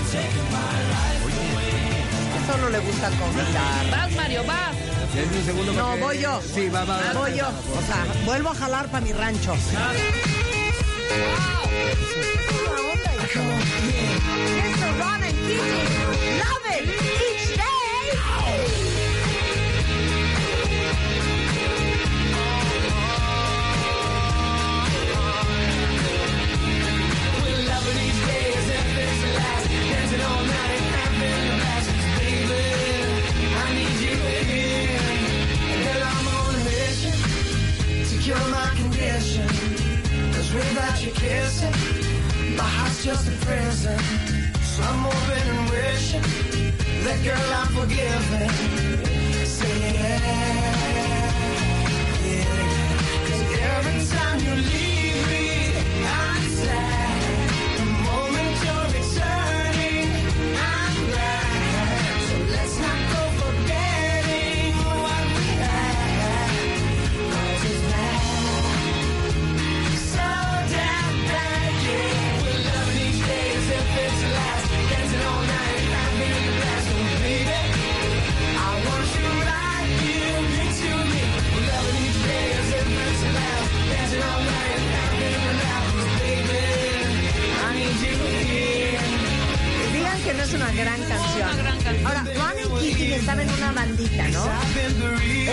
solo 2.51 2.71
le 2.71 2.79
gusta 2.79 3.11
convidar. 3.11 3.91
Vas, 3.91 4.13
Mario, 4.13 4.45
vas. 4.45 4.77
Segundo 5.45 5.73
No, 5.73 5.87
porque- 5.89 6.01
voy 6.03 6.19
yo. 6.21 6.41
Sí, 6.55 6.69
va, 6.69 6.85
va. 6.85 6.97
va. 6.99 7.13
Voy 7.15 7.37
yo. 7.37 7.47
O 7.49 7.83
sea, 7.87 8.07
vuelvo 8.25 8.51
a 8.51 8.55
jalar 8.55 8.87
para 8.89 9.05
mi 9.05 9.13
rancho. 9.13 9.55
Kissing, 41.27 41.77
my 42.57 42.69
heart's 42.77 43.05
just 43.05 43.25
a 43.29 43.35
prison. 43.45 43.99
So 44.73 44.83
I'm 44.91 45.01
hoping 45.07 45.47
and 45.55 45.65
wishing 45.75 46.27
that 47.05 47.19
girl 47.27 47.49
I'm 47.61 47.69
forgiven. 47.79 48.49
Say 49.57 49.75
yeah, 49.83 50.21
yeah. 52.27 52.57
every 53.77 53.99
time 54.15 54.39
you 54.47 54.55
leave 54.71 55.21
me, 55.33 55.47
I'm 56.07 56.43
sad. 56.61 56.96
Digan 90.47 90.59
que 90.59 90.59
no 90.59 90.67
es 90.67 90.73
una 90.73 90.73
gran 90.73 91.01
canción. 91.05 91.49
Ahora, 92.07 92.25
Ron 92.35 92.73
and 92.73 92.81
Keating 92.81 93.13
estaban 93.13 93.41
en 93.41 93.51
una 93.55 93.73
bandita, 93.73 94.29
¿no? 94.29 94.45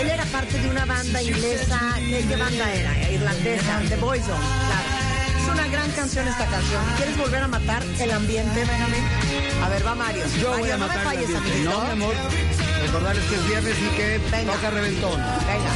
Él 0.00 0.08
era 0.10 0.24
parte 0.26 0.60
de 0.60 0.68
una 0.68 0.84
banda 0.84 1.22
inglesa. 1.22 1.80
¿Qué, 1.96 2.24
qué 2.28 2.36
banda 2.36 2.72
era? 2.72 3.10
Irlandesa, 3.10 3.80
The 3.88 3.96
Boyzone, 3.96 4.38
claro. 4.38 5.42
Es 5.42 5.48
una 5.48 5.66
gran 5.68 5.90
canción 5.92 6.26
esta 6.28 6.46
canción. 6.46 6.82
¿Quieres 6.96 7.16
volver 7.18 7.42
a 7.42 7.48
matar 7.48 7.82
el 8.00 8.10
ambiente, 8.12 8.64
Benjamín? 8.64 9.04
A 9.62 9.68
ver, 9.68 9.86
va 9.86 9.94
Mario. 9.94 10.24
Yo 10.40 10.50
Mario, 10.50 10.58
voy 10.64 10.70
a 10.70 10.76
no 10.76 10.86
me 10.86 10.88
matar 10.88 11.04
falles, 11.04 11.28
el 11.30 11.36
ambiente. 11.36 11.64
No, 11.64 11.84
mi 11.84 11.90
amor. 11.90 12.14
Recordarles 12.82 13.24
que 13.24 13.34
es 13.34 13.46
viernes 13.46 13.76
y 13.78 13.96
que 13.96 14.20
Venga. 14.30 14.52
toca 14.52 14.70
reventón. 14.70 15.20
Venga. 15.46 15.70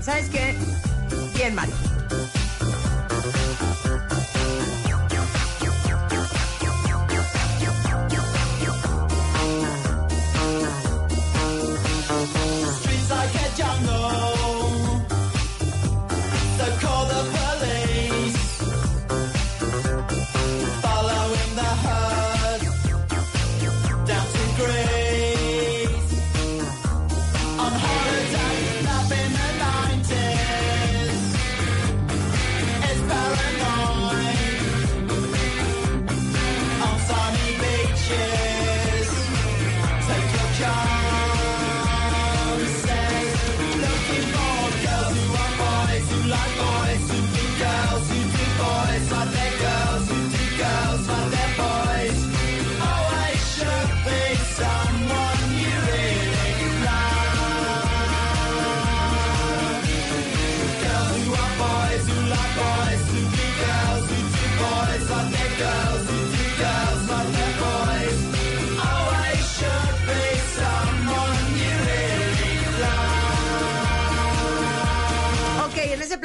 ¿Sabes 0.00 0.28
qué? 0.30 0.54
Bien, 1.34 1.54
Mario. 1.54 1.89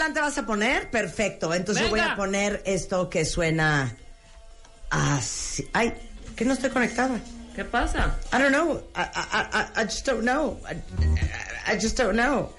Ok, 0.05 0.11
en 0.11 0.13
ese 0.13 0.13
plan 0.13 0.13
te 0.13 0.19
vas 0.21 0.37
a 0.37 0.45
poner. 0.45 0.89
Perfecto. 0.89 1.53
Entonces 1.53 1.89
voy 1.89 1.99
a 1.99 2.15
poner 2.15 2.61
esto 2.65 3.09
que 3.09 3.25
suena 3.25 3.95
así. 4.89 5.67
Ay, 5.73 5.93
que 6.35 6.45
no 6.45 6.53
estoy 6.53 6.69
conectada. 6.69 7.19
¿Qué 7.55 7.63
pasa? 7.63 8.17
I 8.33 8.37
don't 8.37 8.51
know. 8.51 8.81
I, 8.95 9.01
I, 9.01 9.47
I, 9.53 9.81
I 9.81 9.85
just 9.85 10.05
don't 10.05 10.23
know. 10.23 10.59
I, 10.69 10.75
I 11.71 11.75
just 11.79 11.97
don't 11.97 12.15
know. 12.15 12.51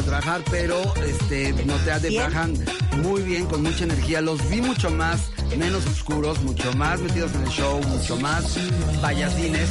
A 0.00 0.04
trabajar, 0.04 0.42
pero 0.50 0.80
este, 1.06 1.52
noté 1.64 2.08
Bien. 2.08 2.14
trabajan 2.22 2.54
muy 3.02 3.22
bien, 3.22 3.46
con 3.46 3.62
mucha 3.62 3.84
energía. 3.84 4.20
Los 4.20 4.46
vi 4.50 4.60
mucho 4.60 4.90
más, 4.90 5.30
menos 5.56 5.84
oscuros, 5.86 6.40
mucho 6.42 6.72
más 6.74 7.00
metidos 7.00 7.32
en 7.34 7.42
el 7.42 7.48
show, 7.50 7.80
mucho 7.88 8.16
más 8.16 8.56
payasines. 9.00 9.68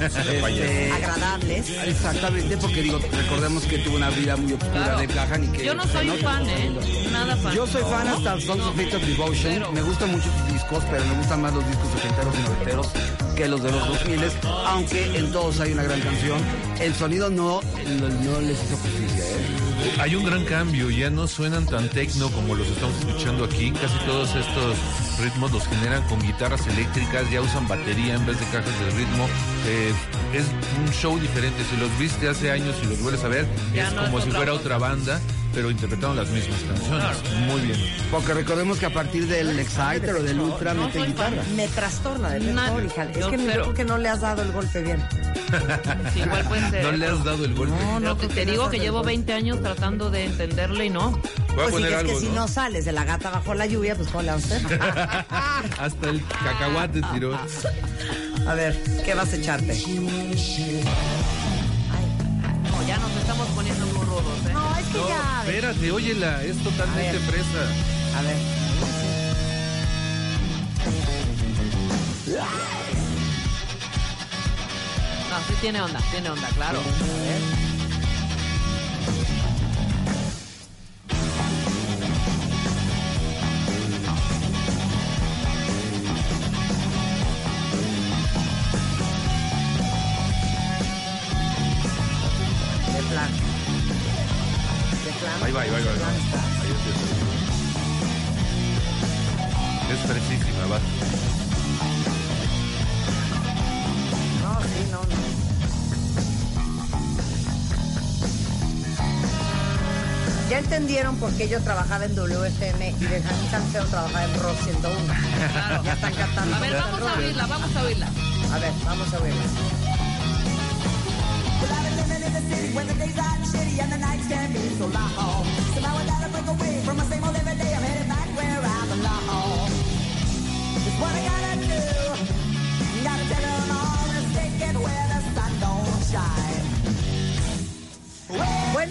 Este, 0.00 0.92
Agradables. 0.92 1.70
Exactamente, 1.84 2.56
porque 2.58 2.82
digo, 2.82 2.98
recordemos 2.98 3.64
que 3.64 3.78
tuvo 3.78 3.96
una 3.96 4.10
vida 4.10 4.36
muy 4.36 4.52
oscura 4.52 4.72
Claro. 4.84 4.98
de 4.98 5.06
Gahan 5.06 5.44
y 5.44 5.46
que 5.48 5.64
Yo 5.64 5.74
no 5.74 5.86
soy 5.86 6.06
nota 6.06 6.22
fan, 6.22 6.44
que 6.46 6.52
¿eh? 6.66 7.08
Nada 7.12 7.36
fan. 7.36 7.54
Yo 7.54 7.66
soy 7.66 7.82
fan 7.82 8.08
hasta 8.08 8.40
Songs 8.40 8.62
of 8.64 8.78
Hate 8.78 8.94
of 8.96 9.02
Devotion. 9.06 9.74
Me 9.74 9.82
gustan 9.82 10.10
mucho 10.12 10.24
sus 10.24 10.52
discos, 10.54 10.84
pero 10.90 11.04
me 11.04 11.14
gustan 11.18 11.42
más 11.42 11.52
los 11.54 11.66
discos 11.66 11.86
ochenteros 11.96 12.34
y 12.38 12.42
noventeros 12.42 12.88
que 13.36 13.48
los 13.48 13.62
de 13.62 13.70
los 13.70 13.86
2000, 13.88 14.20
aunque 14.66 15.18
en 15.18 15.30
todos 15.30 15.60
hay 15.60 15.72
una 15.72 15.82
gran 15.82 16.00
canción. 16.00 16.40
El 16.80 16.94
sonido 16.94 17.28
no, 17.28 17.60
no, 18.00 18.08
no 18.08 18.40
les 18.40 18.56
hizo. 18.64 18.78
Hay 19.98 20.14
un 20.14 20.24
gran 20.24 20.44
cambio, 20.44 20.90
ya 20.90 21.08
no 21.08 21.26
suenan 21.26 21.64
tan 21.64 21.88
tecno 21.88 22.30
como 22.30 22.54
los 22.54 22.66
estamos 22.68 22.94
escuchando 22.98 23.44
aquí. 23.44 23.70
Casi 23.72 23.98
todos 24.04 24.28
estos 24.36 24.76
ritmos 25.20 25.50
los 25.52 25.66
generan 25.66 26.06
con 26.06 26.20
guitarras 26.20 26.66
eléctricas, 26.66 27.30
ya 27.30 27.40
usan 27.40 27.66
batería 27.66 28.14
en 28.14 28.26
vez 28.26 28.38
de 28.38 28.44
cajas 28.46 28.78
de 28.80 28.90
ritmo. 28.90 29.26
Eh, 29.66 29.92
es 30.34 30.44
un 30.78 30.92
show 30.92 31.18
diferente. 31.18 31.62
Si 31.70 31.76
los 31.78 31.98
viste 31.98 32.28
hace 32.28 32.50
años 32.50 32.76
y 32.82 32.86
los 32.86 33.00
vuelves 33.00 33.24
a 33.24 33.28
ver, 33.28 33.46
Ya 33.74 33.88
es 33.88 33.94
no 33.94 34.04
como 34.04 34.18
es 34.18 34.24
si 34.24 34.30
fuera 34.30 34.52
otra 34.52 34.76
banda, 34.76 35.18
pero 35.54 35.70
interpretaron 35.70 36.14
las 36.16 36.28
mismas 36.28 36.60
canciones. 36.60 37.16
Muy 37.46 37.60
bien. 37.62 37.78
Porque 38.10 38.34
recordemos 38.34 38.78
que 38.78 38.86
a 38.86 38.92
partir 38.92 39.26
del 39.26 39.58
Exciter 39.58 40.14
o 40.16 40.22
del 40.22 40.38
Ultra 40.38 40.74
No 40.74 40.86
meten 40.86 41.06
guitarra. 41.06 41.42
Me 41.56 41.68
trastorna 41.68 42.30
de 42.30 42.40
mejor, 42.40 42.84
hija. 42.84 43.04
Es 43.04 43.26
que 43.26 43.36
creo 43.36 43.72
que 43.72 43.84
no 43.84 43.96
le 43.96 44.10
has 44.10 44.20
dado 44.20 44.42
el 44.42 44.52
golpe 44.52 44.82
bien. 44.82 45.02
Sí, 46.12 46.20
igual 46.20 46.44
puede 46.48 46.70
ser. 46.70 46.82
No 46.84 46.92
le 46.92 47.06
has 47.06 47.24
dado 47.24 47.44
el 47.44 47.54
golpe. 47.54 47.74
No, 47.76 48.00
no, 48.00 48.16
te, 48.16 48.44
digo 48.46 48.68
que 48.70 48.78
llevo 48.78 48.98
golpe. 48.98 49.12
20 49.12 49.32
años 49.32 49.60
tratando 49.62 50.10
de 50.10 50.24
entenderle 50.26 50.86
y 50.86 50.90
no. 50.90 51.10
Voy 51.10 51.20
a 51.20 51.54
Pues 51.54 51.70
poner 51.70 51.92
es 51.92 51.98
algo. 51.98 52.12
que 52.12 52.20
si 52.20 52.28
¿no? 52.28 52.48
sales 52.48 52.84
de 52.84 52.92
la 52.92 53.04
gata 53.04 53.30
bajo 53.30 53.54
la 53.54 53.66
lluvia, 53.66 53.94
pues 53.94 54.08
¿cómo 54.08 54.22
le 54.22 54.32
vas 54.32 54.50
a 54.52 54.56
hacer? 54.56 54.80
Hasta 55.80 56.10
el 56.10 56.22
cacahuate 56.26 57.00
tiró. 57.12 57.38
A 58.46 58.54
ver, 58.54 58.76
¿qué 59.04 59.14
vas 59.14 59.32
a 59.32 59.36
echarte? 59.36 59.74
No, 62.64 62.86
ya 62.86 62.98
nos 62.98 63.10
estamos 63.16 63.48
poniendo 63.48 63.86
muy 63.86 64.04
rudos, 64.06 64.38
¿eh? 64.48 64.52
No, 64.52 64.76
es 64.78 64.86
que 64.86 64.98
No, 64.98 65.08
ya. 65.08 65.42
espérate, 65.46 65.90
óyela, 65.90 66.42
es 66.44 66.56
totalmente 66.58 67.08
A 67.08 67.12
ver. 67.12 67.20
fresa. 67.22 68.18
A 68.18 68.22
ver. 68.22 68.36
Tiene 75.60 75.80
onda, 75.82 75.98
tiene 76.10 76.30
onda, 76.30 76.48
claro. 76.48 76.78
Qué 111.36 111.48
yo 111.48 111.60
trabajaba 111.60 112.04
en 112.06 112.14
WFM 112.14 112.94
y 112.98 113.04
Benjamín 113.04 113.50
Salcedo 113.50 113.84
trabajaba 113.86 114.24
en 114.24 114.40
Rock 114.40 114.56
101. 114.64 115.14
Claro. 115.52 115.84
Ya 115.84 115.92
están 115.92 116.14
cantando. 116.14 116.56
A 116.56 116.60
ver, 116.60 116.72
vamos 116.74 117.02
a 117.02 117.18
oírla, 117.18 117.46
vamos 117.46 117.76
a 117.76 117.82
oírla. 117.82 118.06
A 118.52 118.58
ver, 118.58 118.72
vamos 118.84 119.14
a 119.14 119.18
oírla. 119.18 119.42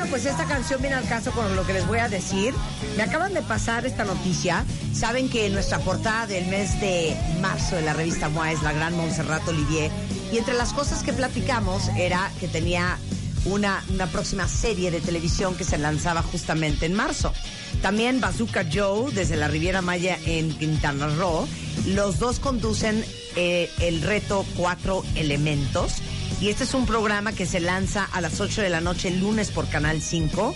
Pues 0.10 0.26
esta 0.26 0.45
canción 0.45 0.82
viene 0.82 0.95
al 0.95 1.07
caso 1.07 1.32
con 1.32 1.56
lo 1.56 1.65
que 1.65 1.73
les 1.73 1.88
voy 1.88 1.99
a 1.99 2.07
decir. 2.07 2.53
Me 2.95 3.03
acaban 3.03 3.34
de 3.34 3.41
pasar 3.41 3.86
esta 3.86 4.06
noticia. 4.06 4.64
Saben 4.94 5.30
que 5.30 5.49
nuestra 5.49 5.80
portada 5.80 6.27
del 6.27 6.48
mes 6.48 6.80
de 6.80 7.15
marzo 7.41 7.76
de 7.76 7.82
la 7.82 7.94
revista 7.94 8.30
MOA 8.30 8.52
es 8.52 8.61
la 8.64 8.72
gran 8.72 8.95
Montserrat 8.95 9.48
Olivier. 9.48 9.91
Y 10.32 10.38
entre 10.38 10.53
las 10.53 10.73
cosas 10.73 11.03
que 11.03 11.11
platicamos 11.11 11.90
era 11.98 12.32
que 12.40 12.48
tenía 12.48 12.98
una, 13.45 13.84
una 13.90 14.07
próxima 14.07 14.48
serie 14.48 14.91
de 14.91 15.02
televisión 15.02 15.56
que 15.56 15.64
se 15.64 15.77
lanzaba 15.77 16.22
justamente 16.22 16.86
en 16.86 16.94
marzo. 16.94 17.34
También 17.82 18.22
Bazooka 18.22 18.65
Joe, 18.72 19.11
desde 19.11 19.36
la 19.36 19.48
Riviera 19.48 19.82
Maya 19.82 20.18
en 20.26 20.52
Quintana 20.57 21.07
Roo. 21.07 21.48
Los 21.88 22.19
dos 22.19 22.40
conducen 22.40 23.03
eh, 23.36 23.69
el 23.82 24.02
reto 24.02 24.45
Cuatro 24.56 25.03
Elementos. 25.15 26.02
Y 26.42 26.50
este 26.50 26.66
es 26.66 26.74
un 26.74 26.86
programa 26.86 27.32
que 27.32 27.46
se 27.46 27.60
lanza 27.60 28.04
a 28.04 28.22
las 28.22 28.40
8 28.40 28.62
de 28.62 28.70
la 28.70 28.82
noche 28.82 29.08
el 29.08 29.20
lunes 29.20 29.52
por 29.52 29.68
Canal 29.70 30.02
5. 30.02 30.56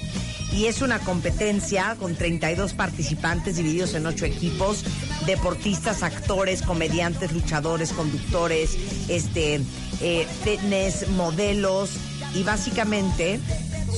Y 0.54 0.66
es 0.66 0.82
una 0.82 1.00
competencia 1.00 1.96
con 2.00 2.16
32 2.16 2.74
participantes 2.74 3.58
divididos 3.58 3.94
en 3.94 4.06
8 4.06 4.26
equipos, 4.26 4.84
deportistas, 5.26 6.04
actores, 6.04 6.64
comediantes, 6.64 7.32
luchadores, 7.32 7.94
conductores, 7.94 8.78
este, 9.08 9.62
eh, 10.02 10.28
fitness, 10.44 11.10
modelos. 11.10 11.92
Y 12.34 12.44
básicamente 12.44 13.40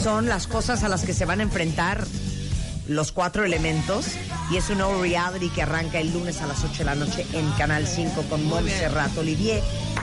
son 0.01 0.27
las 0.27 0.47
cosas 0.47 0.83
a 0.83 0.89
las 0.89 1.03
que 1.03 1.13
se 1.13 1.25
van 1.25 1.39
a 1.39 1.43
enfrentar 1.43 2.05
los 2.95 3.11
cuatro 3.11 3.43
elementos 3.45 4.05
y 4.51 4.57
es 4.57 4.69
un 4.69 4.79
nuevo 4.79 5.01
reality 5.01 5.49
que 5.49 5.61
arranca 5.63 5.99
el 5.99 6.11
lunes 6.13 6.41
a 6.41 6.47
las 6.47 6.63
8 6.63 6.79
de 6.79 6.83
la 6.85 6.95
noche 6.95 7.25
en 7.33 7.49
Canal 7.51 7.87
5 7.87 8.23
con 8.29 8.45
Montserrat 8.45 9.17
Olivier 9.17 9.61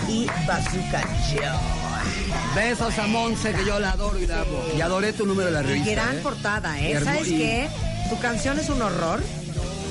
y 0.08 0.26
Bazooka 0.46 1.02
Joe. 1.32 2.54
Besos 2.54 2.98
a 2.98 3.06
Monse, 3.06 3.52
que 3.52 3.64
yo 3.64 3.78
la 3.78 3.92
adoro 3.92 4.18
y 4.18 4.26
la 4.26 4.40
amo. 4.40 4.58
Y 4.76 4.80
adoré 4.80 5.12
tu 5.12 5.26
número 5.26 5.46
de 5.46 5.52
la 5.52 5.60
Y 5.62 5.66
revista. 5.66 5.90
gran 5.92 6.16
¿eh? 6.16 6.20
portada, 6.22 6.80
¿eh? 6.80 7.00
¿Sabes 7.04 7.28
y- 7.28 7.38
qué? 7.38 7.68
Tu 8.10 8.18
canción 8.20 8.58
es 8.58 8.68
un 8.70 8.80
horror. 8.80 9.22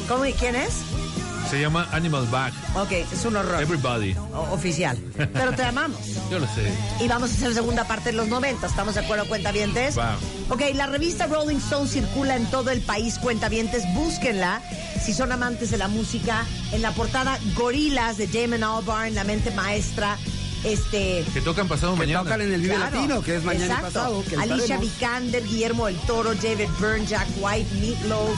¿Cómo 0.08 0.26
y 0.26 0.34
quién 0.34 0.56
es? 0.56 0.74
Se 1.50 1.62
llama 1.62 1.88
Animal 1.94 2.28
Bag. 2.28 2.52
Ok, 2.76 2.92
es 2.92 3.24
un 3.26 3.38
horror. 3.38 3.62
Everybody. 3.62 4.14
O- 4.34 4.54
oficial. 4.54 4.98
Pero 5.16 5.54
te 5.54 5.64
amamos. 5.64 6.00
Yo 6.32 6.40
lo 6.40 6.46
sé. 6.48 6.70
Y 7.00 7.08
vamos 7.08 7.32
a 7.32 7.34
hacer 7.34 7.54
segunda 7.54 7.86
parte 7.88 8.12
de 8.12 8.18
los 8.18 8.28
90. 8.28 8.68
¿Estamos 8.68 8.96
de 8.96 9.00
acuerdo, 9.02 9.26
cuentavientes? 9.28 9.98
Va. 9.98 10.18
Ok, 10.50 10.62
la 10.76 10.88
revista 10.88 11.26
Rolling 11.28 11.58
Stone 11.58 11.88
circula 11.88 12.36
en 12.36 12.46
todo 12.48 12.70
el 12.72 12.82
país, 12.82 13.18
cuentavientes. 13.20 13.84
Búsquenla 13.94 14.62
si 15.04 15.14
son 15.14 15.32
amantes 15.32 15.72
de 15.72 15.78
la 15.78 15.88
música. 15.88 16.44
En 16.74 16.82
la 16.82 16.92
portada, 16.92 17.40
Gorilas 17.56 18.18
de 18.18 18.28
Damon 18.28 18.64
Albarn, 18.64 19.16
La 19.16 19.24
Mente 19.24 19.52
Maestra. 19.52 20.18
Este. 20.66 21.24
Que 21.34 21.40
tocan 21.42 21.68
pasado 21.70 21.96
mañana. 21.96 22.24
tocan 22.24 22.42
en 22.42 22.54
el 22.54 22.62
Vive 22.62 22.76
Claro, 22.76 22.94
Latino, 22.96 23.22
que 23.22 23.36
es 23.38 23.44
mañana 23.44 23.66
y 23.66 23.70
exacto. 23.70 23.88
pasado. 23.94 24.24
Que 24.28 24.36
Alicia. 24.36 24.78
Vikander, 24.78 25.44
Guillermo 25.46 25.86
del 25.86 25.96
Toro, 26.00 26.34
David 26.36 26.68
Byrne, 26.80 27.06
Jack 27.06 27.28
White, 27.40 27.74
Meatloaf, 27.80 28.38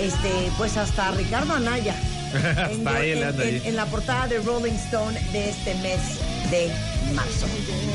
este, 0.00 0.50
pues 0.56 0.76
hasta 0.76 1.12
Ricardo 1.12 1.54
Anaya. 1.54 1.94
en, 2.70 2.86
en- 2.86 3.24
anda 3.24 3.44
en- 3.44 3.54
ahí. 3.54 3.62
en 3.64 3.76
la 3.76 3.86
portada 3.86 4.26
de 4.28 4.38
Rolling 4.40 4.72
Stone 4.74 5.18
de 5.32 5.50
este 5.50 5.74
mes 5.76 6.00
de 6.50 6.70
marzo. 7.14 7.46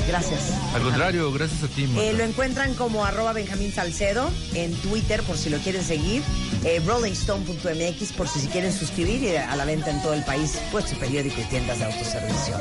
Gracias. 0.07 0.41
Al 0.75 0.81
contrario, 0.81 1.31
gracias 1.31 1.63
a 1.63 1.67
ti. 1.67 1.87
Eh, 1.97 2.13
lo 2.13 2.23
encuentran 2.23 2.73
como 2.75 3.05
arroba 3.05 3.33
Benjamín 3.33 3.71
Salcedo 3.73 4.29
en 4.53 4.73
Twitter 4.75 5.21
por 5.23 5.37
si 5.37 5.49
lo 5.49 5.57
quieren 5.59 5.83
seguir, 5.83 6.21
eh, 6.63 6.81
rollingstone.mx 6.85 8.11
por 8.13 8.27
si 8.27 8.39
se 8.41 8.47
quieren 8.49 8.71
suscribir 8.73 9.23
y 9.23 9.35
a 9.35 9.55
la 9.55 9.65
venta 9.65 9.89
en 9.91 10.01
todo 10.01 10.13
el 10.13 10.23
país, 10.23 10.57
pues 10.71 10.85
su 10.85 10.95
periódico 10.97 11.39
y 11.41 11.43
tiendas 11.45 11.79
de 11.79 11.85
autoservicio. 11.85 12.55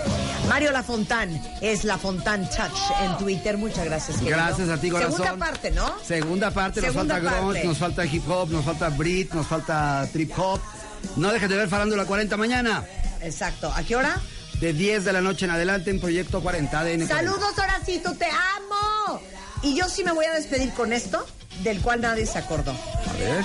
Mario 0.49 0.73
Lafontán 0.73 1.41
es 1.61 1.85
Lafontán 1.85 2.49
Touch 2.49 2.79
en 3.03 3.17
Twitter. 3.19 3.57
Muchas 3.59 3.85
gracias. 3.85 4.19
querido. 4.19 4.37
Gracias 4.37 4.69
a 4.69 4.79
ti, 4.81 4.91
corazón. 4.91 5.13
Segunda 5.23 5.37
parte, 5.47 5.71
¿no? 5.71 5.93
Segunda 6.05 6.51
parte, 6.51 6.81
Segunda 6.81 7.15
nos 7.19 7.25
falta 7.25 7.41
grunge, 7.41 7.65
nos 7.65 7.79
falta 7.79 8.05
hip 8.07 8.29
hop, 8.31 8.51
nos 8.51 8.65
falta 8.65 8.89
Brit, 8.91 9.33
nos 9.33 9.47
falta 9.47 10.09
trip 10.13 10.33
hop. 10.39 10.61
No 11.17 11.33
dejes 11.33 11.49
de 11.49 11.57
ver 11.57 11.69
Farándula 11.69 12.05
40 12.05 12.37
mañana. 12.37 12.85
Exacto. 13.21 13.73
¿A 13.75 13.83
qué 13.83 13.97
hora? 13.97 14.21
De 14.61 14.73
10 14.73 15.05
de 15.05 15.13
la 15.13 15.21
noche 15.21 15.45
en 15.45 15.51
adelante 15.51 15.91
en 15.91 16.01
Proyecto 16.01 16.41
40 16.41 16.79
ADN. 16.79 17.07
40. 17.07 17.15
Saludos, 17.15 17.59
Horacito, 17.59 18.13
te 18.15 18.27
amo. 18.27 19.21
Y 19.63 19.77
yo 19.77 19.89
sí 19.89 20.05
me 20.05 20.13
voy 20.13 20.25
a 20.27 20.35
despedir 20.35 20.73
con 20.73 20.93
esto, 20.93 21.27
del 21.63 21.81
cual 21.81 22.01
nadie 22.01 22.27
se 22.27 22.39
acordó. 22.39 22.73
A 22.73 23.13
ver. 23.19 23.45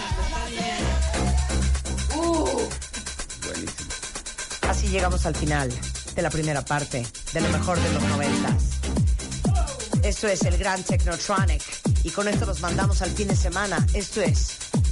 Buenísimo. 3.45 3.89
Así 4.67 4.87
llegamos 4.87 5.25
al 5.25 5.35
final 5.35 5.71
de 6.15 6.21
la 6.21 6.29
primera 6.29 6.63
parte 6.63 7.05
de 7.33 7.41
lo 7.41 7.49
mejor 7.49 7.79
de 7.79 7.93
los 7.93 8.03
noventas. 8.03 8.63
Esto 10.03 10.27
es 10.27 10.41
el 10.43 10.57
Gran 10.57 10.83
Technotronic. 10.83 11.61
Y 12.03 12.09
con 12.09 12.27
esto 12.27 12.45
los 12.45 12.61
mandamos 12.61 13.01
al 13.01 13.09
fin 13.09 13.27
de 13.27 13.35
semana. 13.35 13.85
Esto 13.93 14.21
es 14.21 14.57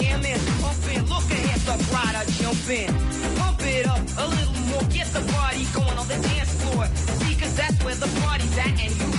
And 0.00 0.22
the 0.22 0.28
jam 0.28 0.36
is 0.36 0.44
pumping. 0.60 1.02
Look 1.08 1.30
ahead, 1.30 1.60
the 1.60 1.84
crowd 1.90 2.14
are 2.14 2.24
jumping. 2.38 2.92
Pump 3.36 3.60
it 3.62 3.86
up 3.86 3.98
a 4.18 4.26
little 4.28 4.54
more, 4.70 4.82
get 4.92 5.06
the 5.08 5.20
party 5.32 5.64
going 5.74 5.98
on 5.98 6.06
the 6.06 6.18
dance 6.28 6.52
floor. 6.62 6.86
See, 6.86 7.34
cause 7.34 7.56
that's 7.56 7.82
where 7.84 7.94
the 7.94 8.08
party's 8.20 8.58
at, 8.58 8.68
and 8.68 8.90
you 8.96 9.18